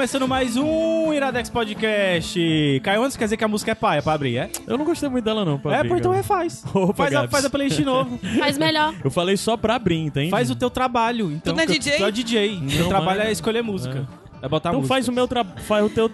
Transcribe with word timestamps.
Começando 0.00 0.26
mais 0.26 0.56
um 0.56 1.12
Iradex 1.12 1.50
Podcast. 1.50 2.80
Caio, 2.82 3.04
antes 3.04 3.18
quer 3.18 3.24
dizer 3.24 3.36
que 3.36 3.44
a 3.44 3.48
música 3.48 3.72
é 3.72 3.74
paia 3.74 4.00
pra 4.00 4.14
abrir, 4.14 4.38
é? 4.38 4.50
Eu 4.66 4.78
não 4.78 4.84
gostei 4.86 5.10
muito 5.10 5.22
dela, 5.26 5.44
não. 5.44 5.58
Pra 5.58 5.74
é, 5.74 5.76
abrir, 5.80 5.90
pô, 5.90 5.96
então 5.98 6.10
cara. 6.12 6.22
refaz. 6.22 6.64
Opa, 6.72 6.94
faz, 6.94 7.12
a, 7.12 7.16
Gabs. 7.16 7.30
faz 7.30 7.44
a 7.44 7.50
playlist 7.50 7.76
de 7.76 7.84
novo. 7.84 8.18
Faz 8.40 8.56
melhor. 8.56 8.94
Eu 9.04 9.10
falei 9.10 9.36
só 9.36 9.58
pra 9.58 9.74
abrir, 9.74 9.98
entende? 9.98 10.30
faz 10.30 10.50
o 10.50 10.54
teu 10.56 10.70
trabalho. 10.70 11.30
Então, 11.30 11.54
não 11.54 11.62
é 11.62 11.66
DJ? 11.66 11.98
Tu 11.98 12.04
é 12.06 12.10
DJ. 12.10 12.60
Teu 12.66 12.78
Não, 12.84 12.88
trabalho 12.88 13.18
mas- 13.18 13.28
é 13.28 13.32
escolher 13.32 13.62
música. 13.62 14.08
É, 14.40 14.48
botar 14.48 14.70
Então 14.70 14.80
música. 14.80 14.94
faz 14.94 15.06
o 15.06 15.12
meu 15.12 15.28
trabalho. 15.28 15.60
Faz 15.60 15.84
o 15.84 15.90
teu. 15.90 16.10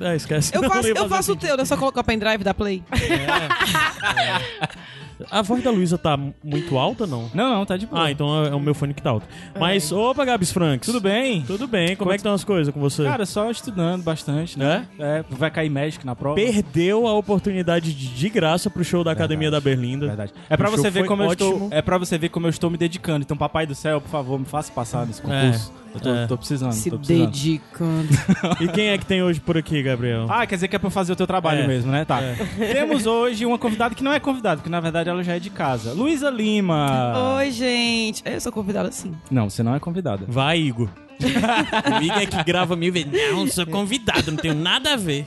É, 0.00 0.16
esquece. 0.16 0.52
Eu 0.52 0.60
Não 0.62 0.68
faço, 0.68 0.88
ia 0.88 0.90
eu 0.90 0.96
fazer 0.96 1.08
faço 1.08 1.30
o 1.30 1.36
assim. 1.36 1.46
teu, 1.46 1.56
né? 1.56 1.64
Só 1.64 1.76
colocar 1.76 2.00
o 2.00 2.04
pendrive 2.04 2.42
da 2.42 2.52
Play. 2.52 2.82
A 5.30 5.42
voz 5.42 5.62
da 5.62 5.70
Luísa 5.70 5.98
tá 5.98 6.18
muito 6.42 6.78
alta, 6.78 7.06
não? 7.06 7.30
Não, 7.34 7.54
não, 7.54 7.66
tá 7.66 7.76
de 7.76 7.86
boa. 7.86 8.04
Ah, 8.04 8.10
então 8.10 8.44
é 8.44 8.52
é 8.52 8.54
o 8.54 8.60
meu 8.60 8.74
fone 8.74 8.92
que 8.94 9.02
tá 9.02 9.10
alto. 9.10 9.26
Mas, 9.58 9.90
opa, 9.90 10.24
Gabs 10.24 10.52
Franks. 10.52 10.86
Tudo 10.86 11.00
bem? 11.00 11.42
Tudo 11.42 11.66
bem, 11.66 11.96
como 11.96 12.10
é 12.10 12.14
que 12.14 12.20
estão 12.20 12.34
as 12.34 12.44
coisas 12.44 12.72
com 12.72 12.80
você? 12.80 13.04
Cara, 13.04 13.24
só 13.26 13.50
estudando 13.50 14.02
bastante, 14.02 14.58
né? 14.58 14.86
É, 14.98 15.24
vai 15.30 15.50
cair 15.50 15.70
Magic 15.70 16.04
na 16.04 16.14
prova. 16.14 16.36
Perdeu 16.36 17.06
a 17.06 17.14
oportunidade 17.14 17.92
de, 17.92 18.08
de 18.08 18.28
graça 18.28 18.68
pro 18.70 18.84
show 18.84 19.02
da 19.02 19.12
Academia 19.12 19.50
da 19.50 19.60
Berlinda. 19.60 20.06
Verdade. 20.06 20.32
É 20.48 20.56
pra 20.56 20.68
O 20.68 20.72
você 20.72 20.90
ver 20.90 21.06
como 21.06 21.22
eu 21.22 21.32
estou. 21.32 21.68
É 21.70 21.80
para 21.80 21.98
você 21.98 22.18
ver 22.18 22.28
como 22.28 22.46
eu 22.46 22.50
estou 22.50 22.70
me 22.70 22.76
dedicando. 22.76 23.22
Então, 23.22 23.36
papai 23.36 23.66
do 23.66 23.74
céu, 23.74 24.00
por 24.00 24.10
favor, 24.10 24.38
me 24.38 24.44
faça 24.44 24.70
passar 24.72 25.06
nesse 25.06 25.22
concurso. 25.22 25.72
Eu 25.94 26.00
tô, 26.00 26.14
é. 26.14 26.26
tô 26.26 26.36
precisando. 26.38 26.72
Se 26.72 26.90
tô 26.90 26.98
precisando. 26.98 27.26
dedicando. 27.26 28.08
E 28.60 28.68
quem 28.68 28.88
é 28.88 28.98
que 28.98 29.04
tem 29.06 29.22
hoje 29.22 29.40
por 29.40 29.56
aqui, 29.56 29.82
Gabriel? 29.82 30.26
Ah, 30.28 30.46
quer 30.46 30.54
dizer 30.56 30.68
que 30.68 30.76
é 30.76 30.78
pra 30.78 30.90
fazer 30.90 31.12
o 31.12 31.16
teu 31.16 31.26
trabalho 31.26 31.60
É. 31.62 31.66
mesmo, 31.66 31.90
né? 31.90 32.04
Tá. 32.04 32.20
Temos 32.72 33.06
hoje 33.06 33.44
uma 33.46 33.58
convidada 33.58 33.94
que 33.94 34.02
não 34.02 34.12
é 34.12 34.20
convidada, 34.20 34.56
porque 34.58 34.70
na 34.70 34.80
verdade 34.80 35.08
ela 35.08 35.22
já 35.22 35.34
é 35.36 35.38
de 35.38 35.50
casa. 35.50 35.92
Luísa 35.92 36.30
Lima. 36.30 37.36
Oi, 37.38 37.50
gente. 37.50 38.22
Eu 38.24 38.40
sou 38.40 38.52
convidada 38.52 38.90
sim. 38.92 39.12
Não, 39.30 39.48
você 39.50 39.62
não 39.62 39.74
é 39.74 39.80
convidada. 39.80 40.24
Vai, 40.28 40.58
Igor. 40.58 40.88
o 41.20 42.02
Igor 42.02 42.18
é 42.18 42.26
que 42.26 42.42
grava 42.44 42.74
mil 42.76 42.92
vezes. 42.92 43.08
Não, 43.12 43.46
sou 43.46 43.66
convidado, 43.66 44.30
não 44.32 44.38
tenho 44.38 44.54
nada 44.54 44.94
a 44.94 44.96
ver. 44.96 45.26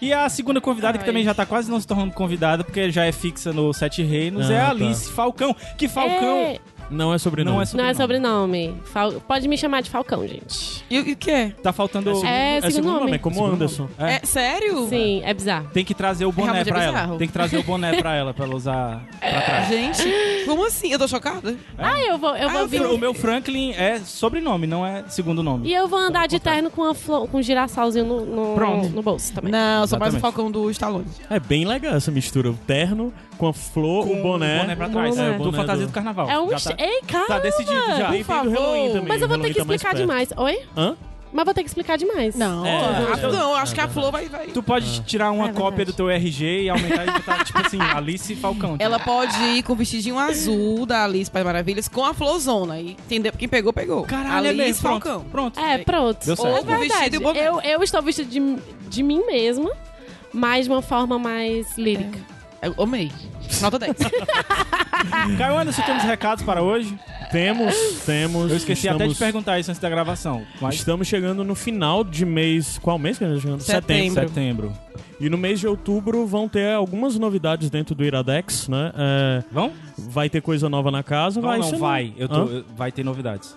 E 0.00 0.12
a 0.12 0.28
segunda 0.28 0.60
convidada, 0.60 0.98
que 0.98 1.04
Ai. 1.04 1.06
também 1.06 1.24
já 1.24 1.32
tá 1.32 1.46
quase 1.46 1.70
não 1.70 1.80
se 1.80 1.86
tornando 1.86 2.12
convidada, 2.12 2.62
porque 2.62 2.90
já 2.90 3.04
é 3.06 3.12
fixa 3.12 3.50
no 3.52 3.72
Sete 3.72 4.02
Reinos, 4.02 4.50
Ah, 4.50 4.52
é 4.52 4.60
a 4.60 4.64
tá. 4.66 4.70
Alice 4.70 5.10
Falcão. 5.10 5.56
Que 5.78 5.88
Falcão 5.88 6.36
É, 6.36 6.58
Não 6.90 7.12
é 7.12 7.18
sobrenome. 7.18 7.56
não 7.56 7.62
é 7.62 7.66
não 7.74 7.84
é 7.84 7.94
sobrenome. 7.94 8.66
sobrenome. 8.68 8.82
Fal- 8.84 9.12
Pode 9.26 9.48
me 9.48 9.56
chamar 9.58 9.82
de 9.82 9.90
Falcão, 9.90 10.26
gente. 10.26 10.84
E, 10.90 10.98
o 11.00 11.16
que 11.16 11.30
é? 11.30 11.50
Tá 11.62 11.72
faltando... 11.72 12.10
É, 12.24 12.56
É 12.58 12.60
segundo 12.60 12.72
segundo 12.74 12.86
nome, 12.92 13.00
nome. 13.06 13.12
é 13.14 13.18
como 13.18 13.34
Segundo 13.36 13.52
Anderson. 13.54 13.88
É. 13.98 14.14
É, 14.14 14.20
sério? 14.24 14.88
Sim, 14.88 15.22
é 15.24 15.34
bizarro. 15.34 15.68
Tem 15.72 15.84
que 15.84 15.94
trazer 15.94 16.24
o 16.26 16.32
boné 16.32 16.52
Realmente 16.52 16.68
é 16.70 16.72
pra 16.72 16.82
ela. 16.84 17.18
Tem 17.18 17.26
que 17.26 17.32
trazer 17.32 17.58
o 17.58 17.62
boné 17.62 17.96
pra 18.00 18.14
ela, 18.14 18.32
pra 18.32 18.44
ela 18.44 18.54
usar 18.54 19.04
pra 19.20 19.40
trás. 19.42 19.68
Gente, 19.68 20.02
como 20.46 20.64
assim? 20.66 20.92
Eu 20.92 20.98
tô 20.98 21.08
chocada. 21.08 21.56
Ah, 21.78 22.00
eu 22.00 22.18
vou, 22.18 22.36
eu 22.36 22.48
Ah, 22.48 22.52
vou 22.52 22.60
eu 22.62 22.68
vir. 22.68 22.82
O 22.86 22.98
meu 22.98 23.12
Franklin 23.14 23.72
é 23.72 23.98
sobrenome, 24.00 24.66
não 24.66 24.86
é 24.86 25.04
segundo 25.08 25.42
nome. 25.42 25.68
E 25.68 25.74
eu 25.74 25.88
vou 25.88 25.98
andar 25.98 26.26
de 26.28 26.38
terno 26.38 26.70
com, 26.70 26.84
a 26.84 26.94
flo- 26.94 27.26
com 27.26 27.38
um 27.38 27.42
girassolzinho 27.42 28.04
no, 28.04 28.24
no, 28.26 28.54
Pronto. 28.54 28.88
no 28.90 29.02
bolso 29.02 29.32
também. 29.32 29.50
Não, 29.50 29.82
eu 29.82 29.88
sou 29.88 29.98
mais 29.98 30.14
o. 30.14 30.20
Falcão 30.20 30.50
do 30.50 30.70
Stallone. 30.70 31.06
É 31.28 31.38
bem 31.40 31.64
legal 31.64 31.94
essa 31.94 32.10
mistura. 32.10 32.50
O 32.50 32.54
terno 32.54 33.12
com 33.36 33.48
a 33.48 33.52
flor, 33.52 34.06
o 34.08 34.16
boné. 34.22 34.58
O 34.58 34.60
boné 34.62 34.76
pra 34.76 34.88
trás. 34.88 35.14
boné. 35.16 35.34
É, 35.34 35.38
do 35.38 35.52
fantasia 35.52 35.86
do 35.86 35.92
carnaval. 35.92 36.30
É 36.30 36.40
um. 36.40 36.50
Já 36.58 36.70
tá, 36.70 36.82
Ei, 36.82 37.00
calma! 37.06 37.26
tá 37.26 37.38
decidido 37.38 37.74
já. 37.74 38.06
Por 38.06 38.12
feito 38.12 38.26
do 38.26 38.50
Halloween 38.50 38.54
favor. 38.54 38.92
também. 38.92 39.08
Mas 39.08 39.22
eu 39.22 39.28
vou 39.28 39.36
o 39.36 39.40
ter 39.40 39.48
que 39.48 39.54
tá 39.54 39.60
explicar 39.60 39.88
perto. 39.90 40.00
demais. 40.00 40.28
Oi? 40.36 40.58
Hã? 40.76 40.96
Mas 41.32 41.44
vou 41.44 41.52
ter 41.52 41.62
que 41.64 41.68
explicar 41.68 41.98
demais. 41.98 42.34
Não, 42.34 42.64
É, 42.64 42.70
ah, 42.76 43.18
é. 43.18 43.26
não, 43.32 43.54
acho 43.56 43.74
que 43.74 43.80
a 43.80 43.88
Flor 43.88 44.10
vai... 44.10 44.26
vai. 44.26 44.46
Tu 44.46 44.62
pode 44.62 45.00
tirar 45.02 45.32
uma 45.32 45.48
É 45.48 45.52
cópia 45.52 45.84
do 45.84 45.92
teu 45.92 46.08
RG 46.08 46.62
e 46.62 46.68
aumentar 46.70 47.02
e 47.02 47.10
botar, 47.10 47.44
tipo 47.44 47.58
assim, 47.58 47.78
Alice 47.78 48.34
Falcão. 48.36 48.76
Ela 48.78 48.98
pode 48.98 49.36
ir 49.42 49.62
com 49.62 49.74
o 49.74 49.76
vestidinho 49.76 50.18
azul 50.18 50.86
da 50.86 51.04
Alice 51.04 51.30
Pai 51.30 51.44
Maravilhas 51.44 51.88
com 51.88 52.04
a 52.06 52.14
florzona. 52.14 52.78
E 52.80 52.92
entendeu? 52.92 53.32
Quem 53.36 53.48
pegou, 53.48 53.70
pegou. 53.72 54.04
Caralho, 54.04 54.46
é 54.46 54.50
Alice 54.50 54.64
mesmo. 54.64 54.82
Pronto, 54.82 55.02
Falcão. 55.04 55.24
Pronto. 55.30 55.60
É, 55.60 55.78
pronto. 55.78 56.24
Deu 56.24 56.36
certo. 56.36 56.48
É 56.48 56.58
Ou 56.58 56.64
com 56.64 56.72
o 56.72 56.78
vestido 56.78 57.14
e 57.16 57.18
o 57.18 57.20
boné. 57.20 57.48
Eu, 57.48 57.60
eu 57.60 57.82
estou 57.82 58.00
vestida 58.00 58.30
de, 58.30 58.56
de 58.88 59.02
mim 59.02 59.22
mesma, 59.26 59.70
mas 60.32 60.64
de 60.66 60.70
uma 60.72 60.80
forma 60.80 61.18
mais 61.18 61.76
lírica. 61.76 62.18
Eu 62.62 62.74
amei. 62.82 63.10
Nota 63.60 63.78
10. 63.80 63.96
Caio 65.38 65.58
Anderson, 65.58 65.82
temos 65.82 66.02
recados 66.04 66.44
para 66.44 66.62
hoje? 66.62 66.98
Temos, 67.30 67.74
temos. 68.04 68.50
Eu 68.50 68.56
esqueci 68.56 68.88
até 68.88 68.98
de 69.04 69.12
estamos- 69.12 69.18
perguntar 69.18 69.58
isso 69.58 69.70
antes 69.70 69.80
da 69.80 69.88
gravação. 69.90 70.44
Mas 70.60 70.76
Estamos 70.76 71.06
chegando 71.08 71.42
no 71.44 71.54
final 71.54 72.04
de 72.04 72.24
mês. 72.24 72.78
Qual 72.78 72.98
mês 72.98 73.18
que 73.18 73.24
a 73.24 73.28
gente 73.28 73.36
tá 73.36 73.42
chegando? 73.42 73.60
Setembro. 73.60 74.28
setembro. 74.28 74.72
E 75.18 75.30
no 75.30 75.38
mês 75.38 75.58
de 75.60 75.66
outubro 75.66 76.26
vão 76.26 76.46
ter 76.48 76.72
algumas 76.74 77.18
novidades 77.18 77.70
dentro 77.70 77.94
do 77.94 78.04
Iradex, 78.04 78.68
né? 78.68 78.92
É, 78.94 79.44
Vão? 79.50 79.72
vai 79.96 80.28
ter 80.28 80.42
coisa 80.42 80.68
nova 80.68 80.90
na 80.90 81.02
casa, 81.02 81.40
Não, 81.40 81.48
vai 81.48 81.58
não, 81.58 81.78
vai. 81.78 82.12
Eu 82.18 82.28
tô, 82.28 82.42
Hã? 82.42 82.64
vai 82.76 82.92
ter 82.92 83.02
novidades. 83.02 83.56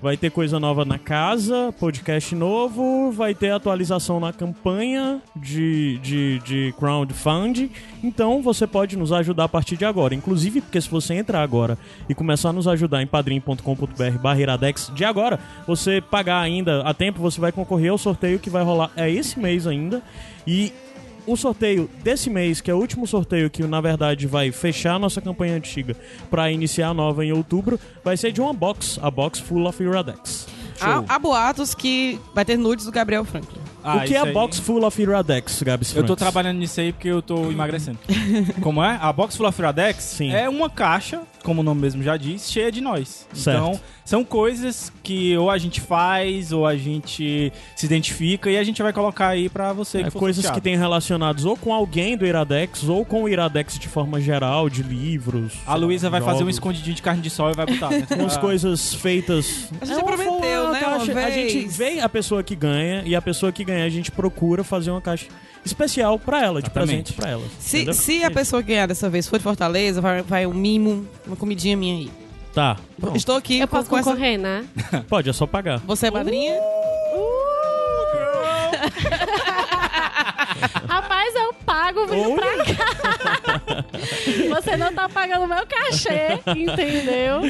Vai 0.00 0.16
ter 0.16 0.30
coisa 0.30 0.60
nova 0.60 0.84
na 0.84 0.98
casa, 0.98 1.74
podcast 1.78 2.34
novo, 2.34 3.10
vai 3.10 3.34
ter 3.34 3.50
atualização 3.50 4.20
na 4.20 4.32
campanha 4.32 5.20
de, 5.34 5.98
de, 5.98 6.38
de 6.40 6.74
crowdfunding. 6.78 7.70
Então 8.02 8.42
você 8.42 8.66
pode 8.66 8.96
nos 8.96 9.12
ajudar 9.12 9.44
a 9.44 9.48
partir 9.48 9.76
de 9.76 9.84
agora. 9.84 10.14
Inclusive, 10.14 10.60
porque 10.60 10.80
se 10.80 10.88
você 10.88 11.14
entrar 11.14 11.42
agora 11.42 11.76
e 12.08 12.14
começar 12.14 12.50
a 12.50 12.52
nos 12.52 12.68
ajudar 12.68 13.02
em 13.02 13.06
padrim.com.br 13.06 14.18
barra 14.20 14.40
iradex 14.40 14.92
de 14.94 15.04
agora, 15.04 15.40
você 15.66 16.00
pagar 16.00 16.40
ainda 16.40 16.82
a 16.82 16.94
tempo, 16.94 17.20
você 17.20 17.40
vai 17.40 17.50
concorrer 17.50 17.90
ao 17.90 17.98
sorteio 17.98 18.38
que 18.38 18.50
vai 18.50 18.62
rolar 18.62 18.90
é 18.96 19.10
esse 19.10 19.38
mês 19.38 19.66
ainda. 19.66 20.02
E 20.46 20.72
o 21.26 21.36
sorteio 21.36 21.88
desse 22.02 22.30
mês, 22.30 22.60
que 22.60 22.70
é 22.70 22.74
o 22.74 22.78
último 22.78 23.06
sorteio 23.06 23.50
que 23.50 23.62
na 23.64 23.80
verdade 23.80 24.26
vai 24.26 24.50
fechar 24.52 24.94
a 24.94 24.98
nossa 24.98 25.20
campanha 25.20 25.54
antiga 25.54 25.96
para 26.30 26.50
iniciar 26.50 26.88
a 26.88 26.94
nova 26.94 27.24
em 27.24 27.32
outubro, 27.32 27.78
vai 28.04 28.16
ser 28.16 28.32
de 28.32 28.40
uma 28.40 28.52
box, 28.52 28.98
a 29.02 29.10
box 29.10 29.38
Full 29.40 29.66
of 29.66 29.82
Iradex. 29.82 30.46
há, 30.80 31.04
há 31.08 31.18
boatos 31.18 31.74
que 31.74 32.18
vai 32.34 32.44
ter 32.44 32.56
nudes 32.56 32.84
do 32.84 32.92
Gabriel 32.92 33.24
Franklin. 33.24 33.60
Ah, 33.92 33.96
o 33.96 34.04
que 34.06 34.14
é 34.14 34.18
a 34.18 34.24
aí- 34.24 34.32
box 34.32 34.58
Full 34.58 34.84
of 34.84 35.00
Iradex, 35.02 35.62
Gabs 35.62 35.94
Eu 35.94 36.04
tô 36.04 36.14
trabalhando 36.16 36.58
nisso 36.58 36.80
aí 36.80 36.92
porque 36.92 37.08
eu 37.08 37.22
tô 37.22 37.50
emagrecendo. 37.50 37.98
como 38.60 38.82
é? 38.82 38.98
A 39.00 39.12
Box 39.12 39.36
Full 39.36 39.46
of 39.48 39.60
Iradex 39.60 40.02
Sim. 40.04 40.30
é 40.32 40.48
uma 40.48 40.68
caixa, 40.70 41.20
como 41.42 41.60
o 41.60 41.64
nome 41.64 41.80
mesmo 41.80 42.02
já 42.02 42.16
diz, 42.16 42.50
cheia 42.50 42.70
de 42.72 42.80
nós. 42.80 43.26
Certo. 43.32 43.56
Então, 43.58 43.80
são 44.04 44.24
coisas 44.24 44.92
que 45.02 45.36
ou 45.36 45.50
a 45.50 45.58
gente 45.58 45.80
faz, 45.80 46.50
ou 46.52 46.66
a 46.66 46.76
gente 46.76 47.52
se 47.76 47.86
identifica 47.86 48.50
e 48.50 48.56
a 48.56 48.64
gente 48.64 48.82
vai 48.82 48.92
colocar 48.92 49.28
aí 49.28 49.48
pra 49.48 49.72
você 49.72 49.98
É, 49.98 50.04
que 50.04 50.10
for 50.10 50.18
coisas 50.18 50.40
que 50.42 50.46
sorteado. 50.48 50.64
tem 50.64 50.76
relacionados 50.76 51.44
ou 51.44 51.56
com 51.56 51.72
alguém 51.74 52.16
do 52.16 52.26
Iradex 52.26 52.88
ou 52.88 53.04
com 53.04 53.22
o 53.24 53.28
Iradex 53.28 53.78
de 53.78 53.86
forma 53.88 54.20
geral, 54.20 54.68
de 54.70 54.82
livros. 54.82 55.52
A 55.66 55.74
Luísa 55.74 56.08
vai 56.08 56.20
fazer 56.20 56.36
um 56.36 56.40
jogos. 56.40 56.54
escondidinho 56.56 56.96
de 56.96 57.02
carne 57.02 57.20
de 57.22 57.30
sol 57.30 57.50
e 57.50 57.54
vai 57.54 57.66
botar. 57.66 57.90
né? 57.90 58.06
Umas 58.18 58.36
Ah, 58.36 58.40
coisas 58.40 58.94
feitas. 58.94 59.68
A 59.80 59.84
gente 59.84 59.98
É 59.98 60.02
prometeu, 60.02 60.32
forma, 60.32 60.72
né, 60.72 60.80
caixa- 60.80 61.18
A 61.26 61.30
gente 61.30 61.66
vê 61.68 62.00
a 62.00 62.08
pessoa 62.08 62.42
que 62.42 62.54
ganha 62.56 63.02
e 63.04 63.14
a 63.14 63.20
pessoa 63.22 63.52
que 63.52 63.62
ganha 63.64 63.77
a 63.82 63.88
gente 63.88 64.10
procura 64.10 64.64
fazer 64.64 64.90
uma 64.90 65.00
caixa 65.00 65.26
especial 65.64 66.18
pra 66.18 66.42
ela, 66.42 66.60
de 66.62 66.68
Exatamente. 66.68 66.88
presentes 66.88 67.12
pra 67.16 67.30
ela. 67.30 67.42
Se, 67.58 67.76
entendeu? 67.78 67.94
se 67.94 68.24
a 68.24 68.30
pessoa 68.30 68.62
que 68.62 68.68
ganhar 68.68 68.86
dessa 68.86 69.10
vez 69.10 69.26
for 69.26 69.38
de 69.38 69.42
Fortaleza, 69.42 70.00
vai, 70.00 70.22
vai 70.22 70.46
um 70.46 70.54
mimo, 70.54 71.06
uma 71.26 71.36
comidinha 71.36 71.76
minha 71.76 71.94
aí. 71.94 72.10
Tá. 72.54 72.76
Bom, 72.98 73.14
Estou 73.14 73.36
aqui 73.36 73.58
Eu 73.58 73.68
com, 73.68 73.76
posso 73.76 73.90
com 73.90 73.98
essa... 73.98 74.10
concorrer, 74.10 74.38
né? 74.38 74.64
pode, 75.08 75.28
é 75.28 75.32
só 75.32 75.46
pagar. 75.46 75.78
Você 75.80 76.06
é 76.06 76.10
madrinha? 76.10 76.54
Rapaz, 80.88 81.34
eu 81.34 81.52
pago 81.64 82.06
vindo 82.06 82.34
pra 82.34 82.56
cá. 82.64 83.84
Você 84.60 84.76
não 84.76 84.92
tá 84.92 85.08
pagando 85.08 85.46
meu 85.46 85.66
cachê, 85.66 86.38
entendeu? 86.56 87.40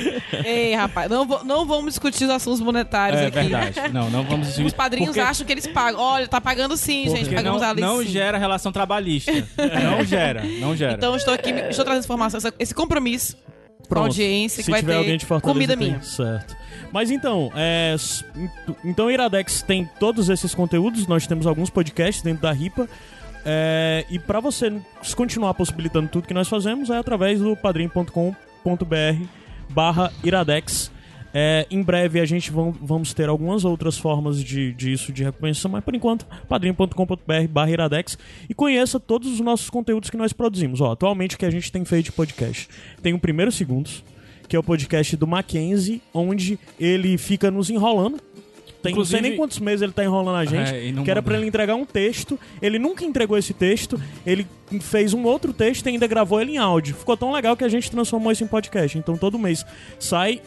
Ei, 0.44 0.74
rapaz, 0.74 1.10
não, 1.10 1.24
não 1.44 1.66
vamos 1.66 1.92
discutir 1.94 2.24
os 2.24 2.30
assuntos 2.30 2.60
monetários 2.60 3.20
É 3.20 3.26
aqui. 3.26 3.38
verdade. 3.48 3.92
Não, 3.92 4.10
não 4.10 4.24
vamos 4.24 4.58
Os 4.58 4.72
padrinhos 4.72 5.10
Porque- 5.10 5.20
acham 5.20 5.46
que 5.46 5.52
eles 5.52 5.66
pagam. 5.66 6.00
Olha, 6.00 6.26
tá 6.28 6.40
pagando 6.40 6.76
sim, 6.76 7.04
gente. 7.08 7.20
Porque 7.24 7.34
Pagamos 7.36 7.62
não, 7.62 7.68
ali 7.68 7.80
não 7.80 7.98
sim. 7.98 8.06
gera 8.08 8.38
relação 8.38 8.72
trabalhista. 8.72 9.32
não 9.32 10.04
gera, 10.04 10.42
não 10.60 10.74
gera. 10.76 10.94
Então 10.94 11.14
estou 11.16 11.32
aqui, 11.34 11.50
estou 11.50 11.84
trazendo 11.84 12.04
informação, 12.04 12.40
esse 12.58 12.74
compromisso 12.74 13.36
com 13.36 13.42
a 13.52 13.57
Pronto. 13.88 14.06
audiência 14.06 14.58
que 14.58 14.64
Se 14.66 14.70
vai 14.70 14.80
tiver 14.80 14.92
ter 14.92 14.98
alguém 14.98 15.16
de 15.16 15.24
Fortaleza, 15.26 15.54
comida 15.54 15.76
tem- 15.76 15.88
minha. 15.88 16.02
Certo. 16.02 16.56
Mas 16.92 17.10
então, 17.10 17.50
é, 17.54 17.96
então 18.84 19.06
o 19.06 19.10
Iradex 19.10 19.62
tem 19.62 19.88
todos 19.98 20.28
esses 20.28 20.54
conteúdos, 20.54 21.06
nós 21.06 21.26
temos 21.26 21.46
alguns 21.46 21.70
podcasts 21.70 22.22
dentro 22.22 22.42
da 22.42 22.52
RIPA. 22.52 22.88
é, 23.44 24.04
e 24.10 24.18
para 24.18 24.40
você 24.40 24.70
continuar 25.16 25.54
possibilitando 25.54 26.08
tudo 26.08 26.26
que 26.28 26.34
nós 26.34 26.48
fazemos 26.48 26.90
é 26.90 26.98
através 26.98 27.38
do 27.40 27.56
padrim.com.br 27.56 29.24
barra 29.70 30.12
Iradex. 30.24 30.90
É, 31.38 31.48
É, 31.60 31.66
em 31.70 31.82
breve 31.82 32.20
a 32.20 32.24
gente 32.26 32.50
vão, 32.50 32.72
vamos 32.82 33.14
ter 33.14 33.28
algumas 33.28 33.64
outras 33.64 33.96
formas 33.96 34.42
de, 34.42 34.72
disso 34.74 35.12
de 35.12 35.22
recompensa, 35.22 35.68
mas 35.68 35.84
por 35.84 35.94
enquanto, 35.94 36.26
padrim.com.br 36.48 37.48
barra 37.48 37.70
iradex 37.70 38.18
e 38.50 38.54
conheça 38.54 38.98
todos 38.98 39.28
os 39.32 39.40
nossos 39.40 39.70
conteúdos 39.70 40.10
que 40.10 40.16
nós 40.16 40.32
produzimos. 40.32 40.80
Ó, 40.80 40.92
atualmente 40.92 41.36
o 41.36 41.38
que 41.38 41.46
a 41.46 41.50
gente 41.50 41.70
tem 41.70 41.84
feito 41.84 42.06
de 42.06 42.12
podcast. 42.12 42.68
Tem 43.02 43.14
o 43.14 43.18
Primeiro 43.18 43.52
Segundos, 43.52 44.02
que 44.48 44.56
é 44.56 44.58
o 44.58 44.62
podcast 44.62 45.16
do 45.16 45.26
Mackenzie, 45.26 46.02
onde 46.12 46.58
ele 46.78 47.16
fica 47.16 47.50
nos 47.50 47.70
enrolando. 47.70 48.18
Tem, 48.82 48.92
não 48.94 49.04
sei 49.04 49.18
Inclusive- 49.18 49.20
nem 49.22 49.36
quantos 49.36 49.58
meses 49.58 49.82
ele 49.82 49.92
tá 49.92 50.04
enrolando 50.04 50.36
a 50.36 50.44
gente, 50.44 50.72
É, 50.74 50.86
e 50.86 50.92
não 50.92 51.02
que 51.04 51.10
era 51.10 51.20
pra 51.22 51.36
ele 51.36 51.46
entregar 51.46 51.74
um 51.74 51.84
texto. 51.84 52.38
Ele 52.62 52.78
nunca 52.78 53.04
entregou 53.04 53.36
esse 53.38 53.52
texto, 53.54 54.00
ele 54.26 54.46
fez 54.80 55.14
um 55.14 55.24
outro 55.24 55.52
texto 55.52 55.86
e 55.86 55.90
ainda 55.90 56.06
gravou 56.06 56.40
ele 56.40 56.52
em 56.52 56.58
áudio. 56.58 56.94
Ficou 56.94 57.16
tão 57.16 57.32
legal 57.32 57.56
que 57.56 57.64
a 57.64 57.68
gente 57.68 57.90
transformou 57.90 58.30
isso 58.32 58.44
em 58.44 58.46
podcast. 58.46 58.96
Então 58.98 59.16
todo 59.16 59.38
mês 59.38 59.64
sai, 59.98 60.40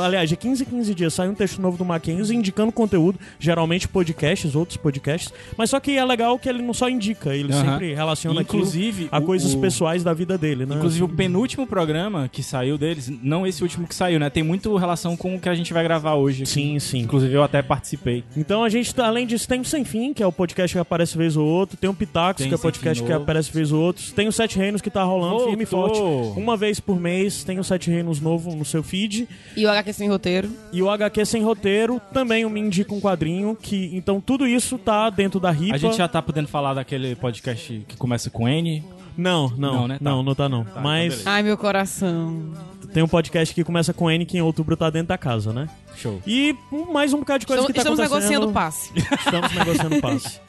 aliás, 0.00 0.28
de 0.28 0.36
15 0.36 0.62
em 0.62 0.66
15 0.66 0.94
dias 0.94 1.14
sai 1.14 1.28
um 1.28 1.34
texto 1.34 1.60
novo 1.60 1.76
do 1.76 1.84
Mackenzie 1.84 2.36
indicando 2.36 2.72
conteúdo, 2.72 3.18
geralmente 3.38 3.88
podcasts, 3.88 4.54
outros 4.54 4.76
podcasts. 4.76 5.32
Mas 5.56 5.70
só 5.70 5.80
que 5.80 5.96
é 5.96 6.04
legal 6.04 6.38
que 6.38 6.48
ele 6.48 6.62
não 6.62 6.74
só 6.74 6.88
indica, 6.88 7.34
ele 7.34 7.52
sempre 7.52 7.94
relaciona 7.94 8.40
Inclusive, 8.42 9.08
a 9.10 9.20
coisas 9.20 9.54
o- 9.54 9.58
pessoais 9.60 10.02
da 10.02 10.12
vida 10.12 10.36
dele, 10.38 10.66
né? 10.66 10.76
Inclusive, 10.76 11.04
o 11.04 11.08
penúltimo 11.08 11.66
programa 11.66 12.28
que 12.30 12.42
saiu 12.42 12.76
deles, 12.78 13.10
não 13.22 13.46
esse 13.46 13.62
último 13.62 13.86
que 13.86 13.94
saiu, 13.94 14.18
né? 14.18 14.30
Tem 14.30 14.42
muito 14.42 14.74
relação 14.76 15.16
com 15.16 15.34
o 15.36 15.40
que 15.40 15.48
a 15.48 15.54
gente 15.54 15.72
vai 15.72 15.82
gravar 15.82 16.14
hoje. 16.14 16.42
aqui. 16.42 16.50
Sim, 16.52 16.78
sim. 16.78 16.98
Inclusive, 17.00 17.32
eu 17.34 17.42
até 17.42 17.62
participei. 17.62 18.24
Então 18.36 18.64
a 18.64 18.68
gente, 18.68 18.98
além 19.00 19.26
disso, 19.26 19.46
tem 19.48 19.60
o 19.60 19.64
Sem 19.64 19.84
Fim, 19.84 20.12
que 20.12 20.22
é 20.22 20.26
o 20.26 20.32
podcast 20.32 20.74
que 20.74 20.78
aparece 20.78 21.16
vez 21.16 21.36
ou 21.36 21.46
outro. 21.46 21.76
Tem 21.76 21.88
o 21.88 21.94
Pitacos, 21.94 22.38
Tem 22.42 22.48
que 22.48 22.54
é 22.54 22.56
o 22.56 22.60
podcast 22.60 23.02
que 23.02 23.12
aparece 23.12 23.52
vez 23.52 23.63
ou 23.72 23.80
outro. 23.82 24.04
Tem 24.12 24.28
o 24.28 24.32
Sete 24.32 24.58
Reinos, 24.58 24.80
que 24.80 24.90
tá 24.90 25.02
rolando 25.02 25.46
firme 25.46 25.62
e 25.62 25.66
forte. 25.66 25.98
Voltou. 25.98 26.32
Uma 26.34 26.56
vez 26.56 26.80
por 26.80 26.98
mês 26.98 27.44
tem 27.44 27.58
o 27.58 27.64
Sete 27.64 27.90
Reinos 27.90 28.20
novo 28.20 28.54
no 28.54 28.64
seu 28.64 28.82
feed. 28.82 29.28
E 29.56 29.64
o 29.66 29.70
HQ 29.70 29.92
sem 29.92 30.08
roteiro. 30.08 30.50
E 30.72 30.82
o 30.82 30.90
HQ 30.90 31.24
Sem 31.24 31.42
Roteiro, 31.42 32.00
também 32.12 32.44
o 32.44 32.50
Me 32.50 32.60
Indica 32.60 32.94
um 32.94 33.00
Quadrinho. 33.00 33.56
Que, 33.60 33.90
então 33.94 34.20
tudo 34.20 34.46
isso 34.46 34.78
tá 34.78 35.10
dentro 35.10 35.38
da 35.38 35.50
RIPA. 35.50 35.74
A 35.74 35.78
gente 35.78 35.96
já 35.96 36.08
tá 36.08 36.20
podendo 36.20 36.48
falar 36.48 36.74
daquele 36.74 37.14
podcast 37.14 37.84
que 37.86 37.96
começa 37.96 38.30
com 38.30 38.48
N. 38.48 38.82
Não, 39.16 39.48
não, 39.50 39.56
Não, 39.56 39.74
não, 39.74 39.88
né? 39.88 39.94
Tá. 39.94 40.04
não, 40.04 40.34
tá 40.34 40.48
não. 40.48 40.62
então 40.62 40.82
Mas 40.82 41.12
beleza. 41.14 41.30
Ai, 41.30 41.42
meu 41.42 41.56
coração. 41.56 42.50
tem 42.92 43.02
um 43.02 43.08
podcast 43.08 43.54
que 43.54 43.62
começa 43.62 43.92
com 43.94 44.10
N, 44.10 44.26
que 44.26 44.36
em 44.36 44.40
outubro 44.42 44.76
tá 44.76 44.90
dentro 44.90 45.08
da 45.08 45.18
casa, 45.18 45.52
né? 45.52 45.68
Show. 45.96 46.20
E 46.26 46.54
mais 46.92 47.12
um 47.12 47.18
bocado 47.18 47.40
de 47.40 47.46
coisa 47.46 47.62
Estamos, 47.62 47.66
que 47.68 47.72
tá 47.74 47.80
estamos 47.90 48.00
acontecendo. 48.00 48.46
negociando 48.46 48.52
passe. 48.52 48.90
Estamos 49.24 49.54
negociando 49.54 50.00
passe. 50.00 50.40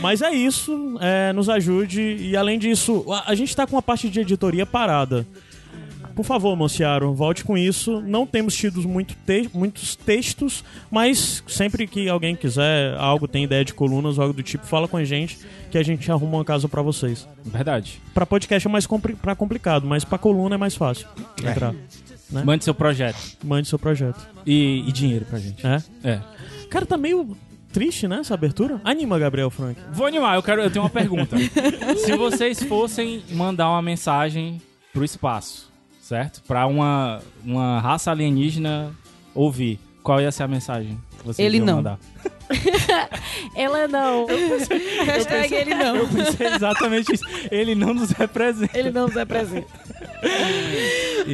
Mas 0.00 0.22
é 0.22 0.30
isso, 0.30 0.96
é, 1.00 1.32
nos 1.32 1.48
ajude. 1.48 2.00
E 2.20 2.36
além 2.36 2.58
disso, 2.58 3.04
a, 3.12 3.30
a 3.30 3.34
gente 3.34 3.54
tá 3.54 3.66
com 3.66 3.76
a 3.76 3.82
parte 3.82 4.08
de 4.08 4.20
editoria 4.20 4.64
parada. 4.66 5.26
Por 6.14 6.24
favor, 6.24 6.54
Mociaro, 6.56 7.14
volte 7.14 7.44
com 7.44 7.56
isso. 7.56 8.00
Não 8.02 8.26
temos 8.26 8.54
tido 8.54 8.86
muito 8.86 9.14
te- 9.24 9.48
muitos 9.54 9.94
textos, 9.96 10.62
mas 10.90 11.42
sempre 11.46 11.86
que 11.86 12.08
alguém 12.08 12.34
quiser 12.36 12.94
algo, 12.98 13.26
tem 13.28 13.44
ideia 13.44 13.64
de 13.64 13.72
colunas 13.72 14.18
ou 14.18 14.22
algo 14.22 14.34
do 14.34 14.42
tipo, 14.42 14.66
fala 14.66 14.86
com 14.88 14.96
a 14.98 15.04
gente 15.04 15.38
que 15.70 15.78
a 15.78 15.82
gente 15.82 16.10
arruma 16.10 16.38
uma 16.38 16.44
casa 16.44 16.68
pra 16.68 16.82
vocês. 16.82 17.26
Verdade. 17.44 18.02
Pra 18.12 18.26
podcast 18.26 18.66
é 18.66 18.70
mais 18.70 18.86
compli 18.86 19.14
pra 19.14 19.34
complicado, 19.34 19.86
mas 19.86 20.04
pra 20.04 20.18
coluna 20.18 20.56
é 20.56 20.58
mais 20.58 20.74
fácil 20.74 21.06
entrar. 21.42 21.74
Né? 22.30 22.42
Mande 22.44 22.64
seu 22.64 22.74
projeto. 22.74 23.18
Mande 23.44 23.68
seu 23.68 23.78
projeto. 23.78 24.26
E, 24.46 24.84
e 24.86 24.92
dinheiro 24.92 25.24
pra 25.24 25.38
gente. 25.38 25.66
É? 25.66 25.82
É. 26.04 26.20
Cara, 26.68 26.86
tá 26.86 26.96
meio 26.96 27.36
triste, 27.72 28.06
né, 28.08 28.18
essa 28.20 28.34
abertura? 28.34 28.80
Anima, 28.84 29.18
Gabriel 29.18 29.50
Frank. 29.50 29.80
Vou 29.92 30.06
animar, 30.06 30.36
eu, 30.36 30.42
quero, 30.42 30.62
eu 30.62 30.70
tenho 30.70 30.84
uma 30.84 30.90
pergunta. 30.90 31.36
Se 31.98 32.16
vocês 32.16 32.62
fossem 32.62 33.22
mandar 33.32 33.68
uma 33.70 33.82
mensagem 33.82 34.60
pro 34.92 35.04
espaço, 35.04 35.70
certo? 36.00 36.42
Pra 36.46 36.66
uma, 36.66 37.20
uma 37.44 37.80
raça 37.80 38.10
alienígena 38.10 38.90
ouvir, 39.34 39.78
qual 40.02 40.20
ia 40.20 40.32
ser 40.32 40.42
a 40.44 40.48
mensagem 40.48 40.98
que 41.18 41.24
vocês 41.24 41.46
Ele 41.46 41.58
iam 41.58 41.66
não. 41.66 41.76
mandar? 41.76 41.98
Ela 43.54 43.86
não. 43.86 44.26
Hashtag 45.06 45.54
ele 45.54 45.74
não. 45.74 45.96
Eu 45.96 46.08
pensei 46.08 46.46
exatamente 46.48 47.14
isso. 47.14 47.24
Ele 47.50 47.74
não 47.74 47.94
nos 47.94 48.10
representa. 48.10 48.76
Ele 48.78 48.90
não 48.90 49.06
nos 49.06 49.14
representa. 49.14 49.68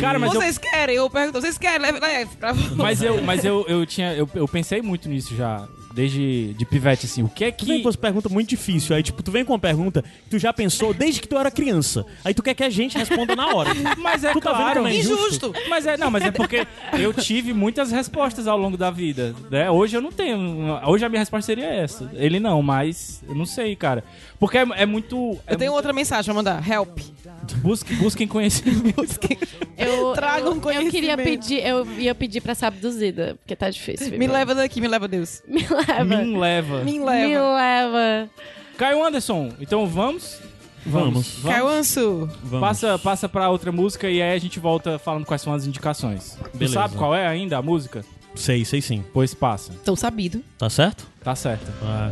Cara, 0.00 0.18
mas 0.18 0.34
eu, 0.34 0.40
vocês 0.40 0.58
querem? 0.58 0.96
Eu 0.96 1.10
pergunto, 1.10 1.40
vocês 1.40 1.58
querem? 1.58 1.78
Leve, 1.80 2.00
leve 2.00 2.36
pra 2.36 2.54
mas 2.54 3.02
eu, 3.02 3.22
mas 3.22 3.44
eu, 3.44 3.64
eu 3.68 3.84
tinha, 3.86 4.14
eu, 4.14 4.28
eu 4.34 4.48
pensei 4.48 4.82
muito 4.82 5.08
nisso 5.08 5.34
já, 5.34 5.66
desde 5.96 6.52
de 6.54 6.64
pivete 6.66 7.06
assim. 7.06 7.22
O 7.22 7.28
que 7.28 7.44
é 7.46 7.50
Tu 7.50 7.64
vem 7.64 7.78
que 7.78 7.82
com 7.82 7.88
as 7.88 7.96
perguntas 7.96 8.30
muito 8.30 8.48
difíceis. 8.50 8.90
Aí, 8.92 9.02
tipo, 9.02 9.22
tu 9.22 9.30
vem 9.32 9.44
com 9.44 9.52
uma 9.54 9.58
pergunta 9.58 10.02
que 10.02 10.30
tu 10.30 10.38
já 10.38 10.52
pensou 10.52 10.92
desde 10.92 11.20
que 11.22 11.26
tu 11.26 11.36
era 11.38 11.50
criança. 11.50 12.04
Aí 12.22 12.34
tu 12.34 12.42
quer 12.42 12.54
que 12.54 12.62
a 12.62 12.68
gente 12.70 12.98
responda 12.98 13.34
na 13.34 13.48
hora. 13.54 13.70
Mas 13.98 14.22
é 14.22 14.32
Tu 14.32 14.40
tá 14.40 14.52
vendo 14.52 14.62
claro. 14.62 14.86
é 14.86 14.94
Injusto. 14.94 15.52
Mas 15.68 15.86
é, 15.86 15.96
não, 15.96 16.10
mas 16.10 16.22
é 16.24 16.30
porque 16.30 16.66
eu 16.98 17.12
tive 17.14 17.52
muitas 17.54 17.90
respostas 17.90 18.46
ao 18.46 18.58
longo 18.58 18.76
da 18.76 18.90
vida, 18.90 19.34
né? 19.50 19.70
Hoje 19.70 19.96
eu 19.96 20.00
não 20.02 20.12
tenho. 20.12 20.78
Hoje 20.86 21.04
a 21.04 21.08
minha 21.08 21.20
resposta 21.20 21.46
seria 21.46 21.66
essa. 21.66 22.10
Ele 22.14 22.38
não, 22.38 22.60
mas 22.62 23.22
eu 23.28 23.34
não 23.34 23.46
sei, 23.46 23.74
cara. 23.74 24.04
Porque 24.38 24.58
é, 24.58 24.66
é 24.76 24.86
muito. 24.86 25.38
é 25.46 25.54
Eu 25.54 25.58
tenho 25.58 25.72
outra 25.72 25.92
mensagem 25.94 26.24
pra 26.26 26.34
mandar. 26.34 26.68
Help. 26.70 26.98
muito- 26.98 27.56
busque- 27.58 27.94
busquem 27.96 28.28
conhecimento. 28.28 28.94
Eu, 29.78 30.12
Traga 30.14 30.48
um 30.50 30.54
eu, 30.54 30.54
eu 30.54 30.90
queria 30.90 31.16
conhecimento. 31.16 31.22
pedir, 31.22 31.62
eu 31.66 31.86
ia 31.98 32.14
pedir 32.14 32.40
pra 32.40 32.54
ser 32.54 32.64
abduzida, 32.64 33.36
porque 33.42 33.54
tá 33.54 33.68
difícil. 33.68 34.18
Me 34.18 34.26
leva 34.26 34.54
daqui, 34.54 34.80
me 34.80 34.88
leva 34.88 35.06
Deus. 35.06 35.42
Me 35.46 35.60
leva. 35.68 35.85
Me 36.04 36.36
leva. 36.38 36.82
Me 36.84 36.98
Me 36.98 37.04
leva. 37.04 37.54
leva. 37.54 38.30
Caio 38.76 39.04
Anderson, 39.04 39.52
então 39.60 39.86
vamos? 39.86 40.38
Vamos. 40.84 41.40
Caio 41.42 41.66
Anso. 41.66 42.28
Vamos. 42.44 42.60
Passa, 42.60 42.98
passa 42.98 43.28
pra 43.28 43.50
outra 43.50 43.72
música 43.72 44.08
e 44.08 44.22
aí 44.22 44.36
a 44.36 44.38
gente 44.38 44.60
volta 44.60 44.98
falando 44.98 45.24
quais 45.26 45.42
são 45.42 45.52
as 45.52 45.66
indicações. 45.66 46.38
Tu 46.52 46.58
Beleza. 46.58 46.74
sabe 46.74 46.94
qual 46.96 47.14
é 47.14 47.26
ainda 47.26 47.58
a 47.58 47.62
música? 47.62 48.04
Sei, 48.36 48.64
sei 48.64 48.80
sim. 48.80 49.04
Pois 49.12 49.34
passa. 49.34 49.72
Tão 49.84 49.96
sabido. 49.96 50.42
Tá 50.58 50.70
certo? 50.70 51.06
Tá 51.24 51.34
certo. 51.34 51.66
Ah. 51.82 52.10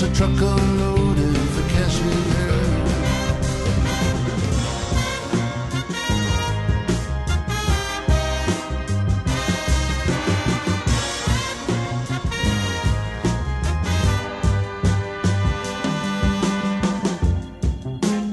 Wants 0.00 0.12
a 0.12 0.16
truck 0.16 0.40
unloaded 0.40 1.36
for 1.36 1.68
cashier. 1.70 3.18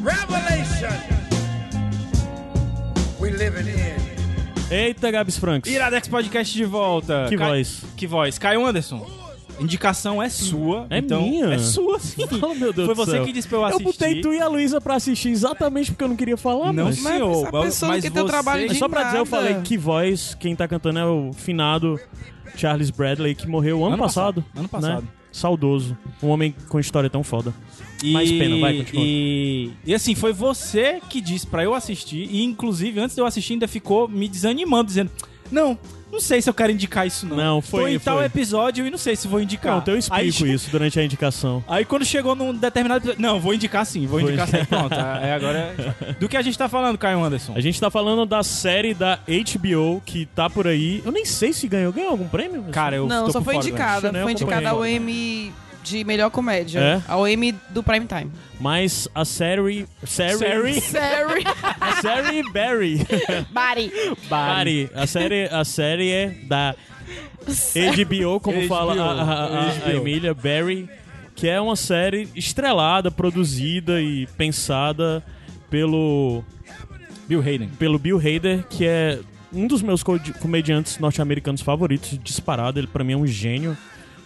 Revelation 0.03 0.93
we 3.19 3.31
living 3.31 3.67
in. 3.67 3.95
Eita, 4.69 5.11
Gabs 5.11 5.37
Franks. 5.37 5.69
Iradex 5.69 6.07
Podcast 6.07 6.53
de 6.55 6.65
volta. 6.65 7.25
Que 7.29 7.37
Ca- 7.37 7.47
voz. 7.47 7.81
Que 7.95 8.07
voz. 8.07 8.37
Caio 8.37 8.65
Anderson. 8.67 9.24
Indicação 9.59 10.21
é 10.21 10.27
sua. 10.29 10.85
É 10.89 10.97
então, 10.99 11.21
minha? 11.21 11.45
É 11.53 11.57
sua, 11.59 11.97
sim. 11.99 12.23
Oh, 12.41 12.53
meu 12.53 12.73
Deus 12.73 12.85
Foi 12.87 12.95
do 12.95 12.95
você 12.95 13.11
céu. 13.11 13.25
que 13.25 13.31
disse 13.31 13.47
pra 13.47 13.57
eu 13.57 13.61
Eu 13.61 13.67
assistir. 13.67 13.83
botei 13.85 14.21
tu 14.21 14.33
e 14.33 14.39
a 14.39 14.47
Luísa 14.47 14.81
pra 14.81 14.95
assistir 14.95 15.29
exatamente 15.29 15.91
porque 15.91 16.03
eu 16.03 16.07
não 16.09 16.15
queria 16.15 16.37
falar, 16.37 16.73
Não, 16.73 16.85
mas... 16.85 16.99
senhor. 16.99 17.31
essa 17.47 17.51
pessoa 17.61 17.91
mas 17.93 18.03
que 18.03 18.09
você- 18.11 18.23
trabalho 18.25 18.71
É 18.71 18.73
só 18.73 18.89
pra 18.89 19.03
dizer, 19.05 19.17
eu 19.19 19.25
falei 19.25 19.55
que 19.61 19.77
voz, 19.77 20.35
quem 20.39 20.55
tá 20.55 20.67
cantando 20.67 20.99
é 20.99 21.05
o 21.05 21.31
finado 21.33 21.99
Charles 22.55 22.89
Bradley, 22.89 23.35
que 23.35 23.47
morreu 23.47 23.77
ano, 23.83 23.93
Ano 23.95 24.03
passado. 24.03 24.41
passado. 24.41 24.59
Ano 24.59 24.69
passado. 24.69 25.01
Né? 25.03 25.07
Saudoso. 25.31 25.97
Um 26.23 26.29
homem 26.29 26.55
com 26.69 26.79
história 26.79 27.09
tão 27.09 27.21
foda. 27.23 27.53
E, 28.03 28.11
Mais 28.13 28.31
pena, 28.31 28.57
vai, 28.59 28.77
continua. 28.77 29.03
E, 29.05 29.71
e 29.85 29.93
assim, 29.93 30.15
foi 30.15 30.31
você 30.31 31.01
que 31.09 31.19
disse 31.19 31.45
pra 31.45 31.63
eu 31.63 31.73
assistir. 31.73 32.27
E 32.31 32.41
inclusive, 32.43 32.99
antes 33.01 33.15
de 33.15 33.21
eu 33.21 33.25
assistir, 33.25 33.53
ainda 33.53 33.67
ficou 33.67 34.07
me 34.07 34.29
desanimando, 34.29 34.85
dizendo: 34.87 35.11
Não, 35.51 35.77
não 36.15 36.21
sei 36.21 36.41
se 36.41 36.49
eu 36.49 36.53
quero 36.53 36.71
indicar 36.71 37.05
isso, 37.05 37.25
não. 37.25 37.35
Não, 37.37 37.61
foi- 37.61 37.81
Tô 37.81 37.87
em 37.89 37.99
tal 37.99 38.17
foi. 38.17 38.25
episódio 38.25 38.87
e 38.87 38.89
não 38.89 38.97
sei 38.97 39.15
se 39.15 39.27
vou 39.27 39.39
indicar. 39.39 39.73
Pronto, 39.73 39.89
eu 39.91 39.97
explico 39.97 40.43
aí, 40.45 40.53
isso 40.53 40.69
durante 40.71 40.99
a 40.99 41.03
indicação. 41.03 41.63
Aí 41.67 41.85
quando 41.85 42.03
chegou 42.05 42.35
num 42.35 42.53
determinado 42.53 42.99
episódio. 43.03 43.21
Não, 43.21 43.39
vou 43.39 43.53
indicar 43.53 43.85
sim, 43.85 44.07
vou 44.07 44.19
Vou 44.19 44.29
indicar 44.29 44.47
sim. 44.47 44.65
Pronto. 44.65 44.93
É 44.95 45.33
agora. 45.33 45.75
Do 46.19 46.27
que 46.29 46.37
a 46.37 46.41
gente 46.41 46.57
tá 46.57 46.67
falando, 46.67 46.97
Caio 46.97 47.23
Anderson? 47.23 47.53
A 47.55 47.59
gente 47.61 47.79
tá 47.79 47.91
falando 47.91 48.25
da 48.25 48.41
série 48.43 48.93
da 48.93 49.19
HBO 49.27 50.01
que 50.05 50.25
tá 50.27 50.49
por 50.49 50.67
aí. 50.67 51.01
Eu 51.05 51.11
nem 51.11 51.25
sei 51.25 51.53
se 51.53 51.67
ganhou. 51.67 51.91
Ganhou 51.93 52.11
algum 52.11 52.27
prêmio? 52.27 52.63
Cara, 52.71 52.95
eu 52.95 53.07
Não, 53.07 53.25
tô 53.25 53.31
só 53.33 53.39
por 53.39 53.45
foi 53.45 53.53
fora, 53.55 53.67
indicada. 53.67 54.11
né? 54.11 54.23
Foi 54.23 54.31
indicada 54.31 54.69
ao 54.69 54.75
acompanhei. 54.83 54.95
Emmy 54.97 55.53
de 55.85 56.03
melhor 56.03 56.29
comédia. 56.31 56.79
É? 56.79 57.01
Ao 57.07 57.27
Emmy 57.27 57.53
do 57.69 57.83
Prime 57.83 58.05
Time. 58.07 58.31
Mas 58.59 59.07
a 59.13 59.23
série. 59.23 59.85
Série. 60.03 60.81
Série? 60.81 61.43
A 61.79 62.01
série 62.01 62.43
Barry. 62.51 62.99
Bari. 63.51 63.91
Barry. 64.29 64.89
A 64.95 65.05
série, 65.07 65.45
a 65.45 65.63
série 65.63 66.11
é 66.11 66.27
da 66.47 66.75
HBO, 67.45 68.39
como 68.39 68.57
HBO, 68.59 68.67
fala 68.67 68.95
a, 69.01 69.11
a- 69.11 69.45
a- 69.45 69.87
a. 69.87 69.93
Emília, 69.93 70.33
Barry, 70.33 70.89
que 71.35 71.47
é 71.47 71.61
uma 71.61 71.75
série 71.75 72.27
estrelada, 72.35 73.11
produzida 73.11 74.01
e 74.01 74.25
pensada 74.37 75.23
pelo, 75.69 76.43
Bill 77.27 77.41
Hayden. 77.41 77.69
pelo 77.77 77.99
Bill 77.99 78.17
Hader, 78.17 78.63
que 78.69 78.85
é 78.85 79.19
um 79.53 79.67
dos 79.67 79.81
meus 79.81 80.01
co- 80.03 80.19
comediantes 80.39 80.97
norte-americanos 80.97 81.61
favoritos, 81.61 82.17
disparado. 82.23 82.79
Ele 82.79 82.87
pra 82.87 83.03
mim 83.03 83.13
é 83.13 83.17
um 83.17 83.27
gênio. 83.27 83.77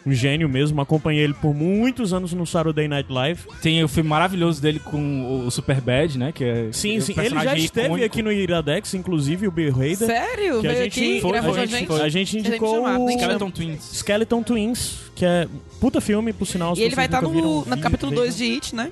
Um 0.06 0.13
gênio 0.13 0.48
mesmo. 0.48 0.79
Acompanhei 0.82 1.24
ele 1.24 1.34
por 1.34 1.53
muitos 1.53 2.13
anos 2.13 2.32
no 2.34 2.46
Saturday 2.46 2.88
Night 2.88 3.12
Live. 3.12 3.41
Tem 3.62 3.84
o 3.84 3.88
filme 3.88 4.10
maravilhoso 4.10 4.62
dele 4.62 4.79
com 4.79 5.46
o 5.46 5.51
Superbad, 5.51 6.18
né? 6.18 6.32
Que 6.32 6.44
é 6.46 6.70
Sim, 6.72 6.98
é 6.98 7.01
sim. 7.01 7.13
Ele 7.18 7.29
já 7.41 7.56
esteve 7.56 7.88
icônico. 7.88 8.06
aqui 8.06 8.22
no 8.22 8.32
Iradex, 8.32 8.94
inclusive 8.94 9.48
o 9.48 9.51
Bill 9.51 9.74
Hader. 9.75 9.98
Sério? 9.98 10.62
Que 10.62 10.68
a 10.68 10.74
gente, 10.74 11.00
aqui, 11.00 11.22
foi- 11.22 11.38
a 11.38 11.41
gente 11.51 11.72
gente? 11.72 11.88
foi- 11.88 12.01
a 12.01 12.10
gente 12.10 12.38
indicou 12.38 12.84
o 12.86 13.10
Skeleton 13.10 13.51
Twins. 13.51 13.91
Skeleton 13.94 14.44
Twins, 14.44 14.96
que 15.15 15.25
é 15.25 15.48
puta 15.79 16.00
filme, 16.00 16.32
por 16.34 16.46
sinal. 16.46 16.74
E 16.77 16.82
ele 16.82 16.96
vai 16.96 17.06
estar 17.06 17.22
nunca 17.22 17.41
no, 17.41 17.65
no 17.65 17.77
capítulo 17.79 18.12
vejam. 18.12 18.24
2 18.25 18.38
de 18.38 18.44
It, 18.53 18.75
né? 18.75 18.91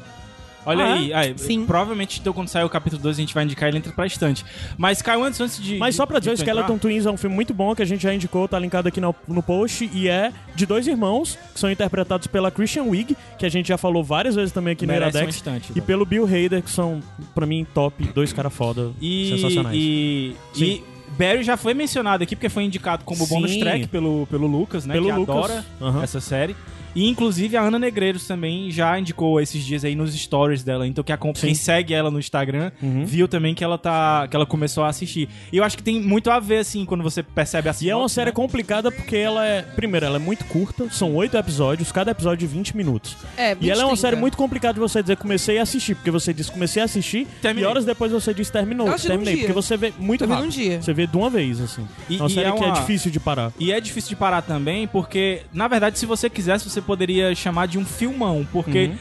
Olha 0.67 0.83
Ah, 0.83 0.93
aí, 0.95 1.13
aí, 1.13 1.33
Sim. 1.37 1.65
provavelmente 1.65 2.19
então 2.19 2.33
quando 2.33 2.49
sair 2.49 2.63
o 2.65 2.69
capítulo 2.69 3.01
2 3.01 3.17
a 3.17 3.19
gente 3.21 3.33
vai 3.33 3.43
indicar 3.45 3.69
ele 3.69 3.77
entra 3.77 3.91
pra 3.93 4.05
estante. 4.05 4.45
Mas 4.77 5.01
Caio, 5.01 5.23
antes, 5.23 5.39
antes 5.39 5.61
de. 5.63 5.77
Mas 5.77 5.91
de- 5.93 5.97
só 5.97 6.05
pra 6.05 6.19
dizer, 6.19 6.33
Skeleton 6.37 6.73
entrar- 6.73 6.79
Twins 6.79 7.05
é 7.05 7.09
um 7.11 7.15
filme 7.17 7.33
muito 7.35 7.53
bom 7.53 7.73
que 7.73 7.81
a 7.81 7.85
gente 7.85 8.03
já 8.03 8.13
indicou, 8.13 8.47
tá 8.47 8.59
linkado 8.59 8.87
aqui 8.87 8.99
no, 8.99 9.15
no 9.27 9.41
post, 9.41 9.89
e 9.93 10.09
é 10.09 10.31
de 10.55 10.65
dois 10.65 10.85
irmãos 10.85 11.37
que 11.53 11.59
são 11.59 11.71
interpretados 11.71 12.27
pela 12.27 12.51
Christian 12.51 12.83
Wiig, 12.83 13.15
que 13.39 13.45
a 13.45 13.49
gente 13.49 13.67
já 13.69 13.77
falou 13.77 14.03
várias 14.03 14.35
vezes 14.35 14.51
também 14.51 14.73
aqui 14.73 14.85
no 14.85 14.91
Merece 14.91 15.15
um 15.15 15.19
Iradex, 15.21 15.35
instante, 15.37 15.71
e 15.75 15.79
pelo 15.79 16.05
Bill 16.05 16.25
Hader, 16.25 16.61
que 16.61 16.69
são, 16.69 16.99
pra 17.33 17.45
mim, 17.45 17.65
top, 17.73 18.03
dois 18.13 18.33
caras 18.33 18.53
foda, 18.53 18.91
E, 19.01 19.29
sensacionais. 19.35 19.75
e, 19.77 20.35
Sim. 20.53 20.65
e 20.65 20.83
Barry 21.17 21.43
já 21.43 21.55
foi 21.55 21.73
mencionado 21.73 22.23
aqui 22.23 22.35
porque 22.35 22.49
foi 22.49 22.63
indicado 22.65 23.05
como 23.05 23.25
Sim. 23.25 23.33
bônus 23.35 23.55
track 23.55 23.87
pelo, 23.87 24.27
pelo 24.27 24.45
Lucas, 24.45 24.85
né? 24.85 24.93
Pelo 24.93 25.05
que 25.07 25.11
Lucas. 25.13 25.35
adora 25.35 25.65
Aham. 25.81 26.03
essa 26.03 26.19
série. 26.19 26.55
E 26.97 27.07
inclusive 27.07 27.55
a 27.55 27.61
Ana 27.61 27.77
Negreiros 27.77 28.25
também 28.25 28.71
já 28.71 28.97
indicou 28.97 29.39
esses 29.39 29.63
dias 29.63 29.85
aí 29.85 29.93
nos 29.95 30.13
stories 30.15 30.63
dela. 30.63 30.87
Então 30.87 31.03
que 31.03 31.11
a, 31.11 31.17
quem 31.17 31.53
segue 31.53 31.93
ela 31.93 32.09
no 32.09 32.17
Instagram 32.17 32.71
Uhum. 32.81 33.05
viu 33.05 33.27
também 33.27 33.53
que 33.53 33.63
ela 33.63 33.77
tá 33.77 34.27
que 34.27 34.35
ela 34.35 34.45
começou 34.45 34.83
a 34.83 34.87
assistir. 34.89 35.29
E 35.51 35.57
eu 35.57 35.63
acho 35.63 35.77
que 35.77 35.83
tem 35.83 36.01
muito 36.01 36.31
a 36.31 36.39
ver 36.39 36.57
assim 36.57 36.85
quando 36.85 37.03
você 37.03 37.21
percebe 37.21 37.69
a 37.69 37.75
E 37.81 37.89
é 37.89 37.95
uma 37.95 38.09
série 38.09 38.31
né? 38.31 38.31
complicada 38.31 38.91
porque 38.91 39.15
ela 39.15 39.45
é. 39.45 39.61
Primeiro, 39.61 40.05
ela 40.07 40.15
é 40.15 40.19
muito 40.19 40.43
curta, 40.45 40.89
são 40.89 41.13
oito 41.15 41.37
episódios, 41.37 41.91
cada 41.91 42.09
episódio 42.11 42.47
de 42.47 42.47
20 42.47 42.75
minutos. 42.75 43.15
É, 43.37 43.55
E 43.61 43.69
ela 43.69 43.81
é 43.83 43.85
uma 43.85 43.91
20, 43.91 43.99
série 43.99 44.11
30. 44.13 44.21
muito 44.21 44.37
complicada 44.37 44.73
de 44.73 44.79
você 44.79 45.01
dizer 45.03 45.17
comecei 45.17 45.59
a 45.59 45.63
assistir, 45.63 45.93
porque 45.95 46.09
você 46.09 46.33
diz 46.33 46.49
comecei 46.49 46.81
a 46.81 46.85
assistir 46.85 47.27
Terminei. 47.41 47.63
e 47.63 47.67
horas 47.67 47.85
depois 47.85 48.11
você 48.11 48.33
diz 48.33 48.49
terminou. 48.49 48.87
Num 48.89 48.95
Terminei, 48.95 49.35
dia. 49.35 49.43
porque 49.43 49.53
você 49.53 49.77
vê 49.77 49.93
muito 49.99 50.25
rápido. 50.25 50.43
num 50.45 50.49
dia. 50.49 50.81
Você 50.81 50.93
vê 50.93 51.05
de 51.05 51.15
uma 51.15 51.29
vez, 51.29 51.61
assim. 51.61 51.87
E- 52.09 52.15
é 52.15 52.19
uma 52.21 52.27
e 52.29 52.33
série 52.33 52.47
é 52.47 52.51
que 52.51 52.63
é 52.63 52.67
uma- 52.67 52.79
difícil 52.79 53.11
de 53.11 53.19
parar. 53.19 53.51
E 53.59 53.71
é 53.71 53.79
difícil 53.79 54.09
de 54.09 54.15
parar 54.15 54.41
também, 54.41 54.87
porque, 54.87 55.41
na 55.53 55.67
verdade, 55.67 55.99
se 55.99 56.05
você 56.07 56.27
quisesse, 56.29 56.67
você 56.67 56.81
poderia 56.87 57.35
chamar 57.35 57.67
de 57.67 57.77
um 57.77 57.85
filmão, 57.85 58.47
porque 58.51 58.91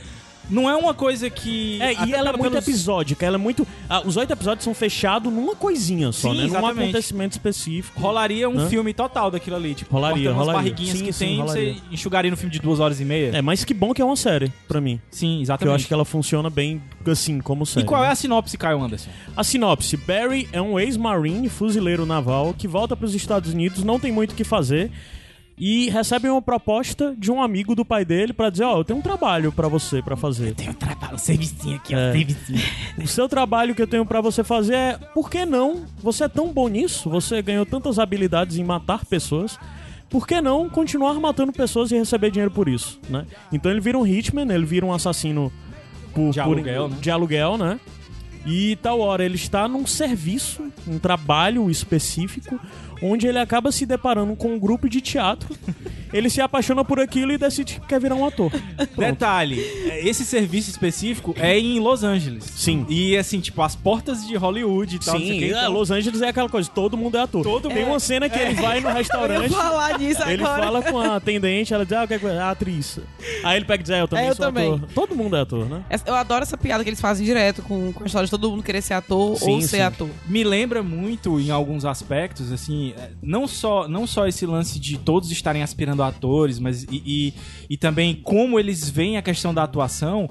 não 0.48 0.70
é 0.70 0.76
uma 0.76 0.94
coisa 0.94 1.28
que. 1.28 1.78
Uhum. 1.80 1.86
É, 1.86 1.92
e 2.06 2.12
ela 2.12 2.28
é 2.28 2.32
muito 2.36 2.50
pelos- 2.52 2.68
episódica, 2.68 3.26
ela 3.26 3.34
é 3.34 3.38
muito. 3.38 3.66
ah, 3.90 4.02
os 4.04 4.16
oito 4.16 4.32
episódios 4.32 4.62
são 4.62 4.72
fechados 4.74 5.32
numa 5.32 5.56
coisinha 5.56 6.12
só, 6.12 6.30
Sim, 6.32 6.48
né? 6.52 6.58
Num 6.60 6.66
acontecimento 6.66 7.32
específico. 7.32 7.98
Rolaria 8.00 8.48
um 8.48 8.58
Hã? 8.60 8.68
filme 8.68 8.94
total 8.94 9.28
daquilo 9.28 9.56
ali. 9.56 9.74
Tipo, 9.74 9.92
Rolaria, 9.94 10.16
cortando 10.30 10.36
umas 10.36 10.46
rolaria. 10.46 10.70
barriguinhas 10.70 10.98
Sim, 10.98 11.04
que 11.04 11.12
sim, 11.12 11.24
tem, 11.26 11.38
rolaria. 11.40 11.74
você 11.74 11.80
enxugaria 11.90 12.30
no 12.30 12.36
filme 12.36 12.52
de 12.52 12.60
duas 12.60 12.78
horas 12.78 13.00
e 13.00 13.04
meia. 13.04 13.30
É, 13.36 13.42
mas 13.42 13.64
que 13.64 13.74
bom 13.74 13.92
que 13.92 14.00
é 14.00 14.04
uma 14.04 14.14
série, 14.14 14.52
pra 14.68 14.80
mim. 14.80 15.00
Sim, 15.10 15.40
exatamente. 15.42 15.68
eu 15.68 15.74
acho 15.74 15.86
que 15.88 15.94
ela 15.94 16.04
funciona 16.04 16.48
bem 16.48 16.80
assim, 17.06 17.40
como 17.40 17.64
E 17.64 17.66
série. 17.66 17.86
qual 17.86 18.02
é 18.04 18.06
né? 18.06 18.12
a 18.12 18.14
sinopse, 18.14 18.56
Caio 18.56 18.80
Anderson? 18.80 19.10
A 19.36 19.42
sinopse: 19.42 19.96
Barry 19.96 20.48
é 20.52 20.62
um 20.62 20.78
ex-marine, 20.78 21.48
fuzileiro 21.48 22.06
naval, 22.06 22.54
que 22.56 22.68
volta 22.68 22.94
para 22.96 23.06
os 23.06 23.14
Estados 23.16 23.52
Unidos, 23.52 23.82
não 23.82 23.98
tem 23.98 24.12
muito 24.12 24.30
o 24.30 24.34
que 24.36 24.44
fazer. 24.44 24.92
E 25.58 25.88
recebe 25.88 26.28
uma 26.28 26.42
proposta 26.42 27.14
de 27.16 27.32
um 27.32 27.40
amigo 27.42 27.74
do 27.74 27.82
pai 27.84 28.04
dele 28.04 28.32
pra 28.34 28.50
dizer: 28.50 28.64
Ó, 28.64 28.78
eu 28.78 28.84
tenho 28.84 28.98
um 28.98 29.02
trabalho 29.02 29.50
pra 29.50 29.68
você 29.68 30.02
pra 30.02 30.14
fazer. 30.16 30.54
Tem 30.54 30.68
um 30.68 30.74
trabalho, 30.74 31.14
um 31.14 31.18
servicinho 31.18 31.76
aqui, 31.76 31.94
É. 31.94 32.10
um 32.10 32.12
servicinho. 32.12 32.60
O 33.02 33.06
seu 33.08 33.26
trabalho 33.28 33.74
que 33.74 33.80
eu 33.80 33.86
tenho 33.86 34.04
pra 34.04 34.20
você 34.20 34.44
fazer 34.44 34.74
é: 34.74 34.98
por 35.14 35.30
que 35.30 35.46
não? 35.46 35.84
Você 36.02 36.24
é 36.24 36.28
tão 36.28 36.52
bom 36.52 36.68
nisso, 36.68 37.08
você 37.08 37.40
ganhou 37.40 37.64
tantas 37.64 37.98
habilidades 37.98 38.58
em 38.58 38.64
matar 38.64 39.04
pessoas. 39.06 39.58
Por 40.10 40.26
que 40.26 40.40
não 40.40 40.68
continuar 40.68 41.14
matando 41.14 41.52
pessoas 41.52 41.90
e 41.90 41.96
receber 41.96 42.30
dinheiro 42.30 42.50
por 42.50 42.68
isso, 42.68 43.00
né? 43.08 43.24
Então 43.50 43.70
ele 43.72 43.80
vira 43.80 43.98
um 43.98 44.06
hitman, 44.06 44.52
ele 44.54 44.64
vira 44.66 44.84
um 44.86 44.92
assassino 44.92 45.50
por, 46.14 46.30
De 46.32 46.40
por- 46.40 46.52
aluguel, 46.52 46.88
né? 46.88 46.96
de 47.00 47.10
aluguel, 47.10 47.58
né? 47.58 47.80
E 48.46 48.76
tal 48.76 49.00
hora 49.00 49.24
ele 49.24 49.34
está 49.34 49.66
num 49.66 49.86
serviço, 49.86 50.62
um 50.86 50.98
trabalho 50.98 51.68
específico, 51.70 52.58
onde 53.02 53.26
ele 53.26 53.38
acaba 53.38 53.70
se 53.72 53.84
deparando 53.84 54.34
com 54.36 54.54
um 54.54 54.58
grupo 54.58 54.88
de 54.88 55.00
teatro. 55.00 55.54
ele 56.12 56.30
se 56.30 56.40
apaixona 56.40 56.84
por 56.84 56.98
aquilo 57.00 57.32
e 57.32 57.36
decide 57.36 57.74
que 57.80 57.86
quer 57.88 58.00
virar 58.00 58.14
um 58.14 58.24
ator. 58.24 58.50
Pronto. 58.50 58.96
Detalhe, 58.96 59.60
esse 60.02 60.24
serviço 60.24 60.70
específico 60.70 61.34
é 61.38 61.58
em 61.58 61.78
Los 61.80 62.04
Angeles. 62.04 62.44
Sim. 62.44 62.86
E 62.88 63.16
assim, 63.16 63.40
tipo, 63.40 63.60
as 63.60 63.74
portas 63.76 64.26
de 64.26 64.34
Hollywood 64.36 64.96
e 64.96 64.98
tal. 65.00 65.14
não 65.14 65.20
sei 65.20 65.30
o 65.30 65.32
Sim, 65.34 65.38
quê, 65.40 65.44
é, 65.46 65.58
então- 65.58 65.72
Los 65.72 65.90
Angeles 65.90 66.22
é 66.22 66.28
aquela 66.28 66.48
coisa, 66.48 66.70
todo 66.70 66.96
mundo 66.96 67.16
é 67.18 67.20
ator. 67.22 67.42
Todo 67.42 67.68
Tem 67.68 67.84
uma 67.84 67.98
cena 68.00 68.28
que 68.30 68.38
ele 68.38 68.54
vai 68.54 68.80
no 68.80 68.88
Eu 68.88 68.94
restaurante, 68.94 69.50
falar 69.50 69.98
nisso 69.98 70.22
ele 70.22 70.42
agora. 70.42 70.62
fala 70.62 70.82
com 70.82 70.98
a 70.98 71.16
atendente, 71.16 71.74
ela 71.74 71.84
diz, 71.84 71.92
ah, 71.92 72.04
o 72.04 72.08
que 72.08 72.14
é 72.14 72.20
é? 72.22 72.38
A 72.38 72.50
atriz. 72.50 72.98
Aí 73.44 73.56
ele 73.56 73.64
pega 73.66 73.80
e 73.80 73.82
diz, 73.82 73.90
é, 73.90 74.00
eu 74.00 74.08
também 74.08 74.24
É, 74.26 74.30
eu 74.30 74.34
sou 74.36 74.46
também. 74.46 74.74
ator. 74.74 74.88
Todo 74.94 75.14
mundo 75.16 75.36
é 75.36 75.40
ator, 75.40 75.68
né? 75.68 75.82
Eu 76.06 76.14
adoro 76.14 76.42
essa 76.44 76.56
piada 76.56 76.82
que 76.84 76.88
eles 76.88 77.00
fazem 77.00 77.26
direto 77.26 77.60
com, 77.62 77.92
com 77.92 78.04
a 78.04 78.06
história 78.06 78.24
de 78.26 78.30
todo 78.38 78.50
mundo 78.50 78.62
querer 78.62 78.80
ser 78.82 78.94
ator 78.94 79.36
Sim, 79.36 79.50
ou 79.54 79.60
ser 79.60 79.68
sim. 79.68 79.80
ator. 79.82 80.08
me 80.28 80.44
lembra 80.44 80.82
muito 80.82 81.38
em 81.40 81.50
alguns 81.50 81.84
aspectos, 81.84 82.52
assim, 82.52 82.92
é, 82.98 83.10
não 83.22 83.46
só, 83.46 83.86
não 83.88 84.06
só 84.06 84.26
esse 84.26 84.44
lance 84.46 84.78
de 84.78 84.98
todos 84.98 85.30
estarem 85.30 85.62
aspirando 85.62 86.02
a 86.02 86.08
atores, 86.08 86.58
mas 86.58 86.84
e, 86.84 87.02
e, 87.06 87.34
e 87.70 87.76
também 87.76 88.14
como 88.14 88.58
eles 88.58 88.88
veem 88.88 89.16
a 89.16 89.22
questão 89.22 89.52
da 89.54 89.62
atuação, 89.62 90.28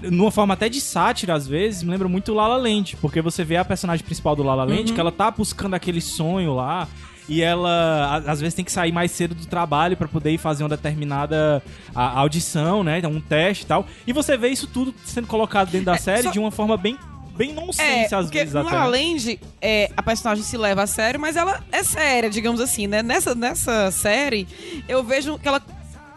numa 0.00 0.30
forma 0.30 0.54
até 0.54 0.68
de 0.68 0.80
sátira, 0.80 1.34
às 1.34 1.46
vezes, 1.46 1.82
me 1.82 1.90
lembra 1.90 2.08
muito 2.08 2.32
La 2.32 2.46
La 2.46 2.56
Land, 2.56 2.96
porque 3.00 3.20
você 3.20 3.42
vê 3.44 3.56
a 3.56 3.64
personagem 3.64 4.04
principal 4.04 4.36
do 4.36 4.42
La 4.44 4.54
La 4.54 4.64
Land, 4.64 4.92
que 4.92 5.00
ela 5.00 5.10
tá 5.10 5.30
buscando 5.30 5.74
aquele 5.74 6.00
sonho 6.00 6.54
lá, 6.54 6.86
e 7.28 7.42
ela, 7.42 8.22
às 8.26 8.40
vezes, 8.40 8.54
tem 8.54 8.64
que 8.64 8.72
sair 8.72 8.90
mais 8.92 9.10
cedo 9.10 9.34
do 9.34 9.44
trabalho 9.44 9.96
pra 9.98 10.06
poder 10.08 10.30
ir 10.30 10.38
fazer 10.38 10.62
uma 10.62 10.68
determinada 10.70 11.62
audição, 11.94 12.82
né? 12.82 13.02
Um 13.06 13.20
teste 13.20 13.64
e 13.64 13.66
tal. 13.66 13.86
E 14.06 14.12
você 14.12 14.36
vê 14.36 14.48
isso 14.48 14.66
tudo 14.66 14.94
sendo 15.04 15.26
colocado 15.26 15.70
dentro 15.70 15.86
da 15.86 15.96
série 15.98 16.22
só- 16.22 16.30
de 16.30 16.38
uma 16.38 16.50
forma 16.50 16.76
bem, 16.76 16.96
bem 17.38 17.52
nonsense, 17.54 18.12
É, 18.12 18.16
às 18.16 18.28
vezes, 18.28 18.54
até. 18.54 18.76
além 18.76 19.16
de 19.16 19.38
é, 19.62 19.90
a 19.96 20.02
personagem 20.02 20.42
se 20.44 20.56
leva 20.56 20.82
a 20.82 20.86
sério, 20.86 21.18
mas 21.20 21.36
ela 21.36 21.62
é 21.70 21.82
séria, 21.84 22.28
digamos 22.28 22.60
assim, 22.60 22.86
né? 22.86 23.02
Nessa, 23.02 23.34
nessa 23.34 23.90
série, 23.92 24.46
eu 24.88 25.02
vejo 25.04 25.38
que 25.38 25.46
ela 25.48 25.62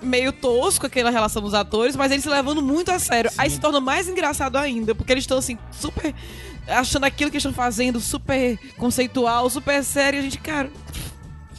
meio 0.02 0.34
tosco 0.34 0.88
aquela 0.88 1.12
relação 1.12 1.42
dos 1.44 1.54
atores, 1.54 1.96
mas 1.96 2.12
eles 2.12 2.24
se 2.24 2.30
levando 2.30 2.60
muito 2.62 2.90
a 2.92 2.98
sério. 2.98 3.30
Aí 3.38 3.50
se 3.52 3.60
torna 3.60 3.80
mais 3.80 4.10
engraçado 4.10 4.58
ainda, 4.58 4.96
porque 4.96 5.12
eles 5.12 5.24
estão 5.24 5.38
assim, 5.38 5.58
super 5.72 6.14
achando 6.68 7.04
aquilo 7.06 7.30
que 7.30 7.38
eles 7.38 7.46
estão 7.46 7.54
fazendo 7.54 8.00
super 8.00 8.58
conceitual, 8.78 9.48
super 9.50 9.84
sério, 9.84 10.18
e 10.18 10.20
a 10.20 10.24
gente, 10.24 10.40
cara, 10.40 10.72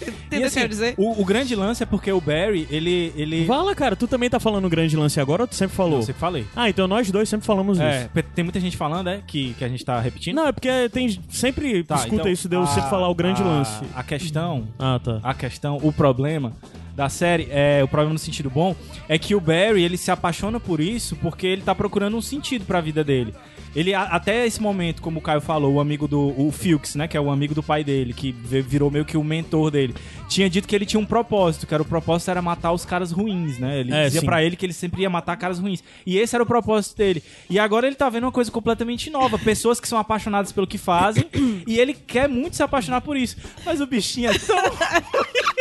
E, 0.33 0.37
entendeu 0.37 0.49
o 0.49 0.51
que 0.51 0.59
eu 0.59 0.63
assim, 0.63 0.69
dizer? 0.69 0.95
O, 0.97 1.21
o 1.21 1.25
grande 1.25 1.55
lance 1.55 1.83
é 1.83 1.87
porque 1.87 2.11
o 2.11 2.21
Barry, 2.21 2.67
ele. 2.71 3.13
ele... 3.17 3.45
Fala, 3.47 3.75
cara, 3.75 3.95
tu 3.95 4.07
também 4.09 4.31
tá 4.31 4.41
falando 4.41 4.69
grande 4.69 4.97
lance 4.97 5.21
agora 5.21 5.43
ou 5.43 5.49
tu 5.49 5.55
sempre 5.55 5.77
falou? 5.77 5.99
Eu 5.99 6.03
sempre 6.03 6.21
falei. 6.21 6.47
Ah, 6.57 6.69
então 6.71 6.89
nós 6.89 7.11
dois 7.11 7.29
sempre 7.29 7.47
falamos 7.47 7.79
É, 7.79 8.09
isso. 8.15 8.25
tem 8.35 8.43
muita 8.43 8.59
gente 8.61 8.77
falando, 8.77 9.09
é, 9.09 9.21
que, 9.27 9.53
que 9.55 9.65
a 9.65 9.69
gente 9.69 9.85
tá 9.85 10.01
repetindo. 10.01 10.37
Não, 10.37 10.47
é 10.47 10.53
porque 10.53 10.89
tem 10.91 11.19
sempre 11.29 11.85
Tá, 11.85 11.97
escuta 11.97 12.15
então, 12.17 12.29
isso 12.33 12.49
de 12.49 12.57
eu 12.57 12.63
a- 12.63 12.67
sempre 12.67 12.89
falar 12.91 13.09
o 13.09 13.15
grande 13.15 13.43
a- 13.43 13.45
lance. 13.45 13.85
A 13.95 14.03
questão, 14.03 14.67
Ah, 14.79 14.99
tá. 15.03 15.21
a 15.23 15.35
questão, 15.35 15.79
o 15.83 15.93
problema 15.93 16.53
da 16.95 17.09
série, 17.09 17.49
é 17.51 17.81
o 17.83 17.89
problema 17.89 18.13
no 18.13 18.19
sentido 18.19 18.51
bom, 18.51 18.77
é 19.09 19.19
que 19.19 19.35
o 19.35 19.41
Barry, 19.41 19.83
ele 19.83 19.97
se 19.97 20.11
apaixona 20.11 20.61
por 20.61 20.81
isso 20.81 21.17
porque 21.17 21.47
ele 21.47 21.63
tá 21.63 21.75
procurando 21.75 22.17
um 22.17 22.23
sentido 22.23 22.65
pra 22.65 22.81
vida 22.81 23.03
dele. 23.03 23.35
Ele, 23.75 23.95
a- 23.95 24.03
até 24.03 24.47
esse 24.47 24.61
momento, 24.61 25.01
como 25.01 25.19
o 25.19 25.23
Caio 25.23 25.41
falou, 25.41 25.73
o 25.77 25.81
amigo 25.81 26.07
do 26.07 26.35
o 26.39 26.53
Fuchs, 26.53 26.95
né, 26.95 27.09
que 27.09 27.17
é 27.17 27.21
o 27.21 27.31
amigo 27.31 27.55
do 27.55 27.63
pai 27.63 27.83
dele, 27.83 28.13
que 28.13 28.31
vi- 28.31 28.61
virou 28.61 28.91
meio 28.91 29.03
que 29.07 29.17
o 29.17 29.25
mentor 29.25 29.71
dele, 29.71 29.95
tinha 30.29 30.51
dito 30.51 30.69
que 30.69 30.77
ele 30.77 30.85
tinha 30.85 31.01
um 31.01 31.07
propósito, 31.07 31.67
que 31.67 31.73
era 31.73 31.83
o 31.83 31.87
propósito 31.87 32.31
era 32.31 32.43
matar 32.43 32.73
os 32.73 32.85
caras 32.85 33.11
ruins, 33.11 33.59
né? 33.59 33.81
Ele 33.81 33.95
É, 33.95 34.05
dizia 34.05 34.21
sim. 34.21 34.27
pra 34.27 34.45
ele 34.45 34.57
que 34.57 34.67
ele 34.67 34.75
sempre 34.75 35.01
ia 35.01 35.09
matar 35.09 35.39
caras 35.39 35.59
ruins. 35.59 35.83
E 36.05 36.19
esse 36.19 36.35
era 36.37 36.43
o 36.43 36.47
propósito 36.47 36.99
dele. 36.99 37.23
E 37.49 37.59
agora 37.59 37.87
ele 37.87 37.97
tá 37.97 38.11
vendo 38.11 38.25
uma 38.25 38.33
coisa 38.33 38.51
completamente 38.51 39.09
nova, 39.09 39.39
pessoas 39.39 39.81
que 39.81 39.89
são 39.89 39.97
apaixonadas 39.99 40.53
pelo 40.53 40.67
que 40.67 40.77
fazem, 40.77 41.25
e 41.67 41.79
ele 41.81 41.95
quer 41.95 42.29
muito 42.29 42.57
se 42.57 42.63
apaixonar 42.63 43.01
por 43.01 43.17
isso. 43.17 43.39
Mas 43.65 43.81
o 43.81 43.87
bichinho 43.87 44.31
é 44.33 44.39
tão 44.39 44.57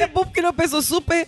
É 0.00 0.06
bom 0.06 0.24
porque 0.24 0.40
ele 0.40 0.46
é 0.46 0.50
uma 0.50 0.56
pessoa 0.56 0.82
super 0.82 1.26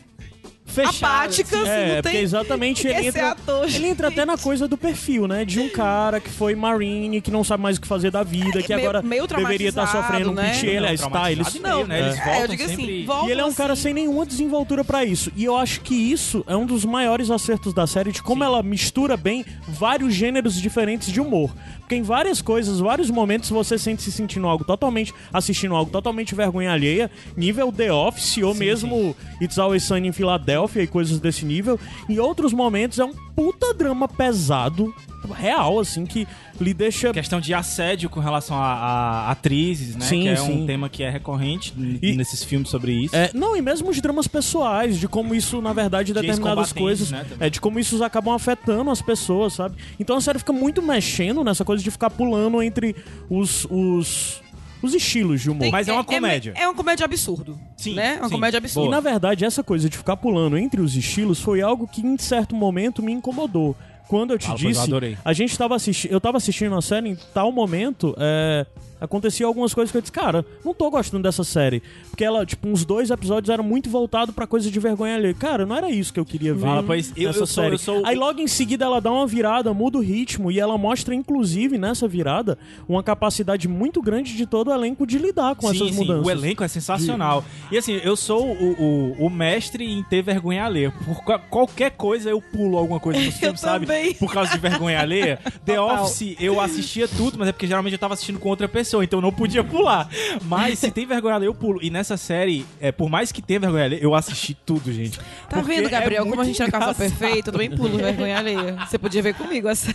fechado. 0.84 1.04
apática, 1.04 1.60
assim, 1.62 1.68
É, 1.70 1.86
não 1.88 1.94
porque 2.02 2.08
tem... 2.16 2.20
exatamente 2.22 2.86
ele 2.86 3.06
entra, 3.08 3.30
ator, 3.30 3.64
ele 3.66 3.86
entra 3.88 4.08
até 4.08 4.24
na 4.24 4.36
coisa 4.38 4.68
do 4.68 4.76
perfil, 4.76 5.26
né? 5.26 5.44
De 5.44 5.58
um 5.60 5.68
cara 5.68 6.20
que 6.20 6.30
foi 6.30 6.54
marine, 6.54 7.20
que 7.20 7.30
não 7.30 7.42
sabe 7.42 7.62
mais 7.62 7.76
o 7.76 7.80
que 7.80 7.86
fazer 7.88 8.10
da 8.10 8.22
vida, 8.22 8.62
que 8.62 8.72
É, 8.72 8.76
meio- 8.76 8.88
agora 8.90 9.02
meio 9.06 9.26
deveria 9.26 9.68
estar 9.68 9.82
traumatizado, 9.86 10.06
sofrendo 10.06 10.30
um 10.30 10.34
né? 10.34 10.50
pit, 10.52 10.66
ele 10.66 10.86
é 10.86 10.94
está, 10.94 11.08
traumatizado 11.08 11.32
eles... 11.32 11.54
e 11.54 11.60
meio, 11.60 11.86
né? 11.86 11.98
Eles 12.00 12.18
É, 12.18 12.24
voltam 12.24 12.40
eu 12.42 12.48
digo 12.48 12.62
assim, 12.64 12.76
sempre... 12.76 13.04
voltam 13.04 13.28
E 13.28 13.32
ele 13.32 13.40
é 13.40 13.44
um 13.44 13.54
cara 13.54 13.72
assim. 13.72 13.82
sem 13.82 13.94
nenhuma 13.94 14.26
desenvoltura 14.26 14.84
pra 14.84 15.04
isso. 15.04 15.32
E 15.34 15.44
eu 15.44 15.56
acho 15.56 15.80
que 15.80 15.94
isso 15.94 16.44
é 16.46 16.56
um 16.56 16.66
dos 16.66 16.84
maiores 16.84 17.30
acertos 17.30 17.72
da 17.72 17.86
série, 17.86 18.12
de 18.12 18.22
como 18.22 18.44
ela 18.44 18.62
mistura 18.62 19.16
bem 19.16 19.44
vários 19.68 20.14
gêneros 20.14 20.60
diferentes 20.60 21.10
de 21.12 21.20
humor. 21.20 21.50
Porque 21.80 21.94
em 21.94 22.02
várias 22.02 22.42
coisas, 22.42 22.80
vários 22.80 23.10
momentos, 23.10 23.48
você 23.48 23.78
sente 23.78 24.02
se 24.02 24.10
sentindo 24.10 24.46
algo 24.48 24.64
totalmente. 24.64 25.14
assistindo 25.32 25.74
algo 25.74 25.90
totalmente 25.90 26.34
vergonha 26.34 26.72
alheia, 26.72 27.10
nível 27.36 27.70
The 27.70 27.92
Office 27.92 28.38
ou 28.38 28.54
mesmo 28.54 29.14
It's 29.40 29.56
Always 29.58 29.84
Sunny 29.84 30.08
em 30.08 30.12
Filadélfia, 30.12 30.65
E 30.68 30.86
coisas 30.86 31.18
desse 31.20 31.44
nível. 31.44 31.78
Em 32.08 32.18
outros 32.18 32.52
momentos 32.52 32.98
é 32.98 33.04
um 33.04 33.12
puta 33.34 33.74
drama 33.74 34.08
pesado, 34.08 34.94
real, 35.34 35.78
assim, 35.78 36.06
que 36.06 36.26
lhe 36.60 36.72
deixa. 36.72 37.12
Questão 37.12 37.40
de 37.40 37.52
assédio 37.52 38.08
com 38.08 38.20
relação 38.20 38.56
a, 38.56 38.64
a 38.66 39.30
atrizes, 39.30 39.94
né? 39.96 40.04
Sim, 40.06 40.22
que 40.22 40.28
é 40.28 40.36
sim. 40.36 40.62
um 40.62 40.66
tema 40.66 40.88
que 40.88 41.02
é 41.02 41.10
recorrente 41.10 41.74
E- 42.02 42.16
nesses 42.16 42.42
filmes 42.42 42.68
sobre 42.70 42.92
isso. 42.92 43.14
É, 43.14 43.30
não, 43.34 43.56
e 43.56 43.60
mesmo 43.62 43.90
os 43.90 44.00
dramas 44.00 44.26
pessoais, 44.26 44.98
de 44.98 45.06
como 45.08 45.34
isso, 45.34 45.60
na 45.60 45.72
verdade, 45.72 46.12
De 46.12 46.20
determinadas 46.20 46.72
coisas. 46.72 47.10
né, 47.10 47.26
é, 47.40 47.50
de 47.50 47.60
como 47.60 47.78
isso 47.78 48.02
acabam 48.02 48.34
afetando 48.34 48.90
as 48.90 49.02
pessoas, 49.02 49.52
sabe? 49.54 49.76
Então 50.00 50.16
a 50.16 50.20
série 50.20 50.38
fica 50.38 50.52
muito 50.52 50.80
mexendo 50.82 51.44
nessa 51.44 51.64
coisa 51.64 51.82
de 51.82 51.90
ficar 51.90 52.10
pulando 52.10 52.62
entre 52.62 52.94
os. 53.28 53.66
os, 53.70 54.40
os 54.86 54.94
estilos 54.94 55.40
de 55.42 55.50
humor. 55.50 55.60
Tem- 55.62 55.72
Mas 55.72 55.88
é 55.88 55.92
uma 55.92 56.04
comédia. 56.04 56.52
É, 56.56 56.66
uma 56.66 56.74
comédia 56.74 57.04
absurdo. 57.04 57.58
Sim, 57.76 57.94
Né? 57.94 58.16
Uma 58.18 58.28
sim. 58.28 58.34
comédia 58.34 58.56
E 58.56 58.60
absurda. 58.60 58.90
na 58.90 59.00
verdade, 59.00 59.44
essa 59.44 59.62
coisa 59.62 59.88
de 59.90 59.96
ficar 59.98 60.16
pulando 60.16 60.56
entre 60.56 60.80
os 60.80 60.96
estilos 60.96 61.40
foi 61.40 61.60
algo 61.60 61.86
que 61.86 62.00
em 62.00 62.16
certo 62.18 62.54
momento 62.54 63.02
me 63.02 63.12
incomodou. 63.12 63.76
Quando 64.08 64.32
eu 64.32 64.38
te 64.38 64.46
Fala, 64.46 64.58
eu 64.60 64.68
disse, 64.68 64.80
adorei. 64.82 65.18
a 65.24 65.32
gente 65.32 65.58
tava 65.58 65.74
assistindo, 65.74 66.12
eu 66.12 66.20
tava 66.20 66.36
assistindo 66.36 66.74
a 66.76 66.80
série 66.80 67.08
em 67.10 67.18
tal 67.34 67.50
momento, 67.50 68.14
é, 68.18 68.64
acontecia 69.00 69.46
algumas 69.46 69.72
coisas 69.74 69.90
que 69.92 69.96
eu 69.98 70.00
disse, 70.02 70.12
cara, 70.12 70.44
não 70.64 70.72
tô 70.74 70.90
gostando 70.90 71.22
dessa 71.22 71.44
série, 71.44 71.82
porque 72.10 72.24
ela, 72.24 72.44
tipo, 72.46 72.68
uns 72.68 72.84
dois 72.84 73.10
episódios 73.10 73.50
eram 73.50 73.64
muito 73.64 73.88
voltados 73.90 74.34
pra 74.34 74.46
coisa 74.46 74.70
de 74.70 74.80
vergonha 74.80 75.16
ali. 75.16 75.34
Cara, 75.34 75.64
não 75.66 75.76
era 75.76 75.90
isso 75.90 76.12
que 76.12 76.20
eu 76.20 76.24
queria 76.24 76.54
ver. 76.54 76.60
Fala, 76.60 76.82
pois, 76.82 77.12
eu- 77.16 77.26
nessa 77.28 77.40
eu 77.40 77.46
sou- 77.46 77.62
série. 77.64 77.74
eu 77.74 77.78
sou- 77.78 78.06
Aí 78.06 78.16
logo 78.16 78.40
em 78.40 78.46
seguida 78.46 78.84
ela 78.84 79.00
dá 79.00 79.10
uma 79.12 79.26
virada, 79.26 79.72
muda 79.74 79.98
o 79.98 80.00
ritmo 80.00 80.50
e 80.50 80.58
ela 80.60 80.76
mostra 80.78 81.14
inclusive 81.14 81.78
nessa 81.78 82.06
virada 82.08 82.58
uma 82.88 83.02
capacidade 83.02 83.68
muito 83.68 84.00
grande 84.02 84.36
de 84.36 84.46
todo 84.46 84.68
o 84.68 84.72
elenco 84.74 85.06
de 85.06 85.18
lidar 85.18 85.54
com 85.56 85.68
sim, 85.68 85.76
essas 85.76 85.88
sim, 85.94 86.00
mudanças. 86.00 86.26
o 86.26 86.30
elenco 86.30 86.64
é 86.64 86.68
sensacional. 86.68 87.44
E 87.70 87.76
assim, 87.78 88.00
eu 88.02 88.16
sou 88.16 88.46
o, 88.46 89.12
o, 89.18 89.26
o 89.26 89.30
mestre 89.30 89.84
em 89.84 90.02
ter 90.04 90.22
vergonha 90.22 90.64
alheia. 90.64 90.92
Por 91.04 91.22
qua- 91.24 91.38
qualquer 91.38 91.90
coisa 91.92 92.30
eu 92.30 92.40
pulo 92.40 92.78
alguma 92.78 92.98
coisa 93.00 93.20
no 93.20 93.30
filme, 93.32 93.58
sabe? 93.58 93.86
também. 93.86 94.14
Por 94.14 94.32
causa 94.32 94.50
de 94.52 94.58
vergonha 94.58 95.00
alheia. 95.00 95.38
The 95.64 95.76
Total. 95.76 96.04
Office, 96.04 96.36
eu 96.40 96.60
assistia 96.60 97.06
tudo, 97.08 97.38
mas 97.38 97.48
é 97.48 97.52
porque 97.52 97.66
geralmente 97.66 97.92
eu 97.92 97.98
tava 97.98 98.14
assistindo 98.14 98.38
com 98.38 98.48
outra 98.48 98.68
pessoa, 98.68 98.85
então 99.02 99.18
eu 99.18 99.22
não 99.22 99.32
podia 99.32 99.62
pular. 99.64 100.08
Mas 100.42 100.78
se 100.78 100.90
tem 100.90 101.06
vergonha 101.06 101.34
alheia, 101.34 101.48
eu 101.48 101.54
pulo. 101.54 101.78
E 101.82 101.90
nessa 101.90 102.16
série, 102.16 102.66
é, 102.80 102.92
por 102.92 103.08
mais 103.08 103.32
que 103.32 103.42
tenha 103.42 103.60
vergonha 103.60 103.84
alheia, 103.84 104.02
eu 104.02 104.14
assisti 104.14 104.54
tudo, 104.54 104.92
gente. 104.92 105.18
Tá 105.48 105.60
vendo, 105.60 105.86
é 105.86 105.90
Gabriel, 105.90 106.26
como 106.26 106.40
a 106.40 106.44
gente 106.44 106.62
é 106.62 106.70
casal 106.70 106.90
engraçado. 106.92 107.18
perfeito? 107.18 107.48
Eu 107.48 107.52
também 107.52 107.70
pulo 107.70 107.96
vergonha 107.96 108.38
alheia. 108.38 108.76
Você 108.86 108.98
podia 108.98 109.22
ver 109.22 109.34
comigo 109.34 109.68
essa. 109.68 109.94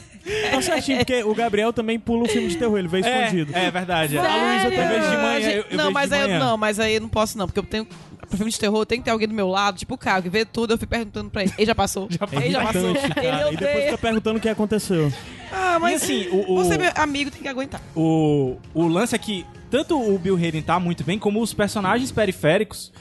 Tá 0.51 0.61
certinho, 0.61 0.97
porque 0.99 1.23
o 1.23 1.33
Gabriel 1.33 1.73
também 1.73 1.99
pula 1.99 2.23
o 2.23 2.27
filme 2.27 2.47
de 2.47 2.57
terror, 2.57 2.77
ele 2.77 2.87
vê 2.87 2.99
escondido. 2.99 3.55
É, 3.55 3.65
é 3.65 3.71
verdade. 3.71 4.13
Sério? 4.13 4.29
A 4.29 4.35
Luísa 4.35 4.69
vejo 4.69 5.09
de 5.09 5.17
manhã. 5.17 5.49
Eu, 5.49 5.65
eu 5.69 5.77
não, 5.77 5.91
mas 5.91 6.11
aí 6.11 6.21
eu, 6.21 6.27
manhã. 6.27 6.39
não, 6.39 6.57
mas 6.57 6.79
aí 6.79 6.95
eu 6.95 7.01
não 7.01 7.09
posso 7.09 7.37
não, 7.37 7.47
porque 7.47 7.59
eu 7.59 7.63
tenho 7.63 7.87
pra 8.31 8.37
filme 8.37 8.51
de 8.51 8.59
terror, 8.59 8.85
tem 8.85 8.99
que 8.99 9.05
ter 9.05 9.11
alguém 9.11 9.27
do 9.27 9.33
meu 9.33 9.47
lado, 9.47 9.77
tipo 9.77 9.93
o 9.93 9.97
Caio, 9.97 10.23
que 10.23 10.29
vê 10.29 10.45
tudo, 10.45 10.73
eu 10.73 10.77
fico 10.77 10.89
perguntando 10.89 11.29
pra 11.29 11.43
ele. 11.43 11.53
Ele 11.57 11.65
já 11.65 11.75
passou? 11.75 12.07
É 12.09 12.35
ele 12.37 12.51
já 12.51 12.61
passou. 12.61 12.91
irritante, 12.91 13.19
Ele 13.19 13.27
cara. 13.29 13.53
E 13.53 13.57
depois 13.57 13.85
fica 13.85 13.97
perguntando 13.97 14.37
o 14.37 14.41
que 14.41 14.49
aconteceu. 14.49 15.11
Ah, 15.51 15.77
mas 15.79 15.93
E 15.93 15.95
assim, 16.05 16.27
o- 16.29 16.53
o- 16.53 16.55
você, 16.55 16.77
meu 16.77 16.91
amigo, 16.95 17.29
tem 17.31 17.41
que 17.41 17.47
aguentar. 17.47 17.81
o, 17.95 18.57
o 18.73 18.87
lance 18.87 19.13
é 19.15 19.17
que 19.17 19.45
tanto 19.69 19.97
o 19.97 20.19
Bill 20.19 20.35
Hayden 20.35 20.61
tá 20.61 20.77
muito 20.79 21.01
bem, 21.03 21.17
como 21.17 21.41
os 21.41 21.53
personagens 21.53 22.11
periféricos 22.11 22.91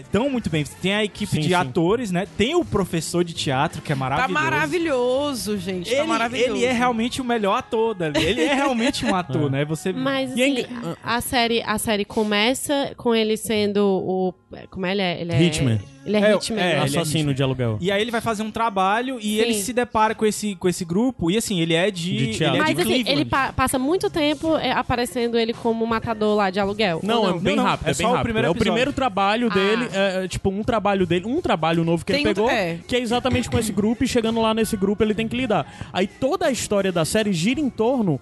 estão 0.00 0.28
muito 0.28 0.50
bem. 0.50 0.62
Tem 0.82 0.94
a 0.94 1.02
equipe 1.02 1.32
Sim, 1.32 1.40
de 1.40 1.48
sim. 1.48 1.54
atores, 1.54 2.10
né? 2.10 2.26
Tem 2.36 2.54
o 2.54 2.62
professor 2.64 3.24
de 3.24 3.32
teatro, 3.32 3.80
que 3.80 3.90
é 3.92 3.96
Tá 3.96 3.98
maravilhoso. 3.98 4.32
maravilhoso, 4.44 5.58
gente. 5.58 5.90
tá 5.90 5.96
Ele, 5.96 6.06
maravilhoso. 6.06 6.50
ele 6.56 6.64
é 6.64 6.72
realmente 6.72 7.20
o 7.20 7.24
melhor 7.24 7.56
ator 7.58 7.94
dali. 7.94 8.22
Ele 8.22 8.42
é 8.42 8.54
realmente 8.54 9.04
um 9.06 9.14
ator, 9.14 9.48
né? 9.50 9.64
Você... 9.64 9.92
Mas 9.92 10.36
é 10.38 10.44
assim, 10.44 10.66
a 11.02 11.20
série, 11.20 11.62
a 11.62 11.78
série 11.78 12.04
começa 12.04 12.92
com 12.96 13.14
ele 13.14 13.36
sendo 13.36 13.80
o. 13.84 14.34
Como 14.70 14.86
ele 14.86 15.02
é? 15.02 15.20
Ele 15.20 15.32
é 15.32 15.42
Hitman. 15.42 15.78
Ele 16.06 16.16
é, 16.16 16.20
É, 16.20 16.34
Hitman. 16.36 16.58
é, 16.58 16.62
né? 16.64 16.70
ele 16.70 16.80
é 16.80 16.84
Assassino 17.00 17.34
de 17.34 17.42
aluguel. 17.42 17.76
E 17.82 17.92
aí 17.92 18.00
ele 18.00 18.10
vai 18.10 18.22
fazer 18.22 18.42
um 18.42 18.50
trabalho 18.50 19.18
e 19.18 19.22
Sim. 19.22 19.36
ele 19.40 19.54
se 19.54 19.72
depara 19.74 20.14
com 20.14 20.24
esse, 20.24 20.54
com 20.54 20.66
esse 20.66 20.86
grupo. 20.86 21.30
E 21.30 21.36
assim, 21.36 21.60
ele 21.60 21.74
é 21.74 21.90
de, 21.90 22.16
De 22.16 22.24
ele 22.24 22.34
teatro. 22.34 22.56
é 22.56 22.58
de 22.64 22.70
Mas 22.70 22.78
assim, 22.78 22.88
Cleveland. 22.88 23.10
ele 23.12 23.24
pa- 23.26 23.52
passa 23.52 23.78
muito 23.78 24.08
tempo 24.08 24.56
é, 24.56 24.70
aparecendo 24.72 25.38
ele 25.38 25.52
como 25.52 25.86
matador 25.86 26.34
lá 26.34 26.48
de 26.48 26.58
aluguel. 26.58 27.00
Não, 27.02 27.22
ou 27.24 27.28
é 27.36 27.38
bem 27.38 27.56
Não, 27.56 27.62
não, 27.62 27.70
rápido, 27.70 27.88
é 27.88 27.90
é, 27.90 27.94
bem 27.94 28.06
só 28.06 28.08
o 28.08 28.12
rápido. 28.12 28.22
primeiro 28.24 28.48
é 28.48 28.50
o 28.50 28.54
primeiro 28.54 28.92
trabalho 28.92 29.48
Ah. 29.50 29.54
dele, 29.54 29.88
é, 29.92 30.24
é, 30.24 30.28
tipo, 30.28 30.48
um 30.48 30.62
trabalho 30.62 31.06
dele, 31.06 31.26
um 31.26 31.42
trabalho 31.42 31.84
novo 31.84 32.02
que 32.04 32.12
Tem 32.12 32.22
ele 32.24 32.34
pegou, 32.34 32.48
é. 32.50 32.78
que 32.88 32.96
é 32.96 33.00
exatamente 33.00 33.50
com 33.50 33.58
esse 33.58 33.70
grupo, 33.72 34.02
e 34.02 34.08
chegando 34.08 34.40
lá 34.40 34.54
nesse 34.54 34.78
grupo 34.78 35.02
ele 35.04 35.14
tem 35.14 35.28
que 35.28 35.36
lidar. 35.36 35.66
Aí 35.92 36.06
toda 36.06 36.46
a 36.46 36.50
história 36.50 36.90
da 36.90 37.04
série 37.04 37.34
gira 37.34 37.60
em 37.60 37.68
torno 37.68 38.18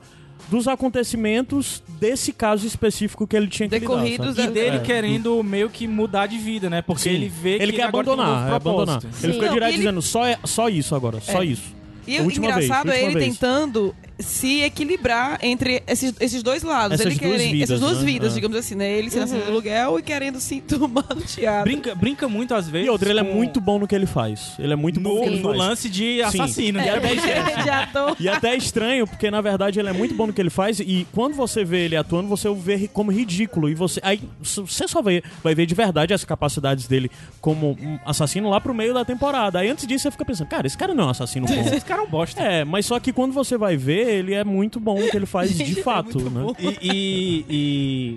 dos 0.49 0.69
acontecimentos 0.69 1.83
desse 2.01 2.33
caso 2.33 2.67
específico 2.67 3.27
que 3.27 3.37
ele 3.37 3.49
tinha 3.49 3.69
que 3.69 3.79
Decorridos 3.81 4.37
lidar. 4.37 4.49
E 4.49 4.53
dele 4.53 4.77
É. 4.77 4.81
querendo 4.81 5.43
meio 5.43 5.69
que 5.69 5.87
mudar 5.89 6.27
de 6.27 6.39
vida, 6.39 6.71
né? 6.71 6.83
Porque 6.83 7.03
Sim. 7.03 7.11
ele 7.11 7.29
vê 7.29 7.57
que 7.59 7.63
ele 7.65 7.73
quer 7.73 7.83
agora 7.85 8.05
tem 8.05 8.15
um 8.15 8.21
abandonar, 8.21 8.51
é 8.53 8.55
abandonar. 8.55 9.01
Ele 9.05 9.13
Sim. 9.13 9.33
fica 9.33 9.49
direto 9.53 9.69
ele- 9.71 9.79
dizendo 9.79 10.03
só, 10.03 10.25
é, 10.27 10.39
só 10.45 10.69
isso 10.69 10.95
agora, 10.95 11.21
só 11.21 11.43
É. 11.43 11.47
isso. 11.47 11.75
E 12.07 12.21
o 12.21 12.25
Última 12.25 12.53
vez, 12.55 12.65
engraçado 12.67 12.89
é 12.91 12.93
última 12.95 13.11
ele 13.11 13.19
vez. 13.19 13.33
tentando 13.35 13.95
se 14.19 14.63
equilibrar 14.63 15.39
entre 15.43 15.83
esses, 15.87 16.15
esses 16.21 16.43
dois 16.43 16.63
lados. 16.63 16.95
Essas 17.01 17.07
ele 17.13 17.21
duas 17.21 17.33
querem, 17.37 17.53
vidas, 17.53 17.71
essas 17.71 17.81
duas 17.81 17.99
né? 17.99 18.05
vidas, 18.05 18.33
É. 18.33 18.35
digamos 18.35 18.57
assim, 18.57 18.75
né? 18.75 18.91
Ele 18.91 19.11
sendo 19.11 19.25
assim 19.25 19.37
no 19.37 19.45
aluguel 19.47 19.99
e 19.99 20.03
querendo 20.03 20.41
se 20.41 20.55
enturmar 20.57 21.05
no 21.15 21.21
teatro. 21.23 21.65
Brinca, 21.65 21.95
brinca 21.95 22.29
muito 22.29 22.55
às 22.55 22.69
vezes. 22.69 22.87
E 22.87 22.91
outro, 22.91 23.09
ele 23.11 23.21
é 23.21 23.25
com- 23.25 23.35
muito 23.35 23.61
bom 23.61 23.79
no 23.79 23.87
que 23.87 23.95
ele 23.95 24.07
faz. 24.07 24.53
Ele 24.59 24.73
é 24.73 24.77
muito 24.77 25.01
bom 25.01 25.11
no 25.11 25.15
no, 25.17 25.23
que 25.23 25.29
ele 25.29 25.37
no 25.41 25.49
faz. 25.49 25.59
lance 25.59 25.89
de 25.91 26.17
Sim. 26.17 26.23
assassino. 26.23 26.79
E 26.81 26.83
né? 26.83 26.91
até 26.91 27.63
de 27.63 27.71
ator. 27.71 28.17
E 28.19 28.29
até 28.29 28.55
é 28.55 28.57
estranho, 28.57 29.07
porque 29.07 29.31
na 29.31 29.41
verdade 29.41 29.79
ele 29.79 29.89
é 29.89 29.93
muito 29.93 30.15
bom 30.15 30.27
no 30.27 30.33
que 30.33 30.41
ele 30.41 30.51
faz 30.51 30.81
e 30.81 31.07
quando 31.13 31.35
você 31.35 31.65
vê 31.65 31.85
ele 31.85 31.97
atuando, 31.97 32.29
você 32.29 32.49
o 32.49 32.55
vê 32.55 32.89
como 32.93 33.11
ridículo. 33.13 33.69
E 33.69 33.75
você. 33.75 34.01
Aí 34.03 34.21
você 34.43 34.89
só 34.89 35.03
vai, 35.03 35.23
vai 35.43 35.55
ver 35.55 35.67
de 35.67 35.75
verdade 35.75 36.15
as 36.15 36.25
capacidades 36.25 36.87
dele 36.89 37.11
como 37.41 37.73
um 37.81 37.99
assassino 38.07 38.49
lá 38.49 38.61
pro 38.61 38.73
meio 38.75 38.95
da 38.95 39.05
temporada. 39.05 39.59
Aí 39.59 39.69
antes 39.69 39.87
disso 39.87 40.05
você 40.05 40.11
fica 40.11 40.25
pensando, 40.25 40.49
cara, 40.49 40.67
esse 40.67 40.77
cara 40.79 40.95
não 40.95 41.05
é 41.05 41.07
um 41.09 41.11
assassino 41.11 41.47
bom. 41.49 41.53
Esse 41.55 41.85
cara 41.85 42.01
é 42.03 42.05
um 42.05 42.09
bosta. 42.09 42.41
É, 42.43 42.65
mas 42.65 42.87
só 42.87 42.99
que 42.99 43.13
quando 43.13 43.33
você 43.33 43.57
vai 43.59 43.77
ver, 43.77 44.06
ele 44.11 44.35
é 44.35 44.45
muito 44.45 44.79
bom 44.81 44.99
no 45.01 45.11
que 45.11 45.17
ele 45.17 45.27
faz 45.27 45.57
de 45.57 45.63
é 45.81 45.83
fato, 45.83 46.19
né? 46.31 46.43
bom. 46.43 46.55
E, 46.59 46.77
e, 46.83 47.45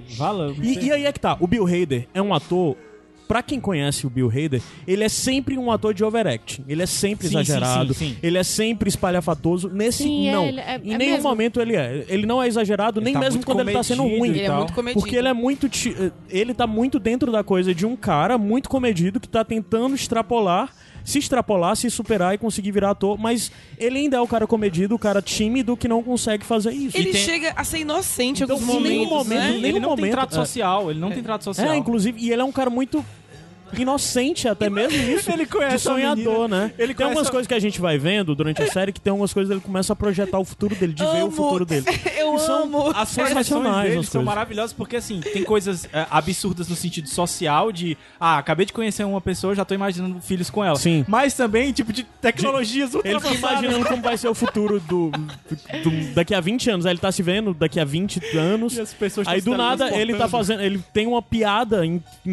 e... 0.10 0.16
Vala, 0.16 0.54
E, 0.62 0.86
e 0.86 0.92
aí 0.92 1.06
é 1.06 1.12
que 1.12 1.20
tá, 1.20 1.38
o 1.40 1.48
Bill 1.48 1.66
Hader 1.66 2.08
é 2.14 2.22
um 2.22 2.34
ator. 2.34 2.76
Pra 3.28 3.44
quem 3.44 3.60
conhece 3.60 4.08
o 4.08 4.10
Bill 4.10 4.28
Hader, 4.28 4.60
ele 4.88 5.04
é 5.04 5.08
sempre 5.08 5.56
um 5.56 5.72
ator 5.72 5.94
de 5.94 6.04
overacting. 6.04 6.64
Ele 6.68 6.82
é 6.82 6.88
sempre 6.88 7.28
Sim, 7.28 7.36
exagerado. 7.38 7.94
sim, 7.94 8.10
sim. 8.14 8.18
Ele 8.24 8.40
é 8.40 8.44
sempre 8.44 8.90
espalhafatoso. 8.90 9.70
Nesse, 9.70 10.02
Sim, 10.02 10.30
é, 10.30 10.32
não. 10.32 10.46
ele 10.48 10.60
é- 10.60 10.82
em 10.84 10.94
é 10.96 10.98
nenhum 10.98 11.12
mesmo. 11.18 11.30
momento 11.30 11.62
ele 11.62 11.76
é. 11.76 12.06
Ele 12.10 12.26
não 12.26 12.42
é 12.42 12.48
exagerado, 12.48 12.98
Ele 13.00 13.06
nem 13.06 13.14
tá 13.14 13.20
mesmo 13.20 13.46
quando 13.46 13.60
ele 13.60 13.72
tá 13.72 13.84
sendo 13.84 14.02
ruim. 14.02 14.30
e 14.32 14.40
Ele 14.40 14.42
é 14.42 14.50
muito 14.52 14.74
comedido. 14.74 15.00
Porque 15.00 15.16
ele 15.16 15.28
é 15.28 15.34
muito. 15.34 15.70
ti- 15.70 15.96
Ele 16.28 16.56
tá 16.56 16.66
muito 16.66 16.98
dentro 16.98 17.32
da 17.32 17.44
coisa 17.44 17.72
de 17.72 17.86
um 17.86 17.96
cara 17.96 18.36
muito 18.36 18.68
comedido 18.68 19.20
que 19.20 19.30
tá 19.30 19.46
tentando 19.46 19.94
extrapolar, 19.94 20.74
se 21.04 21.20
extrapolar, 21.20 21.76
se 21.76 21.90
superar 21.90 22.34
e 22.34 22.38
conseguir 22.38 22.72
virar 22.72 22.92
ator, 22.92 23.18
mas 23.18 23.52
ele 23.78 24.00
ainda 24.00 24.18
é 24.18 24.22
o 24.22 24.28
cara 24.28 24.46
comedido, 24.46 24.96
o 24.96 25.00
cara 25.00 25.22
tímido 25.22 25.76
que 25.78 25.88
não 25.88 26.04
consegue 26.04 26.46
fazer 26.46 26.72
isso. 26.72 26.96
Ele 26.98 27.12
tem- 27.12 27.22
chega 27.24 27.54
a 27.56 27.64
ser 27.64 27.80
inocente 27.80 28.42
em 28.42 28.44
Então, 28.44 28.56
alguns 28.58 28.76
em 28.76 28.82
nenhum 28.82 29.06
momentos, 29.06 29.28
momento, 29.28 29.40
né? 29.40 29.48
nem- 29.48 29.54
ele 29.58 29.62
nenhum 29.74 29.80
não 29.82 29.90
tem 29.90 29.98
momento, 29.98 30.12
trato 30.12 30.32
é. 30.32 30.36
social. 30.36 30.92
Ele 30.92 31.00
não 31.00 31.12
tem 31.12 31.24
trato 31.24 31.44
social. 31.44 31.72
É, 31.72 31.78
inclusive, 31.78 32.20
e 32.22 32.32
ele 32.32 32.42
é 32.42 32.46
um 32.46 32.52
cara 32.52 32.70
muito 32.70 33.04
inocente 33.78 34.48
até 34.48 34.70
mesmo 34.70 34.98
isso. 35.14 35.32
Ele 35.32 35.46
conhece 35.46 35.76
de 35.78 35.82
sonhador, 35.82 36.48
né? 36.48 36.72
Ele 36.78 36.94
tem 36.94 37.06
algumas 37.06 37.28
a- 37.28 37.32
coisas 37.32 37.48
que 37.48 37.54
a 37.54 37.60
gente 37.60 37.80
vai 37.82 37.98
vendo 37.98 38.34
durante 38.36 38.62
a 38.62 38.68
série 38.72 38.92
que 38.92 39.00
tem 39.02 39.12
algumas 39.12 39.34
coisas 39.34 39.52
ele 39.52 39.62
começa 39.62 39.94
a 39.94 39.96
projetar 39.96 40.40
o 40.40 40.46
futuro 40.46 40.76
dele, 40.76 40.94
de 40.94 41.04
ver 41.04 41.10
o 41.10 41.26
Amo. 41.26 41.32
futuro 41.32 41.66
dele. 41.66 41.86
Eu 42.18 42.36
E 42.36 42.40
são- 42.40 42.64
amo. 42.64 42.90
As 42.96 43.10
sensacionais 43.10 43.92
dele 43.92 44.04
são 44.06 44.24
maravilhosas 44.24 44.74
porque, 44.74 44.96
assim, 44.96 45.20
tem 45.22 45.44
coisas 45.44 45.86
é, 45.94 46.06
absurdas 46.10 46.68
no 46.70 46.76
sentido 46.76 47.08
social 47.10 47.72
de... 47.72 47.98
Ah, 48.20 48.38
acabei 48.38 48.66
de 48.66 48.74
conhecer 48.74 49.04
uma 49.04 49.22
pessoa, 49.22 49.56
já 49.56 49.64
tô 49.66 49.74
imaginando 49.74 50.20
filhos 50.22 50.50
com 50.50 50.64
ela. 50.64 50.76
Sim. 50.78 51.06
Mas 51.08 51.34
também, 51.34 51.72
tipo, 51.72 51.92
de 51.94 52.04
tecnologias 52.04 52.94
Ele 53.04 53.20
fica 53.20 53.34
imaginando 53.34 53.86
como 53.86 54.02
vai 54.02 54.18
ser 54.18 54.28
o 54.28 54.36
futuro 54.36 54.80
do, 54.80 55.12
do- 55.12 56.14
daqui 56.14 56.34
a 56.34 56.42
20 56.42 56.70
anos. 56.72 56.86
Aí 56.86 56.92
ele 56.94 57.00
tá 57.00 57.12
se 57.12 57.22
vendo 57.22 57.54
daqui 57.54 57.80
a 57.80 57.86
20 57.86 58.38
anos. 58.38 58.78
E 58.78 58.82
as 58.82 58.94
pessoas 58.94 59.28
Aí 59.28 59.42
do 59.42 59.56
nada 59.58 59.96
ele 59.96 60.16
tá 60.16 60.28
fazendo. 60.28 60.62
Ele 60.62 60.82
tem 60.94 61.08
uma 61.08 61.22
piada 61.22 61.86
em, 61.86 62.02
em, 62.26 62.32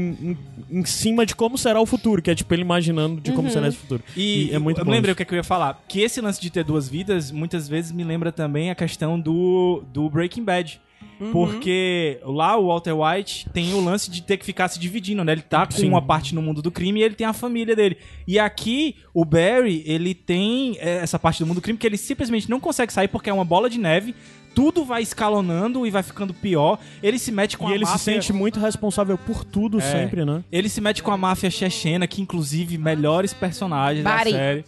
em- 0.70 0.79
em 0.81 0.85
cima 0.85 1.25
de 1.26 1.34
como 1.34 1.58
será 1.58 1.80
o 1.80 1.86
futuro, 1.86 2.22
que 2.22 2.30
é 2.30 2.34
tipo 2.34 2.52
ele 2.54 2.62
imaginando 2.62 3.20
de 3.20 3.32
como 3.32 3.50
será 3.50 3.68
esse 3.68 3.76
futuro. 3.76 4.02
E, 4.16 4.50
é 4.52 4.58
muito 4.58 4.80
eu 4.80 4.84
bom. 4.84 4.90
lembrei 4.90 5.12
o 5.12 5.16
que, 5.16 5.22
é 5.22 5.26
que 5.26 5.34
eu 5.34 5.36
ia 5.36 5.44
falar. 5.44 5.84
Que 5.88 6.00
esse 6.00 6.20
lance 6.20 6.40
de 6.40 6.50
ter 6.50 6.64
duas 6.64 6.88
vidas, 6.88 7.30
muitas 7.30 7.68
vezes 7.68 7.92
me 7.92 8.04
lembra 8.04 8.32
também 8.32 8.70
a 8.70 8.74
questão 8.74 9.20
do, 9.20 9.82
do 9.92 10.08
Breaking 10.08 10.44
Bad. 10.44 10.80
Uhum. 11.18 11.32
Porque 11.32 12.18
lá 12.22 12.56
o 12.56 12.66
Walter 12.66 12.92
White 12.92 13.48
tem 13.50 13.72
o 13.72 13.82
lance 13.82 14.10
de 14.10 14.22
ter 14.22 14.36
que 14.36 14.44
ficar 14.44 14.68
se 14.68 14.78
dividindo, 14.78 15.24
né? 15.24 15.32
Ele 15.32 15.42
tá 15.42 15.66
com 15.66 15.72
Sim. 15.72 15.88
uma 15.88 16.02
parte 16.02 16.34
no 16.34 16.42
mundo 16.42 16.60
do 16.60 16.70
crime 16.70 17.00
e 17.00 17.02
ele 17.02 17.14
tem 17.14 17.26
a 17.26 17.32
família 17.32 17.74
dele. 17.74 17.96
E 18.26 18.38
aqui, 18.38 18.96
o 19.14 19.24
Barry, 19.24 19.82
ele 19.86 20.14
tem 20.14 20.76
é, 20.78 20.96
essa 20.96 21.18
parte 21.18 21.38
do 21.38 21.46
mundo 21.46 21.56
do 21.56 21.62
crime 21.62 21.78
que 21.78 21.86
ele 21.86 21.96
simplesmente 21.96 22.50
não 22.50 22.60
consegue 22.60 22.92
sair 22.92 23.08
porque 23.08 23.30
é 23.30 23.32
uma 23.32 23.44
bola 23.44 23.70
de 23.70 23.78
neve. 23.78 24.14
Tudo 24.57 24.87
vai 24.87 25.03
escalonando 25.03 25.87
e 25.87 25.90
vai 25.90 26.03
ficando 26.03 26.33
pior. 26.33 26.79
Ele 27.03 27.19
se 27.19 27.31
mete 27.31 27.59
com 27.59 27.69
E 27.69 27.73
a 27.73 27.75
ele 27.75 27.85
se 27.85 27.92
máfia... 27.92 28.14
sente 28.14 28.33
muito 28.33 28.59
responsável 28.59 29.19
por 29.19 29.45
tudo 29.45 29.79
É. 29.79 29.83
sempre, 29.83 30.25
né? 30.25 30.42
Ele 30.51 30.71
se 30.71 30.81
mete 30.81 31.03
com 31.03 31.11
a 31.12 31.16
máfia 31.19 31.51
chechena, 31.51 32.07
que 32.07 32.23
inclusive 32.23 32.79
melhores 32.79 33.35
personagens 33.35 34.03
Bari. 34.03 34.33
da 34.33 34.38
série. 34.38 34.64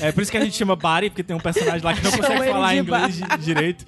É 0.00 0.10
por 0.10 0.22
isso 0.22 0.30
que 0.32 0.38
a 0.38 0.40
gente 0.44 0.56
chama 0.56 0.74
Bari, 0.74 1.10
porque 1.10 1.22
tem 1.22 1.36
um 1.36 1.40
personagem 1.40 1.82
lá 1.82 1.92
que 1.92 2.02
não 2.02 2.10
consegue 2.16 2.40
ele 2.40 2.50
falar 2.50 2.72
de 2.72 2.80
inglês 2.80 3.14
di- 3.16 3.38
direito. 3.44 3.84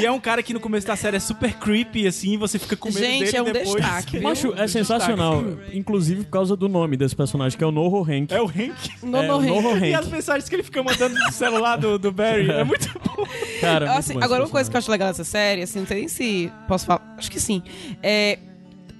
E 0.00 0.06
é 0.06 0.12
um 0.12 0.20
cara 0.20 0.42
que 0.44 0.54
no 0.54 0.60
começo 0.60 0.86
da 0.86 0.94
série 0.94 1.16
é 1.16 1.20
super 1.20 1.52
creepy, 1.54 2.06
assim, 2.06 2.38
você 2.38 2.56
fica 2.56 2.76
com 2.76 2.88
medo 2.88 2.98
Gente, 3.00 3.24
dele 3.24 3.36
é 3.36 3.42
um 3.42 3.44
depois. 3.46 3.74
destaque, 3.82 4.12
viu? 4.12 4.22
Macho, 4.22 4.46
é 4.46 4.50
Destaque. 4.50 4.68
sensacional. 4.70 5.42
Inclusive 5.72 6.22
por 6.24 6.30
causa 6.30 6.54
do 6.56 6.68
nome 6.68 6.96
desse 6.96 7.16
personagem, 7.16 7.58
que 7.58 7.64
é 7.64 7.66
o 7.66 7.72
Noho 7.72 8.00
Hank. 8.08 8.32
É 8.32 8.40
o 8.40 8.46
Hank. 8.46 8.72
No, 9.02 9.18
É, 9.18 9.26
Noho 9.26 9.76
E 9.76 9.92
Hank. 9.92 9.94
as 9.94 10.08
mensagens 10.08 10.48
que 10.48 10.54
ele 10.54 10.62
fica 10.62 10.82
mandando 10.84 11.16
no 11.16 11.32
celular 11.32 11.76
do, 11.78 11.98
do 11.98 12.12
Barry. 12.12 12.48
É 12.48 12.62
muito 12.62 12.88
bom. 13.04 13.26
Cara, 13.60 13.86
muito 13.86 13.98
Assim, 13.98 14.14
bom 14.14 14.24
agora, 14.24 14.42
uma 14.44 14.48
coisa 14.48 14.70
que 14.70 14.76
eu. 14.76 14.83
Acho 14.84 14.90
legal 14.90 15.08
dessa 15.08 15.24
série, 15.24 15.62
assim, 15.62 15.80
não 15.80 15.86
sei 15.86 15.98
nem 16.00 16.08
se 16.08 16.52
posso 16.68 16.84
falar. 16.86 17.14
Acho 17.16 17.30
que 17.30 17.40
sim. 17.40 17.62
É, 18.02 18.38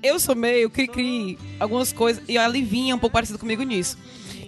eu 0.03 0.19
sou 0.19 0.35
meio 0.35 0.71
cri-cri, 0.71 1.39
algumas 1.61 1.93
coisas, 1.93 2.23
e 2.27 2.39
a 2.39 2.49
Livinha 2.49 2.93
é 2.93 2.97
um 2.97 2.99
pouco 2.99 3.13
parecida 3.13 3.39
comigo 3.39 3.63
nisso. 3.63 3.99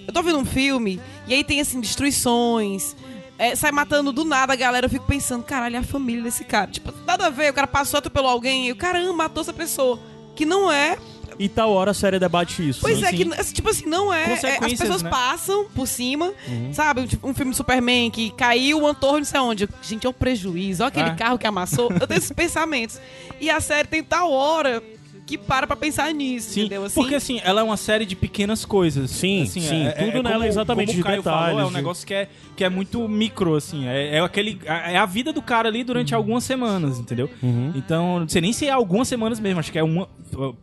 Eu 0.07 0.13
tô 0.13 0.23
vendo 0.23 0.39
um 0.39 0.45
filme, 0.45 1.01
e 1.27 1.35
aí 1.35 1.45
tem, 1.45 1.61
assim, 1.61 1.81
destruições, 1.81 2.97
é, 3.39 3.55
sai 3.55 3.71
matando 3.71 4.13
do 4.13 4.25
nada 4.25 4.55
a 4.55 4.57
galera, 4.57 4.87
eu 4.87 4.91
fico 4.91 5.05
pensando, 5.05 5.45
caralho, 5.45 5.77
é 5.77 5.79
a 5.79 5.83
família 5.83 6.23
desse 6.23 6.45
cara. 6.45 6.71
Tipo, 6.71 6.93
nada 7.07 7.27
a 7.27 7.31
ver, 7.31 7.51
o 7.51 7.55
cara 7.55 7.67
passou, 7.67 7.99
atropelou 7.99 8.31
alguém, 8.31 8.69
e 8.69 8.73
o 8.73 8.77
caramba, 8.77 9.13
matou 9.13 9.43
essa 9.43 9.53
pessoa. 9.53 10.01
Que 10.35 10.47
não 10.47 10.71
é. 10.71 10.99
E 11.39 11.49
tal 11.49 11.71
hora 11.71 11.91
a 11.91 11.95
série 11.95 12.19
debate 12.19 12.67
isso. 12.67 12.81
Pois 12.81 13.01
né? 13.01 13.09
é, 13.09 13.13
que, 13.13 13.53
tipo 13.53 13.69
assim, 13.69 13.87
não 13.87 14.13
é. 14.13 14.39
é, 14.43 14.65
As 14.65 14.73
pessoas 14.75 15.03
né? 15.03 15.11
passam 15.11 15.67
por 15.75 15.87
cima, 15.87 16.33
sabe? 16.73 17.07
Tipo, 17.07 17.29
um 17.29 17.35
filme 17.35 17.51
de 17.51 17.57
Superman 17.57 18.11
que 18.11 18.31
caiu 18.31 18.79
uma 18.79 18.95
torre, 18.95 19.19
não 19.19 19.25
sei 19.25 19.41
onde. 19.41 19.69
Gente, 19.83 20.07
é 20.07 20.11
um 20.11 20.13
prejuízo. 20.13 20.83
Olha 20.83 20.89
aquele 20.89 21.11
É. 21.11 21.15
carro 21.15 21.39
que 21.39 21.47
amassou. 21.47 21.91
Eu 22.01 22.07
tenho 22.07 22.19
esses 22.19 22.33
pensamentos. 22.33 22.99
E 23.41 23.51
a 23.51 23.61
série 23.61 23.87
tem 23.89 24.03
tal 24.03 24.31
hora 24.33 24.83
que 25.27 25.37
para 25.37 25.67
pra 25.67 25.77
pensar 25.77 26.13
nisso, 26.15 26.55
Sim, 26.55 26.61
entendeu? 26.61 26.85
Assim, 26.85 26.95
porque 26.95 27.15
assim, 27.15 27.41
ela 27.45 27.61
é 27.61 27.65
uma 27.65 27.77
série 27.77 28.07
de 28.07 28.17
pequenas 28.17 28.65
coisas. 28.65 29.11
Sim, 29.11 29.43
Assim, 29.43 29.61
sim, 29.61 29.85
tudo 29.99 30.23
nela 30.23 30.47
é 30.47 30.49
exatamente 30.49 30.89
como 30.89 30.97
de 30.97 31.01
o 31.03 31.05
Caio 31.05 31.23
detalhes, 31.23 31.47
Falou, 31.47 31.61
é 31.61 31.67
um 31.67 31.71
negócio 31.71 32.07
que 32.07 32.15
é, 32.15 32.29
que 32.57 32.65
é 32.65 32.71
muito 32.71 33.07
micro, 33.07 33.55
assim. 33.55 33.87
É, 33.87 34.17
é 34.17 34.21
aquele. 34.21 34.59
É 34.65 34.97
a 34.97 35.07
vida 35.07 35.33
do 35.33 35.43
cara 35.43 35.69
ali 35.69 35.85
durante 35.85 36.15
algumas 36.15 36.45
semanas, 36.45 36.99
entendeu? 36.99 37.29
Uhum. 37.43 37.73
Então, 37.75 38.21
não 38.21 38.29
sei 38.29 38.41
nem 38.41 38.53
se 38.53 38.67
é 38.67 38.71
algumas 38.71 39.09
semanas 39.09 39.39
mesmo, 39.39 39.61
acho 39.61 39.71
que 39.71 39.79
é 39.79 39.85
uma. 39.85 40.09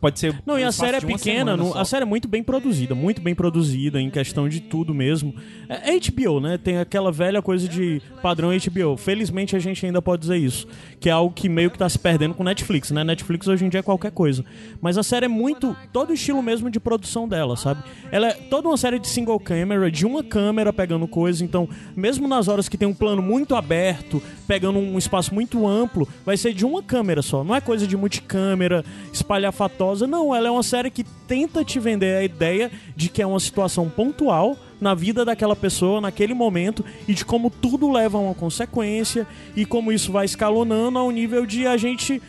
Pode 0.00 0.18
ser. 0.18 0.42
Não, 0.44 0.58
e 0.58 0.64
a 0.64 0.72
série 0.72 0.96
é 0.96 1.00
pequena, 1.00 1.56
só. 1.56 1.78
a 1.78 1.84
série 1.84 2.02
é 2.02 2.06
muito 2.06 2.26
bem 2.26 2.42
produzida, 2.42 2.94
muito 2.94 3.20
bem 3.22 3.34
produzida 3.34 4.00
em 4.00 4.10
questão 4.10 4.48
de 4.48 4.60
tudo 4.60 4.92
mesmo. 4.94 5.34
É 5.68 5.84
é 5.84 5.98
HBO, 5.98 6.40
né? 6.40 6.58
Tem 6.58 6.78
aquela 6.78 7.12
velha 7.12 7.42
coisa 7.42 7.68
de 7.68 8.00
padrão 8.22 8.50
HBO. 8.50 8.96
Felizmente 8.96 9.54
a 9.54 9.58
gente 9.58 9.84
ainda 9.84 10.00
pode 10.00 10.22
dizer 10.22 10.36
isso, 10.36 10.66
que 10.98 11.08
é 11.08 11.12
algo 11.12 11.32
que 11.34 11.48
meio 11.48 11.70
que 11.70 11.78
tá 11.78 11.88
se 11.88 11.98
perdendo 11.98 12.34
com 12.34 12.42
Netflix, 12.42 12.90
né? 12.90 13.04
Netflix 13.04 13.46
hoje 13.46 13.64
em 13.64 13.68
dia 13.68 13.80
é 13.80 13.82
qualquer 13.82 14.10
coisa. 14.10 14.44
Mas 14.80 14.98
a 14.98 15.02
série 15.02 15.26
é 15.26 15.28
muito 15.28 15.76
todo 15.92 16.10
o 16.10 16.14
estilo 16.14 16.42
mesmo 16.42 16.70
de 16.70 16.78
produção 16.78 17.28
dela, 17.28 17.56
sabe? 17.56 17.82
Ela 18.10 18.28
é 18.28 18.32
toda 18.32 18.68
uma 18.68 18.76
série 18.76 18.98
de 18.98 19.08
single 19.08 19.40
camera, 19.40 19.90
de 19.90 20.06
uma 20.06 20.22
câmera 20.22 20.72
pegando 20.72 21.06
coisa, 21.06 21.44
então, 21.44 21.68
mesmo 21.96 22.28
nas 22.28 22.48
horas 22.48 22.68
que 22.68 22.76
tem 22.76 22.88
um 22.88 22.94
plano 22.94 23.22
muito 23.22 23.54
aberto, 23.54 24.22
pegando 24.46 24.78
um 24.78 24.98
espaço 24.98 25.34
muito 25.34 25.66
amplo, 25.66 26.08
vai 26.24 26.36
ser 26.36 26.52
de 26.52 26.64
uma 26.64 26.82
câmera 26.82 27.22
só. 27.22 27.42
Não 27.44 27.54
é 27.54 27.60
coisa 27.60 27.86
de 27.86 27.96
multicâmera, 27.96 28.84
espalhafatosa. 29.12 30.06
Não, 30.06 30.34
ela 30.34 30.48
é 30.48 30.50
uma 30.50 30.62
série 30.62 30.90
que 30.90 31.04
tenta 31.26 31.64
te 31.64 31.78
vender 31.78 32.16
a 32.16 32.24
ideia 32.24 32.70
de 32.94 33.08
que 33.08 33.22
é 33.22 33.26
uma 33.26 33.40
situação 33.40 33.88
pontual 33.88 34.56
na 34.80 34.94
vida 34.94 35.24
daquela 35.24 35.56
pessoa 35.56 36.00
naquele 36.00 36.34
momento 36.34 36.84
e 37.08 37.14
de 37.14 37.24
como 37.24 37.48
tudo 37.48 37.90
leva 37.90 38.18
a 38.18 38.20
uma 38.20 38.34
consequência 38.34 39.26
e 39.56 39.64
como 39.64 39.90
isso 39.90 40.12
vai 40.12 40.26
escalonando 40.26 40.98
ao 40.98 41.10
nível 41.10 41.46
de 41.46 41.66
a 41.66 41.76
gente 41.76 42.20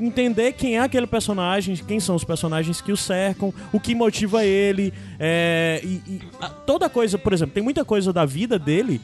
entender 0.00 0.52
quem 0.52 0.76
é 0.76 0.80
aquele 0.80 1.06
personagem, 1.06 1.76
quem 1.76 2.00
são 2.00 2.14
os 2.16 2.24
personagens 2.24 2.80
que 2.80 2.90
o 2.92 2.96
cercam, 2.96 3.52
o 3.72 3.78
que 3.78 3.94
motiva 3.94 4.44
ele, 4.44 4.92
é, 5.18 5.80
e, 5.84 6.00
e 6.06 6.20
a- 6.40 6.48
toda 6.48 6.88
coisa, 6.88 7.16
por 7.18 7.32
exemplo, 7.32 7.54
tem 7.54 7.62
muita 7.62 7.84
coisa 7.84 8.12
da 8.12 8.24
vida 8.24 8.58
dele 8.58 9.00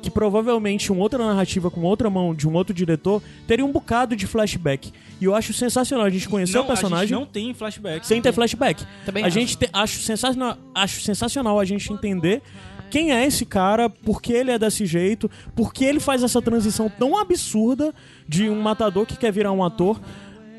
que 0.00 0.10
provavelmente 0.10 0.92
uma 0.92 1.00
outra 1.02 1.18
narrativa 1.26 1.70
com 1.72 1.80
outra 1.82 2.08
mão 2.08 2.32
de 2.32 2.46
um 2.48 2.54
outro 2.54 2.72
diretor 2.72 3.20
teria 3.48 3.64
um 3.64 3.72
bocado 3.72 4.14
de 4.14 4.28
flashback. 4.28 4.92
E 5.20 5.24
eu 5.24 5.34
acho 5.34 5.52
sensacional 5.52 6.06
a 6.06 6.10
gente 6.10 6.28
conhecer 6.28 6.56
Não, 6.56 6.62
o 6.62 6.66
personagem 6.68 7.04
A 7.04 7.06
gente 7.06 7.18
não 7.18 7.26
tem 7.26 7.52
flashback. 7.52 8.06
sem 8.06 8.22
ter 8.22 8.32
flashback. 8.32 8.84
Também 9.04 9.24
a 9.24 9.26
acho. 9.26 9.34
gente 9.40 9.56
te- 9.58 9.68
acho 9.72 10.00
sensacional, 10.00 10.56
acho 10.72 11.00
sensacional 11.00 11.58
a 11.58 11.64
gente 11.64 11.92
entender 11.92 12.42
quem 12.90 13.12
é 13.12 13.26
esse 13.26 13.44
cara, 13.44 13.88
por 13.90 14.20
que 14.22 14.32
ele 14.32 14.50
é 14.50 14.58
desse 14.58 14.86
jeito, 14.86 15.30
por 15.54 15.72
que 15.72 15.84
ele 15.84 16.00
faz 16.00 16.22
essa 16.22 16.40
transição 16.40 16.90
tão 16.90 17.16
absurda 17.18 17.94
de 18.26 18.48
um 18.48 18.60
matador 18.60 19.06
que 19.06 19.16
quer 19.16 19.32
virar 19.32 19.52
um 19.52 19.64
ator. 19.64 20.00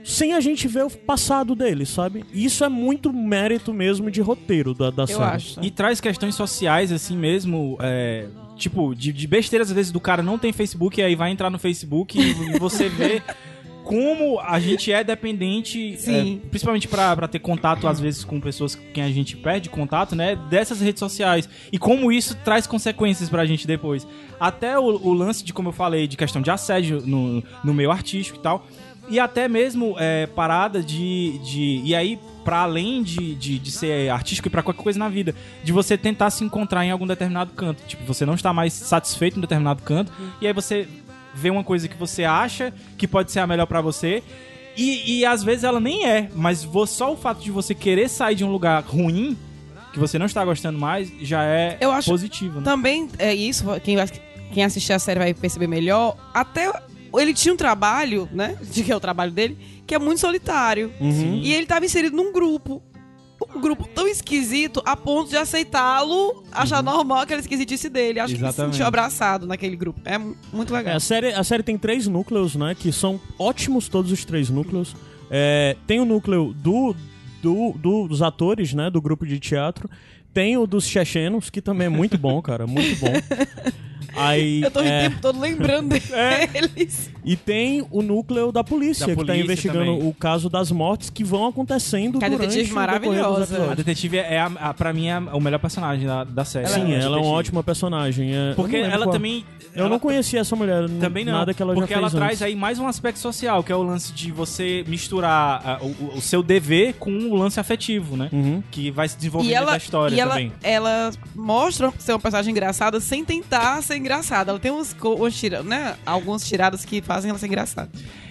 Sem 0.02 0.34
a 0.34 0.40
gente 0.40 0.68
ver 0.68 0.86
o 0.86 0.90
passado 0.90 1.54
dele, 1.54 1.86
sabe? 1.86 2.26
E 2.34 2.46
Isso 2.46 2.64
é 2.64 2.70
muito 2.70 3.12
mérito 3.12 3.74
mesmo 3.74 4.10
de 4.10 4.22
roteiro 4.22 4.74
da, 4.74 4.90
da 4.90 5.04
Eu 5.04 5.08
série. 5.08 5.24
acho. 5.24 5.60
E 5.62 5.70
traz 5.70 6.00
questões 6.00 6.36
sociais, 6.36 6.92
assim 6.92 7.18
mesmo, 7.18 7.78
é, 7.82 8.28
tipo, 8.56 8.96
de, 8.96 9.12
de 9.12 9.28
besteiras, 9.28 9.70
às 9.70 9.76
vezes, 9.76 9.92
do 9.92 10.00
cara 10.00 10.24
não 10.24 10.40
tem 10.40 10.54
Facebook, 10.54 11.00
e 11.00 11.04
aí 11.04 11.16
vai 11.16 11.30
entrar 11.32 11.50
no 11.50 11.60
Facebook 11.60 12.18
e, 12.18 12.32
e 12.56 12.58
você 12.58 12.88
vê 12.90 13.22
como 13.90 14.40
a 14.40 14.60
gente 14.60 14.92
é 14.92 15.04
dependente, 15.04 15.98
é, 16.08 16.38
principalmente 16.48 16.88
pra, 16.88 17.16
pra 17.16 17.28
ter 17.28 17.40
contato, 17.40 17.88
às 17.88 18.00
vezes, 18.00 18.24
com 18.24 18.40
pessoas 18.40 18.76
com 18.76 18.84
quem 18.94 19.02
a 19.02 19.10
gente 19.10 19.36
perde 19.36 19.68
contato, 19.68 20.16
né, 20.16 20.36
dessas 20.48 20.80
redes 20.80 21.00
sociais. 21.00 21.50
E 21.72 21.80
como 21.80 22.12
isso 22.12 22.38
traz 22.46 22.68
consequências 22.68 23.32
pra 23.32 23.48
gente 23.48 23.66
depois. 23.66 24.06
Até 24.40 24.78
o, 24.78 24.84
o 24.84 25.12
lance 25.12 25.44
de, 25.44 25.52
como 25.52 25.70
eu 25.70 25.74
falei, 25.74 26.08
de 26.08 26.16
questão 26.16 26.40
de 26.40 26.52
assédio 26.52 27.02
no, 27.04 27.44
no 27.64 27.74
meio 27.74 27.90
artístico 27.90 28.38
e 28.38 28.42
tal. 28.44 28.68
E 29.10 29.20
até 29.20 29.48
mesmo 29.48 29.96
é, 29.98 30.28
parada 30.28 30.84
de, 30.84 31.40
de. 31.40 31.82
E 31.84 31.96
aí, 31.96 32.20
pra 32.46 32.60
além 32.60 33.02
de, 33.02 33.34
de, 33.34 33.58
de 33.58 33.72
ser 33.72 34.12
artístico 34.12 34.50
e 34.50 34.52
pra 34.52 34.62
qualquer 34.62 34.84
coisa 34.84 35.00
na 35.00 35.10
vida, 35.10 35.34
de 35.64 35.74
você 35.74 35.98
tentar 35.98 36.30
se 36.30 36.44
encontrar 36.44 36.86
em 36.86 36.92
algum 36.92 37.08
determinado 37.08 37.54
canto. 37.54 37.82
Tipo, 37.88 38.06
você 38.06 38.24
não 38.24 38.36
está 38.36 38.54
mais 38.54 38.72
satisfeito 38.72 39.38
em 39.38 39.40
um 39.40 39.42
determinado 39.42 39.82
canto, 39.82 40.12
e 40.40 40.46
aí 40.46 40.54
você 40.54 40.88
vê 41.34 41.50
uma 41.50 41.64
coisa 41.64 41.88
que 41.88 41.96
você 41.98 42.24
acha 42.24 42.74
que 42.98 43.08
pode 43.08 43.32
ser 43.32 43.40
a 43.40 43.48
melhor 43.48 43.66
pra 43.66 43.82
você. 43.82 44.24
E, 44.78 45.20
e 45.20 45.26
às 45.26 45.44
vezes 45.44 45.64
ela 45.64 45.80
nem 45.80 46.06
é, 46.06 46.30
mas 46.34 46.68
só 46.88 47.12
o 47.14 47.18
fato 47.18 47.42
de 47.42 47.52
você 47.52 47.74
querer 47.76 48.08
sair 48.10 48.36
de 48.36 48.46
um 48.46 48.52
lugar 48.52 48.82
ruim, 48.84 49.38
que 49.92 50.00
você 50.00 50.18
não 50.20 50.26
está 50.26 50.46
gostando 50.46 50.78
mais, 50.80 51.12
já 51.22 51.44
é 51.44 51.78
Eu 51.82 51.92
acho- 51.92 52.10
positivo, 52.10 52.60
né? 52.60 52.64
Também 52.66 53.10
é 53.18 53.34
isso, 53.34 53.66
quem, 53.84 53.96
vai- 53.98 54.08
quem 54.54 54.64
assistir 54.64 54.94
a 54.94 55.00
série 55.00 55.20
vai 55.20 55.34
perceber 55.34 55.68
melhor. 55.68 56.16
Até 56.34 56.72
ele 57.18 57.34
tinha 57.34 57.54
um 57.54 57.58
trabalho, 57.58 58.30
né? 58.32 58.56
De 58.72 58.84
que 58.84 58.92
é 58.92 58.96
o 58.96 59.00
trabalho 59.00 59.32
dele, 59.32 59.58
que 59.86 59.96
é 59.96 60.00
muito 60.00 60.20
solitário. 60.22 60.94
Uhum. 61.02 61.40
E 61.44 61.52
ele 61.54 61.64
estava 61.64 61.84
inserido 61.84 62.16
num 62.16 62.32
grupo. 62.32 62.82
Um 63.56 63.60
grupo 63.62 63.88
tão 63.88 64.08
esquisito 64.08 64.82
a 64.86 64.96
ponto 64.96 65.30
de 65.30 65.38
aceitá-lo, 65.38 66.44
achar 66.52 66.84
normal 66.84 67.20
aquela 67.22 67.42
esquisitice 67.42 67.90
dele. 67.90 68.20
Acho 68.20 68.28
que 68.36 68.40
ele 68.40 68.40
se 68.44 68.46
Exatamente. 68.50 68.74
sentiu 68.76 68.86
abraçado 68.88 69.48
naquele 69.48 69.76
grupo. 69.76 70.00
É 70.06 70.18
mu- 70.18 70.36
muito 70.54 70.74
É, 70.74 70.78
legal. 70.78 70.96
a, 70.96 71.00
série, 71.00 71.34
a 71.34 71.44
série 71.44 71.64
tem 71.64 71.78
três 71.78 72.06
núcleos, 72.08 72.56
né? 72.56 72.76
Que 72.78 72.92
são 72.92 73.20
ótimos 73.40 73.88
todos 73.90 74.12
os 74.12 74.24
três 74.24 74.50
núcleos. 74.50 74.96
É, 75.32 75.76
tem 75.88 76.00
o 76.00 76.06
núcleo 76.06 76.54
do, 76.54 76.96
do- 77.42 77.74
do- 77.74 78.08
dos 78.08 78.22
atores, 78.22 78.74
né? 78.74 78.90
Do 78.90 79.02
grupo 79.02 79.26
de 79.26 79.40
teatro. 79.40 79.90
Tem 80.32 80.56
o 80.56 80.68
dos 80.68 80.86
chechenos, 80.86 81.50
que 81.50 81.60
também 81.62 81.88
é 81.88 81.90
muito 81.90 82.18
bom, 82.20 82.40
cara. 82.42 82.68
Muito 82.68 83.00
bom. 83.00 83.14
Aí, 84.16 84.62
Eu 84.64 84.72
tô 84.72 84.80
o 84.80 84.84
é, 84.84 85.04
tempo 85.10 85.22
todo 85.22 85.40
lembrando 85.40 85.90
deles. 86.54 87.10
E 87.24 87.36
tem 87.36 87.86
o 87.92 88.02
núcleo 88.02 88.52
da 88.52 88.64
polícia, 88.64 89.06
Da 89.08 89.16
que 89.16 89.26
tá 89.26 89.36
investigando 89.36 89.80
também. 89.94 90.08
o 90.08 90.14
caso 90.14 90.50
das 90.50 90.72
mortes 90.72 91.10
que 91.10 91.24
vão 91.24 91.46
acontecendo 91.48 92.18
Que 92.20 92.26
a 92.26 92.30
durante 92.30 92.50
detetive 92.50 92.72
o 92.72 92.76
maravilhosa. 92.76 93.72
A 93.72 93.76
detetive 93.76 94.18
é, 94.18 94.40
a, 94.40 94.46
a, 94.46 94.74
pra 94.74 94.94
mim, 94.94 95.08
é 95.08 95.14
a- 95.14 95.20
o 95.36 95.40
melhor 95.42 95.60
personagem 95.60 96.08
da, 96.08 96.24
da 96.24 96.46
série. 96.46 96.68
Sim, 96.68 96.94
A 96.94 96.98
ela 97.00 97.18
é 97.18 97.22
uma 97.22 97.30
ótima 97.30 97.62
personagem. 97.64 98.34
é- 98.36 98.54
Porque 98.56 98.78
ela 98.78 99.06
qual- 99.06 99.12
também. 99.12 99.46
Eu 99.76 99.82
ela 99.82 99.90
não 99.90 100.00
conhecia 100.00 100.40
essa 100.40 100.56
mulher, 100.56 100.90
Também 101.00 101.24
não. 101.24 101.34
nada 101.34 101.54
que 101.54 101.62
ela 101.62 101.76
porque 101.76 101.94
já 101.94 102.00
ela 102.00 102.10
fez 102.10 102.18
traz 102.20 102.32
antes. 102.34 102.42
aí 102.42 102.56
mais 102.56 102.80
um 102.80 102.88
aspecto 102.88 103.20
social, 103.20 103.64
que 103.64 103.72
é 103.72 103.76
o 103.76 103.84
lance 103.84 104.12
de 104.12 104.32
você 104.32 104.84
misturar 104.88 105.80
o, 105.82 105.88
o- 105.88 106.14
o 106.18 106.22
seu 106.22 106.42
dever 106.42 106.96
com 106.96 107.12
o 107.12 107.36
lance 107.36 107.60
afetivo, 107.60 108.18
né? 108.18 108.30
Uhum. 108.32 108.64
Que 108.72 108.90
vai 108.90 109.08
se 109.08 109.16
desenvolvendo 109.18 109.54
ela, 109.54 109.72
da 109.72 109.78
história 109.78 110.16
e 110.16 110.20
ela, 110.20 110.32
também. 110.32 110.52
ela 110.64 111.12
mostra 111.36 111.94
ser 112.00 112.14
uma 112.14 112.20
personagem 112.20 112.52
engraçada 112.52 113.00
sem 113.00 113.24
tentar 113.24 113.82
ser 113.90 113.98
engraçada. 113.98 114.52
Ela 114.52 114.60
tem 114.60 114.72
uns, 114.72 114.96
tira, 115.32 115.64
né, 115.64 115.96
algumas 116.06 116.48
tiradas 116.48 116.86
que 116.86 117.02
fazem 117.02 117.30
ela 117.30 117.40
ser 117.40 117.48
engraçada. 117.48 117.90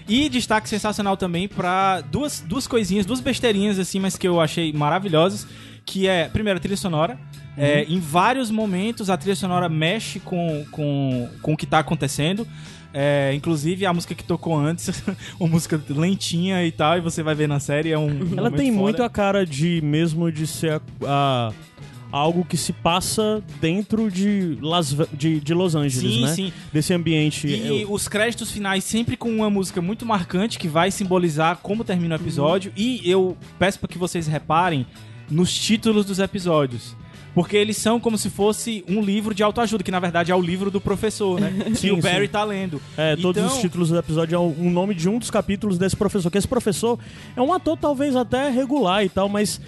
E 0.09 0.29
destaque 0.29 0.69
sensacional 0.69 1.17
também 1.17 1.47
pra 1.47 2.01
duas, 2.01 2.41
duas 2.41 2.67
coisinhas, 2.67 3.05
duas 3.05 3.21
besteirinhas 3.21 3.79
assim, 3.79 4.01
mas 4.01 4.17
que 4.17 4.27
eu 4.27 4.41
achei 4.41 4.73
maravilhosas. 4.73 5.47
Que 5.85 6.07
é, 6.07 6.29
primeiro, 6.29 6.59
a 6.59 6.61
trilha 6.61 6.77
sonora. 6.77 7.19
É, 7.57 7.83
em 7.85 7.99
vários 7.99 8.51
momentos 8.53 9.11
a 9.11 9.17
trilha 9.17 9.35
sonora 9.35 9.69
mexe 9.69 10.21
com, 10.21 10.65
com, 10.71 11.29
com 11.43 11.53
o 11.55 11.57
que 11.57 11.67
tá 11.67 11.81
acontecendo. 11.81 12.47
É, 12.93 13.33
inclusive 13.35 13.85
a 13.85 13.93
música 13.93 14.15
que 14.15 14.25
tocou 14.25 14.57
antes, 14.57 15.03
uma 15.39 15.49
música 15.49 15.81
lentinha 15.91 16.65
e 16.65 16.73
tal, 16.73 16.97
e 16.97 17.01
você 17.01 17.23
vai 17.23 17.35
ver 17.35 17.47
na 17.47 17.61
série, 17.61 17.91
é 17.91 17.99
um. 17.99 18.09
Ela 18.37 18.51
tem 18.51 18.71
foda. 18.71 18.83
muito 18.83 19.03
a 19.03 19.11
cara 19.11 19.45
de 19.45 19.81
mesmo 19.83 20.31
de 20.33 20.47
ser 20.47 20.73
a, 20.73 20.81
a, 21.05 21.53
algo 22.11 22.45
que 22.45 22.57
se 22.57 22.73
passa 22.73 23.43
dentro 23.61 24.11
de, 24.11 24.57
Las, 24.63 24.97
de, 25.13 25.41
de 25.41 25.55
Los 25.55 25.75
Angeles, 25.75 26.15
Sim, 26.15 26.23
né? 26.23 26.35
sim. 26.35 26.53
Desse 26.73 26.95
ambiente. 26.95 27.47
E 27.47 27.83
Eu- 27.83 27.93
os 27.93 28.09
créditos 28.09 28.51
finais 28.51 28.83
sempre 28.85 29.17
com 29.17 29.29
uma 29.31 29.51
música 29.51 29.81
muito 29.83 30.07
marcante 30.07 30.59
que 30.59 30.69
vai 30.69 30.91
simbolizar 30.91 31.59
como 31.63 31.85
termina 31.85 32.17
o 32.17 32.19
episódio. 32.19 32.73
E 32.77 33.01
eu 33.09 33.37
peço 33.59 33.79
para 33.79 33.89
que 33.89 33.99
vocês 33.99 34.27
reparem 34.27 34.87
nos 35.31 35.53
títulos 35.53 36.07
dos 36.07 36.19
episódios. 36.19 36.97
Porque 37.35 37.57
eles 37.57 37.77
são 37.77 38.01
como 38.01 38.17
se 38.19 38.31
fosse 38.31 38.83
um 38.89 39.01
livro 39.01 39.33
de 39.35 39.43
autoajuda, 39.45 39.85
que 39.85 39.91
na 39.93 40.01
verdade 40.01 40.33
é 40.33 40.35
o 40.35 40.41
livro 40.41 40.71
do 40.73 40.81
professor, 40.81 41.39
né? 41.39 41.53
que 41.71 41.75
Sim, 41.77 41.91
o 41.93 41.99
Barry 42.01 42.27
sim. 42.27 42.33
tá 42.33 42.43
lendo. 42.43 42.81
É, 42.97 43.15
todos 43.17 43.41
Então- 43.43 43.55
os 43.55 43.61
títulos 43.61 43.91
do 43.91 43.99
episódio 43.99 44.35
é 44.35 44.39
um 44.39 44.71
nome 44.71 44.95
de 44.95 45.09
um 45.09 45.19
dos 45.19 45.31
capítulos 45.31 45.79
desse 45.79 45.95
professor. 45.95 46.31
Que 46.31 46.39
esse 46.39 46.49
professor 46.49 46.99
é 47.37 47.43
um 47.43 47.53
ator 47.53 47.77
talvez 47.77 48.17
até 48.17 48.49
regular 48.51 49.05
e 49.05 49.09
tal, 49.09 49.29
mas 49.29 49.61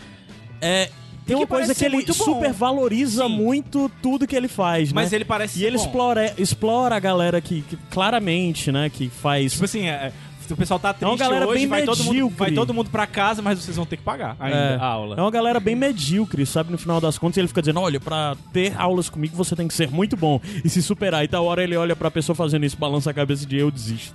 é, 0.60 0.90
tem 1.30 1.36
uma 1.36 1.46
coisa 1.46 1.74
que 1.74 1.84
ele 1.84 2.12
super 2.12 2.52
valoriza 2.52 3.26
Sim. 3.26 3.36
muito 3.36 3.90
tudo 4.02 4.26
que 4.26 4.34
ele 4.36 4.48
faz, 4.48 4.92
Mas 4.92 5.10
né? 5.10 5.16
ele 5.16 5.24
parece 5.24 5.58
E 5.58 5.60
ser 5.60 5.66
ele 5.66 5.76
bom. 5.78 5.84
explora, 5.84 6.34
explora 6.38 6.96
a 6.96 7.00
galera 7.00 7.40
que, 7.40 7.62
que 7.62 7.76
claramente, 7.90 8.70
né, 8.72 8.90
que 8.90 9.08
faz... 9.08 9.52
Tipo 9.52 9.64
assim, 9.64 9.86
é, 9.88 10.12
o 10.52 10.56
pessoal 10.56 10.78
tá 10.80 10.88
É 10.88 11.04
uma 11.04 11.16
triste 11.16 11.18
galera 11.18 11.46
hoje, 11.46 11.58
bem 11.60 11.66
vai 11.68 11.82
todo, 11.84 11.98
mundo, 11.98 12.08
medíocre. 12.12 12.36
vai 12.38 12.50
todo 12.52 12.74
mundo 12.74 12.90
pra 12.90 13.06
casa, 13.06 13.40
mas 13.42 13.58
vocês 13.62 13.76
vão 13.76 13.86
ter 13.86 13.96
que 13.96 14.02
pagar 14.02 14.36
ainda 14.40 14.56
É, 14.56 14.76
a 14.76 14.84
aula. 14.84 15.16
é 15.16 15.20
uma 15.20 15.30
galera 15.30 15.60
bem 15.60 15.74
medíocre, 15.76 16.44
sabe? 16.46 16.70
No 16.72 16.78
final 16.78 17.00
das 17.00 17.18
contas, 17.18 17.38
ele 17.38 17.48
fica 17.48 17.60
dizendo: 17.62 17.80
olha, 17.80 17.98
pra 18.00 18.36
ter 18.52 18.74
aulas 18.78 19.08
comigo 19.08 19.36
você 19.36 19.54
tem 19.56 19.66
que 19.68 19.74
ser 19.74 19.90
muito 19.90 20.16
bom 20.16 20.40
e 20.64 20.68
se 20.68 20.82
superar. 20.82 21.24
E 21.24 21.28
tal 21.28 21.44
hora 21.44 21.62
ele 21.62 21.76
olha 21.76 21.94
pra 21.96 22.10
pessoa 22.10 22.34
fazendo 22.34 22.64
isso, 22.64 22.76
balança 22.76 23.10
a 23.10 23.14
cabeça 23.14 23.46
de 23.46 23.56
eu 23.56 23.70
desisto. 23.70 24.14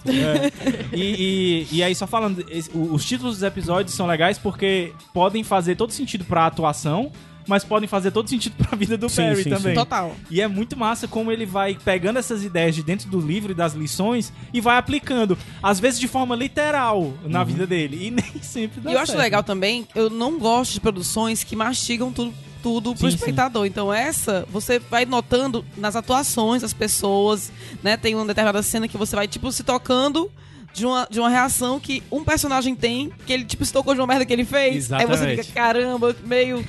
E, 0.94 1.66
e, 1.72 1.78
e 1.78 1.84
aí, 1.84 1.94
só 1.96 2.08
falando, 2.08 2.46
os 2.74 3.06
títulos 3.06 3.36
dos 3.36 3.44
episódios 3.44 3.96
são 3.96 4.08
legais 4.08 4.38
porque 4.38 4.94
podem 5.14 5.44
fazer 5.44 5.76
todo 5.76 5.92
sentido 5.92 6.24
pra 6.26 6.46
atuação, 6.46 7.12
mas 7.48 7.64
podem 7.64 7.88
fazer 7.88 8.12
todo 8.12 8.30
sentido 8.30 8.54
pra 8.58 8.76
vida 8.78 8.98
do 8.98 9.08
Sim, 9.10 9.22
Barry 9.24 9.44
sim, 9.44 9.50
também. 9.50 9.74
Total. 9.76 10.16
E 10.30 10.42
é 10.42 10.48
muito 10.48 10.76
massa 10.78 11.08
como 11.08 11.32
ele 11.32 11.46
vai 11.46 11.76
pegando 11.84 12.18
essas 12.20 12.44
ideias 12.44 12.74
de 12.76 12.84
dentro 12.84 13.10
do 13.10 13.20
livro 13.20 13.52
e 13.52 13.56
das 13.56 13.74
lições 13.74 14.32
e 14.54 14.60
vai 14.62 14.78
aplicando, 14.78 15.38
às 15.62 15.80
vezes 15.80 16.00
de 16.00 16.08
forma 16.08 16.36
literal, 16.36 17.14
na 17.26 17.40
Uhum. 17.40 17.46
vida 17.46 17.68
dele. 17.68 18.08
E 18.08 18.12
nem 18.12 18.42
sempre 18.42 18.82
dá 18.82 18.90
E 18.90 18.94
eu 18.94 19.00
acho 19.00 19.12
certo. 19.12 19.22
legal 19.24 19.44
também, 19.44 19.88
eu 19.96 20.10
não 20.10 20.40
gosto 20.40 20.74
de 20.74 20.80
produções 20.80 21.44
que 21.44 21.56
mastigam 21.56 22.12
tudo, 22.12 22.34
tudo 22.64 22.96
pro 22.96 23.10
Sim, 23.10 23.16
espectador. 23.16 23.66
Então 23.66 23.94
essa, 23.94 24.48
você 24.52 24.80
vai 24.80 25.06
notando 25.06 25.64
nas 25.78 25.96
atuações 25.96 26.62
das 26.64 26.74
pessoas, 26.74 27.52
né? 27.84 27.96
Tem 27.98 28.16
uma 28.16 28.26
determinada 28.26 28.64
cena 28.64 28.88
que 28.88 28.98
você 28.98 29.16
vai, 29.16 29.28
tipo, 29.28 29.52
se 29.52 29.64
tocando 29.64 30.32
de 30.76 30.86
uma, 30.86 31.08
de 31.10 31.20
uma 31.20 31.30
reação 31.30 31.80
que 31.80 32.04
um 32.12 32.24
personagem 32.24 32.76
tem, 32.76 33.12
que 33.26 33.32
ele, 33.32 33.46
tipo, 33.46 33.64
se 33.66 33.72
tocou 33.72 33.94
de 33.94 34.02
uma 34.02 34.08
merda 34.08 34.26
que 34.26 34.34
ele 34.34 34.44
fez. 34.44 34.92
Aí 34.92 35.06
você 35.06 35.14
Exatamente. 35.14 35.44
fica, 35.44 35.54
caramba, 35.54 36.16
meio... 36.26 36.64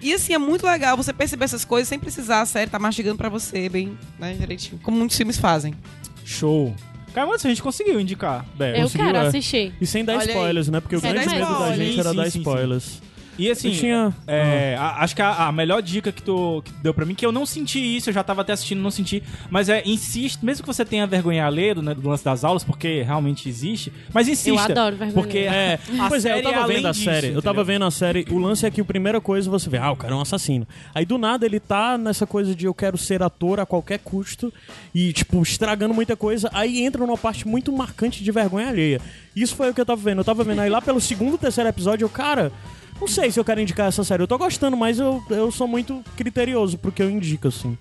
E 0.00 0.14
assim, 0.14 0.32
é 0.32 0.38
muito 0.38 0.66
legal 0.66 0.96
você 0.96 1.12
perceber 1.12 1.44
essas 1.44 1.64
coisas 1.64 1.86
sem 1.86 1.98
precisar 1.98 2.40
a 2.40 2.46
série 2.46 2.70
tá 2.70 2.78
mastigando 2.78 3.18
pra 3.18 3.28
você, 3.28 3.68
bem, 3.68 3.96
né, 4.18 4.32
direitinho. 4.32 4.80
Como 4.82 4.96
muitos 4.96 5.16
filmes 5.16 5.36
fazem. 5.36 5.74
Show. 6.24 6.74
Cara, 7.12 7.26
mas 7.26 7.44
a 7.44 7.48
gente 7.48 7.62
conseguiu 7.62 8.00
indicar, 8.00 8.46
Barry. 8.54 8.78
Eu 8.78 8.82
Conseguiu, 8.84 9.06
quero 9.06 9.18
é. 9.18 9.26
assistir. 9.26 9.74
E 9.80 9.86
sem 9.86 10.04
dar 10.04 10.14
Olha 10.14 10.22
aí. 10.22 10.28
spoilers, 10.28 10.68
né? 10.68 10.80
Porque 10.80 10.96
o 10.96 11.00
Sem 11.00 11.12
grande 11.12 11.26
dar 11.28 11.34
medo 11.34 11.46
da 11.46 11.52
spoilers. 11.54 11.78
gente 11.78 12.00
era 12.00 12.10
Sim, 12.10 12.16
dar 12.16 12.24
sim, 12.24 12.30
sim, 12.30 12.38
spoilers. 12.38 13.02
E 13.40 13.50
assim, 13.50 13.70
tinha- 13.72 14.12
é, 14.26 14.76
a- 14.78 15.02
acho 15.02 15.14
que 15.16 15.22
a, 15.22 15.46
a 15.48 15.52
melhor 15.52 15.80
dica 15.82 16.12
que 16.12 16.22
tu 16.22 16.62
que 16.64 16.72
deu 16.82 16.92
pra 16.92 17.04
mim, 17.06 17.14
que 17.14 17.24
eu 17.24 17.32
não 17.32 17.46
senti 17.46 17.78
isso, 17.78 18.10
eu 18.10 18.14
já 18.14 18.22
tava 18.22 18.42
até 18.42 18.52
assistindo, 18.52 18.80
não 18.80 18.90
senti, 18.90 19.22
mas 19.50 19.68
é, 19.68 19.82
insiste, 19.86 20.44
mesmo 20.44 20.62
que 20.62 20.66
você 20.66 20.84
tenha 20.84 21.06
vergonha 21.06 21.46
alheia 21.46 21.74
do, 21.74 21.82
né, 21.82 21.94
do 21.94 22.08
lance 22.08 22.24
das 22.24 22.44
aulas, 22.44 22.62
porque 22.64 23.02
realmente 23.02 23.48
existe, 23.48 23.92
mas 24.12 24.28
insista. 24.28 24.50
Eu 24.50 24.58
adoro 24.58 24.96
vergonha 24.96 25.14
Porque 25.22 25.38
É, 25.38 25.78
a 25.98 26.08
pois 26.10 26.24
é, 26.24 26.30
eu 26.32 26.34
série 26.36 26.42
tava 26.54 26.66
vendo 26.66 26.88
a 26.88 26.92
disso, 26.92 27.04
série. 27.04 27.26
Eu 27.28 27.42
tava 27.42 27.60
entendeu? 27.60 27.64
vendo 27.64 27.84
a 27.86 27.90
série. 27.90 28.26
O 28.30 28.38
lance 28.38 28.66
é 28.66 28.70
que 28.70 28.80
a 28.80 28.84
primeira 28.84 29.20
coisa 29.20 29.48
você 29.50 29.68
vê, 29.70 29.78
ah, 29.78 29.90
o 29.92 29.96
cara 29.96 30.12
é 30.12 30.16
um 30.16 30.20
assassino. 30.20 30.66
Aí 30.94 31.04
do 31.04 31.16
nada 31.18 31.46
ele 31.46 31.58
tá 31.60 31.96
nessa 31.96 32.26
coisa 32.26 32.54
de 32.54 32.66
eu 32.66 32.74
quero 32.74 32.98
ser 32.98 33.22
ator 33.22 33.58
a 33.60 33.66
qualquer 33.66 33.98
custo 34.00 34.52
e, 34.94 35.12
tipo, 35.12 35.40
estragando 35.42 35.94
muita 35.94 36.14
coisa. 36.16 36.50
Aí 36.52 36.82
entra 36.82 37.04
numa 37.06 37.16
parte 37.18 37.46
muito 37.48 37.72
marcante 37.72 38.22
de 38.22 38.30
vergonha 38.32 38.68
alheia. 38.68 39.00
Isso 39.34 39.54
foi 39.54 39.70
o 39.70 39.74
que 39.74 39.80
eu 39.80 39.86
tava 39.86 40.00
vendo. 40.00 40.18
Eu 40.18 40.24
tava 40.24 40.42
vendo 40.44 40.60
aí 40.60 40.68
lá 40.68 40.82
pelo 40.82 41.00
segundo, 41.00 41.38
terceiro 41.38 41.68
episódio, 41.70 42.04
eu, 42.04 42.08
cara. 42.08 42.50
Não 43.00 43.08
sei 43.08 43.30
se 43.30 43.40
eu 43.40 43.44
quero 43.44 43.60
indicar 43.60 43.88
essa 43.88 44.04
série. 44.04 44.22
Eu 44.22 44.28
tô 44.28 44.36
gostando, 44.38 44.76
mas 44.76 44.98
eu, 44.98 45.22
eu 45.30 45.50
sou 45.50 45.66
muito 45.66 46.04
criterioso 46.16 46.76
pro 46.78 46.92
que 46.92 47.02
eu 47.02 47.10
indico, 47.10 47.48
assim. 47.48 47.76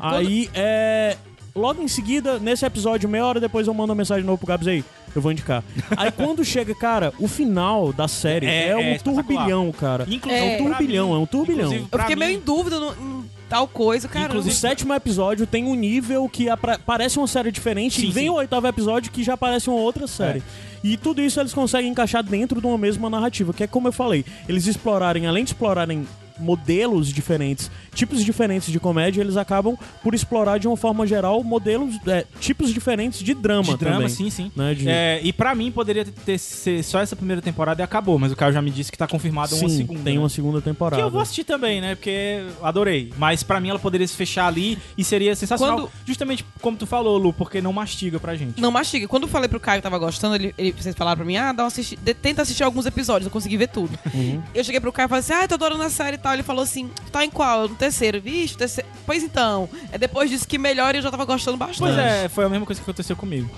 Aí, 0.00 0.48
é. 0.54 1.16
Logo 1.54 1.82
em 1.82 1.88
seguida, 1.88 2.38
nesse 2.38 2.64
episódio, 2.64 3.06
meia 3.06 3.26
hora 3.26 3.38
depois, 3.38 3.66
eu 3.66 3.74
mando 3.74 3.90
uma 3.92 3.96
mensagem 3.96 4.24
novo 4.24 4.38
pro 4.38 4.46
Gabs 4.46 4.66
aí. 4.66 4.82
Eu 5.14 5.20
vou 5.20 5.30
indicar. 5.30 5.62
Aí 5.98 6.10
quando 6.10 6.42
chega, 6.42 6.74
cara, 6.74 7.12
o 7.18 7.28
final 7.28 7.92
da 7.92 8.08
série 8.08 8.46
É- 8.46 8.68
é, 8.68 8.70
é 8.70 8.76
um 8.76 8.80
espetacular. 8.94 9.22
turbilhão, 9.24 9.70
cara. 9.72 10.06
Inclusive, 10.08 10.42
é 10.42 10.54
um 10.54 10.56
turbilhão, 10.64 11.08
mim- 11.08 11.14
é 11.14 11.18
um 11.18 11.26
turbilhão. 11.26 11.64
inclusive, 11.66 11.88
Eu 11.92 11.98
fiquei 11.98 12.16
mim- 12.16 12.20
meio 12.24 12.38
em 12.38 12.40
dúvida 12.40 12.80
no, 12.80 12.92
em 12.92 13.24
tal 13.50 13.68
coisa, 13.68 14.08
caramba. 14.08 14.40
O 14.40 14.50
sétimo 14.50 14.94
episódio 14.94 15.46
tem 15.46 15.66
um 15.66 15.74
nível 15.74 16.26
que 16.26 16.46
parece 16.86 17.18
uma 17.18 17.26
série 17.26 17.52
diferente 17.52 18.00
Sim, 18.00 18.06
e 18.06 18.10
vem 18.10 18.22
sim. 18.22 18.28
É. 18.28 18.32
o 18.32 18.34
oitavo 18.36 18.66
episódio 18.66 19.12
que 19.12 19.22
já 19.22 19.36
parece 19.36 19.68
uma 19.68 19.78
outra 19.78 20.06
série. 20.06 20.42
E 20.82 20.96
tudo 20.96 21.20
isso 21.22 21.38
eles 21.40 21.54
conseguem 21.54 21.90
encaixar 21.90 22.22
dentro 22.22 22.60
de 22.60 22.66
uma 22.66 22.78
mesma 22.78 23.08
narrativa, 23.08 23.52
que 23.52 23.62
é 23.62 23.66
como 23.66 23.88
eu 23.88 23.92
falei, 23.92 24.24
eles 24.48 24.66
explorarem, 24.66 25.26
além 25.26 25.44
de 25.44 25.50
explorarem 25.50 26.06
modelos 26.38 27.08
diferentes, 27.08 27.70
tipos 27.94 28.24
diferentes 28.24 28.70
de 28.72 28.78
comédia, 28.80 29.20
eles 29.20 29.36
acabam 29.36 29.76
por 30.02 30.14
explorar 30.14 30.58
de 30.58 30.66
uma 30.68 30.76
forma 30.76 31.06
geral 31.06 31.42
modelos, 31.42 31.96
é, 32.06 32.24
tipos 32.40 32.72
diferentes 32.72 33.20
de 33.20 33.34
drama 33.34 33.72
de 33.72 33.76
drama, 33.76 33.96
também. 33.96 34.08
sim, 34.08 34.30
sim. 34.30 34.52
né, 34.56 34.74
de- 34.74 34.88
É, 34.88 35.20
e 35.22 35.32
pra 35.32 35.54
mim 35.54 35.70
poderia 35.70 36.04
ter 36.04 36.38
ser 36.38 36.82
só 36.82 37.00
essa 37.00 37.14
primeira 37.16 37.40
temporada 37.42 37.82
e 37.82 37.84
acabou, 37.84 38.18
mas 38.18 38.32
o 38.32 38.36
Caio 38.36 38.52
já 38.52 38.62
me 38.62 38.70
disse 38.70 38.90
que 38.90 38.98
tá 38.98 39.06
confirmada 39.06 39.54
uma 39.54 39.68
segunda. 39.68 40.00
tem 40.02 40.14
né? 40.14 40.20
uma 40.20 40.28
segunda 40.28 40.60
temporada. 40.60 41.00
Que 41.00 41.06
eu 41.06 41.10
vou 41.10 41.20
assistir 41.20 41.44
também, 41.44 41.80
né? 41.80 41.94
Porque 41.94 42.42
adorei. 42.62 43.12
Mas 43.16 43.42
pra 43.42 43.60
mim 43.60 43.68
ela 43.70 43.78
poderia 43.78 44.06
se 44.06 44.16
fechar 44.16 44.46
ali 44.46 44.78
e 44.96 45.04
seria 45.04 45.34
sensacional. 45.34 45.76
Quando- 45.76 45.90
Justamente 46.06 46.44
como 46.60 46.76
tu 46.76 46.86
falou, 46.86 47.16
Lu, 47.18 47.32
porque 47.32 47.60
não 47.60 47.72
mastiga 47.72 48.18
pra 48.20 48.34
gente. 48.34 48.60
Não 48.60 48.70
mastiga. 48.70 49.06
Quando 49.08 49.24
eu 49.24 49.28
falei 49.28 49.48
pro 49.48 49.60
Caio 49.60 49.78
que 49.80 49.82
tava 49.82 49.98
gostando, 49.98 50.34
ele, 50.34 50.54
ele- 50.58 50.72
vocês 50.72 50.94
falaram 50.94 51.16
pra 51.16 51.24
mim, 51.26 51.36
ah, 51.36 51.52
dá 51.52 51.62
uma 51.62 51.68
assisti- 51.68 51.96
tenta 51.96 52.42
assistir 52.42 52.62
alguns 52.62 52.86
episódios, 52.86 53.26
eu 53.26 53.30
consegui 53.30 53.56
ver 53.56 53.68
tudo. 53.68 53.98
Uhum. 54.12 54.42
Eu 54.54 54.64
cheguei 54.64 54.80
pro 54.80 54.92
Caio 54.92 55.06
e 55.06 55.08
falei 55.08 55.20
assim, 55.20 55.32
ah, 55.32 55.42
eu 55.44 55.48
tô 55.48 55.54
adorando 55.54 55.82
a 55.82 55.90
série 55.90 56.18
tal. 56.22 56.34
Ele 56.34 56.42
falou 56.42 56.62
assim, 56.62 56.90
tá 57.10 57.24
em 57.24 57.30
qual? 57.30 57.68
No 57.68 57.74
terceiro. 57.74 58.20
Vixe, 58.20 58.56
terceiro. 58.56 58.88
Pois 59.04 59.22
então, 59.22 59.68
é 59.90 59.98
depois 59.98 60.30
disso 60.30 60.46
que 60.46 60.58
melhora 60.58 60.96
e 60.96 60.98
eu 60.98 61.02
já 61.02 61.10
tava 61.10 61.24
gostando 61.24 61.56
bastante. 61.56 61.78
Pois 61.80 61.98
é, 61.98 62.28
foi 62.28 62.44
a 62.44 62.48
mesma 62.48 62.64
coisa 62.64 62.80
que 62.80 62.84
aconteceu 62.84 63.16
comigo. 63.16 63.50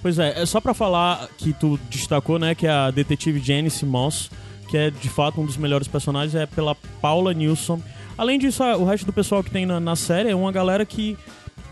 Pois 0.00 0.18
é, 0.18 0.40
é 0.40 0.46
só 0.46 0.60
pra 0.60 0.72
falar 0.72 1.28
que 1.36 1.52
tu 1.52 1.78
destacou, 1.90 2.38
né, 2.38 2.54
que 2.54 2.66
é 2.66 2.70
a 2.70 2.90
detetive 2.90 3.40
Janice 3.40 3.84
Moss, 3.84 4.30
que 4.68 4.76
é 4.76 4.90
de 4.90 5.08
fato 5.08 5.40
um 5.40 5.44
dos 5.44 5.56
melhores 5.56 5.88
personagens, 5.88 6.34
é 6.34 6.46
pela 6.46 6.74
Paula 7.00 7.34
Nilsson. 7.34 7.80
Além 8.16 8.38
disso, 8.38 8.62
o 8.62 8.84
resto 8.84 9.04
do 9.04 9.12
pessoal 9.12 9.42
que 9.42 9.50
tem 9.50 9.66
na, 9.66 9.80
na 9.80 9.96
série 9.96 10.30
é 10.30 10.34
uma 10.34 10.52
galera 10.52 10.86
que 10.86 11.18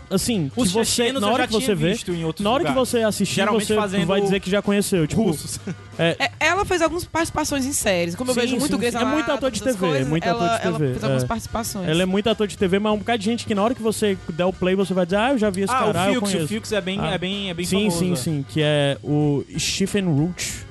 assim, 0.09 0.49
que 0.53 0.59
Os 0.61 0.71
você 0.71 0.85
chechenos 0.85 1.21
na 1.21 1.27
eu 1.27 1.33
hora 1.33 1.47
que 1.47 1.53
você 1.53 1.73
vê, 1.75 1.91
visto 1.91 2.11
em 2.11 2.23
outros 2.23 2.43
na 2.43 2.49
hora 2.51 2.63
que 2.63 2.69
lugares. 2.69 2.89
você 2.89 3.03
assistir, 3.03 3.35
Geralmente 3.35 3.65
você 3.67 3.75
fazendo 3.75 4.05
vai 4.05 4.21
dizer 4.21 4.39
que 4.39 4.49
já 4.49 4.61
conheceu, 4.61 5.05
tipo, 5.07 5.23
Russos. 5.23 5.59
É, 5.97 6.29
ela 6.41 6.65
fez 6.65 6.81
algumas 6.81 7.05
participações 7.05 7.65
em 7.65 7.71
séries. 7.71 8.15
Como 8.15 8.29
eu 8.29 8.35
Sim, 8.35 8.41
vejo 8.41 8.57
muito 8.57 8.73
sim, 8.73 8.77
Grey's. 8.77 8.95
É 8.95 9.05
muito 9.05 9.31
ator 9.31 9.49
de 9.49 9.63
TV, 9.63 9.77
coisas, 9.77 10.07
muito 10.09 10.27
ator 10.27 10.41
ela, 10.41 10.57
de 10.57 10.61
TV, 10.63 10.67
Ela 10.67 10.77
fez 10.91 11.03
algumas 11.03 11.23
é. 11.23 11.25
participações. 11.27 11.87
ela 11.87 12.01
é 12.01 12.05
muito 12.05 12.29
ator 12.29 12.47
de 12.47 12.57
TV, 12.57 12.79
mas 12.79 12.91
um 12.93 12.97
bocado 12.97 13.19
de 13.19 13.25
gente 13.25 13.45
que 13.45 13.55
na 13.55 13.63
hora 13.63 13.73
que 13.73 13.81
você 13.81 14.17
der 14.33 14.43
o 14.43 14.51
play, 14.51 14.75
você 14.75 14.93
vai 14.93 15.05
dizer, 15.05 15.15
ah, 15.15 15.31
eu 15.31 15.37
já 15.37 15.49
vi 15.49 15.61
esse 15.61 15.73
ah, 15.73 15.77
cara, 15.79 16.11
o 16.11 16.13
eu 16.15 16.21
conheço. 16.21 16.53
o 16.53 16.75
é 16.75 16.81
bem, 16.81 16.99
Ah. 16.99 17.11
é 17.11 17.17
bem, 17.17 17.49
é 17.49 17.53
bem 17.53 17.65
sim, 17.65 17.77
famoso. 17.89 17.99
sim, 17.99 18.11
é. 18.11 18.15
sim, 18.17 18.45
que 18.49 18.61
é 18.61 18.97
o 19.01 19.45
Stephen 19.57 20.03
Root. 20.03 20.65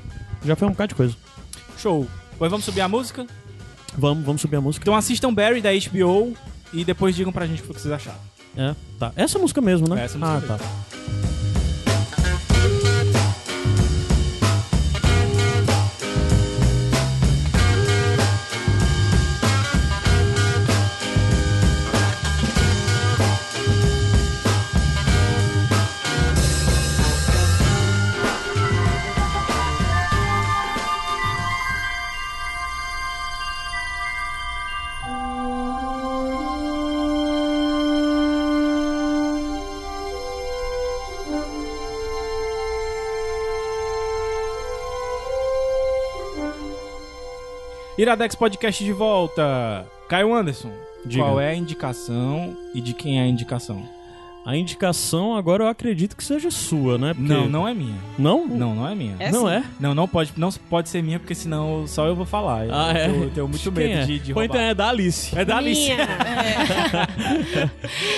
Já 0.45 0.55
foi 0.57 0.69
um 0.69 0.73
bocado 0.73 0.89
de 0.89 0.95
coisa. 0.95 1.17
Show. 1.79 2.07
Pois 2.39 2.51
vamos 2.51 2.67
subir 2.67 2.83
a 2.83 2.89
música? 2.89 3.27
Vamos, 3.97 4.25
vamos 4.27 4.43
subir 4.43 4.57
a 4.57 4.61
música. 4.61 4.85
Então 4.85 4.95
assistam 4.95 5.33
Barry 5.33 5.63
da 5.63 5.71
HBO 5.73 6.35
e 6.71 6.85
depois 6.85 7.17
digam 7.17 7.33
pra 7.33 7.47
gente 7.47 7.63
o 7.63 7.67
que 7.67 7.81
vocês 7.81 7.93
acharam. 7.93 8.19
É, 8.57 8.75
tá. 8.99 9.13
Essa 9.17 9.39
música 9.39 9.61
mesmo, 9.61 9.89
né? 9.89 10.05
Essa 10.05 10.19
música 10.19 10.37
ah, 10.37 10.41
mesmo. 10.41 10.59
tá. 10.59 10.94
Iradex 48.05 48.35
Podcast 48.35 48.85
de 48.85 48.93
volta. 48.93 49.87
Caio 50.11 50.35
Anderson, 50.35 50.71
Diga. 51.07 51.25
qual 51.25 51.41
é 51.41 51.49
a 51.49 51.55
indicação 51.55 52.55
e 52.75 52.81
de 52.83 52.93
quem 52.93 53.19
é 53.19 53.23
a 53.23 53.27
indicação? 53.27 53.83
A 54.47 54.55
indicação 54.57 55.35
agora 55.37 55.65
eu 55.65 55.69
acredito 55.69 56.15
que 56.17 56.23
seja 56.23 56.51
sua, 56.51 56.99
né? 56.99 57.15
Porque- 57.15 57.33
Não, 57.33 57.49
não 57.49 57.67
é 57.67 57.73
minha. 57.73 57.95
Não? 58.19 58.47
Não, 58.47 58.75
não 58.75 58.87
é 58.89 58.95
minha. 58.95 59.17
É 59.19 59.31
não 59.33 59.47
sim. 59.47 59.53
é? 59.55 59.65
Não, 59.81 59.95
não 59.95 60.07
pode, 60.07 60.33
não 60.37 60.53
pode 60.53 60.91
ser 60.91 61.03
minha, 61.03 61.19
porque 61.19 61.35
senão 61.35 61.87
só 61.87 62.07
eu 62.07 62.15
vou 62.15 62.27
falar. 62.27 62.67
Ah, 62.71 62.93
é? 62.97 63.09
Eu, 63.09 63.23
eu 63.25 63.31
tenho 63.31 63.49
muito 63.49 63.73
Quem 63.73 63.89
medo 63.89 64.01
é? 64.01 64.05
de, 64.05 64.19
de 64.19 64.33
Ou 64.33 64.39
roubar. 64.41 64.45
então 64.57 64.61
é 64.61 64.75
da 64.75 64.89
Alice. 64.91 65.39
É 65.39 65.45
da 65.47 65.57
Alice. 65.57 65.81
Minha. 65.81 66.07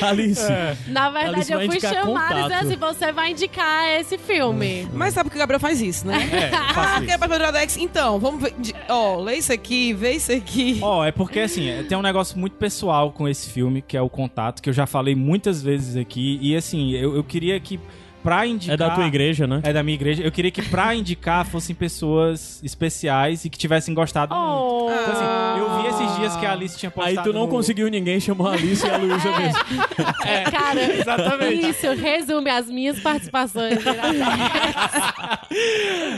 Alice. 0.03 0.43
Na 0.89 1.07
Alice 1.07 1.25
verdade, 1.25 1.53
eu 1.53 1.59
vai 1.59 1.67
fui 1.69 1.81
chamada 1.81 2.41
e 2.41 2.43
contato. 2.43 2.65
assim: 2.65 2.77
você 2.77 3.13
vai 3.13 3.31
indicar 3.31 3.89
esse 4.01 4.19
filme. 4.19 4.89
Mas 4.93 5.15
sabe 5.15 5.31
que 5.31 5.37
o 5.37 5.39
Gabriel 5.39 5.61
faz 5.61 5.81
isso, 5.81 6.07
né? 6.07 6.17
É, 6.33 6.49
eu 6.51 6.57
Ah, 6.77 7.01
é 7.01 7.05
isso. 7.07 7.19
pra 7.19 7.37
Iradex. 7.37 7.77
Então, 7.77 8.19
vamos 8.19 8.43
ver. 8.43 8.55
Ó, 8.89 9.21
lê 9.21 9.37
isso 9.37 9.53
aqui, 9.53 9.93
vê 9.93 10.13
isso 10.13 10.33
aqui. 10.33 10.79
Ó, 10.83 11.05
é 11.05 11.13
porque 11.13 11.41
assim, 11.41 11.69
é- 11.69 11.83
tem 11.83 11.97
um 11.97 12.03
negócio 12.03 12.39
muito 12.39 12.55
pessoal 12.57 13.13
com 13.13 13.29
esse 13.29 13.49
filme, 13.51 13.81
que 13.81 13.97
é 13.97 14.03
o 14.03 14.09
contato, 14.09 14.61
que 14.61 14.69
eu 14.69 14.75
já 14.75 14.87
falei 14.87 15.15
muitas 15.15 15.63
vezes 15.63 15.97
aqui. 15.97 16.16
E 16.21 16.57
assim, 16.57 16.93
eu, 16.93 17.17
eu 17.17 17.25
queria 17.25 17.59
que 17.61 17.79
pra 18.23 18.45
indicar. 18.45 18.75
É 18.75 18.77
da 18.77 18.91
tua 18.91 19.07
igreja, 19.07 19.47
né? 19.47 19.61
É 19.63 19.73
da 19.73 19.83
minha 19.85 19.95
igreja. 19.95 20.21
Eu 20.23 20.33
queria 20.33 20.51
que 20.51 20.61
pra 20.63 20.93
indicar 20.97 21.47
fossem 21.47 21.77
pessoas 21.77 22.61
especiais 22.65 23.45
e 23.45 23.51
que 23.51 23.57
tivessem 23.57 23.95
gostado 23.95 24.35
muito. 24.35 24.49
Oh. 24.49 24.91
Então, 24.91 25.13
assim, 25.13 25.61
eu 25.61 25.81
vi 25.83 25.87
esses 25.89 26.17
dias 26.17 26.37
que 26.37 26.45
a 26.45 26.51
Alice 26.53 26.77
tinha 26.77 26.91
postado. 26.91 27.19
Aí 27.19 27.25
tu 27.25 27.33
não 27.33 27.43
no- 27.43 27.49
conseguiu 27.49 27.89
ninguém, 27.89 28.19
chamou 28.19 28.49
a 28.49 28.53
Alice 28.55 28.85
e 28.85 28.91
a 28.91 28.97
Luísa 28.97 29.39
mesmo. 29.39 29.61
Cara, 30.51 30.93
Exatamente. 30.95 31.69
isso 31.69 31.87
resume 31.95 32.51
as 32.51 32.67
minhas 32.67 32.99
participações. 32.99 33.79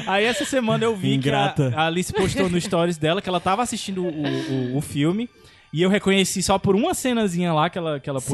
Aí 0.06 0.24
essa 0.24 0.44
semana 0.44 0.84
eu 0.84 0.96
vi 0.96 1.14
Ingrata. 1.14 1.70
que 1.70 1.76
a, 1.76 1.80
a 1.82 1.86
Alice 1.86 2.12
postou 2.12 2.48
no 2.48 2.60
stories 2.60 2.96
dela 2.96 3.20
que 3.20 3.28
ela 3.28 3.40
tava 3.40 3.62
assistindo 3.62 4.04
o, 4.04 4.08
o, 4.72 4.76
o 4.78 4.80
filme. 4.80 5.28
E 5.72 5.82
eu 5.82 5.90
reconheci 5.90 6.42
só 6.42 6.58
por 6.58 6.74
uma 6.74 6.94
cenazinha 6.94 7.52
lá 7.52 7.68
que 7.68 7.76
ela, 7.76 8.00
que 8.00 8.08
ela 8.08 8.20
Sim. 8.20 8.28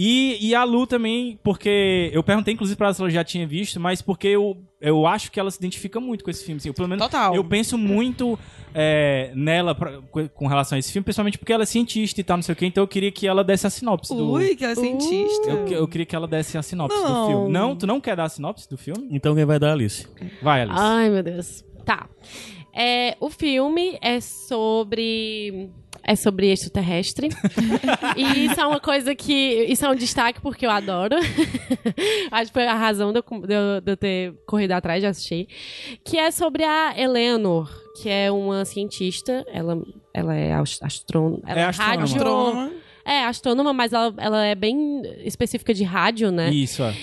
E, 0.00 0.38
e 0.40 0.54
a 0.54 0.62
Lu 0.62 0.86
também, 0.86 1.40
porque 1.42 2.08
eu 2.12 2.22
perguntei 2.22 2.54
inclusive 2.54 2.76
pra 2.76 2.86
ela 2.86 2.94
se 2.94 3.00
ela 3.02 3.10
já 3.10 3.24
tinha 3.24 3.44
visto, 3.48 3.80
mas 3.80 4.00
porque 4.00 4.28
eu, 4.28 4.56
eu 4.80 5.08
acho 5.08 5.32
que 5.32 5.40
ela 5.40 5.50
se 5.50 5.58
identifica 5.58 5.98
muito 5.98 6.22
com 6.22 6.30
esse 6.30 6.44
filme. 6.44 6.58
Assim, 6.58 6.68
eu, 6.68 6.74
pelo 6.74 6.86
menos 6.86 7.04
Total. 7.04 7.34
eu 7.34 7.42
penso 7.42 7.76
muito 7.76 8.38
é, 8.72 9.32
nela 9.34 9.74
pra- 9.74 10.00
com- 10.32 10.46
relação 10.46 10.76
a 10.76 10.78
esse 10.78 10.92
filme, 10.92 11.02
principalmente 11.02 11.36
porque 11.36 11.52
ela 11.52 11.64
é 11.64 11.66
cientista 11.66 12.20
e 12.20 12.22
tal, 12.22 12.36
não 12.36 12.42
sei 12.44 12.52
o 12.52 12.56
que, 12.56 12.64
então 12.64 12.84
eu 12.84 12.86
queria 12.86 13.10
que 13.10 13.26
ela 13.26 13.42
desse 13.42 13.66
a 13.66 13.70
sinopse 13.70 14.14
do. 14.14 14.30
Ui, 14.34 14.54
que 14.54 14.62
ela 14.62 14.72
é 14.72 14.76
cientista. 14.76 15.50
Eu, 15.50 15.66
eu 15.66 15.88
queria 15.88 16.06
que 16.06 16.14
ela 16.14 16.28
desse 16.28 16.56
a 16.56 16.62
sinopse 16.62 16.96
do 16.96 17.02
Não. 17.08 17.26
filme. 17.26 17.50
Não, 17.50 17.74
tu 17.74 17.84
não 17.84 18.00
quer 18.00 18.14
dar 18.14 18.24
a 18.24 18.28
sinopse 18.28 18.68
do 18.70 18.78
filme? 18.78 19.08
Então 19.10 19.34
quem 19.34 19.44
vai 19.44 19.58
dar 19.58 19.70
a 19.70 19.72
Alice? 19.72 20.06
Vai, 20.40 20.62
Alice. 20.62 20.78
Ai, 20.80 21.10
meu 21.10 21.24
Deus. 21.24 21.64
Tá. 21.84 22.08
É, 22.72 23.16
o 23.18 23.28
filme 23.30 23.98
é 24.00 24.20
sobre. 24.20 25.70
É 26.10 26.16
sobre 26.16 26.50
extraterrestre. 26.50 27.28
e 28.16 28.46
isso 28.46 28.58
é 28.58 28.66
uma 28.66 28.80
coisa 28.80 29.14
que. 29.14 29.66
Isso 29.68 29.84
é 29.84 29.90
um 29.90 29.94
destaque 29.94 30.40
porque 30.40 30.64
eu 30.64 30.70
adoro. 30.70 31.14
Acho 32.32 32.46
que 32.46 32.52
foi 32.52 32.66
a 32.66 32.74
razão 32.74 33.12
de 33.12 33.18
eu, 33.18 33.80
de 33.82 33.90
eu- 33.92 33.96
ter 33.96 34.32
corrido 34.46 34.72
atrás 34.72 35.00
de 35.02 35.06
assistir. 35.06 35.46
Que 36.04 36.16
é 36.18 36.30
sobre 36.30 36.64
a 36.64 36.94
Eleanor, 36.98 37.70
que 38.00 38.08
é 38.08 38.30
uma 38.30 38.64
cientista. 38.64 39.44
Ela, 39.52 39.82
ela 40.14 40.34
é 40.34 40.52
ast- 40.52 40.82
astrônoma. 40.82 41.42
Ela 41.46 41.60
É 41.60 41.64
astrônoma. 41.64 41.96
rádio- 42.00 42.04
Astrônoma. 42.16 42.72
É, 43.04 43.24
astrônoma, 43.24 43.72
mas 43.72 43.92
ela, 43.94 44.14
ela 44.18 44.44
é 44.44 44.54
bem 44.54 45.02
específica 45.24 45.72
de 45.72 45.82
rádio, 45.82 46.30
né? 46.30 46.50
Isso, 46.50 46.82
é. 46.82 46.94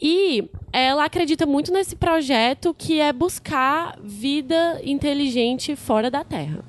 E 0.00 0.44
ela 0.70 1.04
acredita 1.06 1.46
muito 1.46 1.72
nesse 1.72 1.96
projeto 1.96 2.74
que 2.76 3.00
é 3.00 3.12
buscar 3.14 3.98
vida 4.02 4.78
inteligente 4.84 5.74
fora 5.74 6.10
da 6.10 6.22
Terra. 6.22 6.62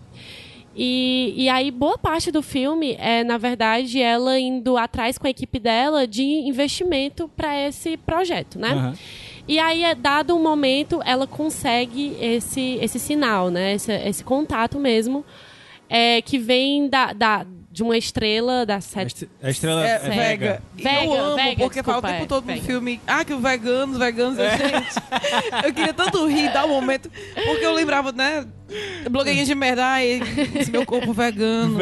E, 0.75 1.33
e 1.37 1.49
aí, 1.49 1.71
boa 1.71 1.97
parte 1.97 2.31
do 2.31 2.41
filme 2.41 2.95
é, 2.99 3.23
na 3.23 3.37
verdade, 3.37 4.01
ela 4.01 4.37
indo 4.37 4.75
atrás 4.77 5.17
com 5.17 5.25
a 5.25 5.29
equipe 5.29 5.57
dela 5.57 6.05
de 6.05 6.23
investimento 6.23 7.29
para 7.29 7.67
esse 7.67 7.95
projeto, 7.97 8.59
né? 8.59 8.71
Aham. 8.71 8.93
E 9.47 9.59
aí, 9.59 9.83
dado 9.95 10.35
um 10.35 10.41
momento, 10.41 11.01
ela 11.05 11.27
consegue 11.27 12.17
esse, 12.19 12.79
esse 12.81 12.99
sinal, 12.99 13.49
né? 13.49 13.75
Esse, 13.75 13.93
esse 13.93 14.23
contato 14.23 14.79
mesmo, 14.79 15.23
é, 15.87 16.21
que 16.21 16.39
vem 16.39 16.89
da, 16.89 17.13
da, 17.13 17.45
de 17.75 17.83
uma 17.83 17.97
estrela 17.97 18.65
da 18.65 18.77
est- 18.77 19.27
A 19.43 19.49
estrela 19.49 19.85
É, 19.85 19.95
é, 19.95 19.99
vega. 19.99 20.15
Vega. 20.15 20.61
E 20.77 20.81
Vega, 20.81 21.03
eu 21.03 21.13
amo, 21.13 21.35
Vega, 21.35 21.63
porque 21.63 21.83
fala 21.83 21.97
o 21.97 22.01
desculpa, 22.01 22.07
tempo 22.07 22.23
é, 22.23 22.27
todo 22.27 22.41
no 22.45 22.53
Vega. 22.53 22.61
filme. 22.65 23.01
Ah, 23.05 23.25
que 23.25 23.35
veganos, 23.35 23.97
veganos, 23.97 24.39
eu, 24.39 24.49
gente. 24.49 25.65
Eu 25.67 25.73
queria 25.73 25.93
tanto 25.93 26.25
rir, 26.25 26.53
dar 26.53 26.63
um 26.65 26.69
momento. 26.69 27.11
Porque 27.33 27.65
eu 27.65 27.73
lembrava, 27.73 28.13
né? 28.13 28.47
Blogueirinha 29.11 29.45
de 29.45 29.53
merda, 29.53 29.85
ai, 29.85 30.21
esse 30.55 30.71
meu 30.71 30.85
corpo 30.85 31.11
vegano. 31.11 31.77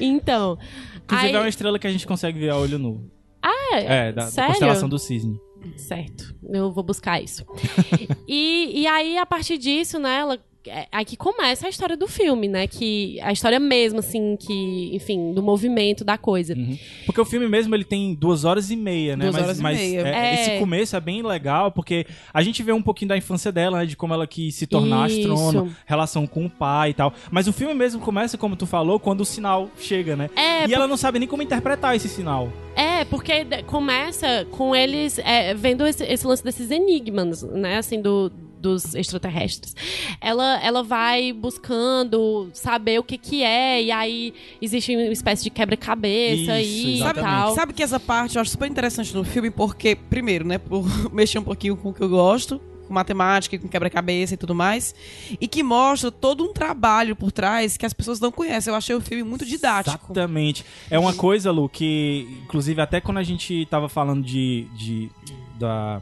Então. 0.00 0.58
Inclusive 1.04 1.28
aí- 1.30 1.34
é 1.34 1.38
uma 1.40 1.48
estrela 1.48 1.78
que 1.78 1.86
a 1.86 1.90
gente 1.90 2.06
consegue 2.06 2.38
ver 2.38 2.50
a 2.50 2.56
olho 2.56 2.78
nu. 2.78 3.10
Ah, 3.42 3.76
É, 3.80 4.12
da, 4.12 4.24
da 4.26 4.30
sério? 4.30 4.50
constelação 4.50 4.88
do 4.88 4.98
cisne. 4.98 5.38
Certo, 5.76 6.34
eu 6.52 6.70
vou 6.70 6.84
buscar 6.84 7.20
isso. 7.20 7.44
e, 8.28 8.82
e 8.82 8.86
aí, 8.86 9.18
a 9.18 9.26
partir 9.26 9.58
disso, 9.58 9.98
né, 9.98 10.18
ela, 10.20 10.38
é 10.66 10.86
aí 10.90 11.04
que 11.04 11.16
começa 11.16 11.66
a 11.66 11.70
história 11.70 11.96
do 11.96 12.06
filme, 12.06 12.48
né? 12.48 12.66
Que 12.66 13.20
a 13.20 13.32
história 13.32 13.58
mesmo, 13.60 13.98
assim, 14.00 14.36
que, 14.36 14.90
enfim, 14.94 15.32
do 15.32 15.42
movimento 15.42 16.04
da 16.04 16.18
coisa. 16.18 16.54
Porque 17.06 17.20
o 17.20 17.24
filme 17.24 17.48
mesmo 17.48 17.74
ele 17.74 17.84
tem 17.84 18.14
duas 18.14 18.44
horas 18.44 18.70
e 18.70 18.76
meia, 18.76 19.16
né? 19.16 19.24
Duas 19.24 19.34
mas 19.36 19.44
horas 19.44 19.58
e 19.58 19.62
mas, 19.62 19.78
meia. 19.78 20.00
é, 20.00 20.16
É. 20.16 20.34
esse 20.34 20.58
começo 20.58 20.96
é 20.96 21.00
bem 21.00 21.22
legal, 21.22 21.70
porque 21.70 22.06
a 22.32 22.42
gente 22.42 22.62
vê 22.62 22.72
um 22.72 22.82
pouquinho 22.82 23.10
da 23.10 23.16
infância 23.16 23.52
dela, 23.52 23.78
né? 23.78 23.86
De 23.86 23.96
como 23.96 24.12
ela 24.14 24.26
quis 24.26 24.54
se 24.54 24.66
tornar 24.66 25.08
Isso. 25.08 25.20
astrônoma, 25.32 25.76
relação 25.86 26.26
com 26.26 26.46
o 26.46 26.50
pai 26.50 26.90
e 26.90 26.94
tal. 26.94 27.12
Mas 27.30 27.46
o 27.46 27.52
filme 27.52 27.74
mesmo 27.74 28.00
começa, 28.00 28.36
como 28.36 28.56
tu 28.56 28.66
falou, 28.66 28.98
quando 28.98 29.20
o 29.20 29.24
sinal 29.24 29.70
chega, 29.78 30.16
né? 30.16 30.30
É, 30.36 30.66
e 30.66 30.74
ela 30.74 30.86
não 30.86 30.96
sabe 30.96 31.18
nem 31.18 31.28
como 31.28 31.42
interpretar 31.42 31.94
esse 31.96 32.08
sinal. 32.08 32.52
É, 32.74 33.04
porque 33.04 33.44
começa 33.66 34.46
com 34.52 34.74
eles 34.74 35.18
é, 35.18 35.52
vendo 35.54 35.86
esse, 35.86 36.04
esse 36.04 36.26
lance 36.26 36.44
desses 36.44 36.70
enigmas, 36.70 37.42
né, 37.42 37.76
assim, 37.78 38.00
do, 38.00 38.30
dos 38.58 38.94
extraterrestres. 38.94 39.74
Ela, 40.20 40.60
ela 40.62 40.82
vai 40.82 41.32
buscando 41.32 42.50
saber 42.52 42.98
o 42.98 43.02
que 43.02 43.16
que 43.18 43.42
é, 43.42 43.82
e 43.82 43.90
aí 43.90 44.34
existe 44.60 44.94
uma 44.94 45.12
espécie 45.12 45.44
de 45.44 45.50
quebra-cabeça 45.50 46.52
aí 46.52 46.84
e 46.86 46.94
exatamente. 46.96 47.24
tal. 47.24 47.54
Sabe 47.54 47.72
que 47.72 47.82
essa 47.82 48.00
parte 48.00 48.36
eu 48.36 48.42
acho 48.42 48.50
super 48.50 48.68
interessante 48.70 49.14
no 49.14 49.24
filme, 49.24 49.50
porque, 49.50 49.94
primeiro, 49.96 50.46
né, 50.46 50.58
por 50.58 50.84
mexer 51.12 51.38
um 51.38 51.44
pouquinho 51.44 51.76
com 51.76 51.90
o 51.90 51.94
que 51.94 52.00
eu 52.02 52.08
gosto, 52.08 52.60
com 52.86 52.94
matemática, 52.94 53.54
e 53.54 53.58
com 53.58 53.68
quebra-cabeça 53.68 54.32
e 54.34 54.36
tudo 54.36 54.54
mais, 54.54 54.94
e 55.40 55.46
que 55.46 55.62
mostra 55.62 56.10
todo 56.10 56.42
um 56.42 56.52
trabalho 56.54 57.14
por 57.14 57.30
trás 57.30 57.76
que 57.76 57.84
as 57.84 57.92
pessoas 57.92 58.18
não 58.18 58.32
conhecem. 58.32 58.70
Eu 58.72 58.76
achei 58.76 58.96
o 58.96 59.00
filme 59.00 59.22
muito 59.22 59.44
didático. 59.44 60.06
Exatamente. 60.06 60.64
É 60.90 60.98
uma 60.98 61.12
coisa, 61.12 61.50
Lu, 61.50 61.68
que, 61.68 62.26
inclusive, 62.44 62.80
até 62.80 63.00
quando 63.00 63.18
a 63.18 63.22
gente 63.22 63.66
tava 63.70 63.88
falando 63.90 64.24
de, 64.24 64.66
de- 64.74 65.10
da 65.58 66.00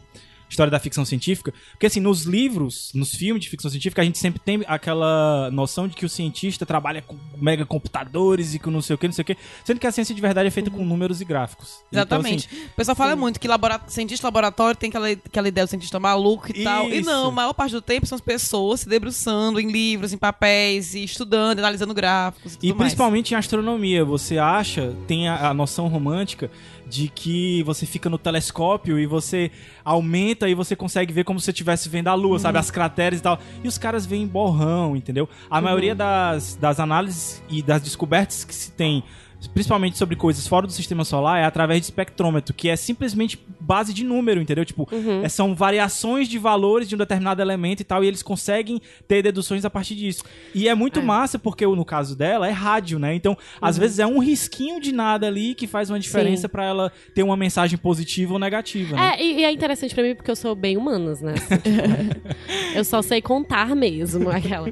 história 0.49 0.71
da 0.71 0.79
ficção 0.79 1.05
científica, 1.05 1.53
porque 1.73 1.87
assim, 1.87 2.01
nos 2.01 2.23
livros, 2.23 2.91
nos 2.95 3.15
filmes 3.15 3.43
de 3.43 3.51
ficção 3.51 3.71
científica, 3.71 4.03
a 4.03 4.05
gente 4.05 4.19
sempre 4.19 4.41
tem 4.41 4.63
aquela 4.67 5.51
noção 5.51 5.89
de 5.89 5.95
que 5.95 6.05
o 6.05 6.09
cientista 6.09 6.65
trabalha 6.65 7.03
com 7.03 7.17
mega 7.37 7.65
computadores 7.67 8.55
e 8.55 8.59
com 8.59 8.71
não 8.71 8.83
sei 8.83 8.95
o 8.95 8.99
que, 8.99 9.07
não 9.07 9.15
sei 9.15 9.23
o 9.23 9.25
que, 9.25 9.37
sendo 9.65 9.81
que 9.81 9.87
a 9.87 9.93
ciência 9.93 10.15
de 10.15 10.21
verdade 10.21 10.49
é 10.49 10.51
feita 10.51 10.71
com 10.71 10.85
números 10.85 11.21
e 11.21 11.25
gráficos. 11.25 11.81
Exatamente. 11.93 12.47
Então, 12.47 12.59
assim, 12.59 12.71
o 12.73 12.77
pessoal 12.77 12.97
fala 12.97 13.17
muito 13.17 13.41
que 13.41 13.49
labora... 13.49 13.81
cientista 13.89 14.27
laboratório 14.27 14.77
tem 14.79 14.89
aquela, 14.89 15.11
aquela 15.11 15.49
ideia 15.49 15.67
do 15.67 15.71
cientista 15.71 15.99
maluco 15.99 16.51
e 16.51 16.63
tal. 16.65 16.89
E 16.89 16.99
Isso. 16.99 17.11
não, 17.11 17.29
a 17.29 17.33
maior 17.33 17.53
parte 17.53 17.73
do 17.73 17.83
tempo 17.83 18.07
são 18.07 18.17
as 18.17 18.23
pessoas 18.23 18.81
se 18.81 18.89
debruçando 18.89 19.61
em 19.61 19.71
livros, 19.71 20.13
em 20.13 20.19
papéis, 20.19 20.95
e 20.95 21.05
estudando, 21.05 21.59
analisando 21.59 21.93
gráficos 21.95 22.55
e 22.55 22.57
tudo 22.57 22.65
E 22.65 22.69
mais. 22.69 22.79
principalmente 22.79 23.33
em 23.33 23.37
astronomia, 23.37 24.05
você 24.05 24.39
acha, 24.39 24.95
tem 25.07 25.29
a, 25.29 25.51
a 25.51 25.55
noção 25.55 25.89
romântica 25.89 26.51
de 26.89 27.09
que 27.09 27.63
você 27.65 27.85
fica 27.85 28.09
no 28.09 28.17
telescópio 28.17 28.99
e 28.99 29.07
você 29.07 29.51
aumenta 29.85 30.49
e 30.49 30.55
você 30.55 30.77
consegue 30.77 31.13
ver 31.13 31.25
como 31.25 31.41
se 31.41 31.47
você 31.47 31.51
estivesse 31.51 31.89
vendo 31.89 32.09
a 32.09 32.15
lua, 32.15 32.39
sabe? 32.39 32.59
As 32.59 32.71
crateras 32.71 33.19
e 33.19 33.23
tal. 33.23 33.39
E 33.63 33.69
os 33.69 33.77
caras 33.77 34.07
veem 34.07 34.27
borrão, 34.27 34.97
entendeu? 34.97 35.29
A 35.51 35.61
maioria 35.61 35.95
das, 35.95 36.55
das 36.55 36.79
análises 36.79 37.43
e 37.49 37.63
das 37.63 37.83
descobertas 37.83 38.45
que 38.45 38.55
se 38.55 38.71
tem. 38.71 39.03
Principalmente 39.47 39.97
sobre 39.99 40.17
coisas 40.17 40.47
fora 40.47 40.67
do 40.67 40.73
sistema 40.73 41.05
solar, 41.05 41.41
é 41.41 41.45
através 41.45 41.81
de 41.81 41.87
espectrômetro, 41.87 42.53
que 42.55 42.69
é 42.69 42.77
simplesmente 42.77 43.39
base 43.61 43.93
de 43.95 44.05
número, 44.05 44.41
entendeu? 44.41 44.65
Tipo, 44.65 44.89
é- 45.23 45.29
são 45.29 45.55
variações 45.55 46.29
de 46.29 46.39
valores 46.39 46.89
de 46.89 46.95
um 46.95 46.99
determinado 46.99 47.41
elemento 47.41 47.81
e 47.81 47.85
tal, 47.85 48.05
e 48.05 48.07
eles 48.07 48.23
conseguem 48.23 48.81
ter 49.09 49.23
deduções 49.23 49.65
a 49.65 49.71
partir 49.71 49.95
disso. 49.95 50.23
E 50.55 50.69
é 50.69 50.75
muito 50.75 51.03
massa, 51.03 51.39
porque 51.39 51.67
no 51.67 51.85
caso 51.85 52.17
dela 52.17 52.47
é 52.49 52.51
rádio, 52.53 52.99
né? 52.99 53.15
Então, 53.15 53.37
às 53.61 53.77
vezes 53.79 53.99
é 53.99 54.07
um 54.07 54.19
risquinho 54.19 54.81
de 54.81 54.93
nada 54.93 55.27
ali 55.27 55.55
que 55.55 55.67
faz 55.67 55.91
uma 55.91 55.99
diferença 55.99 56.49
pra 56.49 56.65
ela 56.65 56.93
ter 57.15 57.23
uma 57.23 57.37
mensagem 57.37 57.79
positiva 57.79 58.33
ou 58.33 58.39
negativa, 58.39 58.97
né? 58.97 59.15
É, 59.19 59.23
e, 59.25 59.41
e 59.41 59.45
é 59.45 59.53
interessante 59.53 59.95
pra 59.95 60.03
mim 60.05 60.15
porque 60.15 60.31
eu 60.31 60.37
sou 60.37 60.55
bem 60.55 60.77
humanas, 60.77 61.21
né? 61.21 61.35
Assim, 61.35 61.57
tipo, 61.57 62.29
eu 62.77 62.85
só 62.85 63.03
sei 63.03 63.21
contar 63.23 63.75
mesmo, 63.75 64.31
aquela. 64.31 64.69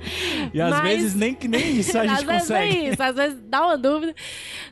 E 0.53 0.61
às 0.61 0.71
Mas- 0.71 0.83
vezes 0.83 1.15
nem, 1.15 1.37
nem 1.49 1.77
isso 1.79 1.97
a 1.99 2.03
às 2.03 2.11
gente 2.11 2.27
vezes 2.27 2.43
consegue. 2.49 2.77
é 2.77 2.91
isso, 2.93 3.03
às 3.03 3.17
vezes 3.17 3.39
dá 3.49 3.65
uma 3.67 3.79
dúvida. 3.79 4.15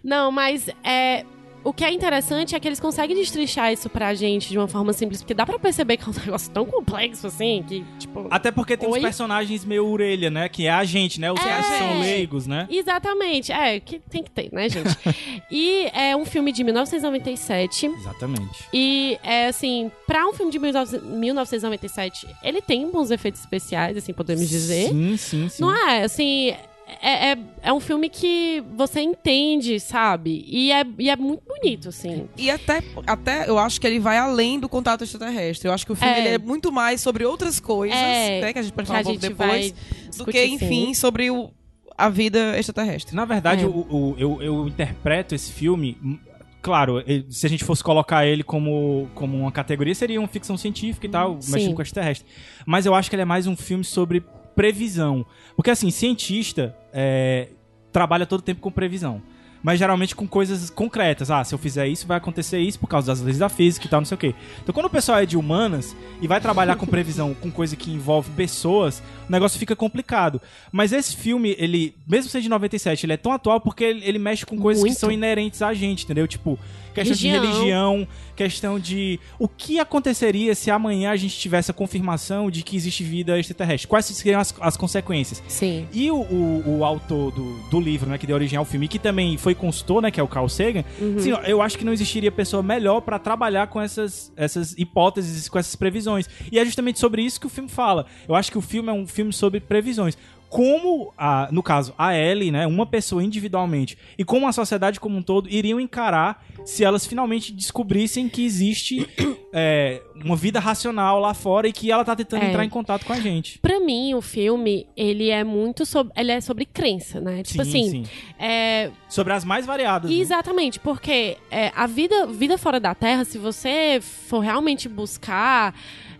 Não, 0.02 0.30
mas 0.32 0.68
é. 0.84 1.24
o 1.64 1.72
que 1.72 1.84
é 1.84 1.92
interessante 1.92 2.56
é 2.56 2.60
que 2.60 2.66
eles 2.66 2.80
conseguem 2.80 3.14
destrinchar 3.16 3.72
isso 3.72 3.88
pra 3.88 4.14
gente 4.14 4.48
de 4.48 4.58
uma 4.58 4.66
forma 4.66 4.92
simples, 4.92 5.20
porque 5.22 5.32
dá 5.32 5.46
pra 5.46 5.58
perceber 5.60 5.96
que 5.96 6.02
é 6.04 6.08
um 6.08 6.12
negócio 6.26 6.50
tão 6.50 6.64
complexo 6.66 7.26
assim, 7.28 7.64
que, 7.68 7.84
tipo. 8.00 8.26
Até 8.30 8.50
porque 8.50 8.76
tem 8.76 8.88
Oi? 8.88 8.98
uns 8.98 9.02
personagens 9.02 9.64
meio 9.64 9.86
orelha, 9.86 10.28
né? 10.28 10.48
Que 10.48 10.66
é 10.66 10.70
a 10.70 10.82
gente, 10.84 11.20
né? 11.20 11.30
Os 11.30 11.40
É. 11.40 11.44
caras 11.44 11.66
são 11.66 12.00
leigos, 12.00 12.46
né? 12.48 12.66
Exatamente, 12.68 13.52
é, 13.52 13.78
que 13.78 14.00
tem 14.00 14.24
que 14.24 14.30
ter, 14.30 14.48
né, 14.52 14.68
gente? 14.68 14.88
e 15.50 15.88
é 15.94 16.16
um 16.16 16.24
filme 16.24 16.50
de 16.52 16.64
1997. 16.64 17.86
Exatamente. 17.86 18.64
E 18.72 19.16
é 19.22 19.46
assim, 19.46 19.90
pra 20.06 20.26
um 20.26 20.32
filme 20.32 20.50
de 20.50 20.58
19 20.58 20.98
1997, 21.16 22.26
ele 22.42 22.60
tem 22.60 22.90
bons 22.90 23.10
efeitos 23.12 23.40
especiais, 23.40 23.96
assim, 23.96 24.12
podemos 24.12 24.48
dizer. 24.48 24.88
Sim, 24.88 25.16
sim, 25.16 25.48
sim. 25.48 25.62
Não 25.62 25.72
é, 25.88 26.02
assim. 26.02 26.54
É, 27.00 27.32
é, 27.32 27.38
é 27.62 27.72
um 27.72 27.80
filme 27.80 28.08
que 28.08 28.62
você 28.74 29.00
entende, 29.00 29.78
sabe? 29.80 30.44
E 30.48 30.72
é, 30.72 30.84
e 30.98 31.08
é 31.10 31.16
muito 31.16 31.42
bonito, 31.46 31.88
assim. 31.88 32.28
E 32.36 32.50
até, 32.50 32.82
até 33.06 33.48
eu 33.48 33.58
acho 33.58 33.80
que 33.80 33.86
ele 33.86 33.98
vai 33.98 34.18
além 34.18 34.58
do 34.58 34.68
contato 34.68 35.04
extraterrestre. 35.04 35.68
Eu 35.68 35.72
acho 35.74 35.86
que 35.86 35.92
o 35.92 35.96
filme 35.96 36.12
É. 36.14 36.18
ele 36.18 36.28
é 36.28 36.38
muito 36.38 36.72
mais 36.72 37.00
sobre 37.00 37.24
outras 37.24 37.60
coisas, 37.60 37.96
É, 37.96 38.40
né, 38.40 38.52
que 38.52 38.58
a 38.58 38.62
gente 38.62 38.72
pode 38.72 38.88
falar 38.88 39.00
um 39.00 39.04
pouco 39.04 39.18
depois, 39.20 39.74
do 40.16 40.26
que, 40.26 40.44
enfim, 40.44 40.86
sim. 40.86 40.94
sobre 40.94 41.30
o, 41.30 41.50
a 41.96 42.08
vida 42.08 42.58
extraterrestre. 42.58 43.14
Na 43.14 43.24
verdade, 43.24 43.64
É. 43.64 43.66
o, 43.66 43.70
o- 43.90 44.14
eu, 44.18 44.42
eu 44.42 44.68
interpreto 44.68 45.34
esse 45.34 45.52
filme. 45.52 45.96
hum, 46.02 46.18
Claro, 46.60 47.02
se 47.28 47.44
a 47.44 47.48
gente 47.48 47.64
fosse 47.64 47.82
colocar 47.82 48.24
ele 48.24 48.44
como, 48.44 49.08
como 49.16 49.36
uma 49.36 49.50
categoria, 49.50 49.92
seria 49.96 50.20
uma 50.20 50.28
ficção 50.28 50.56
científica 50.56 51.04
e 51.06 51.08
tal, 51.08 51.36
Sim. 51.42 51.52
mexendo 51.54 51.74
com 51.74 51.82
extraterrestre. 51.82 52.24
Mas 52.64 52.86
eu 52.86 52.94
acho 52.94 53.10
que 53.10 53.16
ele 53.16 53.22
é 53.22 53.24
mais 53.24 53.48
um 53.48 53.56
filme 53.56 53.82
sobre 53.82 54.22
previsão. 54.54 55.24
Porque, 55.56 55.70
assim, 55.70 55.90
cientista 55.90 56.76
é, 56.92 57.48
trabalha 57.92 58.26
todo 58.26 58.42
tempo 58.42 58.60
com 58.60 58.70
previsão. 58.70 59.22
Mas 59.62 59.78
geralmente 59.78 60.16
com 60.16 60.26
coisas 60.26 60.70
concretas. 60.70 61.30
Ah, 61.30 61.44
se 61.44 61.54
eu 61.54 61.58
fizer 61.58 61.86
isso, 61.86 62.06
vai 62.06 62.16
acontecer 62.16 62.58
isso 62.58 62.80
por 62.80 62.88
causa 62.88 63.06
das 63.06 63.20
leis 63.20 63.38
da 63.38 63.48
física 63.48 63.86
e 63.86 63.88
tal, 63.88 64.00
não 64.00 64.04
sei 64.04 64.16
o 64.16 64.18
quê. 64.18 64.34
Então, 64.60 64.74
quando 64.74 64.86
o 64.86 64.90
pessoal 64.90 65.18
é 65.18 65.26
de 65.26 65.36
humanas 65.36 65.94
e 66.20 66.26
vai 66.26 66.40
trabalhar 66.40 66.74
com 66.74 66.84
previsão, 66.84 67.32
com 67.32 67.48
coisa 67.48 67.76
que 67.76 67.92
envolve 67.92 68.28
pessoas, 68.32 69.00
o 69.28 69.30
negócio 69.30 69.60
fica 69.60 69.76
complicado. 69.76 70.42
Mas 70.72 70.92
esse 70.92 71.14
filme, 71.14 71.54
ele, 71.58 71.94
mesmo 72.08 72.28
sendo 72.28 72.42
de 72.42 72.48
97, 72.48 73.06
ele 73.06 73.12
é 73.12 73.16
tão 73.16 73.30
atual 73.30 73.60
porque 73.60 73.84
ele, 73.84 74.04
ele 74.04 74.18
mexe 74.18 74.44
com 74.44 74.58
coisas 74.58 74.82
que 74.82 74.88
Muito. 74.88 74.98
são 74.98 75.12
inerentes 75.12 75.62
a 75.62 75.72
gente, 75.72 76.04
entendeu? 76.04 76.26
Tipo, 76.26 76.58
questão 76.92 77.16
de 77.16 77.28
Religião. 77.28 77.52
religião, 77.54 78.08
questão 78.36 78.78
de 78.78 79.20
o 79.38 79.48
que 79.48 79.78
aconteceria 79.78 80.54
se 80.54 80.70
amanhã 80.70 81.10
a 81.10 81.16
gente 81.16 81.38
tivesse 81.38 81.70
a 81.70 81.74
confirmação 81.74 82.50
de 82.50 82.62
que 82.62 82.76
existe 82.76 83.02
vida 83.04 83.38
extraterrestre. 83.38 83.88
Quais 83.88 84.06
seriam 84.06 84.40
as, 84.40 84.54
as 84.60 84.76
consequências? 84.76 85.42
Sim. 85.48 85.86
E 85.92 86.10
o, 86.10 86.16
o, 86.16 86.78
o 86.78 86.84
autor 86.84 87.32
do, 87.32 87.58
do 87.70 87.80
livro, 87.80 88.08
né, 88.08 88.18
que 88.18 88.26
deu 88.26 88.36
origem 88.36 88.58
ao 88.58 88.64
filme, 88.64 88.88
que 88.88 88.98
também 88.98 89.36
foi 89.36 89.54
consultor, 89.54 90.02
né, 90.02 90.10
que 90.10 90.20
é 90.20 90.22
o 90.22 90.28
Carl 90.28 90.48
Sagan, 90.48 90.84
assim, 91.16 91.32
ó, 91.32 91.40
eu 91.42 91.62
acho 91.62 91.78
que 91.78 91.84
não 91.84 91.92
existiria 91.92 92.30
pessoa 92.30 92.62
melhor 92.62 93.00
pra 93.00 93.18
trabalhar 93.18 93.66
com 93.66 93.80
essas, 93.80 94.32
essas 94.36 94.76
hipóteses, 94.78 95.48
com 95.48 95.58
essas 95.58 95.76
previsões. 95.76 96.28
E 96.50 96.58
é 96.58 96.64
justamente 96.64 96.98
sobre 96.98 97.22
isso 97.22 97.40
que 97.40 97.46
o 97.46 97.50
filme 97.50 97.68
fala. 97.68 98.06
Eu 98.28 98.34
acho 98.34 98.50
que 98.50 98.58
o 98.58 98.62
filme 98.62 98.88
é 98.88 98.92
um 98.92 99.06
filme 99.06 99.32
sobre 99.32 99.60
previsões. 99.60 100.16
Como, 100.52 101.14
a, 101.16 101.48
no 101.50 101.62
caso, 101.62 101.94
a 101.96 102.14
Ellie, 102.14 102.50
né, 102.50 102.66
uma 102.66 102.84
pessoa 102.84 103.24
individualmente, 103.24 103.96
e 104.18 104.22
como 104.22 104.46
a 104.46 104.52
sociedade 104.52 105.00
como 105.00 105.16
um 105.16 105.22
todo 105.22 105.48
iriam 105.48 105.80
encarar 105.80 106.44
se 106.66 106.84
elas 106.84 107.06
finalmente 107.06 107.54
descobrissem 107.54 108.28
que 108.28 108.44
existe 108.44 109.08
é, 109.50 110.02
uma 110.22 110.36
vida 110.36 110.60
racional 110.60 111.18
lá 111.20 111.32
fora 111.32 111.66
e 111.68 111.72
que 111.72 111.90
ela 111.90 112.04
tá 112.04 112.14
tentando 112.14 112.42
É. 112.44 112.48
entrar 112.50 112.66
em 112.66 112.68
contato 112.68 113.06
com 113.06 113.14
a 113.14 113.18
gente. 113.18 113.58
Pra 113.60 113.80
mim, 113.80 114.12
o 114.12 114.20
filme, 114.20 114.86
ele 114.94 115.30
é 115.30 115.42
muito 115.42 115.86
sobre. 115.86 116.12
Ele 116.14 116.32
é 116.32 116.40
sobre 116.42 116.66
crença, 116.66 117.18
né? 117.18 117.42
Tipo 117.42 117.64
Sim, 117.64 117.70
assim. 117.70 117.90
sim. 118.04 118.04
É, 118.38 118.90
Sobre 119.08 119.32
as 119.32 119.46
mais 119.46 119.64
variadas. 119.64 120.10
né? 120.10 120.16
Exatamente, 120.18 120.78
porque 120.78 121.38
é, 121.50 121.72
a 121.74 121.86
vida, 121.86 122.26
vida 122.26 122.58
fora 122.58 122.78
da 122.78 122.94
Terra, 122.94 123.24
se 123.24 123.38
você 123.38 124.00
for 124.02 124.40
realmente 124.40 124.86
buscar 124.86 125.74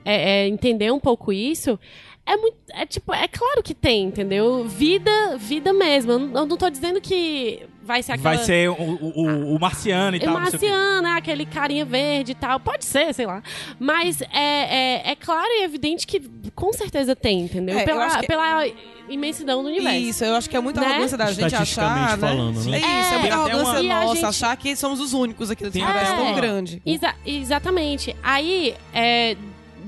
é, 0.07 0.45
é, 0.45 0.49
entender 0.49 0.91
um 0.91 0.99
pouco 0.99 1.33
isso, 1.33 1.79
é 2.25 2.37
muito. 2.37 2.57
É 2.75 2.87
tipo, 2.87 3.13
é 3.13 3.27
claro 3.29 3.63
que 3.63 3.75
tem, 3.75 4.05
entendeu? 4.05 4.65
Vida, 4.65 5.37
vida 5.37 5.73
mesmo. 5.73 6.13
Eu 6.13 6.19
não, 6.19 6.41
eu 6.41 6.47
não 6.47 6.57
tô 6.57 6.71
dizendo 6.71 7.01
que 7.01 7.63
vai 7.83 8.03
ser 8.03 8.13
aquela. 8.13 8.35
Vai 8.37 8.45
ser 8.45 8.71
o, 8.71 8.75
o, 8.75 9.23
o- 9.53 9.57
o 9.57 9.61
marciano 9.61 10.17
e 10.17 10.21
É 10.21 10.25
tal. 10.25 10.37
o 10.37 10.41
marciano, 10.41 11.03
né? 11.03 11.15
aquele 11.17 11.45
carinha 11.45 11.85
verde 11.85 12.33
e 12.33 12.35
tal. 12.35 12.59
Pode 12.61 12.85
ser, 12.85 13.13
sei 13.13 13.27
lá. 13.27 13.43
Mas 13.79 14.21
é, 14.23 14.29
é, 14.33 15.11
é 15.11 15.17
claro 15.17 15.49
e 15.49 15.65
evidente 15.65 16.07
que 16.07 16.21
com 16.55 16.73
certeza 16.73 17.15
tem, 17.17 17.41
entendeu? 17.41 17.79
É, 17.79 17.85
pela, 17.85 18.21
que- 18.21 18.27
pela 18.27 18.67
imensidão 19.09 19.63
do 19.63 19.69
universo. 19.69 19.99
Isso, 19.99 20.25
eu 20.25 20.37
acho 20.37 20.49
que 20.49 20.57
é 20.57 20.61
muita 20.61 20.81
Né? 20.81 20.87
arrogância 20.87 21.19
da 21.19 21.33
gente 21.33 21.55
achar, 21.55 22.13
né? 22.13 22.29
falando, 22.29 22.65
né? 22.71 22.77
É 22.77 23.01
isso, 23.01 23.13
é, 23.13 23.15
É, 23.15 23.19
muita 23.19 23.35
arrogância 23.35 23.81
uma- 23.83 23.95
a 23.97 24.01
nossa 24.05 24.15
gente- 24.15 24.25
achar 24.27 24.57
que 24.57 24.77
somos 24.77 25.01
os 25.01 25.13
únicos 25.13 25.51
aqui 25.51 25.65
desse 25.65 25.73
Tem 25.75 25.85
universo 25.85 26.15
tão 26.15 26.35
grande. 26.35 26.81
Exa- 26.87 27.15
exatamente. 27.27 28.17
Aí, 28.23 28.75
é, 28.95 29.37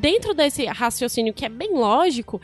dentro 0.04 0.34
desse 0.34 0.66
raciocínio 0.66 1.32
que 1.32 1.46
é 1.46 1.48
bem 1.48 1.72
lógico, 1.72 2.38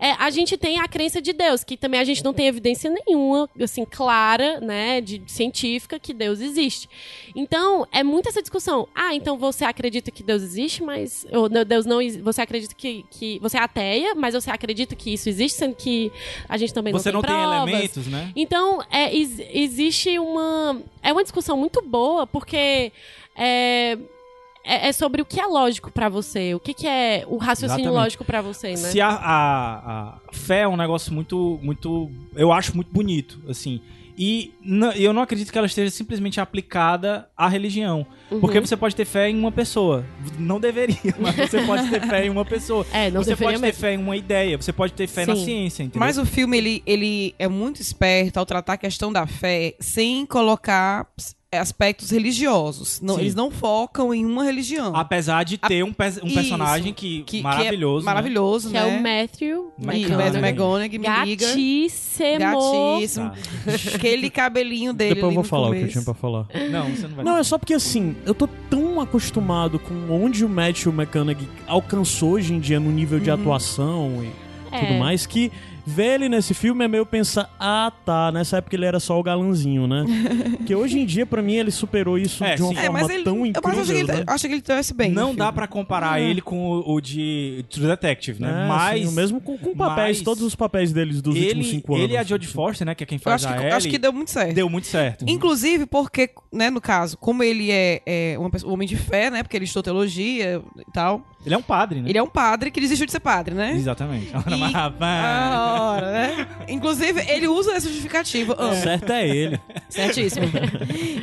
é, 0.00 0.10
a 0.18 0.30
gente 0.30 0.56
tem 0.56 0.80
a 0.80 0.88
crença 0.88 1.22
de 1.22 1.32
Deus, 1.32 1.62
que 1.62 1.76
também 1.76 2.00
a 2.00 2.04
gente 2.04 2.24
não 2.24 2.34
tem 2.34 2.48
evidência 2.48 2.90
nenhuma, 2.90 3.48
assim, 3.62 3.84
clara, 3.84 4.58
né, 4.60 5.00
de 5.00 5.22
científica 5.28 5.96
que 6.00 6.12
Deus 6.12 6.40
existe. 6.40 6.88
Então, 7.36 7.86
é 7.92 8.02
muito 8.02 8.28
essa 8.28 8.42
discussão. 8.42 8.88
Ah, 8.92 9.14
então 9.14 9.38
você 9.38 9.64
acredita 9.64 10.10
que 10.10 10.24
Deus 10.24 10.42
existe, 10.42 10.82
mas 10.82 11.24
ou, 11.30 11.48
não, 11.48 11.64
Deus 11.64 11.86
não, 11.86 11.98
você 12.20 12.42
acredita 12.42 12.74
que, 12.74 13.04
que 13.08 13.38
você 13.38 13.56
é 13.58 13.60
ateia, 13.60 14.14
mas 14.16 14.34
você 14.34 14.50
acredita 14.50 14.96
que 14.96 15.12
isso 15.14 15.28
existe, 15.28 15.56
sendo 15.58 15.76
que 15.76 16.10
a 16.48 16.56
gente 16.56 16.74
também 16.74 16.92
Você 16.92 17.12
não 17.12 17.20
não 17.20 17.22
tem 17.22 17.30
tem 17.36 17.44
provas. 17.46 17.68
elementos, 17.68 18.06
né? 18.08 18.32
Então, 18.34 18.82
é, 18.90 19.14
ex- 19.14 19.40
existe 19.52 20.18
uma. 20.18 20.82
É 21.00 21.12
uma 21.12 21.22
discussão 21.22 21.56
muito 21.56 21.80
boa, 21.80 22.26
porque 22.26 22.90
é, 23.36 23.96
é, 24.64 24.88
é 24.88 24.92
sobre 24.92 25.20
o 25.20 25.24
que 25.24 25.40
é 25.40 25.46
lógico 25.46 25.90
pra 25.90 26.08
você, 26.08 26.54
o 26.54 26.60
que, 26.60 26.72
que 26.72 26.86
é 26.86 27.24
o 27.28 27.36
raciocínio 27.36 27.82
Exatamente. 27.82 28.02
lógico 28.02 28.24
pra 28.24 28.40
você, 28.40 28.70
né? 28.70 28.76
Se 28.76 29.00
a, 29.00 29.08
a, 29.08 30.18
a 30.28 30.32
fé 30.32 30.60
é 30.60 30.68
um 30.68 30.76
negócio 30.76 31.12
muito, 31.12 31.60
muito. 31.62 32.10
Eu 32.34 32.52
acho 32.52 32.74
muito 32.74 32.90
bonito, 32.90 33.40
assim. 33.48 33.80
E 34.16 34.54
eu 34.96 35.12
não 35.12 35.22
acredito 35.22 35.50
que 35.50 35.58
ela 35.58 35.66
esteja 35.66 35.90
simplesmente 35.90 36.40
aplicada 36.40 37.28
à 37.36 37.48
religião. 37.48 38.06
Uhum. 38.30 38.40
Porque 38.40 38.60
você 38.60 38.76
pode 38.76 38.94
ter 38.94 39.04
fé 39.04 39.28
em 39.28 39.36
uma 39.36 39.50
pessoa. 39.50 40.04
Não 40.38 40.60
deveria, 40.60 41.14
mas 41.18 41.34
você 41.34 41.60
pode 41.62 41.90
ter 41.90 42.00
fé 42.00 42.24
em 42.24 42.30
uma 42.30 42.44
pessoa. 42.44 42.86
É, 42.92 43.10
não 43.10 43.24
você 43.24 43.34
pode 43.34 43.56
ter 43.56 43.66
mesmo. 43.66 43.80
fé 43.80 43.94
em 43.94 43.98
uma 43.98 44.16
ideia, 44.16 44.56
você 44.56 44.72
pode 44.72 44.92
ter 44.92 45.08
fé 45.08 45.26
na 45.26 45.34
Sim. 45.34 45.44
ciência, 45.44 45.82
entendeu? 45.82 46.00
Mas 46.00 46.16
o 46.16 46.24
filme, 46.24 46.56
ele, 46.56 46.82
ele 46.86 47.34
é 47.38 47.48
muito 47.48 47.80
esperto 47.80 48.38
ao 48.38 48.46
tratar 48.46 48.74
a 48.74 48.78
questão 48.78 49.12
da 49.12 49.26
fé 49.26 49.74
sem 49.80 50.24
colocar 50.24 51.08
aspectos 51.58 52.10
religiosos. 52.10 53.00
Não, 53.00 53.18
eles 53.18 53.34
não 53.34 53.50
focam 53.50 54.12
em 54.14 54.24
uma 54.24 54.44
religião. 54.44 54.94
Apesar 54.94 55.44
de 55.44 55.56
ter 55.58 55.82
um, 55.84 55.92
pe- 55.92 56.04
um 56.22 56.26
Isso. 56.26 56.34
personagem 56.34 56.92
que, 56.92 57.22
que, 57.24 57.42
maravilhoso. 57.42 58.00
Que 58.00 58.04
né? 58.06 58.10
é 58.10 58.14
maravilhoso, 58.14 58.68
Que 58.68 58.74
né? 58.74 58.80
é 58.80 58.84
o 58.98 59.02
Matthew 59.02 59.72
McConaughey. 59.78 60.16
Matthew 60.16 60.40
McConaughey 60.40 60.98
me 60.98 61.08
liga. 61.24 61.46
Gatíssimo. 61.46 62.38
Gatíssimo. 62.38 63.32
Aquele 63.94 64.30
cabelinho 64.30 64.92
dele 64.92 65.14
Depois 65.16 65.30
eu 65.30 65.34
vou 65.34 65.42
no 65.42 65.48
falar 65.48 65.68
o 65.68 65.70
que 65.70 65.76
eu 65.76 65.80
começo. 65.80 65.92
tinha 65.92 66.04
pra 66.04 66.14
falar. 66.14 66.46
Não, 66.70 66.90
você 66.90 67.08
não 67.08 67.14
vai 67.16 67.24
Não, 67.24 67.36
é 67.38 67.42
só 67.42 67.58
porque 67.58 67.74
assim, 67.74 68.16
eu 68.26 68.34
tô 68.34 68.46
tão 68.70 69.00
acostumado 69.00 69.78
com 69.78 69.94
onde 70.10 70.44
o 70.44 70.48
Matthew 70.48 70.92
McConaughey 70.92 71.48
alcançou 71.66 72.32
hoje 72.32 72.52
em 72.54 72.60
dia 72.60 72.78
no 72.80 72.90
nível 72.90 73.18
de 73.20 73.30
atuação 73.30 74.22
e 74.22 74.30
É. 74.74 74.80
tudo 74.80 74.98
mais, 74.98 75.26
que 75.26 75.50
ver 75.86 76.14
ele 76.14 76.28
nesse 76.28 76.54
filme 76.54 76.84
é 76.84 76.88
meio 76.88 77.04
pensar, 77.04 77.50
ah 77.60 77.92
tá, 78.04 78.32
nessa 78.32 78.58
época 78.58 78.74
ele 78.76 78.84
era 78.86 78.98
só 79.00 79.18
o 79.18 79.22
galanzinho, 79.22 79.86
né? 79.86 80.04
que 80.66 80.74
hoje 80.74 80.98
em 80.98 81.04
dia, 81.06 81.26
pra 81.26 81.42
mim, 81.42 81.54
ele 81.54 81.70
superou 81.70 82.18
isso 82.18 82.42
É, 82.44 82.54
de 82.54 82.62
uma 82.62 82.70
sim. 82.72 82.78
É, 82.78 82.82
forma 82.84 83.00
mas 83.00 83.10
ele, 83.10 83.24
tão 83.24 83.36
eu 83.38 83.46
incrível, 83.46 83.80
acho 83.80 83.92
que 83.92 83.98
ele, 83.98 84.12
né? 84.12 84.24
acho 84.26 84.46
que 84.48 84.52
ele 84.54 84.62
trouxe 84.62 84.94
bem. 84.94 85.10
Não 85.12 85.34
dá 85.34 85.52
pra 85.52 85.66
comparar 85.66 86.20
ele 86.20 86.40
com 86.40 86.70
o, 86.70 86.94
o 86.94 87.00
de 87.00 87.64
True 87.68 87.86
Detective, 87.86 88.40
né? 88.40 88.64
É, 88.64 88.68
mas 88.68 89.06
assim, 89.06 89.14
mesmo 89.14 89.40
com, 89.40 89.58
com 89.58 89.74
papéis, 89.74 90.18
mas 90.18 90.24
todos 90.24 90.42
os 90.42 90.54
papéis 90.54 90.92
deles 90.92 91.20
dos 91.20 91.34
últimos 91.34 91.52
ele, 91.52 91.64
cinco 91.64 91.92
anos. 91.94 92.04
ele 92.04 92.14
e 92.14 92.16
a 92.16 92.22
Jodie 92.22 92.48
Foster, 92.48 92.86
né? 92.86 92.94
Que 92.94 93.04
é 93.04 93.06
quem 93.06 93.16
Eu 93.16 93.22
faz 93.22 93.44
acho 93.44 93.52
a 93.52 93.56
que, 93.56 93.62
Ellie, 93.64 93.72
acho 93.74 93.88
que 93.88 93.98
deu 93.98 94.12
muito 94.12 94.30
certo. 94.30 94.54
deu 94.54 94.68
muito 94.70 94.86
certo. 94.86 95.24
Inclusive 95.28 95.86
porque, 95.86 96.30
né, 96.52 96.70
no 96.70 96.80
caso, 96.80 97.16
como 97.18 97.42
ele 97.42 97.70
é, 97.70 98.00
é 98.06 98.36
uma 98.38 98.48
pessoa, 98.50 98.70
um 98.70 98.74
homem 98.74 98.88
de 98.88 98.96
fé, 98.96 99.30
né? 99.30 99.42
Porque 99.42 99.56
ele 99.56 99.64
estudou 99.64 99.82
teologia 99.82 100.62
e 100.78 100.92
tal. 100.92 101.22
Ele 101.44 101.54
é 101.54 101.58
um 101.58 101.62
padre, 101.62 102.00
né? 102.00 102.08
Ele 102.08 102.16
é 102.18 102.22
um 102.22 102.28
padre 102.28 102.70
que 102.70 102.80
desistiu 102.80 103.04
de 103.04 103.12
ser 103.12 103.20
padre, 103.20 103.54
né? 103.54 103.72
Exatamente. 103.74 104.28
E- 104.28 104.74
Ah, 104.74 104.90
ora, 105.80 106.12
né? 106.12 106.48
Inclusive, 106.68 107.20
ele 107.30 107.46
usa 107.48 107.72
essa 107.72 107.88
justificativa. 107.88 108.54
Amo. 108.58 108.74
Certo 108.76 109.10
é 109.12 109.28
ele. 109.28 109.60
Certíssimo. 109.88 110.46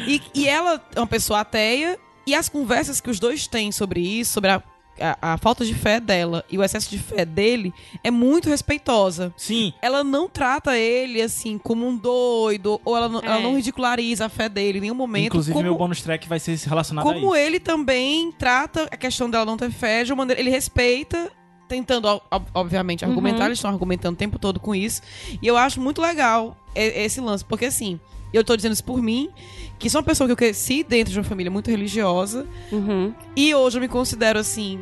e, 0.08 0.22
e 0.34 0.48
ela 0.48 0.82
é 0.96 1.00
uma 1.00 1.08
pessoa 1.08 1.40
ateia, 1.42 1.98
e 2.26 2.36
as 2.36 2.48
conversas 2.50 3.02
que 3.02 3.10
os 3.10 3.20
dois 3.20 3.48
têm 3.48 3.72
sobre 3.72 4.00
isso, 4.00 4.34
sobre 4.34 4.52
a, 4.52 4.62
a, 5.00 5.34
a 5.34 5.38
falta 5.38 5.66
de 5.66 5.74
fé 5.74 6.00
dela 6.00 6.46
e 6.52 6.58
o 6.58 6.64
excesso 6.64 6.90
de 6.90 7.00
fé 7.00 7.26
dele, 7.26 7.74
é 8.04 8.12
muito 8.12 8.48
respeitosa. 8.50 9.34
Sim, 9.36 9.74
Ela 9.82 10.04
não 10.04 10.30
trata 10.30 10.78
ele 10.78 11.20
assim 11.22 11.58
como 11.58 11.88
um 11.88 11.98
doido, 11.98 12.80
ou 12.86 12.96
ela 12.96 13.10
não, 13.10 13.20
ela 13.24 13.40
É. 13.40 13.42
não 13.42 13.56
ridiculariza 13.56 14.26
a 14.26 14.30
fé 14.30 14.48
dele 14.48 14.78
em 14.78 14.82
nenhum 14.82 14.96
momento. 14.96 15.26
inclusive 15.28 15.54
como, 15.54 15.64
meu 15.64 15.76
bônus 15.76 16.02
track 16.04 16.28
vai 16.30 16.40
ser 16.40 16.56
relacionado 16.60 17.08
a 17.10 17.12
como 17.14 17.36
ele 17.36 17.60
também 17.60 18.32
trata 18.34 18.84
a 18.92 18.98
questão 18.98 19.30
dela 19.30 19.46
não 19.46 19.58
ter 19.58 19.72
fé 19.72 20.04
de 20.04 20.12
uma 20.14 20.18
maneira. 20.18 20.40
Ele 20.40 20.52
respeita, 20.52 21.32
tentando, 21.72 22.06
ob- 22.08 22.22
ob- 22.30 22.48
obviamente, 22.54 23.06
argumentar. 23.06 23.40
Uhum. 23.40 23.46
Eles 23.48 23.58
estão 23.60 23.72
argumentando 23.72 24.14
o 24.16 24.18
tempo 24.18 24.38
todo 24.38 24.60
com 24.60 24.76
isso. 24.76 25.02
E 25.42 25.48
eu 25.48 25.56
acho 25.56 25.80
muito 25.80 26.02
legal 26.02 26.58
esse 26.76 27.20
lance, 27.22 27.44
porque 27.46 27.66
assim. 27.66 28.00
eu 28.34 28.44
tô 28.46 28.56
dizendo 28.56 28.72
isso 28.74 28.84
por 28.84 29.02
mim, 29.02 29.30
que 29.80 29.90
sou 29.90 30.00
uma 30.00 30.06
pessoa 30.06 30.26
que 30.28 30.32
eu 30.32 30.38
cresci 30.38 30.84
dentro 30.84 31.12
de 31.12 31.20
uma 31.20 31.24
família 31.26 31.52
muito 31.52 31.70
religiosa, 31.70 32.46
Uhum. 32.72 33.14
e 33.36 33.54
hoje 33.56 33.78
eu 33.78 33.82
me 33.82 33.88
considero 33.90 34.40
assim. 34.40 34.80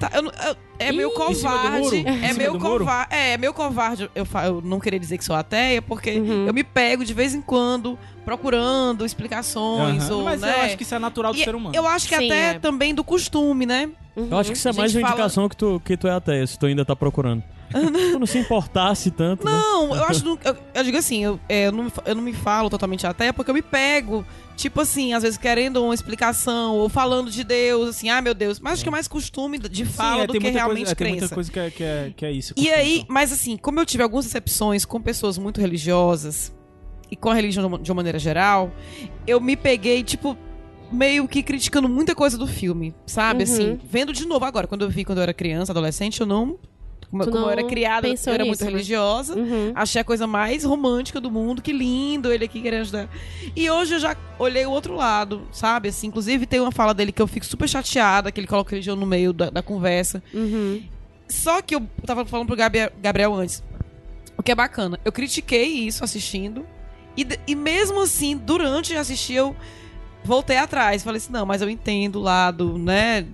tá, 0.00 0.10
eu 0.14 0.24
eu- 0.24 0.56
é 0.88 0.92
meio 0.92 1.10
covarde. 1.12 2.04
É 2.06 2.32
meio 2.32 2.58
covarde. 2.58 3.14
É, 3.14 3.32
é 3.32 3.38
meio 3.38 3.52
covarde 3.54 4.10
eu, 4.14 4.26
eu 4.44 4.60
não 4.62 4.78
querer 4.80 4.98
dizer 4.98 5.18
que 5.18 5.24
sou 5.24 5.34
ateia, 5.36 5.80
porque 5.82 6.10
Uhum. 6.12 6.46
eu 6.46 6.54
me 6.54 6.62
pego 6.64 7.04
de 7.04 7.12
vez 7.14 7.34
em 7.34 7.40
quando 7.42 7.98
procurando 8.24 9.04
explicações. 9.04 10.04
Aham. 10.04 10.16
Ou, 10.16 10.24
Mas 10.24 10.40
né? 10.40 10.54
eu 10.56 10.60
acho 10.62 10.76
que 10.76 10.82
isso 10.82 10.94
é 10.94 10.98
natural 10.98 11.32
do 11.32 11.38
E 11.40 11.44
ser 11.44 11.54
humano. 11.54 11.74
Eu 11.74 11.86
acho 11.86 12.08
que 12.08 12.16
Sim, 12.16 12.26
até 12.26 12.50
é. 12.50 12.58
também 12.58 12.94
do 12.94 13.04
costume, 13.04 13.66
né? 13.66 13.88
Eu 14.16 14.36
acho 14.38 14.50
que 14.50 14.56
isso 14.58 14.68
é 14.68 14.72
mais 14.72 14.94
uma 14.94 15.00
fala- 15.00 15.12
indicação 15.14 15.48
que, 15.48 15.56
tu, 15.56 15.80
que 15.84 15.96
tu 15.96 16.06
é 16.06 16.10
ateia, 16.12 16.46
se 16.46 16.58
tu 16.58 16.66
ainda 16.66 16.84
tá 16.84 16.94
procurando. 16.94 17.42
tu 17.72 18.18
não 18.18 18.26
se 18.26 18.36
importasse 18.38 19.10
tanto, 19.10 19.46
né? 19.46 19.50
Não, 19.50 19.96
eu 19.96 20.04
acho. 20.04 20.38
Eu, 20.44 20.56
eu 20.74 20.84
digo 20.84 20.98
assim, 20.98 21.24
eu, 21.24 21.40
é, 21.48 21.68
eu, 21.68 21.72
não, 21.72 21.90
eu 22.04 22.14
não 22.14 22.22
me 22.22 22.34
falo 22.34 22.68
totalmente 22.68 23.06
ateia 23.06 23.32
porque 23.32 23.50
eu 23.50 23.54
me 23.54 23.62
pego. 23.62 24.22
Tipo 24.54 24.82
assim, 24.82 25.14
às 25.14 25.22
vezes 25.22 25.38
querendo 25.38 25.82
uma 25.82 25.94
explicação 25.94 26.76
ou 26.76 26.90
falando 26.90 27.30
de 27.30 27.42
Deus, 27.42 27.88
assim, 27.88 28.10
ah, 28.10 28.20
meu 28.20 28.34
Deus. 28.34 28.60
Mas 28.60 28.74
acho 28.74 28.82
que 28.82 28.88
é 28.90 28.92
mais 28.92 29.08
costume 29.08 29.58
de 29.58 29.86
fala 29.86 30.16
Sim, 30.16 30.20
é, 30.20 30.26
do 30.26 30.32
tem 30.32 30.40
que 30.42 30.46
muita 30.48 30.58
realmente 30.74 30.86
coisa, 30.86 30.92
é, 30.92 30.94
tem 30.94 31.06
crença. 31.06 31.20
muita 31.22 31.34
coisa 31.34 31.50
que 31.52 31.58
é, 31.60 31.70
que 31.70 31.82
é, 31.84 32.12
que 32.16 32.26
é 32.26 32.32
isso. 32.32 32.54
E 32.56 32.70
aí, 32.70 33.04
mas 33.08 33.32
assim, 33.32 33.56
como 33.56 33.78
eu 33.80 33.86
tive 33.86 34.02
algumas 34.02 34.24
decepções 34.24 34.84
com 34.84 35.00
pessoas 35.00 35.38
muito 35.38 35.60
religiosas 35.60 36.52
e 37.10 37.16
com 37.16 37.30
a 37.30 37.34
religião 37.34 37.62
de 37.62 37.68
uma- 37.68 37.78
de 37.78 37.90
uma 37.90 37.96
maneira 37.96 38.18
geral, 38.18 38.72
eu 39.26 39.40
me 39.40 39.56
peguei, 39.56 40.02
tipo, 40.02 40.36
meio 40.90 41.26
que 41.28 41.42
criticando 41.42 41.88
muita 41.88 42.14
coisa 42.14 42.36
do 42.36 42.46
filme, 42.46 42.94
sabe? 43.06 43.44
Uhum. 43.44 43.52
Assim, 43.52 43.80
vendo 43.84 44.12
de 44.12 44.26
novo 44.26 44.44
agora. 44.44 44.66
Quando 44.66 44.82
eu 44.82 44.90
vi 44.90 45.04
quando 45.04 45.18
eu 45.18 45.22
era 45.22 45.32
criança, 45.34 45.72
adolescente, 45.72 46.20
eu 46.20 46.26
não. 46.26 46.58
Como, 47.12 47.30
como 47.30 47.44
eu 47.44 47.50
era 47.50 47.62
criada, 47.64 48.08
eu 48.08 48.32
era 48.32 48.42
muito 48.42 48.64
né? 48.64 48.70
religiosa. 48.70 49.36
Uhum. 49.38 49.70
Achei 49.74 50.00
a 50.00 50.04
coisa 50.04 50.26
mais 50.26 50.64
romântica 50.64 51.20
do 51.20 51.30
mundo, 51.30 51.60
que 51.60 51.70
lindo 51.70 52.32
ele 52.32 52.46
aqui 52.46 52.62
querendo 52.62 52.80
ajudar. 52.80 53.08
E 53.54 53.68
hoje 53.70 53.96
eu 53.96 54.00
já 54.00 54.16
olhei 54.38 54.64
o 54.64 54.70
outro 54.70 54.96
lado, 54.96 55.42
sabe? 55.52 55.90
Assim, 55.90 56.06
inclusive 56.06 56.46
tem 56.46 56.58
uma 56.58 56.72
fala 56.72 56.94
dele 56.94 57.12
que 57.12 57.20
eu 57.20 57.26
fico 57.26 57.44
super 57.44 57.68
chateada, 57.68 58.32
que 58.32 58.40
ele 58.40 58.46
coloca 58.46 58.70
religião 58.70 58.96
no 58.96 59.04
meio 59.04 59.34
da, 59.34 59.50
da 59.50 59.62
conversa. 59.62 60.22
Uhum. 60.32 60.82
Só 61.28 61.60
que 61.60 61.74
eu 61.74 61.86
tava 62.06 62.24
falando 62.24 62.46
pro 62.46 62.56
Gabriel, 62.56 62.90
Gabriel 63.02 63.34
antes. 63.34 63.62
O 64.38 64.42
que 64.42 64.50
é 64.50 64.54
bacana. 64.54 64.98
Eu 65.04 65.12
critiquei 65.12 65.66
isso 65.66 66.02
assistindo. 66.02 66.64
E, 67.14 67.26
e 67.46 67.54
mesmo 67.54 68.00
assim, 68.00 68.38
durante 68.38 68.96
assistir, 68.96 69.34
eu 69.34 69.54
voltei 70.24 70.56
atrás. 70.56 71.04
Falei 71.04 71.18
assim, 71.18 71.30
não, 71.32 71.44
mas 71.44 71.60
eu 71.60 71.68
entendo 71.68 72.16
o 72.16 72.22
lado, 72.22 72.78
né? 72.78 73.26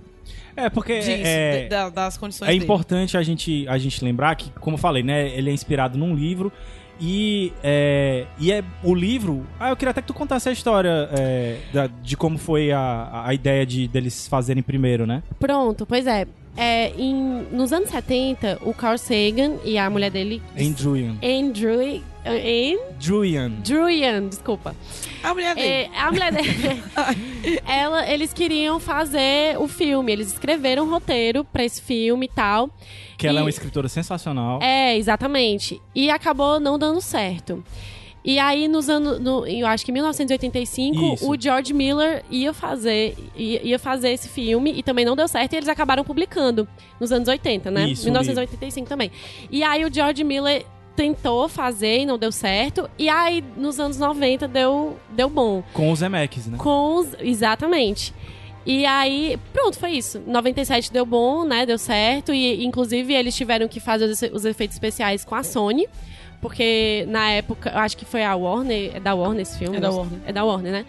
É, 0.58 0.68
porque 0.68 0.98
Disso, 0.98 1.10
é, 1.24 1.62
de- 1.62 1.68
da- 1.68 1.88
das 1.88 2.16
condições 2.16 2.48
é 2.48 2.52
dele. 2.52 2.64
importante 2.64 3.16
a 3.16 3.22
gente, 3.22 3.66
a 3.68 3.78
gente 3.78 4.04
lembrar 4.04 4.34
que, 4.36 4.50
como 4.60 4.74
eu 4.74 4.78
falei, 4.80 5.02
né, 5.02 5.28
ele 5.36 5.50
é 5.50 5.52
inspirado 5.52 5.96
num 5.96 6.14
livro 6.14 6.52
e 7.00 7.52
é, 7.62 8.26
e 8.40 8.50
é 8.50 8.62
o 8.82 8.92
livro. 8.94 9.46
Ah, 9.60 9.70
eu 9.70 9.76
queria 9.76 9.90
até 9.92 10.00
que 10.02 10.08
tu 10.08 10.14
contasse 10.14 10.48
a 10.48 10.52
história 10.52 11.08
é, 11.12 11.58
da- 11.72 11.86
de 11.86 12.16
como 12.16 12.36
foi 12.36 12.72
a, 12.72 13.22
a 13.26 13.32
ideia 13.32 13.64
de 13.64 13.86
deles 13.86 14.26
fazerem 14.26 14.62
primeiro, 14.62 15.06
né? 15.06 15.22
Pronto, 15.38 15.86
pois 15.86 16.06
é. 16.06 16.26
É, 16.56 16.90
em, 16.98 17.46
nos 17.52 17.72
anos 17.72 17.88
70, 17.90 18.58
o 18.62 18.74
Carl 18.74 18.98
Sagan 18.98 19.58
e 19.64 19.78
a 19.78 19.88
mulher 19.88 20.10
dele, 20.10 20.42
Andrewian. 20.58 21.14
Andrew, 21.22 22.02
Druian. 22.98 23.46
Andrewian, 23.46 24.28
desculpa. 24.28 24.74
A 25.22 25.34
mulher 25.34 25.54
dele. 25.54 25.68
É, 25.68 25.90
a 25.98 26.10
mulher 26.10 26.32
dele, 26.32 26.82
ela, 27.66 28.08
eles 28.10 28.32
queriam 28.32 28.78
fazer 28.78 29.58
o 29.58 29.66
filme, 29.68 30.12
eles 30.12 30.32
escreveram 30.32 30.84
um 30.84 30.90
roteiro 30.90 31.44
pra 31.44 31.64
esse 31.64 31.80
filme 31.80 32.26
e 32.26 32.28
tal. 32.28 32.70
Que 33.16 33.26
ela 33.26 33.38
é 33.38 33.40
E- 33.40 33.44
uma 33.44 33.50
escritora 33.50 33.88
sensacional. 33.88 34.60
É, 34.62 34.96
exatamente. 34.96 35.80
E 35.94 36.10
acabou 36.10 36.60
não 36.60 36.78
dando 36.78 37.00
certo. 37.00 37.64
E 38.24 38.38
aí, 38.38 38.68
nos 38.68 38.88
anos. 38.90 39.18
no- 39.20 39.46
eu 39.46 39.66
acho 39.66 39.84
que 39.84 39.90
em 39.90 39.94
1985, 39.94 41.14
Isso. 41.14 41.30
o 41.30 41.40
George 41.40 41.72
Miller 41.72 42.22
ia 42.30 42.52
fazer, 42.52 43.16
ia, 43.34 43.62
ia 43.66 43.78
fazer 43.78 44.10
esse 44.10 44.28
filme 44.28 44.72
e 44.76 44.82
também 44.82 45.04
não 45.04 45.16
deu 45.16 45.26
certo, 45.26 45.52
e 45.54 45.56
eles 45.56 45.68
acabaram 45.68 46.04
publicando 46.04 46.68
nos 47.00 47.10
anos 47.10 47.26
80, 47.28 47.70
né? 47.70 47.88
Isso, 47.88 48.04
1985 48.04 48.86
também. 48.88 49.10
E 49.50 49.62
aí 49.62 49.84
o 49.84 49.92
George 49.92 50.22
Miller 50.24 50.66
tentou 50.98 51.48
fazer 51.48 52.00
e 52.00 52.06
não 52.06 52.18
deu 52.18 52.32
certo. 52.32 52.90
E 52.98 53.08
aí, 53.08 53.44
nos 53.56 53.78
anos 53.78 53.98
90, 53.98 54.48
deu, 54.48 54.98
deu 55.10 55.30
bom. 55.30 55.62
Com 55.72 55.92
os 55.92 56.00
Zemeckis, 56.00 56.48
né? 56.48 56.58
Com 56.58 56.96
os. 56.96 57.06
Exatamente. 57.20 58.12
E 58.66 58.84
aí, 58.84 59.38
pronto, 59.52 59.78
foi 59.78 59.92
isso. 59.92 60.20
97 60.26 60.92
deu 60.92 61.06
bom, 61.06 61.44
né? 61.44 61.64
Deu 61.64 61.78
certo. 61.78 62.34
E, 62.34 62.64
inclusive, 62.64 63.14
eles 63.14 63.36
tiveram 63.36 63.68
que 63.68 63.78
fazer 63.78 64.06
os, 64.06 64.20
os 64.32 64.44
efeitos 64.44 64.74
especiais 64.74 65.24
com 65.24 65.36
a 65.36 65.44
Sony. 65.44 65.86
Porque 66.40 67.04
na 67.08 67.30
época, 67.30 67.70
eu 67.70 67.78
acho 67.78 67.96
que 67.96 68.04
foi 68.04 68.24
a 68.24 68.34
Warner. 68.34 68.96
É 68.96 69.00
da 69.00 69.14
Warner 69.14 69.42
esse 69.42 69.56
filme? 69.56 69.76
É 69.76 69.80
da. 69.80 69.90
Warner. 69.90 70.18
É 70.26 70.32
da 70.32 70.44
Warner, 70.44 70.72
né? 70.72 70.84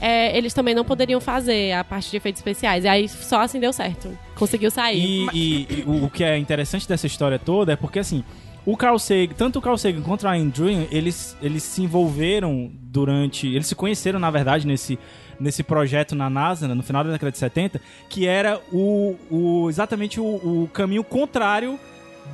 É, 0.00 0.36
eles 0.38 0.54
também 0.54 0.76
não 0.76 0.84
poderiam 0.84 1.20
fazer 1.20 1.72
a 1.72 1.82
parte 1.82 2.08
de 2.10 2.16
efeitos 2.16 2.38
especiais. 2.38 2.84
E 2.84 2.88
aí 2.88 3.08
só 3.08 3.40
assim 3.40 3.58
deu 3.58 3.72
certo. 3.72 4.16
Conseguiu 4.36 4.70
sair. 4.70 5.00
E, 5.04 5.26
e- 5.34 5.66
e 5.80 5.84
o, 5.84 6.04
o 6.04 6.10
que 6.10 6.22
é 6.22 6.38
interessante 6.38 6.88
dessa 6.88 7.06
história 7.08 7.36
toda 7.38 7.72
é 7.72 7.76
porque, 7.76 7.98
assim, 7.98 8.22
o 8.68 8.76
Carl 8.76 8.98
Sagan, 8.98 9.32
tanto 9.34 9.58
o 9.58 9.62
Carl 9.62 9.78
Sagan 9.78 10.02
quanto 10.02 10.28
a 10.28 10.34
Andrew, 10.34 10.68
eles, 10.90 11.34
eles 11.40 11.62
se 11.62 11.82
envolveram 11.82 12.70
durante... 12.82 13.46
Eles 13.46 13.66
se 13.66 13.74
conheceram, 13.74 14.18
na 14.18 14.30
verdade, 14.30 14.66
nesse, 14.66 14.98
nesse 15.40 15.62
projeto 15.62 16.14
na 16.14 16.28
NASA, 16.28 16.68
né, 16.68 16.74
no 16.74 16.82
final 16.82 17.02
da 17.02 17.10
década 17.10 17.32
de 17.32 17.38
70, 17.38 17.80
que 18.10 18.26
era 18.26 18.60
o, 18.70 19.16
o 19.30 19.70
exatamente 19.70 20.20
o, 20.20 20.24
o 20.24 20.70
caminho 20.70 21.02
contrário 21.02 21.80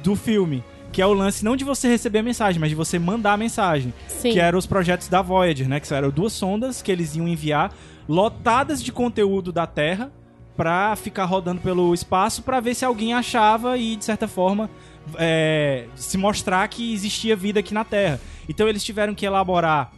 do 0.02 0.16
filme. 0.16 0.64
Que 0.90 1.00
é 1.00 1.06
o 1.06 1.12
lance 1.12 1.44
não 1.44 1.54
de 1.54 1.62
você 1.62 1.86
receber 1.86 2.18
a 2.18 2.22
mensagem, 2.24 2.58
mas 2.58 2.70
de 2.70 2.74
você 2.74 2.98
mandar 2.98 3.34
a 3.34 3.36
mensagem. 3.36 3.94
Sim. 4.08 4.32
Que 4.32 4.40
eram 4.40 4.58
os 4.58 4.66
projetos 4.66 5.06
da 5.06 5.22
Voyager, 5.22 5.68
né? 5.68 5.78
Que 5.78 5.94
eram 5.94 6.10
duas 6.10 6.32
sondas 6.32 6.82
que 6.82 6.90
eles 6.90 7.14
iam 7.14 7.28
enviar 7.28 7.72
lotadas 8.08 8.82
de 8.82 8.90
conteúdo 8.90 9.52
da 9.52 9.68
Terra 9.68 10.10
pra 10.56 10.94
ficar 10.96 11.24
rodando 11.24 11.60
pelo 11.60 11.92
espaço 11.94 12.42
pra 12.42 12.60
ver 12.60 12.74
se 12.74 12.84
alguém 12.84 13.14
achava 13.14 13.76
e, 13.76 13.96
de 13.96 14.04
certa 14.04 14.28
forma, 14.28 14.70
é, 15.16 15.86
se 15.94 16.16
mostrar 16.16 16.66
que 16.68 16.92
existia 16.92 17.36
vida 17.36 17.60
aqui 17.60 17.74
na 17.74 17.84
Terra. 17.84 18.20
Então 18.48 18.68
eles 18.68 18.84
tiveram 18.84 19.14
que 19.14 19.24
elaborar 19.24 19.92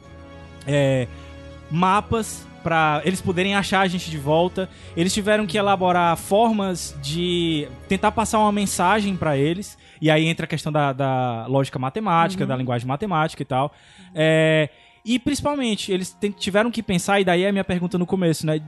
é, 0.66 1.06
mapas 1.70 2.46
para 2.62 3.00
eles 3.04 3.20
poderem 3.20 3.54
achar 3.54 3.80
a 3.80 3.86
gente 3.86 4.10
de 4.10 4.18
volta. 4.18 4.68
Eles 4.96 5.14
tiveram 5.14 5.46
que 5.46 5.56
elaborar 5.56 6.16
formas 6.16 6.96
de 7.00 7.68
tentar 7.88 8.10
passar 8.10 8.40
uma 8.40 8.50
mensagem 8.50 9.16
pra 9.16 9.36
eles. 9.36 9.78
E 10.00 10.10
aí 10.10 10.26
entra 10.26 10.46
a 10.46 10.48
questão 10.48 10.72
da, 10.72 10.92
da 10.92 11.46
lógica 11.46 11.78
matemática, 11.78 12.44
da 12.44 12.56
linguagem 12.56 12.86
matemática 12.86 13.40
e 13.40 13.46
tal. 13.46 13.72
É, 14.12 14.68
e 15.04 15.20
principalmente, 15.20 15.92
eles 15.92 16.16
tiveram 16.36 16.68
que 16.68 16.82
pensar, 16.82 17.20
e 17.20 17.24
daí 17.24 17.44
é 17.44 17.48
a 17.48 17.52
minha 17.52 17.62
pergunta 17.62 17.96
no 17.96 18.04
começo, 18.04 18.44
né? 18.44 18.60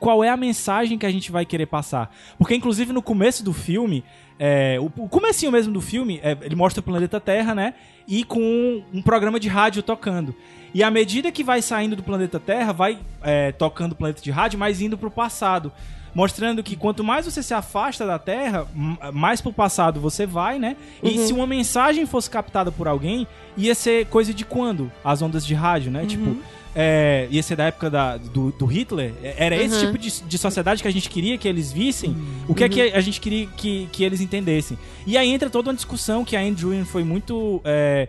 Qual 0.00 0.24
é 0.24 0.30
a 0.30 0.36
mensagem 0.36 0.96
que 0.96 1.04
a 1.04 1.10
gente 1.10 1.30
vai 1.30 1.44
querer 1.44 1.66
passar? 1.66 2.10
Porque, 2.38 2.54
inclusive, 2.54 2.90
no 2.90 3.02
começo 3.02 3.44
do 3.44 3.52
filme, 3.52 4.02
é, 4.38 4.78
o, 4.80 4.86
o 5.04 5.08
comecinho 5.10 5.52
mesmo 5.52 5.70
do 5.74 5.80
filme, 5.82 6.18
é, 6.22 6.36
ele 6.40 6.56
mostra 6.56 6.80
o 6.80 6.82
planeta 6.82 7.20
Terra, 7.20 7.54
né? 7.54 7.74
E 8.08 8.24
com 8.24 8.40
um, 8.40 8.82
um 8.94 9.02
programa 9.02 9.38
de 9.38 9.46
rádio 9.46 9.82
tocando. 9.82 10.34
E 10.72 10.82
à 10.82 10.90
medida 10.90 11.30
que 11.30 11.44
vai 11.44 11.60
saindo 11.60 11.94
do 11.94 12.02
planeta 12.02 12.40
Terra, 12.40 12.72
vai 12.72 12.98
é, 13.22 13.52
tocando 13.52 13.92
o 13.92 13.94
planeta 13.94 14.22
de 14.22 14.30
rádio, 14.30 14.58
mas 14.58 14.80
indo 14.80 14.96
pro 14.96 15.10
passado. 15.10 15.70
Mostrando 16.14 16.62
que 16.62 16.74
quanto 16.74 17.04
mais 17.04 17.26
você 17.26 17.42
se 17.42 17.52
afasta 17.52 18.06
da 18.06 18.18
Terra, 18.18 18.66
mais 19.12 19.40
pro 19.40 19.52
passado 19.52 20.00
você 20.00 20.26
vai, 20.26 20.58
né? 20.58 20.76
E 21.02 21.18
se 21.18 21.32
uma 21.32 21.46
mensagem 21.46 22.06
fosse 22.06 22.28
captada 22.28 22.72
por 22.72 22.88
alguém, 22.88 23.26
ia 23.56 23.74
ser 23.74 24.06
coisa 24.06 24.32
de 24.32 24.44
quando? 24.44 24.90
As 25.04 25.22
ondas 25.22 25.46
de 25.46 25.54
rádio, 25.54 25.92
né? 25.92 26.06
Tipo, 26.06 26.36
é, 26.74 27.26
ia 27.30 27.42
ser 27.42 27.56
da 27.56 27.64
época 27.64 27.90
da, 27.90 28.16
do, 28.16 28.52
do 28.52 28.64
Hitler. 28.66 29.12
É, 29.22 29.34
Era 29.46 29.56
esse 29.56 29.74
Uhum. 29.74 29.92
tipo 29.92 29.98
de, 29.98 30.22
de 30.22 30.38
sociedade 30.38 30.82
que 30.82 30.88
a 30.88 30.92
gente 30.92 31.08
queria 31.08 31.36
que 31.38 31.48
eles 31.48 31.72
vissem, 31.72 32.16
o 32.48 32.54
que 32.54 32.64
é 32.64 32.68
que 32.68 32.80
a 32.80 33.00
gente 33.00 33.20
queria 33.20 33.46
que, 33.46 33.88
que 33.92 34.04
eles 34.04 34.20
entendessem. 34.20 34.78
E 35.06 35.16
aí 35.18 35.30
entra 35.30 35.50
toda 35.50 35.70
uma 35.70 35.74
discussão 35.74 36.24
que 36.24 36.36
a 36.36 36.40
Andrew 36.40 36.84
foi 36.84 37.02
muito. 37.04 37.60
é, 37.64 38.08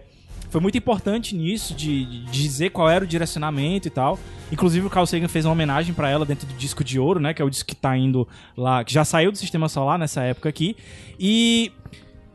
foi 0.49 0.59
muito 0.59 0.77
importante 0.77 1.33
nisso, 1.33 1.73
de, 1.73 2.03
de 2.25 2.29
dizer 2.43 2.71
qual 2.71 2.89
era 2.89 3.05
o 3.05 3.07
direcionamento 3.07 3.87
e 3.87 3.91
tal. 3.91 4.19
Inclusive 4.51 4.85
o 4.85 4.89
Carl 4.89 5.05
Sagan 5.05 5.29
fez 5.29 5.45
uma 5.45 5.53
homenagem 5.53 5.93
pra 5.93 6.09
ela 6.09 6.25
dentro 6.25 6.45
do 6.45 6.53
disco 6.55 6.83
de 6.83 6.99
ouro, 6.99 7.21
né? 7.21 7.33
Que 7.33 7.41
é 7.41 7.45
o 7.45 7.49
disco 7.49 7.69
que 7.69 7.75
tá 7.75 7.95
indo 7.97 8.27
lá, 8.57 8.83
que 8.83 8.93
já 8.93 9.05
saiu 9.05 9.31
do 9.31 9.37
sistema 9.37 9.69
solar 9.69 9.97
nessa 9.97 10.21
época 10.23 10.49
aqui. 10.49 10.75
E. 11.19 11.71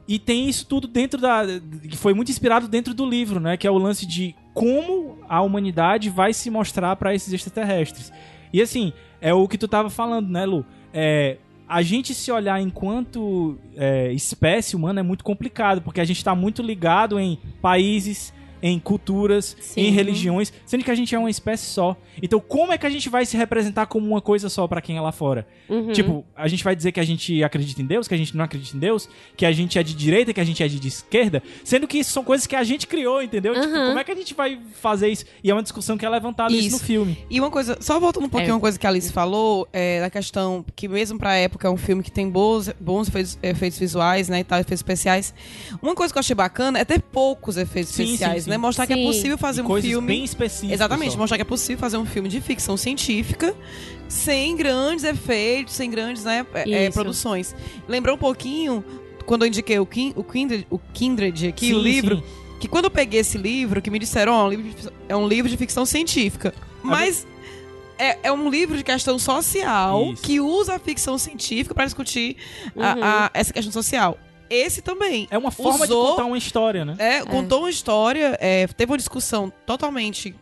E 0.09 0.19
tem 0.21 0.49
isso 0.49 0.65
tudo 0.67 0.87
dentro 0.89 1.21
da. 1.21 1.43
que 1.91 1.97
foi 1.97 2.15
muito 2.15 2.31
inspirado 2.31 2.69
dentro 2.69 2.95
do 2.95 3.05
livro, 3.05 3.39
né? 3.41 3.57
Que 3.57 3.67
é 3.67 3.71
o 3.71 3.77
lance 3.77 4.07
de 4.07 4.35
como 4.57 5.19
a 5.29 5.43
humanidade 5.43 6.09
vai 6.09 6.33
se 6.33 6.49
mostrar 6.49 6.97
pra 6.97 7.15
esses 7.15 7.31
extraterrestres. 7.31 8.11
E 8.51 8.63
assim, 8.63 8.91
é 9.21 9.35
o 9.35 9.47
que 9.47 9.59
tu 9.59 9.69
tava 9.69 9.91
falando, 9.91 10.31
né, 10.31 10.47
Lu? 10.47 10.65
É, 10.95 11.37
a 11.69 11.83
gente 11.83 12.15
se 12.15 12.33
olhar 12.33 12.59
enquanto 12.59 13.59
é, 13.77 14.11
espécie 14.13 14.75
humana 14.75 15.01
é 15.01 15.03
muito 15.03 15.23
complicado, 15.23 15.83
porque 15.83 16.01
a 16.01 16.07
gente 16.07 16.25
tá 16.25 16.35
muito 16.35 16.63
ligado 16.63 17.21
em 17.21 17.39
países, 17.61 18.33
em 18.63 18.79
culturas, 18.79 19.57
Sim. 19.61 19.81
em 19.83 19.91
religiões, 19.91 20.53
sendo 20.65 20.85
que 20.85 20.91
a 20.91 20.95
gente 20.95 21.15
é 21.15 21.19
uma 21.19 21.31
espécie 21.31 21.67
só. 21.67 21.97
Então, 22.23 22.41
como 22.41 22.73
é 22.73 22.79
que 22.79 22.87
a 22.87 22.91
gente 22.91 23.09
vai 23.09 23.27
se 23.27 23.37
representar 23.37 23.87
como 23.87 24.07
uma 24.07 24.21
coisa 24.21 24.49
só 24.49 24.67
pra 24.67 24.81
quem 24.81 24.97
é 24.97 25.01
lá 25.01 25.13
fora? 25.13 25.47
Uhum. 25.69 25.93
Tipo, 25.93 26.25
a 26.35 26.49
gente 26.49 26.65
vai 26.65 26.75
dizer 26.75 26.93
que 26.93 27.01
a 27.01 27.05
gente 27.05 27.43
acredita 27.45 27.83
em 27.83 27.87
Deus, 27.87 28.09
que 28.09 28.15
a 28.15 28.19
gente 28.19 28.37
não 28.37 28.45
acredita 28.45 28.77
em 28.77 28.81
Deus, 28.81 29.09
que 29.37 29.45
a 29.45 29.53
gente 29.53 29.79
é 29.79 29.83
de 29.83 29.95
direita, 29.95 30.33
que 30.33 30.41
a 30.41 30.45
gente 30.45 30.63
é 30.63 30.69
de 30.69 30.87
esquerda, 30.89 31.43
sendo 31.65 31.87
que 31.87 31.99
isso 31.99 32.13
são 32.13 32.25
coisas 32.25 32.47
que 32.47 32.57
a 32.57 32.65
gente 32.65 32.87
criou, 32.87 33.23
entendeu? 33.23 33.55
Tipo, 33.55 33.67
Uhum. 33.67 33.87
como 33.89 33.99
é 33.99 34.05
que 34.05 34.11
a 34.13 34.15
gente 34.15 34.35
vai 34.35 34.59
fazer 34.81 35.09
isso? 35.09 35.25
E 35.43 35.51
é 35.51 35.55
uma 35.55 35.63
discussão 35.63 35.97
que 35.99 36.05
é 36.07 36.09
levantada 36.09 36.53
isso, 36.53 36.69
Isso. 36.69 36.79
no 36.79 36.83
filme. 36.85 37.19
E 37.29 37.39
uma 37.41 37.51
coisa, 37.51 37.77
só 37.81 37.99
voltando 38.01 38.25
um 38.27 38.29
pouquinho 38.29 38.51
É. 38.53 38.55
uma 38.55 38.61
coisa 38.61 38.79
que 38.79 38.87
a 38.87 38.91
Alice 38.91 39.13
falou, 39.13 39.69
é, 39.73 40.01
da 40.01 40.11
questão 40.11 40.65
que 40.75 40.89
mesmo 40.89 41.19
pra 41.19 41.35
época 41.37 41.67
é 41.69 41.71
um 41.71 41.77
filme 41.77 42.03
que 42.03 42.11
tem 42.11 42.29
bons, 42.31 42.71
bons 42.81 43.09
efeitos, 43.09 43.39
efeitos 43.43 43.79
visuais, 43.79 44.29
né, 44.29 44.41
e 44.41 44.45
tal, 44.45 44.59
efeitos 44.59 44.79
especiais. 44.79 45.35
Uma 45.83 45.95
coisa 45.95 46.13
que 46.13 46.19
eu 46.19 46.21
achei 46.21 46.35
bacana 46.35 46.79
é 46.79 46.85
ter 46.85 47.01
poucos 47.01 47.57
efeitos 47.57 47.93
Sim, 47.93 48.05
sim, 48.07 48.13
especiais, 48.15 48.46
sim. 48.47 48.51
né? 48.51 48.57
Mostrar 48.59 48.87
que 48.87 48.93
é 48.93 48.97
Sim. 48.97 49.05
possível 49.05 49.39
fazer 49.39 49.61
E 49.61 49.65
um 49.65 49.67
coisas 49.67 49.91
filme... 49.91 50.07
bem 50.09 50.25
específicas. 50.25 50.73
Exatamente, 50.73 51.13
só. 51.13 51.19
mostrar 51.19 51.37
que 51.37 51.43
é 51.43 51.45
possível 51.45 51.79
fazer 51.79 51.97
um 51.99 52.07
filme 52.07 52.29
de 52.29 52.41
ficção 52.41 52.77
científica 52.77 53.55
sem 54.09 54.57
grandes 54.57 55.05
efeitos, 55.05 55.75
sem 55.75 55.91
grandes 55.91 56.25
né, 56.25 56.47
é, 56.55 56.85
é, 56.87 56.91
produções. 56.91 57.55
Lembrou 57.89 58.17
um 58.17 58.19
pouquinho, 58.19 58.85
quando 59.27 59.43
eu 59.43 59.49
indiquei 59.49 59.79
o, 59.79 59.87
Kin, 59.87 60.13
o, 60.17 60.23
Kindred, 60.25 60.67
o 60.71 60.79
Kindred 60.79 61.49
aqui, 61.49 61.67
Sim, 61.69 61.75
o 61.75 61.79
livro, 61.81 62.17
sim. 62.17 62.23
que 62.61 62.69
quando 62.69 62.85
eu 62.87 62.91
peguei 62.91 63.21
esse 63.21 63.37
livro, 63.37 63.83
que 63.83 63.91
me 63.91 63.99
disseram, 63.99 64.33
ó, 64.33 64.43
é 64.43 64.47
um 64.47 64.51
livro 64.51 64.71
de, 64.83 64.89
é 65.09 65.17
um 65.17 65.29
livro 65.29 65.51
de 65.51 65.57
ficção 65.57 65.85
científica. 65.85 66.55
Mas 66.83 67.27
é, 67.99 68.19
é 68.25 68.31
um 68.33 68.49
livro 68.49 68.77
de 68.77 68.85
questão 68.85 69.19
social 69.19 70.13
Isso. 70.13 70.23
que 70.23 70.39
usa 70.41 70.75
a 70.75 70.79
ficção 70.79 71.19
científica 71.19 71.75
para 71.75 71.85
discutir 71.87 72.37
a- 72.77 72.95
Uhum. 72.95 73.03
a- 73.03 73.31
essa 73.35 73.53
questão 73.53 73.73
social. 73.73 74.17
Esse 74.49 74.83
também. 74.83 75.27
É 75.31 75.37
uma 75.39 75.51
forma 75.51 75.85
Usou- 75.85 76.05
de 76.05 76.11
contar 76.13 76.25
uma 76.25 76.39
história, 76.39 76.85
né? 76.85 76.95
É, 76.99 77.25
contou 77.25 77.61
uma 77.61 77.71
história, 77.71 78.37
é, 78.41 78.67
teve 78.69 78.93
uma 78.93 78.99
discussão 78.99 79.53
totalmente, 79.65 80.35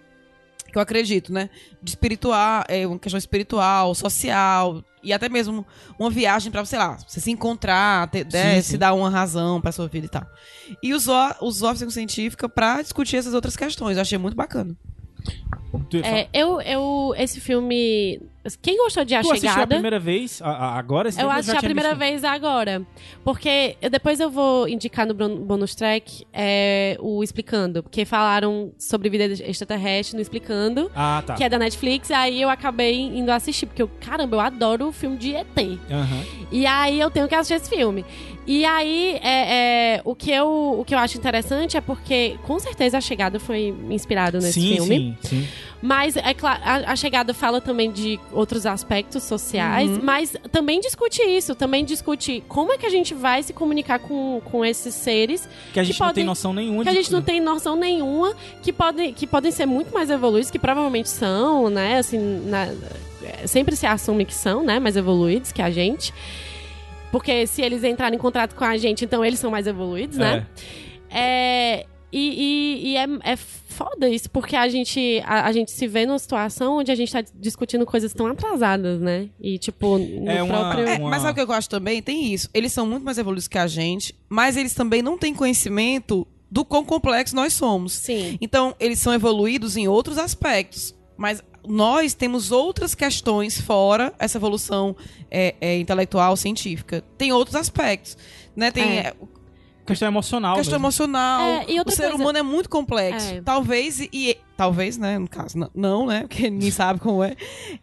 que 0.70 0.76
eu 0.78 0.82
acredito, 0.82 1.32
né? 1.32 1.48
De 1.82 1.90
espiritual, 1.90 2.64
é, 2.68 2.86
uma 2.86 2.98
questão 2.98 3.18
espiritual, 3.18 3.94
social, 3.94 4.82
e 5.02 5.12
até 5.12 5.28
mesmo 5.28 5.64
uma 5.98 6.11
viagem 6.11 6.50
pra, 6.50 6.64
sei 6.64 6.78
lá, 6.78 6.96
você 7.07 7.20
se 7.20 7.30
encontrar, 7.30 8.09
ter, 8.09 8.26
né, 8.32 8.57
Sim, 8.62 8.70
se 8.70 8.78
dar 8.78 8.94
uma 8.94 9.11
razão 9.11 9.61
pra 9.61 9.70
sua 9.70 9.86
vida 9.86 10.07
e 10.07 10.09
tal. 10.09 10.26
E 10.82 10.94
usou, 10.94 11.16
usou 11.42 11.68
a 11.68 11.72
ficção 11.72 11.90
científica 11.90 12.48
pra 12.48 12.80
discutir 12.82 13.16
essas 13.16 13.34
outras 13.34 13.57
questões. 13.57 13.96
Eu 13.96 14.02
achei 14.02 14.18
muito 14.18 14.34
bacana. 14.34 14.74
É, 16.05 16.29
eu, 16.33 16.61
eu, 16.61 17.14
esse 17.18 17.41
filme. 17.41 18.20
Quem 18.61 18.77
gostou 18.77 19.05
de 19.05 19.14
A 19.14 19.22
tu 19.22 19.31
assistiu 19.31 19.49
a 19.49 19.53
Chegada? 19.55 19.75
primeira 19.75 19.99
vez, 19.99 20.41
a- 20.43 20.51
a- 20.51 20.79
agora? 20.79 21.09
Esse 21.09 21.20
Eu 21.20 21.31
assisti 21.31 21.57
a 21.57 21.61
primeira 21.61 21.89
visto? 21.91 21.99
vez 21.99 22.25
agora. 22.25 22.83
Porque 23.25 23.75
eu- 23.83 23.89
depois 23.91 24.20
eu 24.20 24.31
vou 24.31 24.68
indicar 24.68 25.07
no 25.07 25.14
bonus 25.14 25.75
track 25.75 26.25
é, 26.33 26.97
o 27.01 27.25
Explicando. 27.25 27.83
Porque 27.83 28.05
falaram 28.05 28.70
sobre 28.79 29.09
vida 29.09 29.25
extraterrestre 29.25 30.14
no 30.14 30.22
Explicando, 30.22 30.91
Ah, 30.95 31.22
tá. 31.27 31.35
que 31.35 31.43
é 31.43 31.49
da 31.49 31.59
Netflix. 31.59 32.11
Aí 32.11 32.41
eu 32.41 32.51
acabei 32.51 33.01
indo 33.01 33.31
assistir. 33.33 33.66
Porque 33.66 33.83
eu, 33.83 33.89
caramba, 34.01 34.37
eu 34.37 34.41
adoro 34.41 34.89
o 34.89 34.93
filme 34.93 35.16
de 35.16 35.35
ET. 35.35 35.79
Aham. 35.91 36.22
E 36.53 36.66
aí 36.66 37.01
eu 37.01 37.11
tenho 37.11 37.27
que 37.27 37.35
assistir 37.35 37.55
esse 37.55 37.70
filme. 37.70 38.05
E 38.47 38.64
aí, 38.64 39.18
é, 39.22 39.95
é, 39.97 40.03
o, 40.05 40.14
que 40.14 40.30
eu, 40.30 40.76
o 40.78 40.84
que 40.84 40.95
eu 40.95 40.99
acho 40.99 41.16
interessante 41.16 41.76
é 41.76 41.80
porque, 41.80 42.36
com 42.47 42.59
certeza, 42.59 42.99
a 42.99 43.01
chegada 43.01 43.40
foi 43.40 43.74
inspirado 43.90 44.36
nesse 44.38 44.61
Sim, 44.61 44.74
filme. 44.74 45.16
sim, 45.22 45.28
sim. 45.42 45.49
Mas 45.80 46.16
é 46.16 46.32
claro, 46.34 46.61
a, 46.64 46.92
a 46.92 46.97
chegada 46.97 47.32
fala 47.34 47.61
também 47.61 47.90
de 47.90 48.18
outros 48.32 48.64
aspectos 48.66 49.22
sociais, 49.22 49.90
Uhum. 49.90 50.01
mas 50.03 50.34
também 50.53 50.80
discute 50.80 51.22
isso, 51.22 51.55
também 51.55 51.84
discute 51.84 52.42
como 52.49 52.72
é 52.72 52.78
que 52.78 52.84
a 52.86 52.90
gente 52.90 53.12
vai 53.14 53.42
se 53.42 53.53
comunicar 53.53 53.99
com, 53.99 54.40
com 54.45 54.64
esses 54.64 54.95
seres 54.95 55.49
Que 55.72 55.80
a 55.80 55.84
gente 55.84 55.99
não 55.99 56.07
tem 56.07 56.12
podem- 56.14 56.24
noção 56.24 56.53
nenhuma 56.55 56.82
que 56.82 56.88
a 56.88 56.92
de 56.92 56.99
gente 56.99 57.12
não 57.12 57.22
tem 57.22 57.40
noção 57.40 57.76
nenhuma, 57.76 58.34
que 58.62 58.72
podem, 58.72 59.12
que 59.12 59.26
podem 59.26 59.51
ser 59.53 59.66
muito 59.66 59.92
mais 59.92 60.09
evoluídos, 60.11 60.51
que 60.51 60.59
provavelmente 60.59 61.09
são, 61.09 61.68
né? 61.70 61.99
Assim, 61.99 62.18
na- 62.47 62.68
é, 63.22 63.47
sempre 63.47 63.74
se 63.76 63.86
assume 63.86 64.24
que 64.24 64.34
são, 64.34 64.62
né? 64.62 64.78
Mais 64.78 64.97
evoluídos 64.97 65.51
que 65.53 65.61
a 65.62 65.70
gente. 65.70 66.12
Porque 67.15 67.47
se 67.47 67.62
eles 67.62 67.85
entrarem 67.85 68.17
em 68.17 68.21
contato 68.21 68.57
com 68.57 68.65
a 68.65 68.77
gente, 68.77 69.05
então 69.05 69.25
eles 69.25 69.39
são 69.39 69.49
mais 69.49 69.69
evoluídos, 69.69 70.19
né? 70.19 70.45
É, 71.09 71.87
e 72.12 72.19
e- 72.19 72.89
e 72.91 72.97
é, 72.97 73.07
é 73.33 73.37
foda 73.37 74.09
isso, 74.09 74.29
porque 74.31 74.57
a 74.57 74.69
gente, 74.69 75.23
a, 75.25 75.47
a 75.47 75.53
gente 75.53 75.71
se 75.71 75.87
vê 75.87 76.07
numa 76.07 76.19
situação 76.19 76.79
onde 76.79 76.91
a 76.91 76.95
gente 76.97 77.12
tá 77.12 77.23
discutindo 77.37 77.87
coisas 77.87 78.12
tão 78.12 78.27
atrasadas, 78.27 79.01
né? 79.01 79.29
E, 79.41 79.59
tipo, 79.59 79.97
no 79.97 80.29
É 80.29 80.43
uma- 80.43 80.71
próprio... 80.75 80.89
É, 80.89 80.99
mas 80.99 81.23
sabe 81.23 81.41
o 81.41 81.47
que 81.47 81.53
eu 81.53 81.55
acho 81.55 81.69
também? 81.69 82.03
Tem 82.03 82.33
isso. 82.35 82.49
Eles 82.53 82.73
são 82.73 82.85
muito 82.85 83.05
mais 83.05 83.17
evoluídos 83.17 83.47
que 83.47 83.59
a 83.59 83.67
gente, 83.69 84.12
mas 84.29 84.57
eles 84.57 84.75
também 84.75 85.01
não 85.01 85.17
têm 85.17 85.33
conhecimento 85.35 86.27
do 86.51 86.65
quão 86.65 86.85
complexo 86.85 87.37
nós 87.37 87.53
somos. 87.53 87.93
Sim. 87.93 88.39
Então, 88.41 88.75
eles 88.81 88.99
são 88.99 89.15
evoluídos 89.15 89.77
em 89.77 89.87
outros 89.87 90.19
aspectos. 90.19 90.93
Mas 91.17 91.43
nós 91.67 92.15
temos 92.15 92.51
outras 92.53 92.95
questões 92.95 93.61
fora 93.61 94.12
essa 94.19 94.39
evolução 94.39 94.95
é, 95.31 95.55
é, 95.61 95.79
intelectual, 95.79 96.37
científica. 96.37 97.03
Tem 97.19 97.33
outros 97.33 97.55
aspectos. 97.57 98.17
Né? 98.57 98.71
Tem 98.71 98.85
É. 98.99 99.07
é, 99.09 99.15
Questão 99.87 100.09
emocional 100.09 100.55
questão 100.57 100.73
mesmo. 100.75 100.87
emocional. 100.87 101.41
É, 101.43 101.65
e 101.71 101.79
outra 101.79 101.93
o 101.93 101.97
ser 101.97 102.03
coisa- 102.09 102.17
humano 102.17 102.39
é 102.39 102.43
muito 102.43 102.71
complexo. 102.71 103.35
É. 103.35 103.43
Talvez, 103.43 104.01
e, 104.01 104.09
e- 104.12 104.39
talvez, 104.57 104.97
né? 104.97 105.19
No 105.19 105.29
caso, 105.29 105.59
não, 105.59 105.71
não, 105.75 106.07
né? 106.07 106.21
Porque 106.21 106.49
ninguém 106.49 106.71
sabe 106.73 107.01
como 107.01 107.23
é. 107.23 107.37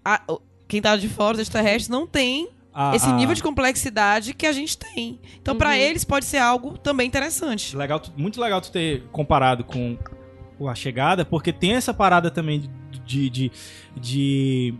A- 0.03 0.21
quem 0.67 0.81
tá 0.81 0.95
de 0.95 1.07
fora, 1.09 1.35
os 1.35 1.41
extraterrestres, 1.41 1.89
não 1.89 2.07
tem 2.07 2.49
A- 2.73 2.95
esse 2.95 3.07
a- 3.07 3.13
nível 3.13 3.35
de 3.35 3.43
complexidade 3.43 4.33
que 4.33 4.47
a 4.47 4.51
gente 4.51 4.77
tem. 4.77 5.19
Então, 5.39 5.55
pra 5.55 5.69
Uhum. 5.69 5.75
eles, 5.75 6.03
pode 6.03 6.25
ser 6.25 6.37
algo 6.39 6.75
também 6.77 7.05
interessante. 7.05 7.75
Legal, 7.77 8.01
muito 8.17 8.41
legal 8.41 8.59
tu 8.61 8.71
ter 8.71 9.03
comparado 9.11 9.63
com 9.63 9.95
A 10.67 10.73
Chegada, 10.75 11.23
porque 11.25 11.51
tem 11.53 11.73
essa 11.73 11.93
parada 11.93 12.31
também 12.31 12.63
de, 13.11 13.29
de, 13.29 13.51
de, 13.95 14.73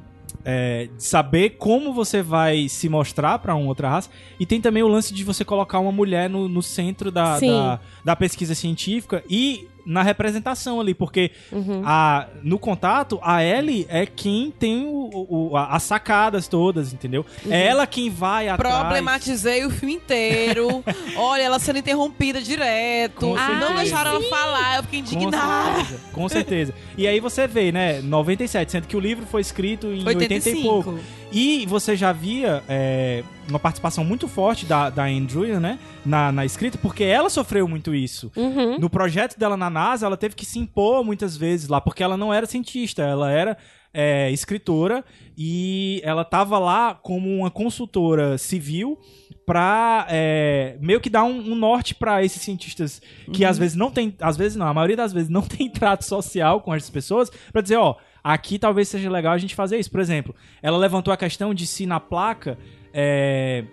é, 0.45 0.89
saber 0.97 1.51
como 1.51 1.93
você 1.93 2.21
vai 2.21 2.67
se 2.69 2.88
mostrar 2.89 3.39
pra 3.39 3.55
uma 3.55 3.67
outra 3.67 3.89
raça. 3.89 4.09
E 4.39 4.45
tem 4.45 4.61
também 4.61 4.84
o 4.84 4.88
lance 4.88 5.13
de 5.13 5.23
você 5.23 5.43
colocar 5.43 5.79
uma 5.79 5.91
mulher 5.91 6.29
no, 6.29 6.47
no 6.47 6.61
centro 6.61 7.11
da, 7.11 7.39
da, 7.39 7.79
da 8.03 8.15
pesquisa 8.15 8.55
científica 8.55 9.23
e 9.29 9.67
na 9.86 10.01
representação 10.03 10.79
ali, 10.79 10.93
porque 10.93 11.32
Uhum. 11.51 11.82
a, 11.86 12.27
no 12.43 12.57
contato, 12.59 13.19
a 13.23 13.43
Ellie 13.43 13.86
é 13.89 14.05
quem 14.05 14.51
tem 14.51 14.86
o, 14.86 15.09
o- 15.51 15.57
a- 15.57 15.67
as 15.75 15.84
sacadas 15.84 16.47
todas, 16.47 16.93
entendeu? 16.93 17.25
Uhum. 17.45 17.51
É 17.53 17.67
ela 17.67 17.86
quem 17.88 18.09
vai 18.09 18.47
atrás. 18.49 18.77
Problematizei 18.79 19.65
o 19.65 19.69
filme 19.69 19.95
inteiro. 19.95 20.84
Olha, 21.15 21.43
ela 21.43 21.59
sendo 21.59 21.79
interrompida 21.79 22.41
direto. 22.41 23.15
Com 23.19 23.36
não 23.36 23.75
deixaram 23.75 24.11
ela 24.11 24.21
falar. 24.29 24.77
Eu 24.77 24.84
fiquei 24.84 25.01
Com 25.03 25.13
indignada. 25.15 25.75
certeza, 25.75 25.99
com 26.13 26.29
certeza. 26.29 26.73
E 26.97 27.07
aí 27.07 27.19
você 27.19 27.47
vê, 27.47 27.71
né, 27.71 28.01
97, 28.01 28.71
sendo 28.71 28.88
que 28.88 28.95
o 28.97 28.99
livro 28.99 29.25
foi 29.25 29.41
escrito 29.41 29.88
em 29.88 30.05
80 30.05 30.11
e 30.11 30.38
85. 30.38 30.61
pouco. 30.67 30.99
E 31.32 31.65
você 31.65 31.95
já 31.95 32.11
via 32.11 32.61
é, 32.67 33.23
uma 33.52 33.60
participação 33.60 34.04
muito 34.04 34.28
forte 34.28 34.66
da, 34.66 34.89
da 34.89 35.06
Andrew, 35.06 35.60
né, 35.60 35.78
na, 36.06 36.32
na 36.32 36.45
escrita, 36.45 36.78
porque 36.78 37.04
ela 37.04 37.30
sofreu 37.30 37.68
muito 37.68 37.93
isso. 37.93 38.32
Uhum. 38.36 38.80
No 38.80 38.89
projeto 38.89 39.38
dela 39.38 39.56
na 39.56 39.70
NASA, 39.70 40.06
ela 40.06 40.18
teve 40.18 40.36
que 40.36 40.45
se 40.45 40.58
impor 40.58 41.04
muitas 41.04 41.38
vezes 41.38 41.68
lá, 41.68 41.80
porque 41.80 42.02
ela 42.02 42.18
não 42.18 42.34
era 42.34 42.45
cientista, 42.45 43.04
ela 43.04 43.32
era 43.32 43.58
é, 43.93 44.32
escritora 44.32 45.04
e 45.38 46.02
ela 46.04 46.24
tava 46.24 46.58
lá 46.58 46.95
como 46.95 47.30
uma 47.30 47.52
consultora 47.52 48.38
civil 48.38 48.97
pra 49.45 50.06
é, 50.10 50.78
meio 50.80 51.02
que 51.02 51.10
dar 51.10 51.24
um, 51.24 51.52
um 51.52 51.56
norte 51.56 51.93
pra 51.93 52.24
esses 52.24 52.41
cientistas 52.41 53.02
que 53.34 53.43
às 53.43 53.58
vezes 53.58 53.76
não 53.76 53.91
tem, 53.91 54.16
às 54.22 54.38
vezes 54.38 54.56
não, 54.56 54.68
a 54.68 54.74
maioria 54.74 54.95
das 54.95 55.12
vezes 55.12 55.30
não 55.30 55.41
tem 55.43 55.70
trato 55.70 56.06
social 56.06 56.62
com 56.62 56.74
essas 56.74 56.89
pessoas, 56.89 57.30
pra 57.52 57.62
dizer, 57.62 57.78
ó, 57.78 57.95
aqui 58.24 58.58
talvez 58.58 58.88
seja 58.88 59.10
legal 59.10 59.34
a 59.34 59.38
gente 59.38 59.56
fazer 59.56 59.78
isso. 59.78 59.91
Por 59.91 59.99
exemplo, 59.99 60.36
ela 60.62 60.78
levantou 60.78 61.14
a 61.14 61.18
questão 61.18 61.54
de 61.54 61.66
se 61.66 61.86
na 61.86 61.99
placa 61.99 62.58
é, 62.93 63.63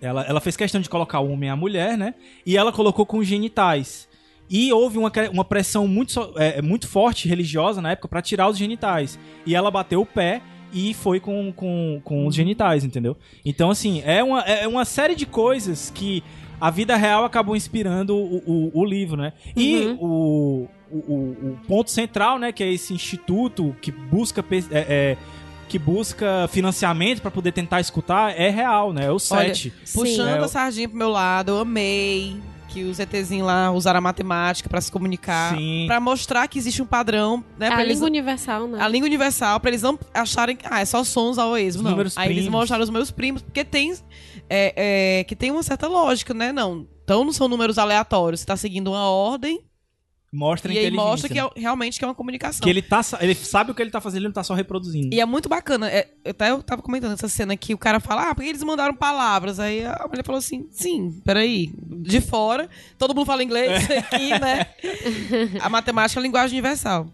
ela, 0.00 0.22
ela 0.24 0.40
fez 0.40 0.56
questão 0.56 0.80
de 0.80 0.88
colocar 0.88 1.20
o 1.20 1.30
homem 1.30 1.48
e 1.48 1.52
a 1.52 1.56
mulher, 1.56 1.96
né? 1.96 2.14
E 2.44 2.56
ela 2.56 2.72
colocou 2.72 3.04
com 3.06 3.22
genitais. 3.22 4.08
E 4.48 4.72
houve 4.72 4.96
uma, 4.98 5.10
uma 5.32 5.44
pressão 5.44 5.88
muito, 5.88 6.12
so- 6.12 6.32
é, 6.36 6.62
muito 6.62 6.86
forte 6.86 7.28
religiosa 7.28 7.80
na 7.82 7.92
época 7.92 8.08
pra 8.08 8.22
tirar 8.22 8.48
os 8.48 8.56
genitais. 8.56 9.18
E 9.44 9.54
ela 9.56 9.70
bateu 9.70 10.00
o 10.00 10.06
pé 10.06 10.40
e 10.72 10.94
foi 10.94 11.18
com, 11.18 11.52
com, 11.52 12.00
com 12.04 12.26
os 12.26 12.34
genitais, 12.34 12.84
entendeu? 12.84 13.16
Então, 13.44 13.70
assim, 13.70 14.02
é 14.04 14.22
uma, 14.22 14.40
é 14.42 14.68
uma 14.68 14.84
série 14.84 15.14
de 15.14 15.26
coisas 15.26 15.90
que 15.90 16.22
a 16.60 16.70
vida 16.70 16.94
real 16.96 17.24
acabou 17.24 17.56
inspirando 17.56 18.14
o, 18.16 18.36
o, 18.46 18.80
o 18.80 18.84
livro, 18.84 19.16
né? 19.20 19.32
E 19.56 19.96
o, 20.00 20.68
o, 20.90 20.96
o- 20.96 21.36
o 21.52 21.58
ponto 21.66 21.90
central, 21.90 22.38
né, 22.38 22.52
que 22.52 22.62
é 22.62 22.72
esse 22.72 22.94
instituto 22.94 23.74
que 23.82 23.90
busca. 23.90 24.44
é, 24.70 24.78
é, 24.88 25.16
que 25.76 25.78
busca 25.78 26.48
financiamento 26.48 27.20
pra 27.20 27.30
poder 27.30 27.52
tentar 27.52 27.80
escutar 27.80 28.34
é 28.34 28.48
real, 28.48 28.94
né? 28.94 29.04
É 29.04 29.10
o 29.10 29.18
Olha, 29.30 29.54
7. 29.54 29.72
Puxando 29.92 30.28
É, 30.28 30.38
a 30.38 30.48
sardinha 30.48 30.88
pro 30.88 30.96
meu 30.96 31.10
lado, 31.10 31.52
eu 31.52 31.58
amei 31.58 32.40
que 32.68 32.82
os 32.82 32.98
ETzinhos 32.98 33.46
lá 33.46 33.70
usaram 33.70 33.98
a 33.98 34.00
matemática 34.00 34.68
pra 34.70 34.80
se 34.80 34.90
comunicar. 34.90 35.54
Pra 35.86 36.00
mostrar 36.00 36.48
que 36.48 36.58
existe 36.58 36.80
um 36.80 36.86
padrão, 36.86 37.44
né? 37.58 37.68
A 37.68 37.82
eles, 37.82 37.94
língua 37.94 38.06
universal, 38.08 38.66
né? 38.66 38.78
a 38.80 38.88
língua 38.88 39.06
universal, 39.06 39.60
pra 39.60 39.70
eles 39.70 39.82
não 39.82 39.98
acharem 40.14 40.56
que 40.56 40.64
ah, 40.70 40.80
é 40.80 40.84
só 40.84 41.04
sons 41.04 41.36
ao 41.38 41.56
esmo. 41.58 41.80
Os 41.80 41.84
Não. 41.84 41.90
números 41.90 42.16
Aí 42.16 42.30
eles 42.30 42.48
mostraram 42.48 42.82
os 42.82 42.90
meus 42.90 43.10
primos, 43.10 43.42
porque 43.42 43.62
tem. 43.64 43.94
é, 44.48 45.18
é, 45.20 45.24
que 45.24 45.36
tem 45.36 45.50
uma 45.50 45.62
certa 45.62 45.86
lógica, 45.86 46.32
né? 46.32 46.52
Não. 46.52 46.86
Então 47.04 47.22
não 47.22 47.32
são 47.32 47.48
números 47.48 47.76
aleatórios. 47.78 48.40
Você 48.40 48.46
tá 48.46 48.56
seguindo 48.56 48.88
uma 48.88 49.08
ordem 49.10 49.60
Mostra 50.36 50.72
E 50.72 50.78
aí 50.78 50.90
mostra 50.90 51.28
que 51.28 51.40
né? 51.40 51.48
é, 51.56 51.60
realmente 51.60 51.98
que 51.98 52.04
é 52.04 52.08
uma 52.08 52.14
comunicação. 52.14 52.62
Que 52.62 52.68
ele, 52.68 52.82
tá, 52.82 53.00
ele 53.20 53.34
sabe 53.34 53.70
o 53.70 53.74
que 53.74 53.80
ele 53.80 53.90
tá 53.90 54.00
fazendo, 54.00 54.18
ele 54.18 54.26
não 54.26 54.32
tá 54.32 54.44
só 54.44 54.52
reproduzindo. 54.52 55.14
E 55.14 55.20
é 55.20 55.24
muito 55.24 55.48
bacana. 55.48 55.88
É, 55.90 56.08
eu 56.24 56.30
até 56.32 56.50
eu 56.50 56.62
tava 56.62 56.82
comentando 56.82 57.12
essa 57.12 57.28
cena 57.28 57.56
que 57.56 57.72
o 57.72 57.78
cara 57.78 57.98
fala, 58.00 58.30
ah, 58.30 58.34
porque 58.34 58.48
eles 58.50 58.62
mandaram 58.62 58.94
palavras. 58.94 59.58
Aí 59.58 59.84
a 59.84 60.06
mulher 60.08 60.24
falou 60.24 60.38
assim, 60.38 60.66
sim, 60.70 61.20
peraí. 61.24 61.70
De 61.78 62.20
fora, 62.20 62.68
todo 62.98 63.14
mundo 63.14 63.26
fala 63.26 63.42
inglês 63.42 63.88
É. 63.88 63.98
aqui, 63.98 64.30
né? 64.38 64.66
A 65.60 65.68
matemática 65.70 66.18
é 66.18 66.20
a 66.20 66.22
linguagem 66.22 66.58
universal. 66.58 67.06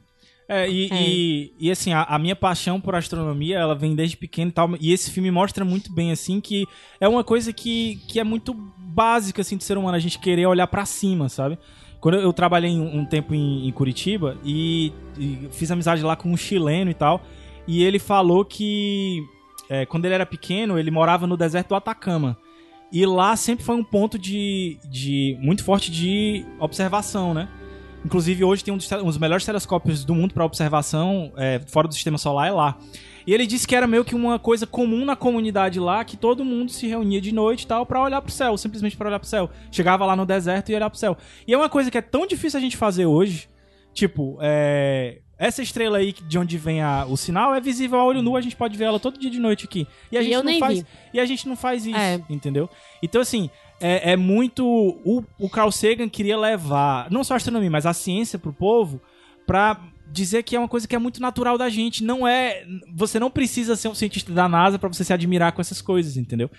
É, 0.49 0.69
e, 0.69 0.91
É. 0.91 1.03
e, 1.03 1.55
e, 1.61 1.71
assim, 1.71 1.93
a, 1.93 2.03
a 2.03 2.19
minha 2.19 2.35
paixão 2.37 2.81
por 2.81 2.95
astronomia, 2.95 3.57
ela 3.59 3.75
vem 3.75 3.95
desde 3.95 4.17
pequeno 4.17 4.51
e 4.51 4.53
tal, 4.53 4.71
e 4.81 4.93
esse 4.93 5.11
filme 5.11 5.31
mostra 5.31 5.65
muito 5.65 5.93
bem, 5.95 6.11
assim, 6.11 6.41
que 6.41 6.67
é 7.01 7.09
uma 7.09 7.23
coisa 7.25 7.53
que, 7.53 7.97
que 8.09 8.19
é 8.19 8.25
muito 8.25 8.53
básica, 8.77 9.41
assim, 9.41 9.57
do 9.57 9.63
ser 9.63 9.79
humano, 9.79 9.97
a 9.97 10.01
gente 10.01 10.19
querer 10.19 10.47
olhar 10.47 10.67
pra 10.67 10.85
cima, 10.85 11.29
sabe? 11.29 11.59
Quando 12.03 12.19
eu, 12.19 12.33
trabalhei 12.33 12.73
um, 12.73 13.05
tempo 13.05 13.33
em, 13.33 13.69
em 13.69 13.71
Curitiba 13.71 14.37
e, 14.45 14.93
e 15.17 15.49
fiz 15.53 15.71
amizade 15.71 16.03
lá 16.03 16.17
com 16.17 16.29
um 16.33 16.37
chileno 16.37 16.91
e 16.91 16.95
tal, 16.95 17.23
e 17.65 17.85
ele 17.85 18.01
falou 18.01 18.45
que 18.45 19.23
é, 19.71 19.87
quando 19.87 20.05
ele 20.05 20.15
era 20.15 20.27
pequeno, 20.27 20.77
ele 20.77 20.91
morava 20.91 21.29
no 21.29 21.37
deserto 21.37 21.69
do 21.69 21.75
Atacama. 21.77 22.37
E 22.91 23.07
lá 23.07 23.37
sempre 23.37 23.65
foi 23.65 23.77
um 23.77 23.85
ponto 23.85 24.19
de, 24.19 24.81
de 24.91 25.39
muito 25.41 25.63
forte 25.63 25.93
de 25.93 26.45
observação, 26.59 27.33
né? 27.33 27.49
Inclusive, 28.05 28.43
hoje 28.43 28.65
tem 28.65 28.75
um 28.75 28.77
dos, 28.77 28.91
um 28.91 29.07
dos 29.07 29.19
melhores 29.19 29.47
telescópios 29.47 30.05
do 30.05 30.13
mundo 30.13 30.35
para 30.35 30.45
observação 30.45 31.33
é, 31.37 31.61
fora 31.69 31.87
do 31.87 31.95
sistema 31.95 32.19
solar, 32.19 32.49
é 32.49 32.51
lá. 32.51 32.79
E 33.27 33.33
ele 33.33 33.47
disse 33.47 33.67
que 33.67 33.75
era 33.77 33.87
meio 33.87 34.05
que 34.05 34.15
uma 34.15 34.39
coisa 34.39 34.67
comum 34.67 35.05
na 35.05 35.15
comunidade 35.17 35.79
lá, 35.79 36.05
que 36.05 36.17
todo 36.17 36.45
mundo 36.45 36.71
se 36.73 36.87
reunia 36.87 37.21
de 37.21 37.33
noite 37.33 37.63
e 37.63 37.67
tal 37.67 37.87
pra 37.87 38.03
olhar 38.03 38.21
pro 38.21 38.33
céu, 38.33 38.57
simplesmente 38.57 38.97
pra 38.97 39.09
olhar 39.09 39.19
pro 39.21 39.29
céu. 39.29 39.49
Chegava 39.71 40.05
lá 40.05 40.17
no 40.17 40.27
deserto 40.27 40.69
e 40.69 40.73
ia 40.73 40.79
olhar 40.79 40.91
pro 40.91 40.99
céu. 40.99 41.17
E 41.47 41.53
é 41.53 41.57
uma 41.57 41.69
coisa 41.69 41.91
que 41.91 41.99
é 41.99 42.03
tão 42.03 42.27
difícil 42.27 42.59
a 42.59 42.61
gente 42.61 42.77
fazer 42.77 43.07
hoje, 43.07 43.49
tipo, 43.95 44.39
é, 44.41 45.19
essa 45.39 45.63
estrela 45.63 45.99
aí 45.99 46.13
de 46.13 46.39
onde 46.39 46.57
vem 46.59 46.81
a- 46.83 47.05
o 47.09 47.17
sinal 47.17 47.55
é 47.55 47.61
visível 47.61 47.99
a 48.01 48.05
olho 48.05 48.23
nu, 48.23 48.37
a 48.37 48.41
gente 48.41 48.57
pode 48.57 48.77
ver 48.77 48.85
ela 48.85 48.99
todo 49.01 49.19
dia 49.19 49.31
de 49.31 49.39
noite 49.41 49.65
aqui. 49.67 49.87
E 50.11 50.17
a 50.17 50.21
E 50.21 50.25
gente 50.25 50.35
eu 50.35 50.43
não 50.43 50.59
faz, 50.59 50.79
vi. 50.81 50.87
e 51.15 51.21
a 51.21 51.27
gente 51.27 51.49
não 51.49 51.57
faz 51.57 51.87
isso, 51.87 51.97
É. 51.99 52.21
entendeu? 52.31 52.69
Então 53.03 53.21
assim, 53.21 53.51
é, 53.81 54.13
é 54.13 54.17
muito 54.17 54.65
o, 54.67 55.25
o 55.39 55.49
Carl 55.51 55.71
Sagan 55.73 56.09
queria 56.09 56.39
levar 56.39 57.11
não 57.11 57.25
só 57.25 57.35
a 57.35 57.37
astronomia, 57.37 57.71
mas 57.71 57.87
a 57.87 57.93
ciência 57.93 58.39
pro 58.39 58.53
povo 58.53 59.01
pra 59.47 59.81
dizer 60.13 60.43
que 60.43 60.55
é 60.55 60.59
uma 60.59 60.69
coisa 60.69 60.87
que 60.87 60.95
é 60.95 60.99
muito 60.99 61.21
natural 61.21 61.57
da 61.57 61.69
gente, 61.71 62.05
não 62.05 62.29
é, 62.29 62.65
você 62.95 63.19
não 63.19 63.31
precisa 63.31 63.75
ser 63.75 63.89
um 63.89 63.95
cientista 63.95 64.33
da 64.33 64.49
NASA 64.49 64.79
pra 64.79 64.89
você 64.89 65.03
se 65.03 65.13
admirar 65.13 65.53
com 65.53 65.61
essas 65.61 65.81
coisas, 65.81 66.17
entendeu? 66.17 66.51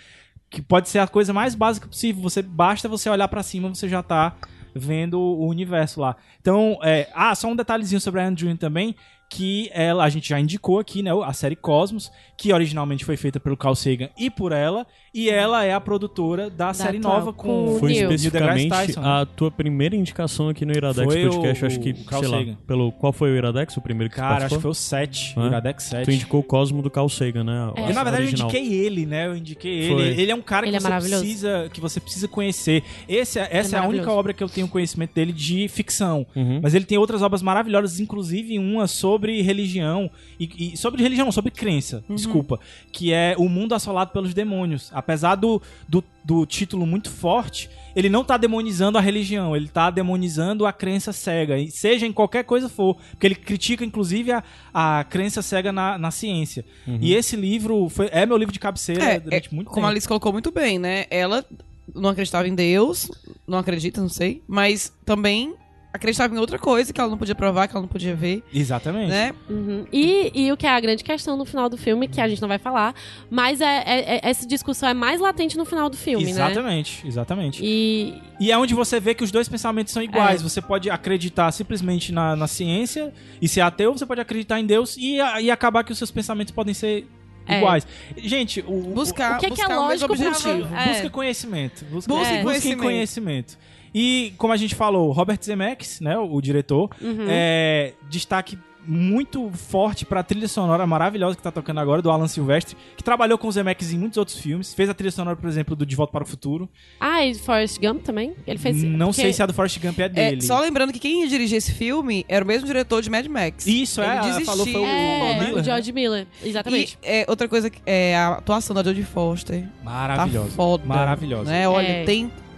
Que 0.50 0.62
pode 0.62 0.90
ser 0.90 1.00
a 1.00 1.08
coisa 1.08 1.32
mais 1.32 1.54
básica 1.54 1.88
possível, 1.88 2.22
você 2.22 2.42
basta 2.42 2.90
você 2.90 3.10
olhar 3.10 3.28
pra 3.28 3.44
cima, 3.44 3.70
você 3.70 3.88
já 3.88 4.02
tá 4.02 4.36
vendo 4.76 5.20
o 5.20 5.48
universo 5.48 6.02
lá. 6.02 6.16
Então, 6.42 6.80
é, 6.82 7.10
ah, 7.14 7.36
só 7.36 7.48
um 7.48 7.56
detalhezinho 7.56 8.02
sobre 8.02 8.22
a 8.22 8.26
Andrew 8.26 8.56
também, 8.58 8.96
que 9.34 9.70
ela, 9.74 10.04
a 10.04 10.10
gente 10.10 10.30
já 10.30 10.40
indicou 10.40 10.78
aqui, 10.78 11.02
né, 11.02 11.10
a 11.26 11.34
série 11.34 11.56
Cosmos, 11.56 12.12
que 12.38 12.54
originalmente 12.54 13.04
foi 13.04 13.18
feita 13.18 13.40
pelo 13.40 13.58
Carl 13.58 13.74
Sagan 13.76 14.10
e 14.18 14.30
por 14.30 14.52
ela, 14.52 14.86
e 15.14 15.28
ela 15.30 15.64
é 15.64 15.74
a 15.74 15.80
produtora 15.82 16.50
da, 16.52 16.72
série 16.74 16.98
atual, 17.00 17.20
nova 17.20 17.34
com, 17.34 17.78
Foi 17.80 17.92
Neil. 17.94 18.12
Especificamente 18.12 18.70
Tyson, 18.70 19.02
né? 19.02 19.08
a 19.08 19.26
tua 19.26 19.50
primeira 19.50 19.96
indicação 19.96 20.50
aqui 20.50 20.66
no 20.66 20.72
Iradex 20.72 21.12
Foi 21.12 21.30
Podcast. 21.30 21.64
o- 21.64 21.68
acho 21.68 21.80
que, 21.80 21.90
o 21.92 22.06
Carl 22.06 22.22
sei 22.24 22.32
lá, 22.32 22.38
Sagan. 22.40 22.58
pelo, 22.68 22.92
qual 22.92 23.12
foi 23.14 23.32
o 23.32 23.36
Iradex, 23.36 23.76
o 23.78 23.82
primeiro 23.82 24.10
que 24.12 24.18
Cara, 24.20 24.46
acho 24.46 24.56
que 24.56 24.62
foi 24.62 24.72
o 24.72 24.74
7, 24.74 25.34
É? 25.36 25.40
o 25.40 25.46
Iradex 25.48 25.84
7. 25.84 26.06
Tu 26.06 26.12
indicou 26.12 26.40
o 26.42 26.44
Cosmo 26.44 26.82
do 26.84 26.90
Carl 26.92 27.10
Sagan, 27.10 27.44
né? 27.44 27.74
É. 27.76 27.90
Eu, 27.90 27.94
na 27.94 28.04
verdade, 28.04 28.24
original. 28.28 28.50
eu 28.52 28.56
indiquei 28.60 28.78
ele, 28.86 29.06
né? 29.06 29.28
Eu 29.28 29.36
indiquei 29.38 29.88
Foi. 29.90 30.02
ele. 30.02 30.22
Ele 30.22 30.32
é 30.32 30.36
um 30.36 30.42
cara 30.42 30.68
Ele 30.68 30.78
que 30.78 30.86
é 30.86 30.90
você 30.90 31.00
precisa 31.10 31.70
que 31.74 31.80
você 31.82 32.00
precisa 32.00 32.28
conhecer. 32.28 32.84
Esse, 33.08 33.40
é- 33.40 33.48
essa 33.52 33.78
é, 33.78 33.80
a 33.80 33.88
única 33.88 34.12
obra 34.12 34.34
que 34.34 34.44
eu 34.44 34.50
tenho 34.50 34.68
conhecimento 34.68 35.14
dele 35.16 35.32
de 35.32 35.68
ficção. 35.70 36.26
Uhum. 36.36 36.60
Mas 36.62 36.74
ele 36.76 36.86
tem 36.86 36.98
outras 36.98 37.22
obras 37.22 37.42
maravilhosas, 37.42 38.00
inclusive 38.00 38.60
uma 38.60 38.86
sobre 38.88 39.23
religião. 39.42 40.10
E, 40.40 40.74
e- 40.74 40.78
sobre 40.78 41.02
religião, 41.02 41.32
sobre 41.32 41.52
crença, 41.52 42.04
desculpa. 42.10 42.60
Que 42.92 43.14
é 43.14 43.36
O 43.38 43.48
Mundo 43.48 43.74
Assolado 43.74 44.12
pelos 44.12 44.34
Demônios. 44.34 44.90
Apesar 44.94 45.36
do, 45.36 45.62
do, 45.88 46.04
do 46.24 46.46
título 46.46 46.86
muito 46.86 47.10
forte, 47.10 47.70
ele 47.96 48.10
não 48.10 48.24
tá 48.24 48.36
demonizando 48.38 48.98
a 48.98 49.02
religião, 49.02 49.56
ele 49.56 49.68
tá 49.68 49.90
demonizando 49.90 50.66
a 50.66 50.74
crença 50.74 51.14
cega. 51.14 51.58
E 51.58 51.70
seja 51.72 52.06
em 52.06 52.12
qualquer 52.12 52.44
coisa 52.44 52.68
for. 52.68 52.98
Porque 53.12 53.28
ele 53.28 53.36
critica, 53.36 53.86
inclusive, 53.86 54.32
a, 54.32 54.44
a 54.74 55.04
crença 55.04 55.42
cega 55.42 55.72
na, 55.72 55.98
na 55.98 56.12
ciência. 56.12 56.66
E 57.00 57.14
esse 57.14 57.36
livro 57.36 57.88
foi, 57.90 58.10
é 58.12 58.26
meu 58.26 58.38
livro 58.38 58.52
de 58.54 58.60
cabeceira 58.60 59.04
É, 59.04 59.20
durante 59.20 59.50
é, 59.50 59.56
muito 59.56 59.68
como 59.68 59.78
tempo. 59.78 59.88
a 59.88 59.90
Alice 59.90 60.08
colocou 60.08 60.32
muito 60.34 60.52
bem, 60.52 60.78
né? 60.80 61.06
Ela 61.10 61.46
não 61.94 62.10
acreditava 62.10 62.48
em 62.48 62.56
Deus, 62.56 63.12
não 63.48 63.58
acredita, 63.60 64.02
não 64.02 64.10
sei, 64.10 64.42
mas 64.48 64.92
também 65.06 65.54
acreditava 65.94 66.34
em 66.36 66.40
outra 66.40 66.58
coisa 66.58 66.92
que 66.92 67.00
ela 67.00 67.10
não 67.10 67.18
podia 67.18 67.36
provar, 67.36 67.68
que 67.68 67.76
ela 67.76 67.82
não 67.84 67.88
podia 67.88 68.16
ver, 68.16 68.44
Exatamente. 68.52 69.10
né? 69.12 69.32
Uhum. 69.48 69.86
E, 69.94 70.32
e 70.34 70.52
o 70.52 70.58
que 70.58 70.66
é 70.66 70.70
a 70.72 70.80
grande 70.80 71.04
questão 71.04 71.38
no 71.38 71.46
final 71.46 71.70
do 71.70 71.78
filme, 71.78 72.08
que 72.08 72.20
a 72.20 72.28
gente 72.28 72.42
não 72.42 72.48
vai 72.50 72.58
falar, 72.58 72.96
mas 73.30 73.62
é, 73.62 73.84
é- 73.86 74.16
é- 74.16 74.20
essa 74.24 74.48
discussão 74.48 74.90
é 74.90 74.94
mais 74.94 75.22
latente 75.22 75.56
no 75.58 75.66
final 75.66 75.90
do 75.90 75.96
filme, 75.96 76.26
né? 76.26 76.32
Exatamente, 76.32 77.08
exatamente. 77.08 77.64
E 77.64 78.20
E 78.40 78.52
é 78.52 78.58
onde 78.58 78.74
você 78.74 79.00
vê 79.00 79.14
que 79.14 79.24
os 79.24 79.32
dois 79.32 79.48
pensamentos 79.48 79.94
são 79.94 80.02
iguais. 80.02 80.42
Você 80.42 80.62
pode 80.62 80.90
acreditar 80.90 81.52
simplesmente 81.52 82.12
na, 82.12 82.36
na 82.36 82.48
ciência 82.48 83.14
e 83.42 83.48
ser 83.48 83.62
ateu, 83.62 83.94
você 83.94 84.06
pode 84.06 84.20
acreditar 84.20 84.60
em 84.60 84.66
Deus 84.66 84.98
e, 84.98 85.18
e 85.42 85.52
acabar 85.52 85.84
que 85.84 85.92
os 85.92 85.98
seus 85.98 86.10
pensamentos 86.12 86.52
podem 86.52 86.74
ser 86.74 87.08
É. 87.48 87.58
iguais. 87.60 87.86
Gente, 88.18 88.62
o, 88.68 88.82
Buscar, 88.94 89.36
o 89.36 89.40
que 89.40 89.46
é 89.46 89.50
que 89.52 89.62
é 89.62 89.66
buscar 89.68 89.80
o 89.80 89.88
mesmo 89.90 90.08
lógico 90.08 90.18
pra- 90.18 90.28
objetivo. 90.50 90.76
É. 90.76 90.88
busca 90.90 91.10
conhecimento. 91.12 91.86
Busca, 91.86 92.12
Busquem 92.14 92.44
busquem 92.44 92.78
conhecimento. 92.78 93.58
E, 93.94 94.34
como 94.38 94.54
a 94.54 94.58
gente 94.58 94.76
falou, 94.76 95.12
Robert 95.12 95.40
Zemeckis, 95.44 96.00
né, 96.02 96.18
o, 96.18 96.34
o 96.36 96.42
diretor, 96.42 96.90
Uhum. 97.02 97.26
é, 97.28 97.94
destaque 98.10 98.58
muito 98.86 99.50
forte 99.52 100.04
pra 100.06 100.22
trilha 100.24 100.46
sonora 100.46 100.86
maravilhosa 100.86 101.38
que 101.38 101.42
tá 101.42 101.50
tocando 101.52 101.80
agora, 101.80 102.02
do 102.02 102.12
Alan 102.12 102.28
Silvestre, 102.28 102.76
que 102.98 103.02
trabalhou 103.04 103.38
com 103.38 103.48
o 103.48 103.52
Zemeckis 103.52 103.94
em 103.94 103.98
muitos 103.98 104.18
outros 104.18 104.38
filmes. 104.38 104.74
Fez 104.74 104.90
a 104.90 104.94
trilha 104.94 105.10
sonora, 105.10 105.38
por 105.38 105.48
exemplo, 105.48 105.74
do 105.74 105.86
De 105.86 105.96
Volta 105.96 106.12
para 106.12 106.24
o 106.24 106.28
Futuro. 106.28 106.68
Ah, 107.00 107.26
e 107.26 107.34
Forrest 107.34 107.80
Gump 107.80 108.02
também? 108.04 108.34
Ele 108.46 108.58
fez. 108.60 108.84
Não 108.84 109.08
porque- 109.08 109.22
sei 109.22 109.32
se 109.32 109.42
a 109.42 109.46
do 109.46 109.54
Forrest 109.54 109.80
Gump 109.80 109.98
é 110.00 110.04
É, 110.04 110.10
dele. 110.10 110.42
só 110.42 110.60
lembrando 110.60 110.92
que 110.92 111.00
quem 111.00 111.22
ia 111.22 111.30
dirigir 111.30 111.60
esse 111.60 111.72
filme 111.72 112.26
era 112.28 112.44
o 112.44 112.48
mesmo 112.48 112.68
diretor 112.68 113.02
de 113.02 113.10
Mad 113.10 113.26
Max. 113.28 113.66
Isso, 113.66 114.02
é, 114.02 114.06
Ele 114.06 114.12
ela 114.16 114.22
desistiu. 114.24 114.46
falou 114.48 114.66
foi 114.66 114.82
o 114.82 114.86
É, 114.86 115.34
Miller, 115.40 115.54
o 115.54 115.56
né? 115.58 115.64
George 115.64 115.92
Miller. 115.94 116.28
Exatamente. 116.44 116.98
E 117.02 117.08
é, 117.08 117.26
outra 117.30 117.48
coisa 117.48 117.72
é 117.86 118.18
a 118.18 118.34
atuação 118.34 118.76
da 118.76 118.84
Jodie 118.84 119.04
Foster. 119.04 119.66
Maravilhosa. 119.82 120.50
Tá 120.50 120.56
foda. 120.56 120.84
Maravilhosa. 120.86 121.50
Né? 121.50 121.70
Olha, 121.70 121.88
É. 121.88 122.04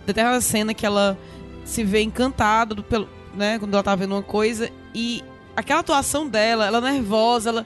tem 0.05 0.13
determinada 0.13 0.41
cena 0.41 0.73
que 0.73 0.85
ela 0.85 1.17
se 1.63 1.83
vê 1.83 2.01
encantada 2.01 2.75
pelo, 2.83 3.09
né, 3.33 3.57
quando 3.59 3.73
ela 3.73 3.83
tá 3.83 3.95
vendo 3.95 4.13
uma 4.13 4.23
coisa 4.23 4.69
e 4.93 5.23
aquela 5.55 5.79
atuação 5.79 6.27
dela, 6.27 6.65
ela 6.65 6.79
nervosa, 6.79 7.49
ela 7.49 7.65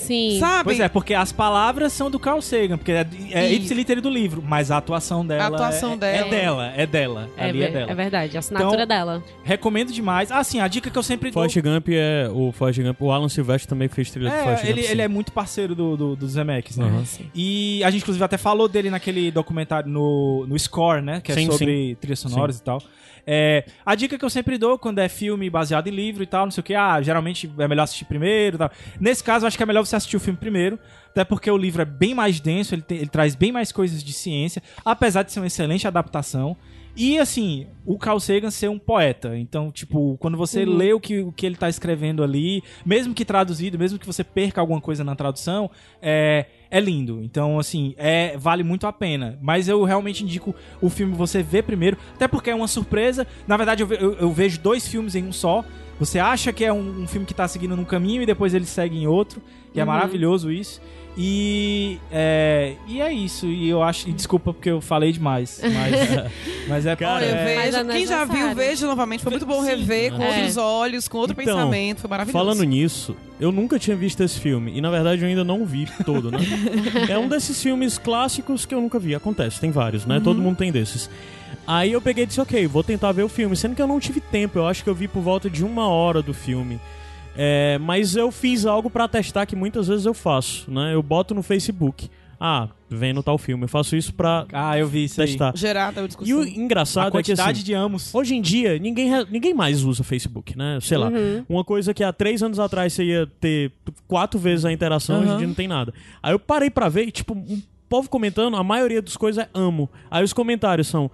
Sim. 0.00 0.38
sabe? 0.40 0.64
Pois 0.64 0.80
é, 0.80 0.88
porque 0.88 1.14
as 1.14 1.32
palavras 1.32 1.92
são 1.92 2.10
do 2.10 2.18
Carl 2.18 2.40
Sagan, 2.40 2.76
porque 2.78 2.92
é, 2.92 3.06
é 3.32 3.52
ipsiliter 3.52 4.00
do 4.00 4.10
livro, 4.10 4.42
mas 4.44 4.70
a 4.70 4.76
atuação 4.78 5.24
dela, 5.26 5.44
A 5.44 5.46
atuação 5.46 5.94
é, 5.94 5.96
dela. 5.96 6.16
é 6.26 6.30
dela, 6.30 6.72
é 6.76 6.86
dela, 6.86 7.30
É, 7.36 7.44
ali 7.48 7.62
é 7.62 7.70
dela. 7.70 7.90
é 7.90 7.94
verdade, 7.94 8.36
a 8.36 8.40
assinatura 8.40 8.74
Então, 8.74 8.86
dela. 8.86 9.22
Recomendo 9.44 9.92
demais. 9.92 10.30
Ah, 10.30 10.42
sim, 10.44 10.60
a 10.60 10.68
dica 10.68 10.90
que 10.90 10.98
eu 10.98 11.02
sempre 11.02 11.30
dou... 11.30 11.34
Forrest 11.42 11.58
Gump 11.60 11.88
é 11.90 12.28
o 12.32 12.52
Forrest 12.52 12.80
Gump. 12.80 13.00
O 13.02 13.10
Alan 13.12 13.28
Silvestre 13.28 13.68
também 13.68 13.88
fez 13.88 14.10
trilha 14.10 14.30
de 14.30 14.36
Forrest 14.36 14.62
É, 14.64 14.66
Gump. 14.66 14.78
ele, 14.78 14.82
sim. 14.86 14.92
ele 14.92 15.02
é 15.02 15.08
muito 15.08 15.32
parceiro 15.32 15.74
do, 15.74 15.96
do, 15.96 16.16
do 16.16 16.28
Zemeckis, 16.28 16.76
né? 16.76 16.86
Aham. 16.86 17.04
E 17.34 17.82
a 17.84 17.90
gente, 17.90 18.02
inclusive, 18.02 18.24
até 18.24 18.36
falou 18.38 18.68
dele 18.68 18.90
naquele 18.90 19.30
documentário 19.30 19.88
no, 19.90 20.46
no 20.46 20.58
Score, 20.58 21.02
né? 21.02 21.20
Que 21.20 21.32
é 21.32 21.34
Sim, 21.34 21.50
sobre 21.50 21.96
trilhas 22.00 22.18
sonoras 22.20 22.58
e 22.58 22.62
tal. 22.62 22.82
É, 23.26 23.64
a 23.84 23.94
dica 23.94 24.18
que 24.18 24.24
eu 24.24 24.30
sempre 24.30 24.56
dou 24.58 24.78
quando 24.78 24.98
é 24.98 25.08
filme 25.08 25.48
baseado 25.50 25.86
em 25.86 25.90
livro 25.90 26.22
e 26.22 26.26
tal, 26.26 26.46
não 26.46 26.50
sei 26.50 26.60
o 26.60 26.64
que, 26.64 26.74
ah, 26.74 27.00
geralmente 27.02 27.50
é 27.58 27.68
melhor 27.68 27.84
assistir 27.84 28.04
primeiro 28.04 28.56
e 28.56 28.58
tal. 28.58 28.70
Nesse 29.00 29.22
caso, 29.22 29.44
eu 29.44 29.48
acho 29.48 29.56
que 29.56 29.62
é 29.62 29.66
melhor 29.66 29.84
você 29.84 29.96
assistir 29.96 30.16
o 30.16 30.20
filme 30.20 30.38
primeiro, 30.38 30.78
até 31.10 31.24
porque 31.24 31.50
o 31.50 31.56
livro 31.56 31.82
é 31.82 31.84
bem 31.84 32.14
mais 32.14 32.40
denso, 32.40 32.74
ele, 32.74 32.82
tem- 32.82 32.98
ele 32.98 33.08
traz 33.08 33.34
bem 33.34 33.52
mais 33.52 33.72
coisas 33.72 34.02
de 34.02 34.12
ciência, 34.12 34.62
apesar 34.84 35.22
de 35.22 35.32
ser 35.32 35.40
uma 35.40 35.46
excelente 35.46 35.86
adaptação. 35.86 36.56
E, 36.96 37.18
assim, 37.20 37.68
o 37.86 37.96
Carl 37.96 38.18
Sagan 38.18 38.50
ser 38.50 38.68
um 38.68 38.78
poeta. 38.78 39.38
Então, 39.38 39.70
tipo, 39.70 40.16
quando 40.18 40.36
você 40.36 40.64
lê 40.76 40.92
o 40.92 40.98
que, 41.00 41.20
o 41.20 41.30
que 41.30 41.46
ele 41.46 41.54
tá 41.54 41.68
escrevendo 41.68 42.22
ali, 42.22 42.62
mesmo 42.84 43.14
que 43.14 43.24
traduzido, 43.24 43.78
mesmo 43.78 43.96
que 43.98 44.06
você 44.06 44.24
perca 44.24 44.60
alguma 44.60 44.80
coisa 44.80 45.04
na 45.04 45.14
tradução, 45.14 45.70
é, 46.02 46.46
é 46.70 46.78
lindo. 46.80 47.20
Então, 47.22 47.58
assim, 47.58 47.94
é, 47.98 48.36
vale 48.38 48.62
muito 48.62 48.86
a 48.86 48.92
pena. 48.92 49.38
Mas 49.42 49.68
eu 49.68 49.82
realmente 49.84 50.22
indico 50.24 50.54
o 50.80 50.88
filme 50.88 51.14
você 51.14 51.42
ver 51.42 51.62
primeiro, 51.64 51.96
até 52.14 52.28
porque 52.28 52.50
é 52.50 52.54
uma 52.54 52.68
surpresa. 52.68 53.26
Na 53.46 53.56
verdade, 53.56 53.82
eu, 53.82 53.86
ve- 53.86 53.98
eu- 54.00 54.12
eu 54.14 54.32
vejo 54.32 54.60
dois 54.60 54.86
filmes 54.86 55.14
em 55.14 55.24
um 55.24 55.32
só. 55.32 55.64
Você 55.98 56.18
acha 56.18 56.52
que 56.52 56.64
é 56.64 56.72
um, 56.72 57.02
um 57.02 57.06
filme 57.06 57.26
que 57.26 57.34
tá 57.34 57.46
seguindo 57.46 57.76
num 57.76 57.84
caminho 57.84 58.22
e 58.22 58.26
depois 58.26 58.54
ele 58.54 58.64
segue 58.64 58.96
em 58.96 59.06
outro. 59.06 59.42
E 59.74 59.80
é 59.80 59.84
maravilhoso 59.84 60.50
isso. 60.50 60.80
E 61.16 61.98
é, 62.10 62.74
e 62.86 63.00
é 63.00 63.12
isso. 63.12 63.46
E 63.46 63.68
eu 63.68 63.82
acho. 63.82 64.08
E 64.08 64.12
desculpa 64.12 64.52
porque 64.52 64.70
eu 64.70 64.80
falei 64.80 65.12
demais. 65.12 65.60
Mas, 65.62 66.32
mas 66.68 66.86
é 66.86 66.96
Cara, 66.96 67.14
Olha, 67.16 67.24
eu 67.24 67.34
é, 67.34 67.54
é 67.54 67.70
vejo. 67.70 67.86
Quem 67.86 68.06
já 68.06 68.24
viu, 68.24 68.54
veja 68.54 68.86
novamente. 68.86 69.22
Foi 69.22 69.30
muito 69.30 69.46
bom 69.46 69.62
Sim. 69.62 69.68
rever 69.68 70.12
com 70.12 70.22
É. 70.22 70.28
outros 70.28 70.56
olhos, 70.56 71.08
com 71.08 71.18
outro 71.18 71.36
Então, 71.40 71.56
pensamento. 71.56 72.00
Foi 72.00 72.10
maravilhoso. 72.10 72.38
Falando 72.44 72.62
nisso, 72.64 73.16
eu 73.40 73.50
nunca 73.50 73.78
tinha 73.78 73.96
visto 73.96 74.22
esse 74.22 74.38
filme. 74.38 74.72
E 74.76 74.80
na 74.80 74.90
verdade 74.90 75.22
eu 75.22 75.28
ainda 75.28 75.44
não 75.44 75.64
vi 75.66 75.88
todo, 76.04 76.30
né? 76.30 76.38
é 77.08 77.18
um 77.18 77.28
desses 77.28 77.60
filmes 77.62 77.98
clássicos 77.98 78.64
que 78.64 78.74
eu 78.74 78.80
nunca 78.80 78.98
vi. 78.98 79.14
Acontece, 79.14 79.60
tem 79.60 79.70
vários, 79.70 80.06
né? 80.06 80.20
Todo 80.22 80.40
mundo 80.40 80.56
tem 80.56 80.70
desses. 80.70 81.10
Aí 81.66 81.92
eu 81.92 82.00
peguei 82.00 82.24
e 82.24 82.26
disse, 82.26 82.40
ok, 82.40 82.66
vou 82.66 82.82
tentar 82.82 83.12
ver 83.12 83.22
o 83.22 83.28
filme. 83.28 83.56
Sendo 83.56 83.74
que 83.74 83.82
eu 83.82 83.86
não 83.86 84.00
tive 84.00 84.20
tempo, 84.20 84.58
eu 84.58 84.66
acho 84.66 84.82
que 84.82 84.90
eu 84.90 84.94
vi 84.94 85.06
por 85.06 85.20
volta 85.20 85.50
de 85.50 85.64
uma 85.64 85.88
hora 85.88 86.22
do 86.22 86.32
filme. 86.32 86.80
É, 87.36 87.78
mas 87.78 88.16
eu 88.16 88.30
fiz 88.30 88.66
algo 88.66 88.90
pra 88.90 89.06
testar 89.08 89.46
que 89.46 89.54
muitas 89.56 89.88
vezes 89.88 90.04
eu 90.06 90.14
faço, 90.14 90.70
né? 90.70 90.94
Eu 90.94 91.02
boto 91.02 91.34
no 91.34 91.42
Facebook. 91.42 92.10
Ah, 92.42 92.68
vendo 92.88 93.22
tal 93.22 93.36
filme. 93.36 93.64
Eu 93.64 93.68
faço 93.68 93.94
isso 93.94 94.14
pra 94.14 94.46
Ah, 94.52 94.78
eu 94.78 94.88
vi 94.88 95.04
isso 95.04 95.20
aí. 95.20 95.26
testar. 95.28 95.52
Gerada 95.54 96.00
a 96.00 96.04
E 96.04 96.06
discussão. 96.06 96.38
o 96.38 96.42
A 96.42 96.48
engraçado 96.48 97.02
é 97.08 97.10
que 97.10 97.12
quantidade 97.18 97.58
assim, 97.58 97.64
de 97.64 97.74
amos. 97.74 98.14
Hoje 98.14 98.34
em 98.34 98.40
dia, 98.40 98.78
ninguém, 98.78 99.10
ninguém 99.30 99.52
mais 99.52 99.84
usa 99.84 100.02
Facebook, 100.02 100.56
né? 100.56 100.78
Sei 100.80 100.96
lá. 100.96 101.10
Uma 101.48 101.62
coisa 101.62 101.92
que 101.92 102.02
há 102.02 102.12
três 102.14 102.42
anos 102.42 102.58
atrás 102.58 102.94
você 102.94 103.04
ia 103.04 103.26
ter 103.40 103.70
quatro 104.08 104.40
vezes 104.40 104.64
a 104.64 104.72
interação, 104.72 105.16
hoje 105.18 105.26
em 105.26 105.28
Aham. 105.30 105.38
dia 105.38 105.46
não 105.48 105.54
tem 105.54 105.68
nada. 105.68 105.92
Aí 106.22 106.32
eu 106.32 106.38
parei 106.38 106.70
pra 106.70 106.88
ver 106.88 107.06
e, 107.08 107.10
tipo, 107.10 107.34
um 107.34 107.60
povo 107.90 108.08
comentando, 108.08 108.56
a 108.56 108.64
maioria 108.64 109.02
das 109.02 109.16
coisas 109.18 109.44
é 109.44 109.48
amo. 109.52 109.88
Aí 110.10 110.24
os 110.24 110.32
comentários 110.32 110.88
são. 110.88 111.10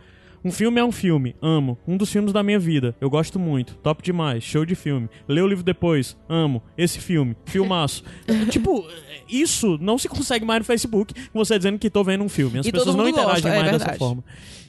Um 0.47 0.53
filme 0.53 0.81
é 0.81 0.85
um 0.85 0.93
filme, 0.93 1.35
amo. 1.43 1.77
Um 1.89 1.97
dos 1.97 2.09
filmes 2.13 2.33
da 2.33 2.41
minha 2.41 2.59
vida, 2.59 2.95
eu 3.01 3.11
gosto 3.11 3.37
muito. 3.37 3.75
Top 3.79 4.01
demais, 4.03 4.45
show 4.45 4.65
de 4.65 4.77
filme. 4.77 5.09
Lê 5.27 5.41
o 5.41 5.47
livro 5.49 5.65
depois, 5.65 6.17
amo. 6.29 6.63
Esse 6.79 7.01
filme, 7.01 7.35
filmaço. 7.47 8.05
tipo, 8.49 8.87
isso 9.29 9.77
não 9.81 9.99
se 9.99 10.09
consegue 10.09 10.45
mais 10.45 10.61
no 10.61 10.65
Facebook, 10.65 11.13
você 11.35 11.59
dizendo 11.59 11.81
que 11.81 11.91
tô 11.91 12.05
vendo 12.05 12.23
um 12.23 12.29
filme. 12.29 12.61
As 12.61 12.67
E 12.67 12.71
pessoas 12.71 12.95
não 12.95 13.09
interagem 13.09 13.33
gosta, 13.43 13.49
é 13.49 13.51
mais 13.51 13.65
dessa 13.65 13.79
verdade. 13.79 13.99
forma. 13.99 14.23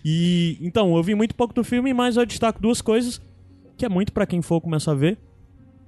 E 0.04 0.58
então, 0.62 0.96
eu 0.98 1.04
vi 1.04 1.14
muito 1.14 1.36
pouco 1.36 1.54
do 1.54 1.64
filme, 1.64 1.94
mas 1.94 2.18
eu 2.18 2.26
destaco 2.26 2.60
duas 2.60 2.82
coisas 2.82 3.22
que 3.78 3.86
é 3.86 3.90
muito 3.90 4.12
pra 4.12 4.26
quem 4.26 4.42
for 4.42 4.60
começar 4.60 4.94
a 4.94 4.96
ver. 4.96 5.18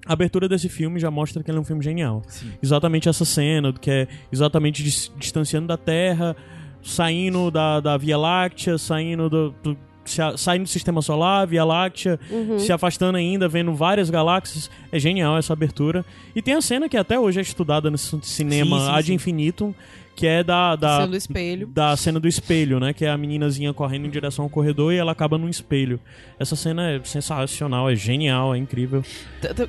A 0.05 0.13
abertura 0.13 0.47
desse 0.47 0.69
filme 0.69 0.99
já 0.99 1.09
mostra 1.09 1.43
que 1.43 1.49
ele 1.49 1.57
é 1.57 1.61
um 1.61 1.65
filme 1.65 1.83
genial. 1.83 2.21
Exatamente 2.61 3.09
essa 3.09 3.25
cena, 3.25 3.71
do 3.71 3.79
que 3.79 3.89
é 3.89 4.07
exatamente 4.31 4.83
dis- 4.83 5.11
distanciando 5.17 5.67
da 5.67 5.77
Terra, 5.77 6.35
saindo 6.81 7.49
da, 7.51 7.79
da 7.79 7.97
Via 7.97 8.17
Láctea, 8.17 8.77
saindo 8.77 9.29
do, 9.29 9.55
do- 9.63 9.77
se 10.05 10.21
a- 10.21 10.35
saindo 10.37 10.63
do 10.63 10.69
sistema 10.69 11.01
solar, 11.03 11.45
Via 11.45 11.63
Láctea, 11.63 12.19
se 12.57 12.71
afastando 12.71 13.17
ainda, 13.17 13.47
vendo 13.47 13.73
várias 13.75 14.09
galáxias. 14.09 14.69
É 14.91 14.97
genial 14.97 15.37
essa 15.37 15.53
abertura. 15.53 16.03
E 16.35 16.41
tem 16.41 16.55
a 16.55 16.61
cena 16.61 16.89
que 16.89 16.97
até 16.97 17.19
hoje 17.19 17.37
é 17.39 17.41
estudada 17.43 17.91
no 17.91 17.97
cinema 17.97 18.79
Sim, 18.79 18.85
sim, 18.85 18.91
Ad 18.91 19.07
sim. 19.07 19.13
Infinitum, 19.13 19.71
que 20.15 20.25
é 20.25 20.43
da, 20.43 20.75
da, 20.75 20.95
Cena 20.97 21.07
do 21.07 21.15
espelho. 21.15 21.67
da 21.67 21.95
cena 21.95 22.19
do 22.19 22.27
espelho, 22.27 22.79
né? 22.79 22.91
Que 22.91 23.05
é 23.05 23.09
a 23.09 23.17
meninazinha 23.17 23.71
correndo 23.71 24.07
em 24.07 24.09
direção 24.09 24.43
ao 24.45 24.49
corredor 24.49 24.91
e 24.91 24.97
ela 24.97 25.11
acaba 25.11 25.37
num 25.37 25.47
espelho. 25.47 25.99
Essa 26.39 26.55
cena 26.55 26.89
é 26.91 26.99
sensacional, 27.03 27.87
é 27.89 27.95
genial, 27.95 28.53
é 28.55 28.57
incrível. 28.57 29.03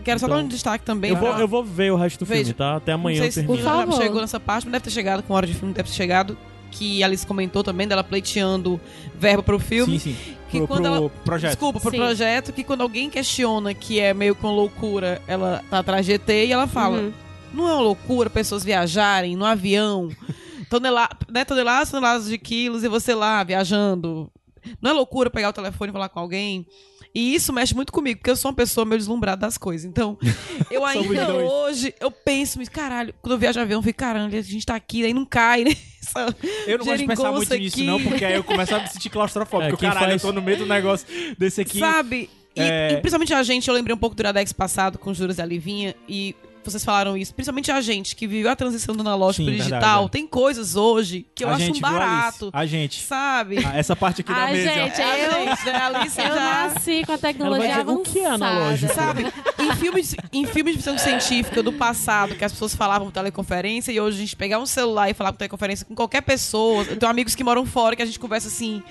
Quero 0.03 0.19
só 0.19 0.27
dar 0.27 0.39
um 0.39 0.49
destaque 0.49 0.85
também. 0.85 1.11
Eu 1.11 1.17
vou, 1.19 1.31
pra- 1.33 1.41
eu 1.41 1.47
vou 1.49 1.63
ver 1.63 1.93
o 1.93 1.97
resto 1.97 2.21
do 2.21 2.27
filme, 2.27 2.53
tá? 2.55 2.77
Até 2.77 2.93
amanhã 2.93 3.25
eu 3.27 3.31
termino. 3.33 3.55
Por 3.57 3.63
já 3.63 3.71
favor. 3.75 4.01
chegou 4.03 4.21
nessa 4.23 4.41
parte, 4.41 4.65
mas 4.65 4.73
deve 4.73 4.85
ter 4.85 4.91
chegado 4.91 5.23
com 5.23 5.35
hora 5.35 5.47
de 5.47 5.53
filme, 5.55 5.75
deve 5.75 5.89
ter 5.89 5.95
chegado. 5.95 6.37
Que 6.71 7.03
Alice 7.03 7.27
comentou 7.27 7.63
também, 7.63 7.87
dela 7.89 8.05
pleiteando 8.05 8.81
verba 9.19 9.43
pro 9.43 9.59
filme. 9.59 9.99
Sim, 9.99 10.15
sim. 10.15 10.35
Que 10.51 10.59
pro, 10.59 10.67
quando 10.69 10.83
pro 10.85 10.95
ela- 10.95 11.11
projeto. 11.25 11.51
Desculpa, 11.53 11.81
pro 11.81 11.91
Sim. 11.91 11.97
projeto, 11.99 12.53
que 12.53 12.65
quando 12.65 12.81
alguém 12.81 13.09
questiona 13.11 13.73
que 13.75 14.01
é 14.01 14.13
meio 14.15 14.35
com 14.35 14.51
loucura, 14.51 15.21
ela 15.29 15.63
tá 15.71 15.79
atrás 15.79 16.05
de 16.07 16.13
ET 16.13 16.29
e 16.29 16.51
ela 16.53 16.67
fala: 16.67 16.99
Uhum. 16.99 17.13
não 17.55 17.69
é 17.69 17.73
uma 17.75 17.83
loucura 17.83 18.29
pessoas 18.31 18.65
viajarem 18.65 19.37
no 19.37 19.45
avião, 19.45 20.09
tonela, 20.69 21.09
né, 21.31 21.45
toneladas, 21.45 21.91
toneladas 21.91 22.27
de 22.29 22.37
quilos 22.39 22.83
e 22.83 22.89
você 22.89 23.15
lá 23.15 23.45
viajando. 23.45 24.31
Não 24.83 24.91
é 24.91 24.93
loucura 24.95 25.31
pegar 25.31 25.49
o 25.51 25.53
telefone 25.53 25.91
e 25.91 25.93
falar 25.93 26.09
com 26.09 26.19
alguém? 26.21 26.67
E 27.15 27.35
isso 27.35 27.53
mexe 27.53 27.75
muito 27.75 27.93
comigo, 27.93 28.19
porque 28.21 28.31
eu 28.31 28.37
sou 28.37 28.51
uma 28.51 28.57
pessoa 28.57 28.85
meio 28.85 28.99
deslumbrada 28.99 29.41
das 29.41 29.59
coisas. 29.59 29.85
Então, 29.85 30.17
eu 30.71 30.85
ainda 30.87 31.33
hoje, 31.35 31.93
eu 32.01 32.11
penso, 32.11 32.59
mas 32.59 32.69
caralho, 32.69 33.13
quando 33.21 33.33
eu 33.33 33.39
viajo 33.39 33.55
de 33.55 33.61
avião, 33.63 33.79
eu 33.81 33.83
fico, 33.83 33.99
caralho, 33.99 34.27
a 34.39 34.41
gente 34.43 34.65
tá 34.65 34.77
aqui, 34.77 35.05
aí 35.05 35.13
não 35.13 35.25
cai, 35.25 35.65
né? 35.65 35.73
Essa 36.01 36.35
Eu 36.67 36.79
não 36.79 36.85
gosto 36.85 36.99
de 36.99 37.07
pensar 37.07 37.33
muito 37.33 37.49
geringonça 37.49 37.57
nisso, 37.59 37.77
aqui. 37.77 37.87
não, 37.87 38.01
porque 38.03 38.25
aí 38.25 38.35
eu 38.35 38.45
começo 38.45 38.75
a 38.75 38.81
me 38.81 38.89
sentir 38.89 39.11
claustrofóbico. 39.11 39.75
É, 39.75 39.89
caralho, 39.89 40.11
faz- 40.11 40.23
eu 40.25 40.29
tô 40.29 40.33
no 40.33 40.41
meio 40.41 40.59
do 40.59 40.67
negócio 40.67 41.07
desse 41.39 41.61
aqui. 41.61 41.79
Sabe? 41.79 42.31
E, 42.57 42.61
É. 42.61 42.93
e 42.93 42.97
principalmente 42.99 43.35
a 43.35 43.43
gente, 43.43 43.69
eu 43.69 43.75
lembrei 43.75 43.95
um 43.95 43.99
pouco 43.99 44.15
do 44.17 44.21
Iradex 44.21 44.53
passado 44.53 44.99
com 44.99 45.13
Juras 45.13 45.39
e 45.39 45.43
a 45.43 45.47
Livinha, 45.47 45.95
e 46.09 46.35
vocês 46.65 46.85
falaram 46.85 47.17
isso. 47.17 47.33
Principalmente 47.35 47.71
a 47.71 47.81
gente 47.81 48.15
que 48.17 48.27
viveu 48.27 48.51
a 48.51 48.57
transição 48.57 48.95
do 48.95 49.01
analógico 49.01 49.45
pro 49.45 49.53
digital. 49.55 49.81
verdade, 49.81 50.05
é. 50.07 50.09
Tem 50.09 50.27
coisas 50.27 50.77
hoje 50.77 51.27
que 51.35 51.45
eu 51.45 51.49
a 51.49 51.53
acho 51.53 51.65
gente, 51.65 51.79
um 51.79 51.81
barato. 51.81 52.51
A 52.53 52.67
gente. 52.67 53.01
Sabe? 53.03 53.65
Ah, 53.65 53.77
Essa 53.79 53.95
parte 53.97 54.21
aqui 54.21 54.33
da 54.33 54.39
Ai, 54.43 54.53
mesa. 54.53 54.73
gente, 54.75 55.01
É 55.01 55.05
a 55.05 55.19
eu- 55.19 55.33
gente, 55.33 55.65
né? 55.67 55.73
A 55.73 55.87
Alice 55.87 56.21
Eu 56.21 56.27
já... 56.29 56.35
nasci 56.35 57.03
com 57.07 57.13
a 57.13 57.19
tecnologia 57.19 57.69
dizer, 57.69 57.89
o 57.89 57.99
que 58.03 58.19
é 58.19 58.27
avançada. 58.27 58.51
analógico? 58.57 58.95
Sabe, 58.95 59.27
em 59.59 59.77
filmes, 59.77 60.17
em 60.33 60.47
filmes 60.47 60.73
de 60.75 60.79
ficção 60.79 60.99
científica 60.99 61.63
do 61.63 61.73
passado, 61.73 62.35
que 62.35 62.45
as 62.45 62.53
pessoas 62.53 62.75
falavam 62.75 63.07
por 63.09 63.13
teleconferência, 63.15 63.93
e 63.93 64.01
hoje 64.01 64.17
a 64.17 64.21
gente 64.21 64.37
pegar 64.37 64.59
um 64.59 64.67
celular 64.67 65.09
e 65.11 65.15
falar 65.15 65.33
por 65.33 65.39
teleconferência 65.39 65.87
com 65.87 65.95
qualquer 65.95 66.21
pessoa. 66.23 66.85
Eu 66.85 66.97
tenho 66.97 67.11
amigos 67.11 67.35
que 67.35 67.45
moram 67.45 67.65
fora, 67.65 67.95
que 67.97 68.03
a 68.03 68.07
gente 68.07 68.19
conversa 68.19 68.49
assim, 68.49 68.83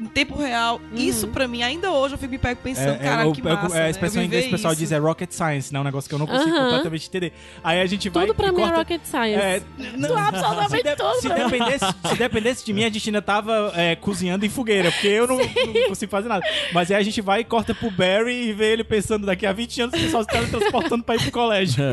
em 0.00 0.06
tempo 0.06 0.34
real. 0.36 0.80
Isso 0.94 1.28
pra 1.28 1.46
mim, 1.46 1.62
ainda 1.62 1.90
hoje, 1.92 2.14
eu 2.14 2.18
fico 2.18 2.30
me 2.32 2.38
pego 2.38 2.60
pensando, 2.62 2.98
caralho, 2.98 3.30
o- 3.30 3.32
que 3.34 3.40
é 3.40 3.44
o- 3.52 3.54
massa. 3.54 3.76
é 3.76 3.78
né? 3.80 3.86
a 3.86 3.90
expressão 3.90 4.20
Eu 4.20 4.24
em 4.24 4.26
inglês 4.26 4.46
o 4.46 4.50
pessoal 4.50 4.72
isso. 4.72 4.80
diz 4.80 4.92
é 4.92 4.98
rocket 4.98 5.30
science, 5.30 5.72
né? 5.72 5.78
Um 5.80 5.84
negócio 5.84 6.08
que 6.08 6.14
eu 6.14 6.18
não 6.18 6.26
consigo 6.26 6.50
Aham. 6.50 6.64
completamente 6.64 7.06
entender. 7.08 7.32
Aí 7.62 7.80
a 7.80 7.86
gente 7.86 8.08
vai 8.08 8.26
Tudo 8.26 8.34
pra 8.34 8.48
e 8.48 8.52
mim 8.52 8.56
é 8.58 8.60
corta... 8.64 8.78
rocket 8.78 9.00
science. 9.04 9.40
É, 9.42 9.62
não, 9.96 10.16
absolutamente 10.16 10.76
se, 10.76 10.82
de- 10.82 10.96
tudo 10.96 11.20
se 11.20 11.28
pra 11.28 11.36
mim. 11.36 11.50
dependesse, 11.50 11.84
se 12.08 12.16
dependesse 12.16 12.64
de 12.64 12.72
mim, 12.72 12.84
a 12.84 12.90
gente 12.90 13.08
ainda 13.08 13.22
tava 13.22 13.72
é, 13.76 13.94
cozinhando 13.96 14.46
em 14.46 14.48
fogueira, 14.48 14.90
porque 14.90 15.08
eu 15.08 15.26
não, 15.26 15.36
não 15.36 15.88
consigo 15.88 16.10
fazer 16.10 16.28
nada. 16.28 16.44
Mas 16.72 16.90
aí 16.90 16.96
a 16.96 17.02
gente 17.02 17.20
vai 17.20 17.40
e 17.40 17.44
corta 17.44 17.74
pro 17.74 17.90
Barry 17.90 18.48
e 18.48 18.52
vê 18.52 18.72
ele 18.72 18.84
pensando 18.84 19.26
daqui 19.26 19.44
a 19.46 19.52
20 19.52 19.82
anos 19.82 19.94
que 19.94 20.08
só 20.10 20.22
se 20.22 20.28
teletransportando 20.28 21.04
pra 21.04 21.16
ir 21.16 21.22
pro 21.22 21.30
colégio. 21.32 21.84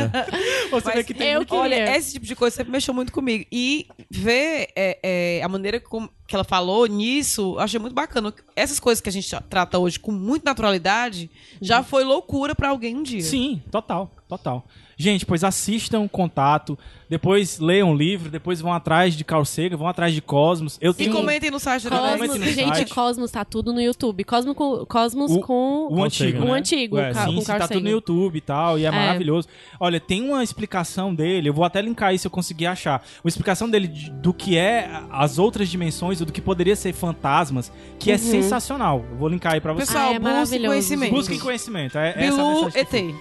Você 0.72 0.90
vê 0.92 0.96
Mas 0.98 1.06
que 1.06 1.14
tem 1.14 1.32
eu 1.34 1.40
muito... 1.40 1.54
Olha, 1.56 1.96
esse 1.98 2.14
tipo 2.14 2.26
de 2.26 2.36
coisa 2.36 2.56
sempre 2.56 2.72
mexeu 2.72 2.94
muito 2.94 3.12
comigo. 3.12 3.46
E 3.52 3.88
ver 4.10 4.70
é, 4.76 4.98
é, 5.04 5.42
a 5.44 5.50
maneira 5.50 5.80
como, 5.80 6.10
que 6.28 6.36
ela 6.36 6.44
falou 6.44 6.86
nisso, 6.86 7.54
eu 7.56 7.60
achei 7.60 7.80
muito 7.80 7.94
bacana. 7.94 8.34
Essas 8.56 8.80
coisas 8.80 9.02
que 9.02 9.08
a 9.08 9.12
gente 9.12 9.34
trata 9.50 9.80
hoje 9.80 9.98
com 9.98 10.12
muita 10.12 10.52
naturalidade, 10.52 11.32
já 11.62 11.82
foi 11.82 12.04
loucura 12.04 12.54
pra 12.54 12.70
alguém 12.70 12.96
um 12.98 13.04
dia. 13.04 13.22
Sim, 13.22 13.62
total, 13.72 14.12
total. 14.28 14.66
Gente, 15.00 15.26
pois 15.28 15.44
assistam 15.44 16.08
Contato, 16.08 16.78
depois 17.08 17.60
leiam 17.60 17.92
o 17.92 17.96
livro, 17.96 18.32
depois 18.32 18.60
vão 18.60 18.74
atrás 18.74 19.14
de 19.16 19.24
Carl 19.24 19.46
Sagan, 19.46 19.78
vão 19.78 19.88
atrás 19.88 20.12
de 20.12 20.22
Cosmos. 20.22 20.78
Eu 20.82 20.90
E 20.92 20.96
tenho 20.96 21.14
comentem 21.14 21.52
no 21.52 21.60
site 21.60 21.84
do 21.84 21.90
Cosmos, 21.92 22.28
no 22.40 22.44
gente, 22.46 22.76
site. 22.76 22.94
Cosmos 22.96 23.30
tá 23.32 23.46
tudo 23.46 23.72
no 23.72 23.80
YouTube. 23.80 24.24
Cosmos 24.24 24.56
com, 24.56 24.84
Cosmos 24.88 25.32
O- 25.32 25.40
com 25.42 25.88
o 25.92 26.04
antigo, 26.04 26.42
o 26.44 26.46
né? 26.46 26.52
antigo, 26.54 26.98
É, 26.98 27.14
sim, 27.14 27.36
com 27.36 27.44
Carl 27.44 27.60
tá 27.60 27.68
tudo 27.68 27.84
no. 27.84 27.90
YouTube 27.90 28.38
e 28.38 28.42
tal, 28.42 28.80
e 28.80 28.86
é, 28.86 28.88
É. 28.88 28.92
maravilhoso. 28.92 29.48
Olha, 29.80 30.00
tem 30.00 30.22
uma 30.28 30.44
explicação 30.44 31.14
dele, 31.14 31.50
eu 31.50 31.54
vou 31.54 31.64
até 31.64 31.80
linkar 31.80 32.12
isso 32.14 32.24
se 32.24 32.28
eu 32.28 32.32
conseguir 32.32 32.66
achar. 32.66 33.06
Uma 33.24 33.30
explicação 33.30 33.70
dele 33.70 33.88
de- 33.88 34.10
do 34.10 34.34
que 34.34 34.58
é 34.58 34.90
as 35.12 35.38
outras 35.38 35.70
dimensões, 35.70 36.20
ou 36.20 36.26
do 36.26 36.34
que 36.34 36.42
poderia 36.42 36.76
ser 36.76 36.92
fantasmas, 36.92 37.72
que 38.00 38.12
é 38.12 38.18
sensacional. 38.18 39.06
Eu 39.12 39.18
vou 39.18 39.30
linkar 39.30 39.54
aí 39.54 39.62
pra 39.62 39.74
vocês. 39.74 39.90
Pessoal, 39.90 40.06
Ah, 40.10 40.14
é 40.16 40.20
busquem 40.20 40.34
maravilhoso. 40.34 40.68
conhecimento. 40.70 41.12
Busquem 41.14 41.40
conhecimento. 41.40 41.98
É, 42.00 42.10
essa 42.10 42.20
é 42.20 42.28
a 42.28 42.32
Bilu 42.32 42.66
mensagem 42.66 42.72
que 42.86 42.98
ET. 42.98 43.16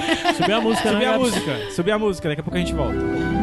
Subir 0.35 0.53
a 0.53 0.61
música, 0.61 0.89
Subir 0.89 0.99
né? 0.99 1.05
a 1.05 1.11
Gabs? 1.11 1.19
música, 1.31 1.71
subir 1.71 1.91
a 1.91 1.99
música, 1.99 2.29
daqui 2.29 2.41
a 2.41 2.43
pouco 2.43 2.57
a 2.57 2.59
gente 2.59 2.73
volta. 2.73 3.40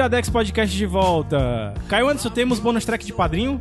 Iradex 0.00 0.30
Podcast 0.30 0.74
de 0.74 0.86
volta. 0.86 1.74
Caio 1.86 2.08
Anderson, 2.08 2.30
temos 2.30 2.58
bônus 2.58 2.86
track 2.86 3.04
de 3.04 3.12
padrinho? 3.12 3.60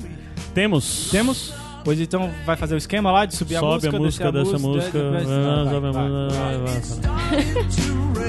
Temos. 0.53 1.09
Temos? 1.11 1.53
Pois 1.83 1.99
então 1.99 2.29
vai 2.45 2.55
fazer 2.55 2.75
o 2.75 2.77
esquema 2.77 3.11
lá 3.11 3.25
de 3.25 3.35
subir 3.35 3.57
a 3.57 3.59
Sobe 3.59 3.73
música, 3.73 3.97
a 3.97 3.99
música 3.99 4.31
descer 4.31 4.45
dessa 4.53 4.67
música. 4.67 5.11
vai- 5.11 5.23
Ah, 5.23 5.65
sobe 5.69 5.87
a 5.87 5.91
música. 5.91 6.39
vai- 6.39 6.57
vai- 6.57 6.69
vai-. 6.69 8.19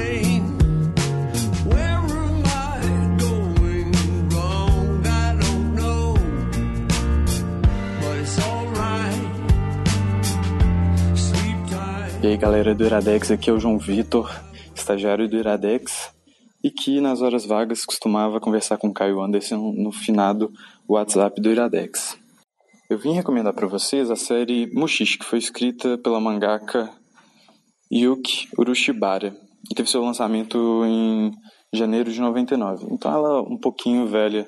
E 12.22 12.26
aí 12.26 12.36
galera 12.36 12.74
do 12.74 12.84
Iradex, 12.84 13.30
aqui 13.30 13.48
é 13.48 13.52
o 13.52 13.58
João 13.58 13.78
Vitor, 13.78 14.30
estagiário 14.74 15.26
do 15.28 15.36
Iradex. 15.36 16.10
E 16.62 16.70
que 16.70 17.00
nas 17.00 17.22
horas 17.22 17.46
vagas 17.46 17.84
costumava 17.84 18.40
conversar 18.40 18.76
com 18.76 18.92
Caio 18.92 19.20
Anderson 19.20 19.72
no 19.76 19.92
finado 19.92 20.52
WhatsApp 20.88 21.40
do 21.40 21.50
Iradex. 21.50 22.18
Eu 22.88 22.98
vim 22.98 23.12
recomendar 23.12 23.54
para 23.54 23.66
vocês 23.66 24.10
a 24.10 24.16
série 24.16 24.68
Mushishi, 24.74 25.18
que 25.18 25.24
foi 25.24 25.38
escrita 25.38 25.96
pela 25.98 26.20
mangaka 26.20 26.90
Yuki 27.92 28.48
Urushibara 28.58 29.34
e 29.70 29.74
teve 29.74 29.88
seu 29.88 30.02
lançamento 30.02 30.84
em 30.84 31.32
janeiro 31.72 32.12
de 32.12 32.20
99. 32.20 32.86
Então 32.90 33.12
ela 33.12 33.38
é 33.38 33.42
um 33.42 33.56
pouquinho 33.56 34.06
velha. 34.06 34.46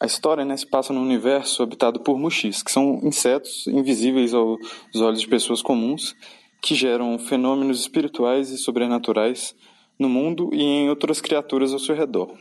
A 0.00 0.06
história 0.06 0.44
né, 0.44 0.56
se 0.56 0.66
passa 0.66 0.92
num 0.92 1.02
universo 1.02 1.62
habitado 1.62 2.00
por 2.00 2.18
mushis, 2.18 2.62
que 2.62 2.70
são 2.70 3.00
insetos 3.02 3.66
invisíveis 3.68 4.34
aos 4.34 4.58
olhos 4.96 5.20
de 5.20 5.28
pessoas 5.28 5.62
comuns, 5.62 6.14
que 6.60 6.74
geram 6.74 7.18
fenômenos 7.18 7.80
espirituais 7.80 8.50
e 8.50 8.58
sobrenaturais 8.58 9.54
no 9.98 10.08
mundo 10.08 10.50
e 10.52 10.62
em 10.62 10.88
outras 10.88 11.20
criaturas 11.20 11.72
ao 11.72 11.78
seu 11.78 11.94
redor. 11.94 12.36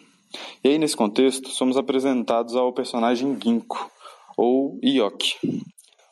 E 0.64 0.70
aí, 0.70 0.78
nesse 0.78 0.96
contexto, 0.96 1.50
somos 1.50 1.78
apresentados 1.78 2.56
ao 2.56 2.74
personagem 2.74 3.38
Ginkgo, 3.42 3.90
ou 4.38 4.80
Ioki, 4.84 5.36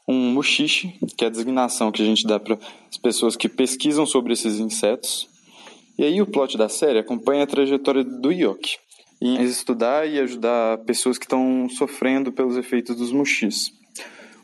um 0.08 0.32
mushishi, 0.32 0.94
que 1.18 1.24
é 1.24 1.28
a 1.28 1.32
designação 1.32 1.92
que 1.92 2.02
a 2.02 2.06
gente 2.06 2.26
dá 2.26 2.40
para 2.40 2.58
as 2.90 2.98
pessoas 2.98 3.36
que 3.36 3.48
pesquisam 3.48 4.06
sobre 4.06 4.34
esses 4.34 4.60
insetos. 4.60 5.28
E 5.98 6.04
aí 6.04 6.22
o 6.22 6.28
plot 6.28 6.58
da 6.58 6.68
série 6.68 7.00
acompanha 7.00 7.44
a 7.44 7.48
trajetória 7.48 8.04
do 8.04 8.32
Ioki, 8.32 8.78
em 9.22 9.42
estudar 9.44 10.08
e 10.08 10.20
ajudar 10.20 10.80
pessoas 10.80 11.18
que 11.18 11.26
estão 11.26 11.68
sofrendo 11.70 12.32
pelos 12.32 12.58
efeitos 12.58 12.96
dos 12.96 13.12
mushis. 13.12 13.72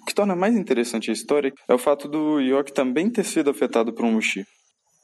O 0.01 0.05
que 0.05 0.13
torna 0.13 0.35
mais 0.35 0.55
interessante 0.55 1.09
a 1.09 1.13
história 1.13 1.51
é 1.67 1.73
o 1.73 1.79
fato 1.79 2.07
do 2.07 2.39
Ioki 2.39 2.71
também 2.71 3.09
ter 3.09 3.23
sido 3.23 3.49
afetado 3.49 3.91
por 3.91 4.05
um 4.05 4.11
mushi. 4.11 4.45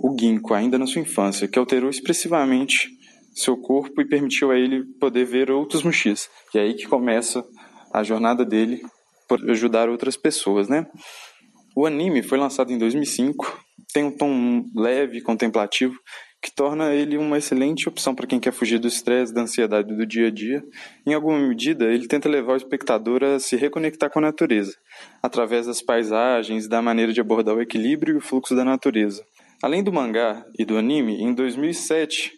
O 0.03 0.15
Ginkgo, 0.17 0.53
ainda 0.55 0.79
na 0.79 0.87
sua 0.87 1.01
infância, 1.01 1.47
que 1.47 1.59
alterou 1.59 1.89
expressivamente 1.89 2.89
seu 3.35 3.55
corpo 3.55 4.01
e 4.01 4.07
permitiu 4.07 4.49
a 4.51 4.57
ele 4.57 4.83
poder 4.99 5.25
ver 5.25 5.51
outros 5.51 5.83
mushis. 5.83 6.27
E 6.53 6.57
é 6.57 6.61
aí 6.61 6.73
que 6.73 6.87
começa 6.87 7.43
a 7.93 8.03
jornada 8.03 8.43
dele 8.43 8.81
por 9.29 9.49
ajudar 9.49 9.89
outras 9.89 10.17
pessoas, 10.17 10.67
né? 10.67 10.87
O 11.75 11.85
anime 11.85 12.23
foi 12.23 12.37
lançado 12.37 12.73
em 12.73 12.77
2005, 12.77 13.63
tem 13.93 14.03
um 14.03 14.11
tom 14.11 14.65
leve 14.75 15.19
e 15.19 15.21
contemplativo 15.21 15.95
que 16.41 16.51
torna 16.51 16.91
ele 16.93 17.17
uma 17.17 17.37
excelente 17.37 17.87
opção 17.87 18.15
para 18.15 18.25
quem 18.25 18.39
quer 18.39 18.51
fugir 18.51 18.79
do 18.79 18.87
estresse, 18.87 19.31
da 19.31 19.41
ansiedade 19.41 19.95
do 19.95 20.05
dia 20.07 20.27
a 20.27 20.31
dia. 20.31 20.63
Em 21.05 21.13
alguma 21.13 21.37
medida, 21.37 21.85
ele 21.85 22.07
tenta 22.07 22.27
levar 22.27 22.53
o 22.53 22.57
espectador 22.57 23.23
a 23.23 23.39
se 23.39 23.55
reconectar 23.55 24.09
com 24.09 24.17
a 24.17 24.23
natureza, 24.23 24.75
através 25.21 25.67
das 25.67 25.83
paisagens, 25.83 26.67
da 26.67 26.81
maneira 26.81 27.13
de 27.13 27.21
abordar 27.21 27.55
o 27.55 27.61
equilíbrio 27.61 28.15
e 28.15 28.17
o 28.17 28.21
fluxo 28.21 28.55
da 28.55 28.65
natureza. 28.65 29.23
Além 29.61 29.83
do 29.83 29.93
mangá 29.93 30.43
e 30.57 30.65
do 30.65 30.75
anime, 30.75 31.21
em 31.21 31.33
2007, 31.35 32.31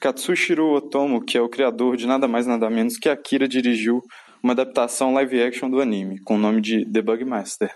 Katsushiro 0.00 0.72
Otomo, 0.72 1.22
que 1.22 1.36
é 1.36 1.40
o 1.42 1.48
criador 1.48 1.94
de 1.94 2.06
nada 2.06 2.26
mais 2.26 2.46
nada 2.46 2.70
menos 2.70 2.96
que 2.96 3.10
Akira, 3.10 3.46
dirigiu 3.46 4.00
uma 4.42 4.54
adaptação 4.54 5.12
live 5.12 5.42
action 5.42 5.68
do 5.68 5.78
anime, 5.78 6.18
com 6.20 6.36
o 6.36 6.38
nome 6.38 6.62
de 6.62 6.90
The 6.90 7.02
Bug 7.02 7.22
Master. 7.22 7.70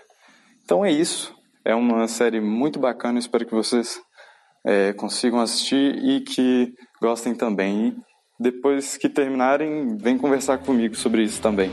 Então 0.63 0.83
é 0.83 0.91
isso. 0.91 1.35
É 1.63 1.75
uma 1.75 2.07
série 2.07 2.41
muito 2.41 2.79
bacana, 2.79 3.19
espero 3.19 3.45
que 3.45 3.53
vocês 3.53 3.99
é, 4.65 4.91
consigam 4.93 5.39
assistir 5.39 6.03
e 6.03 6.21
que 6.21 6.73
gostem 6.99 7.35
também. 7.35 7.89
E 7.89 7.95
depois 8.39 8.97
que 8.97 9.07
terminarem, 9.07 9.95
vem 9.97 10.17
conversar 10.17 10.57
comigo 10.57 10.95
sobre 10.95 11.21
isso 11.21 11.39
também. 11.39 11.71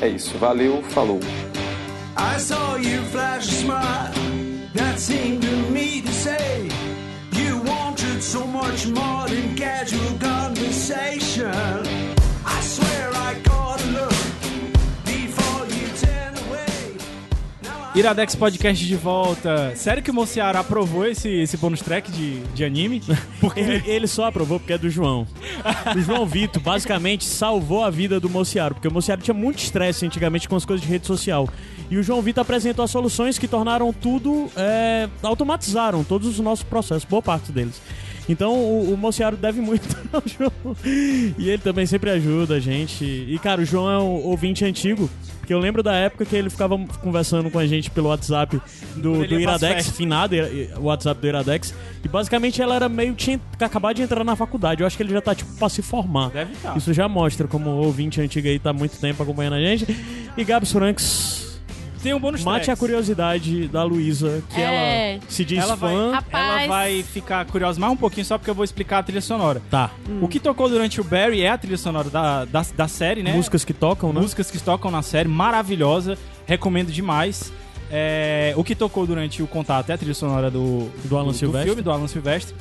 É 0.00 0.08
isso. 0.08 0.36
Valeu, 0.38 0.82
falou. 0.82 1.20
I 2.16 2.38
saw 2.40 2.76
you 2.78 3.00
flash 3.12 3.48
a 3.48 3.52
smile 3.52 4.72
that 4.74 4.98
seemed 4.98 5.42
to 5.42 5.70
me 5.72 6.02
to 6.02 6.12
say 6.12 6.53
much 8.84 8.86
more 8.86 9.28
than 9.28 9.54
casual 9.54 10.18
conversation. 10.18 11.50
I 12.44 12.60
swear 12.60 13.10
I 13.14 13.34
caught 13.42 13.80
a 13.82 13.86
look 13.86 14.14
before 15.04 15.66
you 15.66 15.88
turned 15.98 16.38
away. 16.46 16.96
Now 17.62 17.92
I 17.94 17.98
Iradex 17.98 18.34
Podcast 18.34 18.84
de 18.84 18.96
volta. 18.96 19.74
Sério 19.76 20.02
que 20.02 20.10
o 20.10 20.14
Mociara 20.14 20.58
aprovou 20.60 21.06
esse, 21.06 21.28
esse 21.28 21.56
bônus 21.56 21.80
track 21.80 22.10
de, 22.10 22.40
de 22.54 22.64
anime? 22.64 23.02
Porque 23.40 23.60
Ele, 23.60 23.82
ele 23.86 24.06
só 24.06 24.26
aprovou 24.26 24.58
porque 24.58 24.72
é 24.72 24.78
do 24.78 24.90
João. 24.90 25.26
O 25.94 26.00
João 26.00 26.26
Vitor 26.26 26.62
basicamente 26.62 27.24
salvou 27.24 27.84
a 27.84 27.90
vida 27.90 28.18
do 28.18 28.28
Mociaro, 28.28 28.74
porque 28.74 28.88
o 28.88 28.92
Mociaro 28.92 29.20
tinha 29.20 29.34
muito 29.34 29.58
estresse 29.58 30.04
antigamente 30.04 30.48
com 30.48 30.56
as 30.56 30.64
coisas 30.64 30.84
de 30.84 30.90
rede 30.90 31.06
social. 31.06 31.48
E 31.90 31.96
o 31.96 32.02
João 32.02 32.20
Vitor 32.22 32.42
apresentou 32.42 32.84
as 32.84 32.90
soluções 32.90 33.38
que 33.38 33.46
tornaram 33.46 33.92
tudo, 33.92 34.50
é, 34.56 35.08
automatizaram 35.22 36.02
todos 36.02 36.26
os 36.26 36.38
nossos 36.40 36.64
processos, 36.64 37.04
boa 37.04 37.22
parte 37.22 37.52
deles. 37.52 37.80
Então 38.28 38.54
o, 38.54 38.92
o 38.94 38.96
Mociaro 38.96 39.36
deve 39.36 39.60
muito 39.60 39.88
ao 40.12 40.22
João. 40.26 40.76
E 41.38 41.48
ele 41.48 41.58
também 41.58 41.86
sempre 41.86 42.10
ajuda 42.10 42.54
a 42.54 42.60
gente. 42.60 43.04
E 43.04 43.38
cara, 43.38 43.60
o 43.60 43.64
João 43.64 43.90
é 43.90 43.98
um 43.98 44.26
ouvinte 44.26 44.64
antigo, 44.64 45.10
porque 45.38 45.52
eu 45.52 45.58
lembro 45.58 45.82
da 45.82 45.94
época 45.94 46.24
que 46.24 46.34
ele 46.34 46.48
ficava 46.48 46.78
conversando 47.02 47.50
com 47.50 47.58
a 47.58 47.66
gente 47.66 47.90
pelo 47.90 48.08
WhatsApp 48.08 48.60
do, 48.96 49.26
do 49.26 49.38
Iradex, 49.38 49.90
finado 49.90 50.34
o 50.78 50.84
WhatsApp 50.84 51.20
do 51.20 51.26
Iradex. 51.26 51.74
E 52.02 52.08
basicamente 52.08 52.62
ela 52.62 52.74
era 52.76 52.88
meio. 52.88 53.14
tinha 53.14 53.38
acabado 53.60 53.96
de 53.96 54.02
entrar 54.02 54.24
na 54.24 54.34
faculdade. 54.34 54.80
Eu 54.80 54.86
acho 54.86 54.96
que 54.96 55.02
ele 55.02 55.12
já 55.12 55.20
tá 55.20 55.34
tipo 55.34 55.54
pra 55.56 55.68
se 55.68 55.82
formar. 55.82 56.30
Deve 56.30 56.54
tá. 56.56 56.74
Isso 56.76 56.92
já 56.94 57.06
mostra 57.08 57.46
como 57.46 57.68
o 57.70 57.84
ouvinte 57.84 58.20
antigo 58.20 58.48
aí 58.48 58.58
tá 58.58 58.72
muito 58.72 58.98
tempo 58.98 59.22
acompanhando 59.22 59.54
a 59.54 59.60
gente. 59.60 59.86
E 60.36 60.44
Gabs 60.44 60.72
Franks, 60.72 61.43
tem 62.04 62.14
um 62.14 62.20
bônus 62.20 62.44
mate 62.44 62.62
a 62.62 62.64
track. 62.66 62.78
curiosidade 62.80 63.66
da 63.68 63.82
Luísa, 63.82 64.42
que 64.50 64.60
É. 64.60 65.14
ela 65.14 65.20
se 65.28 65.44
diz 65.44 65.58
Ela 65.58 65.74
vai, 65.74 65.90
fã. 65.92 66.10
Rapaz. 66.12 66.58
ela 66.62 66.66
vai 66.68 67.02
ficar 67.02 67.44
curiosa 67.46 67.80
mais 67.80 67.92
um 67.92 67.96
pouquinho 67.96 68.24
só 68.26 68.36
porque 68.38 68.50
eu 68.50 68.54
vou 68.54 68.64
explicar 68.64 68.98
a 68.98 69.02
trilha 69.02 69.20
sonora. 69.22 69.60
Tá. 69.70 69.90
O 70.20 70.28
que 70.28 70.38
tocou 70.38 70.68
durante 70.68 71.00
o 71.00 71.04
Barry 71.04 71.42
é 71.42 71.48
a 71.50 71.58
trilha 71.58 71.78
sonora 71.78 72.10
da, 72.10 72.44
da, 72.44 72.64
da 72.76 72.86
série, 72.88 73.22
né? 73.22 73.32
Músicas 73.32 73.64
que 73.64 73.72
tocam, 73.72 74.12
né? 74.12 74.20
Músicas 74.20 74.50
que 74.50 74.58
tocam 74.62 74.90
na 74.90 75.02
série, 75.02 75.28
maravilhosa, 75.28 76.16
recomendo 76.46 76.92
demais. 76.92 77.50
É, 77.90 78.52
o 78.56 78.62
que 78.62 78.74
tocou 78.74 79.06
durante 79.06 79.42
o 79.42 79.46
contato 79.46 79.88
é 79.90 79.94
a 79.94 79.98
trilha 79.98 80.14
sonora 80.14 80.50
do, 80.50 80.88
Do 81.04 81.16
Alan 81.16 81.32
Silvestre. 81.32 81.68
filme, 81.68 81.82
do 81.82 81.90
Alan 81.90 82.06
Silvestre. 82.08 82.54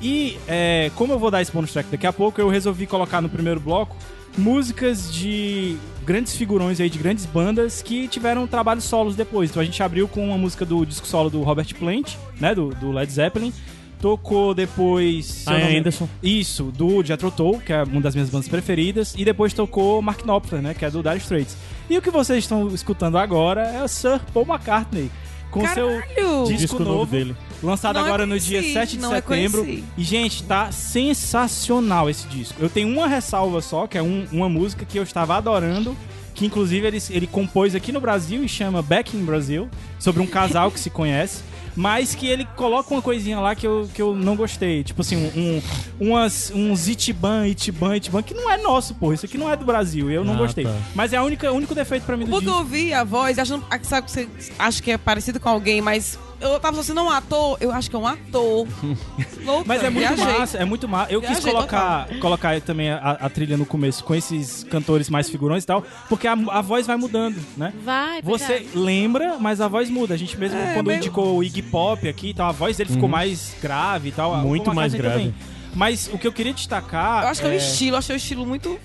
E 0.00 0.36
é, 0.46 0.90
como 0.94 1.12
eu 1.12 1.18
vou 1.18 1.30
dar 1.30 1.42
esse 1.42 1.50
bonus 1.52 1.72
track 1.72 1.88
daqui 1.90 2.06
a 2.06 2.12
pouco, 2.12 2.40
eu 2.40 2.48
resolvi 2.48 2.86
colocar 2.86 3.20
no 3.20 3.28
primeiro 3.28 3.58
bloco 3.60 3.96
músicas 4.38 5.12
de 5.12 5.76
grandes 6.06 6.34
figurões 6.36 6.80
aí, 6.80 6.88
de 6.88 6.98
grandes 6.98 7.26
bandas 7.26 7.82
que 7.82 8.08
tiveram 8.08 8.46
trabalhos 8.46 8.84
solos 8.84 9.14
depois. 9.14 9.50
Então 9.50 9.60
a 9.60 9.64
gente 9.64 9.82
abriu 9.82 10.08
com 10.08 10.24
uma 10.24 10.38
música 10.38 10.64
do 10.64 10.86
disco 10.86 11.06
solo 11.06 11.28
do 11.28 11.42
Robert 11.42 11.74
Plant, 11.78 12.14
né, 12.40 12.54
do, 12.54 12.68
do 12.70 12.90
Led 12.92 13.10
Zeppelin. 13.12 13.52
Tocou 14.00 14.54
depois... 14.54 15.26
se 15.26 15.50
eu 15.50 15.54
Ian 15.58 15.64
não 15.64 15.70
me- 15.72 15.78
Anderson. 15.78 16.08
isso, 16.22 16.64
do 16.64 17.02
Jethro 17.04 17.30
Tull, 17.32 17.58
que 17.60 17.72
é 17.72 17.82
uma 17.82 18.00
das 18.00 18.14
minhas 18.14 18.30
bandas 18.30 18.48
preferidas, 18.48 19.12
e 19.18 19.24
depois 19.24 19.52
tocou 19.52 20.00
Mark 20.00 20.22
Knopfler, 20.22 20.62
né, 20.62 20.72
que 20.72 20.84
é 20.84 20.90
do 20.90 21.02
Dire 21.02 21.16
Straits. 21.18 21.56
E 21.90 21.98
o 21.98 22.00
que 22.02 22.10
vocês 22.10 22.44
estão 22.44 22.68
escutando 22.68 23.18
agora 23.18 23.62
é 23.62 23.82
o 23.82 23.88
Sir 23.88 24.20
Paul 24.32 24.46
McCartney, 24.48 25.10
com 25.50 25.66
seu 25.68 25.88
Caralho! 25.88 26.44
disco, 26.44 26.58
Disco 26.58 26.78
novo, 26.78 26.92
novo 26.98 27.10
dele. 27.10 27.36
Lançado 27.62 27.96
Não 27.96 28.04
agora 28.04 28.24
no 28.26 28.38
dia 28.38 28.62
7 28.62 28.96
de 28.96 28.98
não 29.02 29.10
setembro. 29.10 29.64
E, 29.66 29.84
gente, 29.98 30.42
tá 30.44 30.70
sensacional 30.72 32.08
esse 32.08 32.26
disco. 32.28 32.54
Eu 32.60 32.68
tenho 32.70 32.88
uma 32.88 33.06
ressalva 33.08 33.60
só, 33.60 33.86
que 33.86 33.98
é 33.98 34.02
um- 34.02 34.26
uma 34.32 34.48
música 34.48 34.84
que 34.84 34.98
eu 34.98 35.02
estava 35.02 35.36
adorando, 35.36 35.96
que 36.34 36.46
inclusive 36.46 36.86
ele, 36.86 36.98
ele 37.10 37.26
compôs 37.26 37.74
aqui 37.74 37.90
no 37.92 38.00
Brasil 38.00 38.44
e 38.44 38.48
chama 38.48 38.80
Back 38.82 39.16
in 39.16 39.24
Brazil, 39.24 39.68
sobre 39.98 40.22
um 40.22 40.26
casal 40.26 40.70
que 40.70 40.78
se 40.78 40.90
conhece. 40.90 41.42
Mas 41.76 42.12
que 42.12 42.26
ele 42.26 42.44
coloca 42.56 42.92
uma 42.92 43.00
coisinha 43.00 43.38
lá 43.38 43.54
que 43.54 43.64
eu, 43.64 43.88
que 43.94 44.02
eu 44.02 44.12
não 44.16 44.34
gostei. 44.34 44.82
Tipo 44.82 45.00
assim, 45.02 45.14
um, 45.16 45.30
um, 46.00 46.10
umas, 46.10 46.50
uns 46.52 46.88
Itiban, 46.88 47.46
Itiban, 47.46 47.94
Itiban, 47.96 48.20
que 48.20 48.34
não 48.34 48.50
é 48.50 48.56
nosso, 48.56 48.96
pô. 48.96 49.12
Isso 49.12 49.26
aqui 49.26 49.38
não 49.38 49.48
é 49.48 49.54
do 49.56 49.64
Brasil. 49.64 50.10
e 50.10 50.14
Eu 50.14 50.24
não 50.24 50.34
Ah, 50.34 50.38
gostei. 50.38 50.64
tá. 50.64 50.74
Mas 50.92 51.12
é 51.12 51.18
a 51.18 51.22
única, 51.22 51.52
o 51.52 51.54
único 51.54 51.76
defeito 51.76 52.02
pra 52.04 52.16
mim 52.16 52.24
do 52.24 52.30
Quando 52.32 52.48
eu 52.48 52.54
ouvi 52.56 52.92
a 52.92 53.04
voz, 53.04 53.38
achando, 53.38 53.64
ah, 53.70 53.78
sabe 53.82 54.06
que 54.06 54.12
você 54.12 54.28
acha 54.58 54.82
que 54.82 54.90
é 54.90 54.98
parecido 54.98 55.38
com 55.38 55.48
alguém, 55.48 55.80
mas 55.80 56.18
eu 56.40 56.60
tava 56.60 56.80
assim, 56.80 56.92
não 56.92 57.06
um 57.06 57.10
ator, 57.10 57.56
eu 57.60 57.70
acho 57.72 57.88
que 57.90 57.96
é 57.96 57.98
um 57.98 58.06
ator. 58.06 58.66
Louca, 59.44 59.64
Mas 59.66 59.82
é 59.82 59.90
muito 59.90 60.14
viajei. 60.14 60.38
massa, 60.38 60.58
é 60.58 60.64
muito 60.64 60.88
massa. 60.88 61.12
Eu 61.12 61.20
quis 61.20 61.30
Viajei 61.30 61.52
colocar, 61.52 62.08
colocar 62.20 62.60
também 62.60 62.90
a, 62.90 62.98
a 63.20 63.28
trilha 63.28 63.56
no 63.56 63.64
começo 63.66 64.04
com 64.04 64.14
esses 64.14 64.64
cantores 64.64 65.08
mais 65.10 65.28
figurões 65.28 65.64
e 65.64 65.66
tal, 65.66 65.84
porque 66.08 66.26
a, 66.26 66.32
a 66.32 66.60
voz 66.60 66.86
vai 66.86 66.96
mudando, 66.96 67.38
né? 67.56 67.72
Vai, 67.84 68.22
Você 68.22 68.54
verdade. 68.58 68.78
lembra, 68.78 69.36
mas 69.38 69.60
a 69.60 69.68
voz 69.68 69.88
muda. 69.90 70.14
A 70.14 70.16
gente 70.16 70.36
mesmo, 70.38 70.58
É, 70.58 70.74
quando 70.74 70.86
meio- 70.88 70.98
indicou 70.98 71.36
o 71.38 71.42
Iggy 71.44 71.62
Pop 71.62 72.08
aqui 72.08 72.30
e 72.30 72.34
tal, 72.34 72.48
a 72.48 72.52
voz 72.52 72.76
dele 72.76 72.90
ficou 72.90 73.08
mais 73.08 73.54
grave 73.60 74.08
e 74.08 74.12
tal. 74.12 74.32
Uhum. 74.32 74.42
Muito 74.42 74.74
mais 74.74 74.92
McCartney 74.94 75.32
grave. 75.32 75.58
Mas 75.74 76.08
o 76.12 76.18
que 76.18 76.26
eu 76.26 76.32
queria 76.32 76.52
destacar. 76.52 77.22
Eu 77.24 77.28
acho 77.28 77.40
que 77.40 77.46
é 77.46 77.50
o 77.50 77.54
estilo, 77.54 77.94
eu 77.94 77.98
achei 77.98 78.14
o 78.14 78.16
estilo 78.16 78.46
muito 78.46 78.78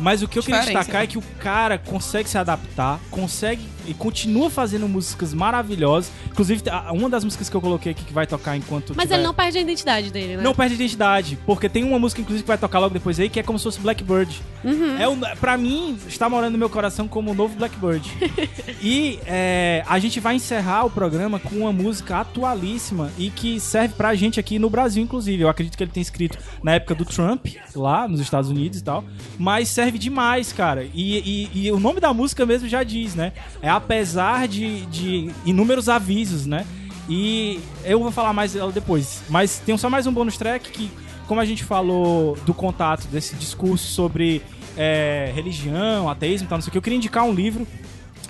Mas 0.00 0.22
o 0.22 0.28
que 0.28 0.38
eu 0.38 0.42
queria 0.42 0.60
destacar 0.60 0.96
né? 1.00 1.04
é 1.04 1.06
que 1.06 1.16
o 1.18 1.22
cara 1.40 1.78
consegue 1.78 2.28
se 2.28 2.36
adaptar, 2.36 2.98
consegue 3.10 3.62
e 3.86 3.94
continua 3.94 4.50
fazendo 4.50 4.88
músicas 4.88 5.32
maravilhosas. 5.34 6.10
Inclusive, 6.30 6.62
a- 6.70 6.92
uma 6.92 7.08
das 7.08 7.24
músicas 7.24 7.48
que 7.48 7.56
eu 7.56 7.60
coloquei 7.60 7.92
aqui 7.92 8.04
que 8.04 8.12
vai 8.12 8.26
tocar 8.26 8.56
enquanto. 8.56 8.94
Mas 8.96 9.10
ele 9.10 9.22
não 9.22 9.34
perde 9.34 9.58
a 9.58 9.60
identidade 9.60 10.10
dele, 10.10 10.36
né? 10.36 10.42
Não 10.42 10.54
perde 10.54 10.74
identidade, 10.74 11.38
porque 11.46 11.68
tem 11.68 11.84
uma 11.84 11.98
música, 11.98 12.20
inclusive, 12.20 12.42
que 12.44 12.48
vai 12.48 12.58
tocar 12.58 12.78
logo 12.78 12.94
depois 12.94 13.18
aí, 13.20 13.28
que 13.28 13.40
é 13.40 13.42
como 13.42 13.58
se 13.58 13.64
fosse 13.64 13.80
Blackbird. 13.80 14.40
Uhum. 14.64 14.98
É 14.98 15.08
o, 15.08 15.16
pra 15.36 15.56
mim, 15.56 15.98
está 16.06 16.28
morando 16.28 16.52
no 16.52 16.58
meu 16.58 16.70
coração 16.70 17.06
como 17.08 17.30
o 17.30 17.34
novo 17.34 17.54
Blackbird. 17.56 18.10
e 18.82 19.18
é, 19.26 19.82
a 19.86 19.98
gente 19.98 20.20
vai 20.20 20.36
encerrar 20.36 20.84
o 20.84 20.90
programa 20.90 21.38
com 21.38 21.56
uma 21.56 21.72
música 21.72 22.18
atualíssima 22.20 23.10
e 23.18 23.30
que 23.30 23.58
serve 23.60 23.94
pra 23.94 24.14
gente 24.14 24.38
aqui 24.40 24.58
no 24.58 24.68
Brasil, 24.70 25.02
inclusive. 25.02 25.42
Eu 25.42 25.48
acredito 25.48 25.76
que 25.76 25.82
ele 25.84 25.90
tem 25.90 26.00
escrito 26.02 26.38
na 26.62 26.72
época 26.72 26.94
do 26.94 27.04
Trump, 27.04 27.46
lá 27.74 28.06
nos 28.08 28.20
Estados 28.20 28.50
Unidos 28.50 28.78
e 28.80 28.84
tal. 28.84 29.04
Mas 29.38 29.68
serve 29.68 29.98
demais, 29.98 30.52
cara. 30.52 30.86
E, 30.94 31.48
e- 31.54 31.66
e 31.66 31.72
o 31.72 31.78
nome 31.80 32.00
da 32.00 32.12
música 32.12 32.44
mesmo 32.46 32.68
já 32.68 32.82
diz, 32.82 33.14
né? 33.14 33.32
É 33.62 33.68
apesar 33.76 34.48
de, 34.48 34.86
de 34.86 35.30
inúmeros 35.44 35.88
avisos, 35.88 36.46
né? 36.46 36.66
E 37.08 37.60
eu 37.84 38.00
vou 38.00 38.10
falar 38.10 38.32
mais 38.32 38.54
dela 38.54 38.72
depois. 38.72 39.22
Mas 39.28 39.58
tem 39.58 39.76
só 39.76 39.90
mais 39.90 40.06
um 40.06 40.12
bônus 40.12 40.38
track 40.38 40.70
que, 40.70 40.90
como 41.26 41.40
a 41.40 41.44
gente 41.44 41.62
falou 41.62 42.36
do 42.46 42.54
contato, 42.54 43.06
desse 43.08 43.34
discurso 43.36 43.86
sobre 43.86 44.42
é, 44.76 45.30
religião, 45.34 46.08
ateísmo 46.08 46.46
e 46.46 46.48
tal, 46.48 46.58
não 46.58 46.62
sei 46.62 46.68
o 46.70 46.72
que, 46.72 46.78
eu 46.78 46.82
queria 46.82 46.96
indicar 46.96 47.24
um 47.24 47.32
livro 47.32 47.66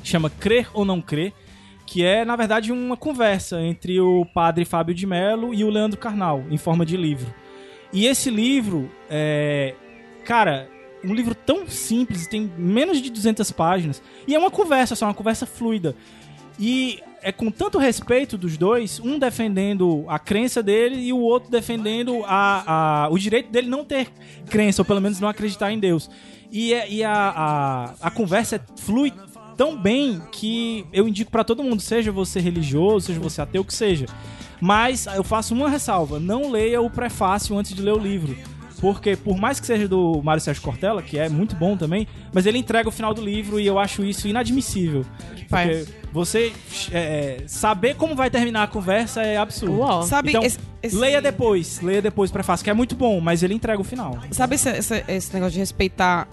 chama 0.05 0.31
Crer 0.31 0.69
ou 0.73 0.85
Não 0.85 1.01
Crer, 1.01 1.33
que 1.87 2.05
é, 2.05 2.25
na 2.25 2.37
verdade, 2.37 2.71
uma 2.71 2.97
conversa 2.97 3.61
entre 3.61 4.01
o 4.01 4.25
padre 4.27 4.65
Fábio 4.65 4.95
de 4.95 5.07
Mello 5.07 5.53
e 5.53 5.65
o 5.65 5.71
Leandro 5.71 5.99
Carnal, 5.99 6.45
em 6.51 6.57
forma 6.57 6.85
de 6.85 6.97
livro. 6.97 7.33
E 7.93 8.07
esse 8.07 8.31
livro, 8.31 8.91
é, 9.09 9.75
cara, 10.25 10.69
um 11.05 11.15
livro 11.15 11.35
tão 11.35 11.67
simples, 11.69 12.27
tem 12.27 12.51
menos 12.57 13.01
de 13.01 13.11
200 13.11 13.51
páginas, 13.53 14.03
e 14.27 14.35
é 14.35 14.39
uma 14.39 14.51
conversa 14.51 14.95
só, 14.97 15.07
uma 15.07 15.15
conversa 15.15 15.47
fluida. 15.47 15.95
E 16.59 17.01
é 17.21 17.33
com 17.33 17.51
tanto 17.51 17.79
respeito 17.79 18.39
dos 18.39 18.57
dois, 18.57 19.01
um 19.01 19.19
defendendo 19.19 20.05
a 20.09 20.19
crença 20.19 20.63
dele 20.63 20.97
e 21.01 21.13
o 21.13 21.19
outro 21.19 21.51
defendendo 21.51 22.23
a, 22.27 23.05
a- 23.05 23.09
o 23.11 23.19
direito 23.19 23.51
dele 23.51 23.67
não 23.69 23.85
ter 23.85 24.09
crença, 24.49 24.83
ou 24.83 24.87
pelo 24.87 25.01
menos 25.01 25.19
não 25.19 25.29
acreditar 25.29 25.73
em 25.73 25.79
Deus. 25.79 26.09
E, 26.53 26.73
é- 26.73 26.89
e 26.91 27.03
a, 27.03 27.13
a, 27.13 27.95
a 28.07 28.11
conversa 28.11 28.61
flui 28.77 29.13
tão 29.57 29.77
bem 29.77 30.23
que 30.31 30.85
eu 30.93 31.09
indico 31.09 31.31
pra 31.31 31.43
todo 31.43 31.63
mundo, 31.65 31.81
seja 31.81 32.13
você 32.13 32.39
religioso, 32.41 33.07
seja 33.07 33.19
você 33.21 33.41
ateu, 33.41 33.63
o 33.63 33.65
que 33.65 33.75
seja. 33.75 34.07
Mas 34.61 35.07
eu 35.07 35.25
faço 35.25 35.55
uma 35.55 35.69
ressalva: 35.69 36.21
não 36.21 36.51
leia 36.51 36.81
o 36.81 36.89
prefácio 36.89 37.57
antes 37.59 37.75
de 37.75 37.83
ler 37.83 37.93
o 37.95 37.99
livro. 37.99 38.37
Porque, 38.81 39.17
por 39.17 39.37
mais 39.39 39.59
que 39.61 39.67
seja 39.67 39.87
do 39.89 40.21
Mário 40.23 40.43
Sérgio 40.43 40.63
Cortella, 40.63 41.01
que 41.03 41.19
é 41.19 41.29
muito 41.29 41.55
bom 41.57 41.77
também, 41.77 42.07
mas 42.33 42.45
ele 42.47 42.59
entrega 42.59 42.89
o 42.89 42.93
final 42.93 43.15
do 43.15 43.23
livro 43.23 43.59
e 43.59 43.67
eu 43.67 43.79
acho 43.79 44.05
isso 44.05 44.27
inadmissível. 44.29 45.05
Porque 45.31 45.47
Faz. 45.49 45.89
você 46.13 46.53
é, 46.93 47.43
saber 47.47 47.95
como 47.97 48.15
vai 48.15 48.29
terminar 48.31 48.65
a 48.65 48.67
conversa 48.67 49.23
é 49.23 49.37
absurdo. 49.37 49.79
Uau. 49.79 50.03
Sabe, 50.03 50.31
Então, 50.31 50.43
esse, 50.43 50.59
esse- 50.83 50.97
Leia 50.97 51.23
depois, 51.23 51.81
leia 51.81 52.03
depois 52.03 52.31
o 52.31 52.33
prefácio, 52.33 52.65
que 52.65 52.71
é 52.71 52.75
muito 52.75 52.95
bom, 52.97 53.21
mas 53.21 53.43
ele 53.43 53.55
entrega 53.55 53.81
o 53.81 53.85
final. 53.85 54.19
Sabe 54.31 54.57
esse, 54.57 54.69
esse- 54.71 55.05
esse 55.09 55.33
negócio 55.35 55.53
de 55.55 55.61
respeitar? 55.61 56.29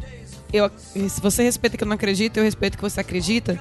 Eu, 0.53 0.69
se 1.09 1.21
você 1.21 1.43
respeita 1.43 1.77
que 1.77 1.83
eu 1.83 1.87
não 1.87 1.95
acredito, 1.95 2.37
eu 2.37 2.43
respeito 2.43 2.77
que 2.77 2.81
você 2.83 2.99
acredita. 2.99 3.59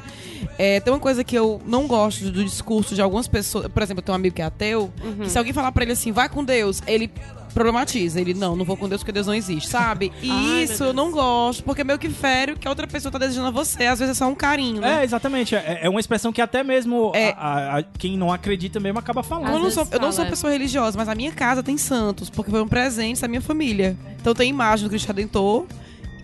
É, 0.58 0.80
tem 0.80 0.92
uma 0.92 0.98
coisa 1.00 1.22
que 1.22 1.36
eu 1.36 1.60
não 1.66 1.86
gosto 1.86 2.30
do 2.30 2.44
discurso 2.44 2.94
de 2.94 3.00
algumas 3.02 3.28
pessoas. 3.28 3.68
Por 3.68 3.82
exemplo, 3.82 4.00
eu 4.00 4.04
tenho 4.04 4.14
um 4.14 4.20
amigo 4.20 4.34
que 4.34 4.42
é 4.42 4.44
ateu. 4.46 4.92
Que 5.22 5.28
se 5.30 5.38
alguém 5.38 5.52
falar 5.52 5.70
pra 5.72 5.82
ele 5.84 5.92
assim, 5.92 6.10
vai 6.12 6.28
com 6.28 6.42
Deus, 6.44 6.82
ele 6.86 7.10
problematiza. 7.54 8.20
Ele, 8.20 8.32
não, 8.32 8.54
não 8.56 8.64
vou 8.64 8.76
com 8.76 8.88
Deus 8.88 9.00
porque 9.02 9.12
Deus 9.12 9.26
não 9.26 9.34
existe, 9.34 9.68
sabe? 9.68 10.12
E 10.22 10.30
Ai, 10.30 10.62
isso 10.64 10.84
eu 10.84 10.92
não 10.92 11.10
gosto, 11.10 11.62
porque 11.64 11.82
meio 11.82 11.98
que 11.98 12.08
fere 12.08 12.52
o 12.52 12.56
que 12.56 12.66
a 12.66 12.70
outra 12.70 12.86
pessoa 12.86 13.10
tá 13.10 13.18
desejando 13.18 13.48
a 13.48 13.50
você. 13.50 13.86
Às 13.86 13.98
vezes 13.98 14.16
é 14.16 14.18
só 14.18 14.28
um 14.30 14.34
carinho, 14.34 14.80
né? 14.80 15.00
É, 15.00 15.04
exatamente. 15.04 15.54
É, 15.54 15.80
é 15.82 15.88
uma 15.88 15.98
expressão 16.00 16.32
que 16.32 16.40
até 16.40 16.62
mesmo 16.62 17.10
É. 17.14 17.30
a- 17.30 17.34
a- 17.36 17.78
a- 17.78 17.82
quem 17.98 18.16
não 18.16 18.32
acredita 18.32 18.78
mesmo 18.80 18.98
acaba 18.98 19.22
falando. 19.22 19.52
Eu 19.52 19.58
não, 19.58 19.70
sou, 19.70 19.86
eu 19.90 20.00
não 20.00 20.12
sou 20.12 20.24
pessoa 20.26 20.52
religiosa, 20.52 20.96
mas 20.96 21.08
a 21.08 21.14
minha 21.14 21.32
casa 21.32 21.62
tem 21.62 21.76
santos, 21.76 22.30
porque 22.30 22.50
foi 22.50 22.62
um 22.62 22.68
presente 22.68 23.20
da 23.20 23.28
minha 23.28 23.40
família. 23.42 23.96
Então 24.20 24.34
tem 24.34 24.48
imagem 24.50 24.84
do 24.86 24.90
Cristo 24.90 25.06
Redentor. 25.08 25.66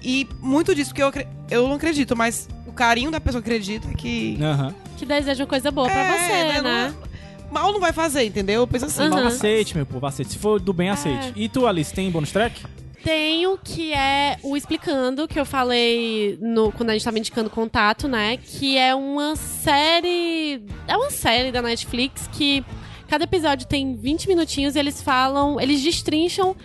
E 0.08 0.26
muito 0.40 0.74
disso, 0.74 0.94
porque 0.94 1.02
eu, 1.02 1.26
eu 1.50 1.68
não 1.68 1.74
acredito, 1.74 2.14
mas 2.16 2.48
o 2.66 2.72
carinho 2.72 3.10
da 3.10 3.20
pessoa 3.20 3.42
que 3.42 3.48
acredita 3.50 3.88
é 3.90 3.94
que. 3.94 4.38
Aham. 4.40 4.74
Que 4.96 5.04
deseja 5.04 5.42
uma 5.42 5.48
coisa 5.48 5.70
boa 5.70 5.88
pra 5.88 5.98
É, 6.00 6.12
você, 6.18 6.52
né, 6.52 6.62
né? 6.62 6.94
não- 6.94 7.52
mal 7.52 7.72
não 7.72 7.80
vai 7.80 7.92
fazer, 7.92 8.24
entendeu? 8.24 8.60
Eu 8.62 8.66
penso 8.66 8.84
assim. 8.86 9.02
Aham. 9.02 9.10
mal- 9.16 9.26
Aceite, 9.26 9.76
meu 9.76 9.84
povo, 9.84 10.06
aceite. 10.06 10.32
Se 10.32 10.38
for 10.38 10.60
do 10.60 10.72
bem, 10.72 10.88
aceite. 10.90 11.32
E 11.34 11.48
tu, 11.48 11.66
Alice, 11.66 11.92
tem 11.92 12.10
bônus 12.10 12.30
track? 12.30 12.64
Tenho 13.04 13.56
que 13.62 13.92
é 13.92 14.36
o 14.42 14.56
Explicando, 14.56 15.28
que 15.28 15.38
eu 15.38 15.44
falei 15.46 16.36
no, 16.40 16.72
quando 16.72 16.90
a 16.90 16.92
gente 16.92 17.04
tava 17.04 17.18
indicando 17.18 17.48
contato, 17.50 18.08
né? 18.08 18.36
Que 18.36 18.76
é 18.78 18.94
uma 18.94 19.36
série. 19.36 20.62
É 20.88 20.96
uma 20.96 21.10
série 21.10 21.52
da 21.52 21.60
Netflix 21.62 22.28
que 22.32 22.64
cada 23.08 23.24
episódio 23.24 23.66
tem 23.66 23.94
20 23.94 24.26
minutinhos 24.28 24.74
e 24.74 24.78
eles 24.78 25.02
falam. 25.02 25.60
Eles 25.60 25.82
destrincham 25.82 26.56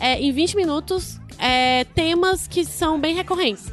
é, 0.00 0.18
em 0.20 0.32
20 0.32 0.56
minutos 0.56 1.20
é, 1.38 1.84
temas 1.94 2.46
que 2.46 2.64
são 2.64 2.98
bem 3.00 3.14
recorrentes. 3.14 3.72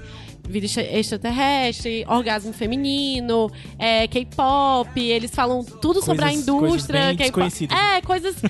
Vida 0.50 0.66
extra- 0.66 0.84
extraterrestre, 0.97 2.04
orgasmo 2.08 2.52
feminino, 2.52 3.52
é, 3.78 4.08
K-pop, 4.08 5.00
eles 5.00 5.30
falam 5.32 5.64
tudo 5.64 6.02
sobre 6.04 6.24
a 6.26 6.28
Coisas- 6.30 6.41
indústria. 6.43 7.16
coisas. 7.32 7.62
É, 7.70 8.02
coisas. 8.02 8.36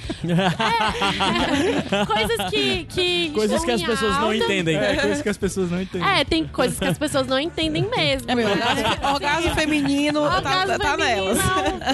é, 1.91 2.05
coisas 2.05 2.49
que. 2.49 2.85
que 2.85 3.31
Coisas 3.31 3.57
estão 3.61 3.65
que 3.65 3.71
as 3.71 3.81
em 3.81 3.85
pessoas 3.85 4.13
não 4.15 4.23
alta. 4.23 4.35
entendem. 4.37 4.77
É, 4.77 4.95
coisa 4.95 5.23
que 5.23 5.29
as 5.29 5.37
pessoas 5.37 5.71
não 5.71 5.81
entendem. 5.81 6.07
É, 6.07 6.23
tem 6.23 6.47
coisas 6.47 6.79
que 6.79 6.85
as 6.85 6.97
pessoas 6.97 7.27
não 7.27 7.39
entendem 7.39 7.83
mesmo. 7.95 8.31
É 8.31 8.35
meu, 8.35 8.47
né? 8.47 8.53
orgasmo, 8.53 9.07
orgasmo 9.13 9.55
feminino 9.55 10.21
tá, 10.21 10.35
Orgasmo 10.37 10.77
tá 10.79 10.91
feminino 10.97 11.25
nelas. 11.33 11.37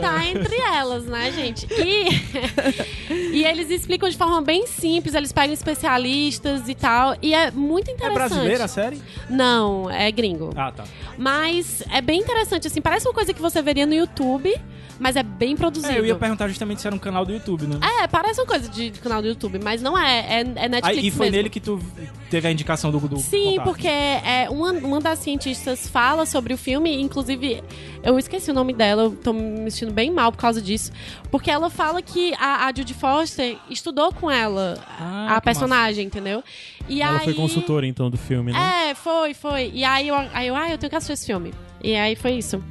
Tá 0.02 0.26
entre 0.28 0.56
elas, 0.56 1.06
né, 1.06 1.32
gente? 1.32 1.68
E, 1.74 3.34
e 3.38 3.44
eles 3.46 3.70
explicam 3.70 4.10
de 4.10 4.18
forma 4.18 4.42
bem 4.42 4.68
simples, 4.68 5.14
eles 5.16 5.32
pegam 5.32 5.54
especialistas 5.54 6.68
e 6.70 6.76
tal. 6.76 7.16
E 7.22 7.34
é 7.34 7.52
muito 7.52 7.90
É 7.90 7.94
interessante. 7.94 8.30
brasileira 8.30 8.64
a 8.66 8.68
série? 8.68 9.02
Não, 9.30 9.90
é 9.96 10.12
gringo. 10.12 10.52
Ah, 10.56 10.72
tá. 10.72 10.84
Mas 11.18 11.84
é 11.92 12.02
bem 12.02 12.20
interessante, 12.20 12.68
assim. 12.68 12.82
Parece 12.82 13.08
uma 13.08 13.14
coisa 13.14 13.34
que 13.34 13.42
você 13.42 13.62
veria 13.62 13.86
no 13.86 13.94
YouTube, 13.94 14.54
mas 15.00 15.16
é 15.16 15.24
bem 15.24 15.56
produzido. 15.56 15.92
É, 15.94 16.00
eu 16.00 16.06
ia 16.06 16.16
perguntar 16.16 16.48
justamente 16.48 16.82
se 16.82 16.88
era 16.88 16.96
um 16.96 17.00
canal 17.00 17.26
do 17.26 17.34
YouTube, 17.34 17.68
né? 17.68 17.80
É, 18.02 18.08
parece 18.08 18.40
uma 18.40 18.48
coisa 18.48 18.70
de, 18.70 18.90
de 18.90 19.00
canal 19.00 19.22
do 19.22 19.28
YouTube, 19.28 19.60
mas 19.64 19.82
não 19.82 19.98
é. 19.98 20.20
É, 20.20 20.40
é 20.40 20.70
Netflix 20.70 21.00
Aí, 21.00 21.08
e 21.08 21.12
foi 21.12 21.26
mesmo. 21.28 21.38
nele 21.38 21.50
que 21.50 21.60
tu 21.60 21.80
teve 22.30 22.48
a 22.48 22.52
indicação 22.52 22.92
do, 22.92 23.00
do 23.00 23.18
Sim, 23.20 23.52
contato. 23.52 23.66
porque 23.66 23.88
é, 23.88 24.48
uma, 24.50 24.72
uma 24.72 25.00
das 25.02 25.20
cientistas 25.20 25.88
fala 25.88 26.26
sobre 26.26 26.54
o 26.54 26.58
filme, 26.58 27.02
inclusive, 27.02 27.64
eu 28.04 28.18
esqueci 28.18 28.52
o 28.52 28.54
nome 28.54 28.74
dela, 28.74 29.04
eu 29.04 29.12
tô 29.12 29.34
me 29.34 29.70
sentindo 29.70 29.92
bem 29.94 30.10
mal 30.12 30.32
por 30.32 30.38
causa 30.38 30.62
disso. 30.62 30.92
Porque 31.30 31.52
ela 31.52 31.70
fala 31.70 32.02
que 32.02 32.34
a, 32.36 32.66
a 32.68 32.74
Judy 32.76 32.94
Foster 32.94 33.58
estudou 33.70 34.14
com 34.14 34.30
ela, 34.32 34.78
Ah, 35.00 35.36
a 35.36 35.40
que 35.40 35.46
personagem, 35.46 36.06
entendeu? 36.06 36.44
E 36.88 37.02
Ela 37.02 37.18
aí, 37.18 37.26
foi 37.26 37.34
consultora, 37.34 37.86
então, 37.86 38.10
do 38.10 38.18
filme, 38.18 38.52
né? 38.52 38.90
É, 38.90 38.96
foi, 38.96 39.34
foi. 39.34 39.72
E 39.74 39.84
aí 39.84 40.08
eu, 40.08 40.16
aí 40.16 40.48
eu, 40.48 40.56
ah, 40.56 40.70
eu 40.70 40.78
tenho 40.78 40.90
que 40.90 40.96
assistir 40.96 41.14
esse 41.14 41.26
filme. 41.26 41.54
E 41.84 41.96
aí 41.96 42.16
foi 42.16 42.34
isso. 42.34 42.64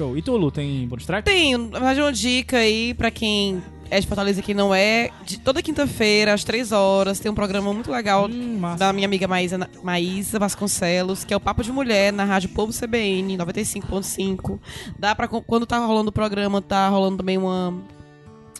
Show. 0.00 0.16
E 0.16 0.22
tu, 0.22 0.34
Lu, 0.34 0.50
tem 0.50 0.88
bonus 0.88 1.04
track? 1.04 1.26
Tenho, 1.26 1.58
na 1.58 1.78
verdade, 1.78 2.00
uma 2.00 2.10
dica 2.10 2.56
aí 2.56 2.94
pra 2.94 3.10
quem 3.10 3.62
é 3.90 4.00
de 4.00 4.06
Fortaleza 4.06 4.40
e 4.40 4.42
quem 4.42 4.54
não 4.54 4.74
é. 4.74 5.10
De 5.26 5.38
toda 5.38 5.62
quinta-feira, 5.62 6.32
às 6.32 6.42
três 6.42 6.72
horas, 6.72 7.20
tem 7.20 7.30
um 7.30 7.34
programa 7.34 7.70
muito 7.74 7.90
legal 7.90 8.26
Hum, 8.26 8.62
da 8.78 8.94
minha 8.94 9.06
amiga 9.06 9.28
Maísa, 9.28 9.68
Maísa 9.82 10.38
Vasconcelos, 10.38 11.22
que 11.22 11.34
é 11.34 11.36
o 11.36 11.40
Papo 11.40 11.62
de 11.62 11.70
Mulher 11.70 12.14
na 12.14 12.24
Rádio 12.24 12.48
Povo 12.48 12.72
CBN 12.72 13.36
95.5. 13.36 14.58
Dá 14.98 15.14
pra. 15.14 15.28
Quando 15.28 15.66
tá 15.66 15.76
rolando 15.76 16.08
o 16.08 16.12
programa, 16.12 16.62
tá 16.62 16.88
rolando 16.88 17.18
também 17.18 17.36
uma 17.36 17.74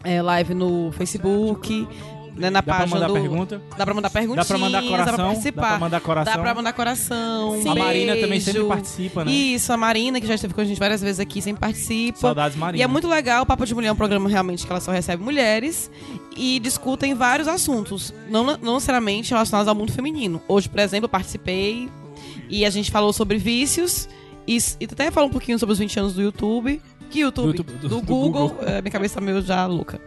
é, 0.04 0.20
live 0.20 0.52
no 0.52 0.92
Facebook. 0.92 1.88
Né, 2.40 2.48
na 2.48 2.60
Dá 2.60 2.62
pra 2.62 2.74
página 2.78 2.94
mandar 2.96 3.06
do, 3.08 3.12
pergunta? 3.12 3.62
Dá 3.76 3.84
pra 3.84 3.94
mandar 3.94 4.10
perguntinhas, 4.10 4.48
Dá 4.48 4.54
pra 4.54 4.58
mandar 4.58 4.80
dá 4.80 4.88
coração? 4.88 5.14
pra 5.14 5.24
participar. 5.26 5.60
Dá 5.60 5.68
pra 5.68 5.78
mandar 5.78 6.00
coração? 6.00 6.32
Dá 6.34 6.40
pra 6.40 6.54
mandar 6.54 6.72
coração. 6.72 7.60
A 7.70 7.74
Marina 7.74 8.16
também 8.16 8.40
sempre 8.40 8.64
participa, 8.64 9.24
né? 9.24 9.30
Isso, 9.30 9.72
a 9.72 9.76
Marina, 9.76 10.20
que 10.20 10.26
já 10.26 10.34
esteve 10.34 10.54
com 10.54 10.60
a 10.60 10.64
gente 10.64 10.78
várias 10.78 11.02
vezes 11.02 11.20
aqui, 11.20 11.42
sempre 11.42 11.60
participa. 11.60 12.18
Saudades 12.18 12.56
Marina. 12.56 12.80
E 12.80 12.82
é 12.82 12.86
muito 12.86 13.06
legal, 13.06 13.42
o 13.42 13.46
Papo 13.46 13.66
de 13.66 13.74
Mulher 13.74 13.88
é 13.88 13.92
um 13.92 13.96
programa 13.96 14.28
realmente 14.28 14.66
que 14.66 14.72
ela 14.72 14.80
só 14.80 14.90
recebe 14.90 15.22
mulheres 15.22 15.90
e 16.36 16.58
discutem 16.60 17.14
vários 17.14 17.46
assuntos, 17.46 18.14
não, 18.28 18.56
não 18.56 18.74
necessariamente 18.74 19.30
relacionados 19.30 19.68
ao 19.68 19.74
mundo 19.74 19.92
feminino. 19.92 20.40
Hoje, 20.48 20.68
por 20.68 20.80
exemplo, 20.80 21.04
eu 21.04 21.10
participei 21.10 21.90
e 22.48 22.64
a 22.64 22.70
gente 22.70 22.90
falou 22.90 23.12
sobre 23.12 23.36
vícios 23.36 24.08
e, 24.46 24.56
e 24.80 24.84
até 24.84 25.10
falou 25.10 25.28
um 25.28 25.32
pouquinho 25.32 25.58
sobre 25.58 25.74
os 25.74 25.78
20 25.78 26.00
anos 26.00 26.14
do 26.14 26.22
YouTube. 26.22 26.80
Que 27.10 27.20
YouTube? 27.20 27.52
Do 27.52 27.56
YouTube- 27.58 27.72
do, 27.78 27.88
do- 27.88 28.00
do 28.00 28.02
Google. 28.02 28.48
Google. 28.50 28.68
É, 28.68 28.80
minha 28.80 28.90
cabeça 28.92 29.16
tá 29.16 29.20
meio 29.20 29.42
já 29.42 29.66
louca. 29.66 30.00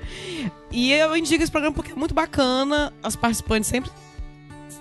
E 0.71 0.91
eu 0.93 1.15
indico 1.15 1.43
esse 1.43 1.51
programa 1.51 1.75
porque 1.75 1.91
é 1.91 1.95
muito 1.95 2.13
bacana. 2.13 2.91
As 3.03 3.15
participantes 3.15 3.69
sempre. 3.69 3.91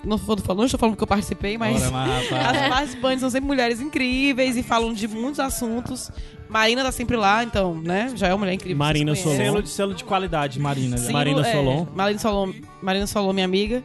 Não 0.03 0.17
estou 0.17 0.35
falando, 0.37 0.57
não 0.59 0.65
estou 0.65 0.79
falando 0.79 0.97
que 0.97 1.03
eu 1.03 1.07
participei, 1.07 1.57
mas. 1.57 1.81
Ora. 1.91 2.49
As 2.49 2.69
participantes 2.69 3.19
são 3.21 3.29
sempre 3.29 3.47
mulheres 3.47 3.79
incríveis 3.79 4.57
e 4.57 4.63
falam 4.63 4.93
de 4.93 5.07
muitos 5.07 5.39
assuntos 5.39 6.11
Marina 6.53 6.83
tá 6.83 6.91
sempre 6.91 7.17
lá, 7.17 7.43
então, 7.43 7.73
né? 7.73 8.13
Já 8.15 8.27
é 8.27 8.31
uma 8.31 8.37
mulher 8.37 8.53
incrível. 8.53 8.77
Marina. 8.77 9.15
Solon. 9.15 9.35
Selo 9.35 9.63
de, 9.63 9.69
selo 9.69 9.93
de 9.95 10.03
qualidade, 10.03 10.59
Marina. 10.59 10.95
Marina 11.11 11.41
é, 11.41 11.51
Solon. 11.51 11.87
Marina 11.95 12.19
Solon. 12.19 12.53
Marina 12.79 13.07
Solon, 13.07 13.33
minha 13.33 13.45
amiga. 13.45 13.81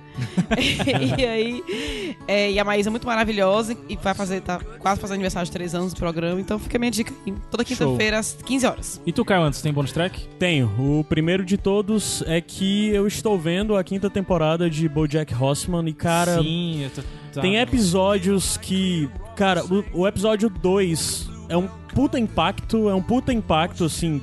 e 1.17 1.25
aí, 1.25 2.15
é, 2.27 2.51
e 2.51 2.59
a 2.59 2.65
Maísa 2.65 2.91
é 2.91 2.91
muito 2.91 3.07
maravilhosa 3.07 3.75
e 3.89 3.97
vai 3.97 4.13
fazer, 4.13 4.43
tá 4.43 4.61
quase 4.81 5.01
fazendo 5.01 5.15
aniversário 5.15 5.47
de 5.47 5.53
três 5.53 5.75
anos 5.75 5.95
do 5.95 5.99
programa, 5.99 6.39
então 6.39 6.59
fica 6.59 6.77
a 6.77 6.81
minha 6.81 6.91
dica 6.91 7.11
aí. 7.27 7.33
Toda 7.51 7.65
quinta-feira 7.65 8.19
às 8.19 8.37
15 8.45 8.67
horas. 8.67 9.01
E 9.07 9.13
tu, 9.13 9.25
Caio 9.25 9.45
Anderson, 9.45 9.63
tem 9.63 9.73
bônus 9.73 9.93
track? 9.93 10.29
Tenho. 10.39 10.71
O 10.79 11.03
primeiro 11.05 11.47
de 11.47 11.57
todos 11.57 12.23
é 12.27 12.39
que 12.39 12.89
eu 12.89 13.07
estou 13.07 13.39
vendo 13.39 13.77
a 13.77 13.83
quinta 13.83 14.11
temporada 14.11 14.69
de 14.69 14.87
BoJack 14.87 15.35
Horseman 15.35 15.89
e, 15.89 15.95
cara, 15.95 16.43
Sim, 16.43 16.83
eu 16.83 16.91
tô, 16.91 17.03
tá. 17.33 17.41
tem 17.41 17.57
episódios 17.57 18.59
que... 18.59 19.09
Cara, 19.35 19.65
o, 19.65 20.01
o 20.01 20.07
episódio 20.07 20.51
2 20.51 21.28
é 21.49 21.57
um 21.57 21.69
puta 21.95 22.19
impacto, 22.19 22.89
é 22.89 22.95
um 22.95 23.03
puta 23.03 23.33
impacto, 23.33 23.85
assim... 23.85 24.21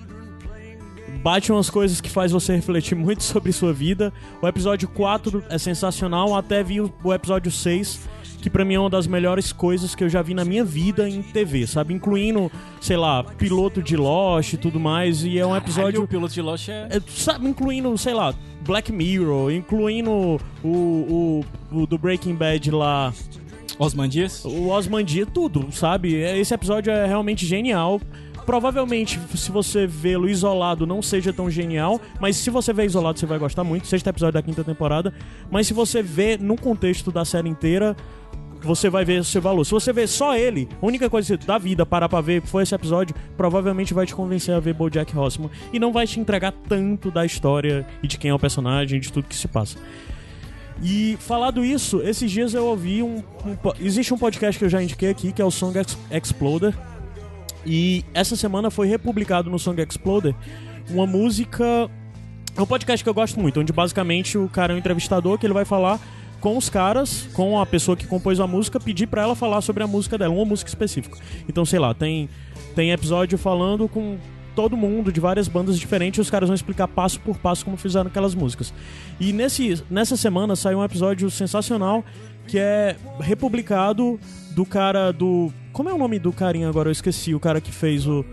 Bate 1.22 1.52
umas 1.52 1.72
coisas 1.72 2.00
que 2.00 2.10
faz 2.10 2.32
você 2.32 2.56
refletir 2.56 2.96
muito 2.96 3.24
sobre 3.26 3.52
sua 3.52 3.74
vida. 3.74 4.14
O 4.42 4.48
episódio 4.48 4.88
4 4.88 5.44
é 5.50 5.58
sensacional, 5.58 6.36
até 6.36 6.62
vi 6.64 6.82
o, 6.82 7.14
episódio 7.14 7.52
6, 7.52 8.08
que 8.42 8.50
pra 8.50 8.64
mim 8.64 8.76
é 8.76 8.80
uma 8.80 8.92
das 8.92 9.08
melhores 9.08 9.52
coisas 9.52 9.96
que 9.96 10.04
eu 10.04 10.10
já 10.10 10.22
vi 10.22 10.36
na 10.36 10.46
minha 10.46 10.64
vida 10.64 11.10
em 11.10 11.24
TV, 11.24 11.66
sabe? 11.66 11.96
Incluindo, 11.96 12.52
sei 12.80 12.96
lá, 12.96 13.24
piloto 13.24 13.82
de 13.82 13.98
Lost 13.98 14.54
e 14.54 14.58
tudo 14.58 14.80
mais. 14.80 15.24
E 15.24 15.40
é 15.40 15.46
um 15.46 15.50
Caralho, 15.50 15.64
episódio 15.64 16.04
o 16.04 16.08
piloto 16.08 16.34
de 16.34 16.42
Lost 16.42 16.70
é... 16.70 16.90
é, 16.92 17.02
sabe, 17.08 17.48
incluindo, 17.48 17.98
sei 17.98 18.14
lá, 18.14 18.32
Black 18.62 18.92
Mirror, 18.92 19.52
incluindo 19.52 20.40
o, 20.64 20.68
o, 20.68 21.46
o 21.72 21.88
do 21.88 21.98
Breaking 21.98 22.36
Bad 22.36 22.70
lá, 22.70 23.12
Osman 23.78 24.08
Dias? 24.08 24.44
o 24.46 24.70
Osmandia, 24.70 25.26
tudo, 25.26 25.68
sabe? 25.72 26.16
É, 26.16 26.38
Esse 26.38 26.54
episódio 26.54 26.92
é 26.92 27.06
realmente 27.06 27.46
genial. 27.46 28.00
Provavelmente, 28.46 29.20
se 29.36 29.52
você 29.52 29.88
vê-lo 29.88 30.30
isolado, 30.30 30.86
não 30.86 31.02
seja 31.02 31.34
tão 31.34 31.50
genial, 31.50 32.00
mas 32.20 32.36
se 32.38 32.52
você 32.52 32.72
vê 32.72 32.86
isolado, 32.86 33.20
você 33.20 33.26
vai 33.26 33.40
gostar 33.40 33.64
muito. 33.64 33.88
Sexto 33.88 34.08
episódio 34.08 34.34
da 34.34 34.42
quinta 34.42 34.64
temporada. 34.64 35.12
Mas 35.50 35.66
se 35.66 35.74
você 35.74 36.04
vê 36.04 36.38
no 36.38 36.56
contexto 36.56 37.12
da 37.12 37.26
série 37.26 37.50
inteira, 37.50 37.96
você 38.62 38.88
vai 38.88 39.04
ver 39.04 39.20
o 39.20 39.24
seu 39.24 39.42
valor. 39.42 39.66
Se 39.66 39.72
você 39.72 39.92
vê 39.92 40.06
só 40.06 40.38
ele, 40.38 40.70
a 40.80 40.86
única 40.86 41.10
coisa 41.10 41.36
da 41.38 41.58
vida 41.58 41.86
parar 41.88 42.08
pra 42.08 42.22
ver 42.22 42.44
foi 42.44 42.62
esse 42.64 42.74
episódio, 42.76 43.16
provavelmente 43.36 43.96
vai 43.96 44.06
te 44.06 44.14
convencer 44.14 44.54
a 44.54 44.60
ver 44.60 44.74
BoJack 44.76 45.18
Horseman 45.18 45.50
e 45.74 45.80
não 45.80 45.92
vai 45.92 46.06
te 46.06 46.20
entregar 46.20 46.52
tanto 46.52 47.10
da 47.10 47.26
história 47.26 47.86
e 48.04 48.08
de 48.08 48.18
quem 48.18 48.30
é 48.30 48.34
o 48.34 48.40
personagem, 48.40 49.00
de 49.00 49.12
tudo 49.12 49.28
que 49.28 49.36
se 49.36 49.48
passa. 49.48 49.78
E 50.84 51.18
falado 51.20 51.64
isso, 51.64 52.02
esses 52.02 52.30
dias 52.30 52.54
eu 52.54 52.66
ouvi 52.66 53.02
um, 53.02 53.24
um 53.46 53.58
existe 53.80 54.14
um 54.14 54.18
podcast 54.18 54.60
que 54.60 54.66
eu 54.66 54.70
já 54.70 54.82
indiquei 54.84 55.10
aqui 55.10 55.32
que 55.32 55.42
é 55.42 55.46
o 55.46 55.52
Song 55.52 55.78
Ex- 55.78 55.98
Exploder. 56.12 56.76
E 57.66 58.04
essa 58.14 58.36
semana 58.36 58.70
foi 58.70 58.88
republicado 58.88 59.50
no 59.50 59.58
Song 59.58 59.82
Exploder 59.82 60.36
uma 60.90 61.08
música 61.08 61.90
é 62.56 62.62
um 62.62 62.66
podcast 62.66 63.04
que 63.04 63.10
eu 63.10 63.14
gosto 63.14 63.40
muito, 63.40 63.60
onde 63.60 63.74
basicamente 63.74 64.38
o 64.38 64.48
cara 64.48 64.72
é 64.72 64.76
um 64.76 64.80
entrevistador 64.80 65.38
que 65.38 65.46
ele 65.46 65.54
vai 65.54 65.66
falar 65.66 66.00
com 66.40 66.56
os 66.58 66.70
caras, 66.70 67.28
com 67.34 67.60
a 67.60 67.66
pessoa 67.66 67.98
que 67.98 68.06
compôs 68.06 68.40
a 68.40 68.46
música, 68.46 68.80
pedir 68.80 69.08
pra 69.08 69.24
ela 69.24 69.36
falar 69.36 69.62
sobre 69.62 69.84
a 69.84 69.88
música 69.88 70.18
dela, 70.18 70.34
uma 70.34 70.46
música 70.46 70.70
específica. 70.70 71.18
Então, 71.50 71.66
sei 71.66 71.80
lá, 71.80 71.94
tem 71.94 72.30
tem 72.76 72.92
episódio 72.92 73.38
falando 73.38 73.88
com 73.88 74.18
todo 74.56 74.78
mundo 74.78 75.12
de 75.12 75.20
várias 75.20 75.48
bandas 75.48 75.78
diferentes, 75.78 76.18
e 76.18 76.22
os 76.22 76.30
caras 76.30 76.48
vão 76.48 76.56
explicar 76.56 76.88
passo 76.88 77.20
por 77.20 77.38
passo 77.38 77.66
como 77.66 77.78
fizeram 77.78 78.08
aquelas 78.08 78.34
músicas. 78.34 78.74
E 79.20 79.34
nesse 79.34 79.84
nessa 79.90 80.16
semana 80.16 80.56
saiu 80.56 80.80
um 80.80 80.84
episódio 80.84 81.30
sensacional 81.30 82.04
que 82.48 82.58
é 82.58 82.96
republicado 83.20 84.20
do 84.52 84.66
cara 84.66 85.12
do 85.12 85.52
como 85.74 85.90
é 85.90 85.94
o 85.94 85.98
nome 85.98 86.18
do 86.20 86.32
carinha 86.32 86.70
agora? 86.70 86.88
Eu 86.88 86.94
esqueci, 86.94 87.36
o 87.36 87.40
cara 87.40 87.60
que 87.60 87.72
fez 87.72 88.08
o 88.08 88.24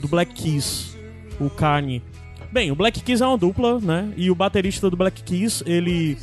do 0.00 0.06
Black 0.06 0.34
Keys, 0.34 0.96
o 1.40 1.48
Kanye. 1.48 2.02
Bem, 2.52 2.70
o 2.70 2.74
Black 2.74 3.00
Keys 3.00 3.20
é 3.20 3.26
uma 3.26 3.38
dupla, 3.38 3.78
né? 3.80 4.12
E 4.16 4.30
o 4.30 4.34
baterista 4.34 4.90
do 4.90 4.96
Black 4.96 5.22
Keys, 5.22 5.62
ele 5.66 6.18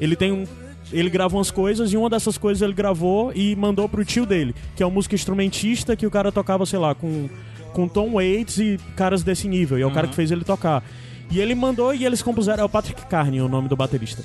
ele 0.00 0.16
tem 0.16 0.32
um 0.32 0.46
ele 0.92 1.08
gravou 1.08 1.38
umas 1.38 1.50
coisas 1.50 1.92
e 1.92 1.96
uma 1.96 2.10
dessas 2.10 2.36
coisas 2.36 2.60
ele 2.62 2.74
gravou 2.74 3.32
e 3.34 3.56
mandou 3.56 3.88
pro 3.88 4.04
tio 4.04 4.26
dele, 4.26 4.54
que 4.76 4.82
é 4.82 4.86
um 4.86 4.90
músico 4.90 5.14
instrumentista 5.14 5.96
que 5.96 6.06
o 6.06 6.10
cara 6.10 6.30
tocava, 6.30 6.66
sei 6.66 6.78
lá, 6.78 6.94
com 6.94 7.28
com 7.72 7.88
Tom 7.88 8.12
Waits 8.12 8.58
e 8.58 8.80
caras 8.96 9.22
desse 9.22 9.48
nível, 9.48 9.78
e 9.78 9.82
é 9.82 9.86
o 9.86 9.90
cara 9.90 10.06
que 10.06 10.14
fez 10.14 10.30
ele 10.30 10.44
tocar. 10.44 10.82
E 11.30 11.40
ele 11.40 11.54
mandou 11.54 11.94
e 11.94 12.04
eles 12.04 12.22
compuseram, 12.22 12.62
é 12.62 12.64
o 12.64 12.68
Patrick 12.68 13.06
Carney 13.06 13.40
o 13.40 13.48
nome 13.48 13.68
do 13.68 13.76
baterista. 13.76 14.22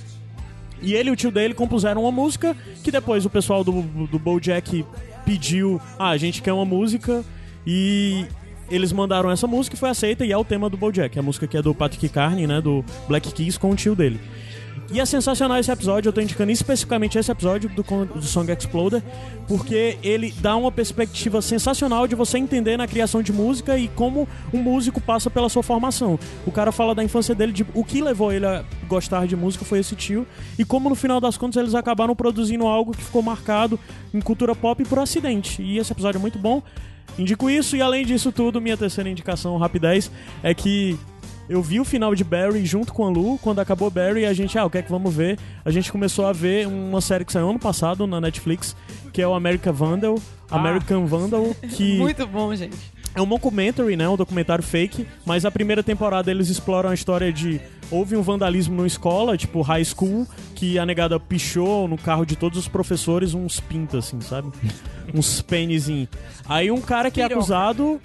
E 0.82 0.94
ele 0.94 1.10
e 1.10 1.12
o 1.12 1.16
tio 1.16 1.32
dele 1.32 1.54
compuseram 1.54 2.02
uma 2.02 2.12
música 2.12 2.56
que 2.84 2.92
depois 2.92 3.26
o 3.26 3.30
pessoal 3.30 3.64
do, 3.64 3.82
do 3.82 4.20
BoJack 4.20 4.86
pediu, 5.26 5.82
ah, 5.98 6.10
a 6.10 6.18
gente 6.18 6.42
quer 6.42 6.54
uma 6.54 6.66
música 6.66 7.24
e 7.66 8.26
eles 8.70 8.92
mandaram 8.92 9.32
essa 9.32 9.48
música 9.48 9.76
e 9.76 9.80
foi 9.80 9.90
aceita 9.90 10.26
e 10.26 10.32
é 10.32 10.38
o 10.38 10.44
tema 10.44 10.70
do 10.70 10.78
BoJack, 10.78 11.18
a 11.18 11.22
música 11.22 11.48
que 11.48 11.58
é 11.58 11.62
do 11.62 11.74
Patrick 11.74 12.10
Carney, 12.10 12.46
né, 12.46 12.62
do 12.62 12.84
Black 13.08 13.32
Keys 13.32 13.58
com 13.58 13.72
o 13.72 13.76
tio 13.76 13.96
dele. 13.96 14.20
E 14.90 15.02
é 15.02 15.06
sensacional 15.06 15.58
esse 15.60 15.70
episódio, 15.70 16.08
eu 16.08 16.14
tô 16.14 16.22
indicando 16.22 16.50
especificamente 16.50 17.18
esse 17.18 17.30
episódio 17.30 17.70
do, 17.70 17.84
do 17.84 18.22
Song 18.22 18.50
Exploder, 18.50 19.04
porque 19.46 19.98
ele 20.02 20.34
dá 20.40 20.56
uma 20.56 20.72
perspectiva 20.72 21.42
sensacional 21.42 22.08
de 22.08 22.16
você 22.16 22.38
entender 22.38 22.78
na 22.78 22.88
criação 22.88 23.22
de 23.22 23.34
música 23.34 23.78
e 23.78 23.90
como 23.90 24.28
um 24.54 24.60
músico 24.60 25.02
passa 25.02 25.30
pela 25.30 25.50
sua 25.50 25.62
formação. 25.62 26.18
O 26.46 26.52
cara 26.52 26.72
fala 26.72 26.96
da 26.96 27.04
infância 27.04 27.36
dele, 27.36 27.52
de 27.52 27.66
o 27.74 27.84
que 27.84 28.02
levou 28.02 28.32
ele 28.32 28.46
a 28.46 28.64
gostar 28.88 29.28
de 29.28 29.36
música 29.36 29.66
foi 29.66 29.80
esse 29.80 29.94
tio, 29.94 30.26
e 30.58 30.64
como 30.64 30.88
no 30.88 30.96
final 30.96 31.20
das 31.20 31.36
contas 31.36 31.62
eles 31.62 31.76
acabaram 31.76 32.16
produzindo 32.16 32.66
algo 32.66 32.94
que 32.94 33.04
ficou 33.04 33.22
marcado 33.22 33.78
em 34.14 34.22
cultura 34.22 34.56
pop 34.56 34.82
por 34.86 35.00
acidente. 35.00 35.62
E 35.62 35.78
esse 35.78 35.92
episódio 35.92 36.18
é 36.18 36.22
muito 36.22 36.40
bom. 36.40 36.64
Indico 37.20 37.50
isso, 37.50 37.76
e 37.76 37.82
além 37.82 38.06
disso 38.06 38.32
tudo, 38.32 38.62
minha 38.62 38.78
terceira 38.78 39.10
indicação, 39.10 39.58
rapidez, 39.58 40.10
é 40.42 40.54
que 40.54 40.98
eu 41.50 41.62
vi 41.62 41.80
o 41.80 41.86
final 41.86 42.14
de 42.14 42.24
Barry 42.24 42.66
junto 42.66 42.94
com 42.94 43.06
a 43.06 43.10
Lu. 43.10 43.38
Quando 43.40 43.60
acabou 43.60 43.90
Barry, 43.90 44.26
a 44.26 44.34
gente, 44.34 44.58
ah, 44.58 44.66
o 44.66 44.70
que 44.70 44.78
é 44.78 44.82
que 44.82 44.92
vamos 44.92 45.14
ver? 45.14 45.38
A 45.64 45.72
gente 45.72 45.92
começou 45.92 46.26
a 46.26 46.34
ver 46.34 46.68
uma 46.68 47.02
série 47.02 47.24
que 47.24 47.32
saiu 47.32 47.50
ano 47.50 47.60
passado 47.60 48.06
na 48.06 48.20
Netflix, 48.20 48.76
que 49.14 49.22
é 49.22 49.28
o 49.28 49.34
American 49.34 49.74
Vandal. 49.74 50.20
American 50.50 51.06
Vandal, 51.06 51.56
que 51.76 51.98
Muito 52.00 52.26
bom, 52.28 52.54
gente. 52.56 52.78
é 53.16 53.22
um 53.22 53.26
mockumentary, 53.26 53.96
né? 53.96 54.08
Um 54.08 54.16
documentário 54.18 54.64
fake. 54.64 55.08
Mas 55.26 55.46
a 55.46 55.52
primeira 55.52 55.82
temporada 55.84 56.30
eles 56.32 56.50
exploram 56.50 56.90
a 56.90 56.94
história 56.94 57.32
de. 57.32 57.60
Houve 57.90 58.18
um 58.18 58.22
vandalismo 58.22 58.76
numa 58.76 58.88
escola, 58.88 59.38
tipo 59.38 59.62
high 59.62 59.86
school, 59.86 60.28
que 60.54 60.78
a 60.78 60.86
negada 60.86 61.18
pichou 61.18 61.88
no 61.88 61.98
carro 61.98 62.26
de 62.26 62.36
todos 62.36 62.60
os 62.60 62.68
professores 62.68 63.34
uns 63.34 63.62
pintas, 63.62 64.08
assim, 64.08 64.20
sabe? 64.20 64.52
uns 65.16 65.42
pênisinhos. 65.42 66.10
Aí 66.50 66.70
um 66.70 66.82
cara 66.82 67.10
que 67.10 67.22
é 67.22 67.26
acusado. 67.26 68.00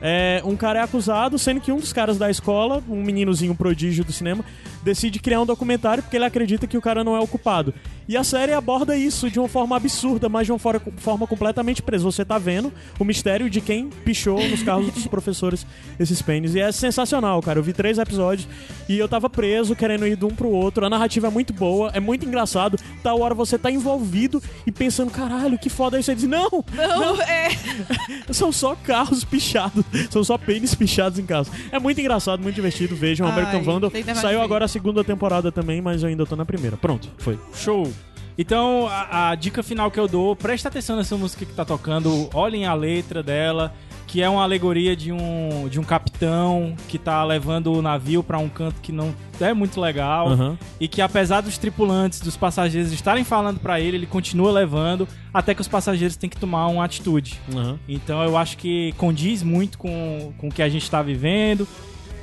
É, 0.00 0.40
um 0.44 0.56
cara 0.56 0.78
é 0.78 0.82
acusado, 0.82 1.38
sendo 1.38 1.60
que 1.60 1.72
um 1.72 1.78
dos 1.78 1.92
caras 1.92 2.16
da 2.18 2.30
escola, 2.30 2.82
um 2.88 3.02
meninozinho 3.02 3.54
prodígio 3.54 4.04
do 4.04 4.12
cinema, 4.12 4.44
decide 4.82 5.18
criar 5.18 5.40
um 5.40 5.46
documentário 5.46 6.02
porque 6.02 6.16
ele 6.16 6.24
acredita 6.24 6.66
que 6.66 6.78
o 6.78 6.80
cara 6.80 7.02
não 7.02 7.16
é 7.16 7.20
o 7.20 7.26
culpado. 7.26 7.74
E 8.08 8.16
a 8.16 8.24
série 8.24 8.52
aborda 8.52 8.96
isso 8.96 9.28
de 9.30 9.38
uma 9.38 9.48
forma 9.48 9.76
absurda, 9.76 10.28
mas 10.30 10.46
de 10.46 10.52
uma 10.52 10.58
for- 10.58 10.80
forma 10.96 11.26
completamente 11.26 11.82
presa. 11.82 12.04
Você 12.04 12.24
tá 12.24 12.38
vendo 12.38 12.72
o 12.98 13.04
mistério 13.04 13.50
de 13.50 13.60
quem 13.60 13.90
pichou 13.90 14.40
nos 14.48 14.62
carros 14.62 14.90
dos 14.92 15.04
professores 15.08 15.66
esses 16.00 16.22
pênis. 16.22 16.54
E 16.54 16.60
é 16.60 16.72
sensacional, 16.72 17.42
cara. 17.42 17.58
Eu 17.58 17.62
vi 17.62 17.72
três 17.74 17.98
episódios 17.98 18.48
e 18.88 18.96
eu 18.98 19.06
tava 19.08 19.28
preso, 19.28 19.76
querendo 19.76 20.06
ir 20.06 20.16
de 20.16 20.24
um 20.24 20.30
pro 20.30 20.48
outro. 20.48 20.86
A 20.86 20.88
narrativa 20.90 21.26
é 21.26 21.30
muito 21.30 21.52
boa, 21.52 21.90
é 21.92 22.00
muito 22.00 22.24
engraçado. 22.24 22.78
Tal 23.02 23.20
hora 23.20 23.34
você 23.34 23.58
tá 23.58 23.70
envolvido 23.70 24.42
e 24.66 24.72
pensando, 24.72 25.10
caralho, 25.10 25.58
que 25.58 25.68
foda 25.68 25.98
isso. 25.98 26.10
Aí 26.10 26.16
diz, 26.16 26.24
não, 26.24 26.64
Não, 26.74 27.20
é. 27.20 27.50
são 28.32 28.50
só 28.50 28.74
carros 28.74 29.22
pichados. 29.24 29.84
São 30.10 30.22
só 30.24 30.36
pênis 30.38 30.74
pichados 30.74 31.18
em 31.18 31.26
casa. 31.26 31.50
É 31.70 31.78
muito 31.78 32.00
engraçado, 32.00 32.42
muito 32.42 32.54
divertido. 32.54 32.94
Vejam 32.94 33.26
Ai, 33.26 33.32
American 33.32 33.62
Vandal. 33.62 33.92
Saiu 34.14 34.40
agora 34.40 34.64
a 34.64 34.68
segunda 34.68 35.02
temporada 35.04 35.50
também, 35.52 35.80
mas 35.80 36.02
eu 36.02 36.08
ainda 36.08 36.24
tô 36.26 36.36
na 36.36 36.44
primeira. 36.44 36.76
Pronto, 36.76 37.08
foi. 37.18 37.38
Show. 37.54 37.90
Então, 38.36 38.86
a, 38.86 39.30
a 39.30 39.34
dica 39.34 39.64
final 39.64 39.90
que 39.90 39.98
eu 39.98 40.06
dou, 40.06 40.36
presta 40.36 40.68
atenção 40.68 40.96
nessa 40.96 41.16
música 41.16 41.44
que 41.44 41.52
tá 41.52 41.64
tocando, 41.64 42.30
olhem 42.32 42.66
a 42.66 42.74
letra 42.74 43.20
dela, 43.20 43.74
que 44.08 44.22
é 44.22 44.28
uma 44.28 44.42
alegoria 44.42 44.96
de 44.96 45.12
um, 45.12 45.68
de 45.68 45.78
um 45.78 45.84
capitão 45.84 46.74
que 46.88 46.98
tá 46.98 47.22
levando 47.22 47.70
o 47.72 47.82
navio 47.82 48.22
pra 48.22 48.38
um 48.38 48.48
canto 48.48 48.80
que 48.80 48.90
não 48.90 49.14
é 49.38 49.52
muito 49.52 49.78
legal. 49.78 50.30
Aham. 50.30 50.58
E 50.80 50.88
que 50.88 51.02
apesar 51.02 51.42
dos 51.42 51.58
tripulantes, 51.58 52.20
dos 52.20 52.36
passageiros 52.36 52.90
estarem 52.90 53.22
falando 53.22 53.60
pra 53.60 53.78
ele, 53.78 53.98
ele 53.98 54.06
continua 54.06 54.50
levando, 54.50 55.06
até 55.32 55.54
que 55.54 55.60
os 55.60 55.68
passageiros 55.68 56.16
têm 56.16 56.28
que 56.28 56.38
tomar 56.38 56.66
uma 56.68 56.84
atitude. 56.84 57.38
Aham. 57.54 57.78
Então 57.86 58.24
eu 58.24 58.36
acho 58.36 58.56
que 58.56 58.92
condiz 58.96 59.42
muito 59.42 59.76
com, 59.76 60.32
com 60.38 60.48
o 60.48 60.50
que 60.50 60.62
a 60.62 60.68
gente 60.70 60.90
tá 60.90 61.02
vivendo. 61.02 61.68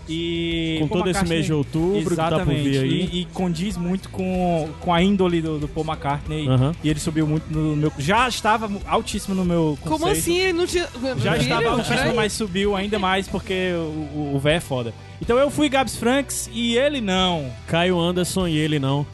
E 0.07 0.77
Com 0.82 0.88
Paul 0.88 1.02
todo 1.02 1.10
esse 1.10 1.26
mês 1.26 1.45
de 1.45 1.53
outubro 1.53 2.10
que 2.11 2.15
tá 2.15 2.30
por 2.30 2.36
Exatamente. 2.36 2.69
vir 2.69 2.80
aí. 2.80 3.10
E, 3.11 3.22
e 3.22 3.26
condiz 3.26 3.76
muito 3.77 4.10
com, 4.10 4.69
com 4.80 4.94
a 4.94 5.02
índole 5.02 5.41
do, 5.41 5.57
do 5.60 5.68
Paul 5.68 5.86
McCartney. 5.86 6.48
Aham. 6.48 6.76
E 6.84 6.90
ele 6.90 6.99
subiu 6.99 7.26
muito 7.26 7.52
no 7.52 7.76
meu. 7.76 7.91
Já 7.98 8.27
estava 8.27 8.69
altíssimo 8.86 9.34
no 9.34 9.44
meu 9.44 9.77
conceito. 9.82 9.99
Como 9.99 10.11
assim? 10.11 10.38
Ele 10.38 10.53
não 10.53 10.68
tinha. 10.68 10.88
Já 11.18 11.34
Filho, 11.34 11.41
estava 11.44 11.69
altíssimo, 11.69 12.15
mas 12.15 12.34
subiu 12.34 12.76
ainda 12.76 12.99
mais 12.99 13.27
porque 13.27 13.72
o, 13.73 14.18
o, 14.18 14.32
o 14.36 14.40
véio 14.40 14.57
é 14.57 14.61
foda. 14.61 14.94
Então 15.22 15.38
eu 15.38 15.49
fui 15.49 15.69
Gabs 15.69 15.95
Franks 15.95 16.49
e 16.53 16.77
ele 16.77 17.02
não. 17.02 17.52
Caio 17.68 17.99
Anderson 17.99 18.48
e 18.48 18.57
ele 18.57 18.80
não. 18.80 19.06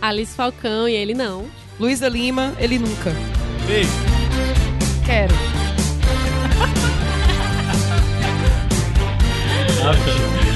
Alice 0.00 0.34
Falcão 0.34 0.88
e 0.88 0.94
ele 0.94 1.14
não. 1.14 1.46
Luísa 1.78 2.08
Lima, 2.08 2.54
ele 2.58 2.78
nunca. 2.78 3.14
Beijo. 3.66 3.90
Quero. 5.04 5.34
Suction. 9.86 10.55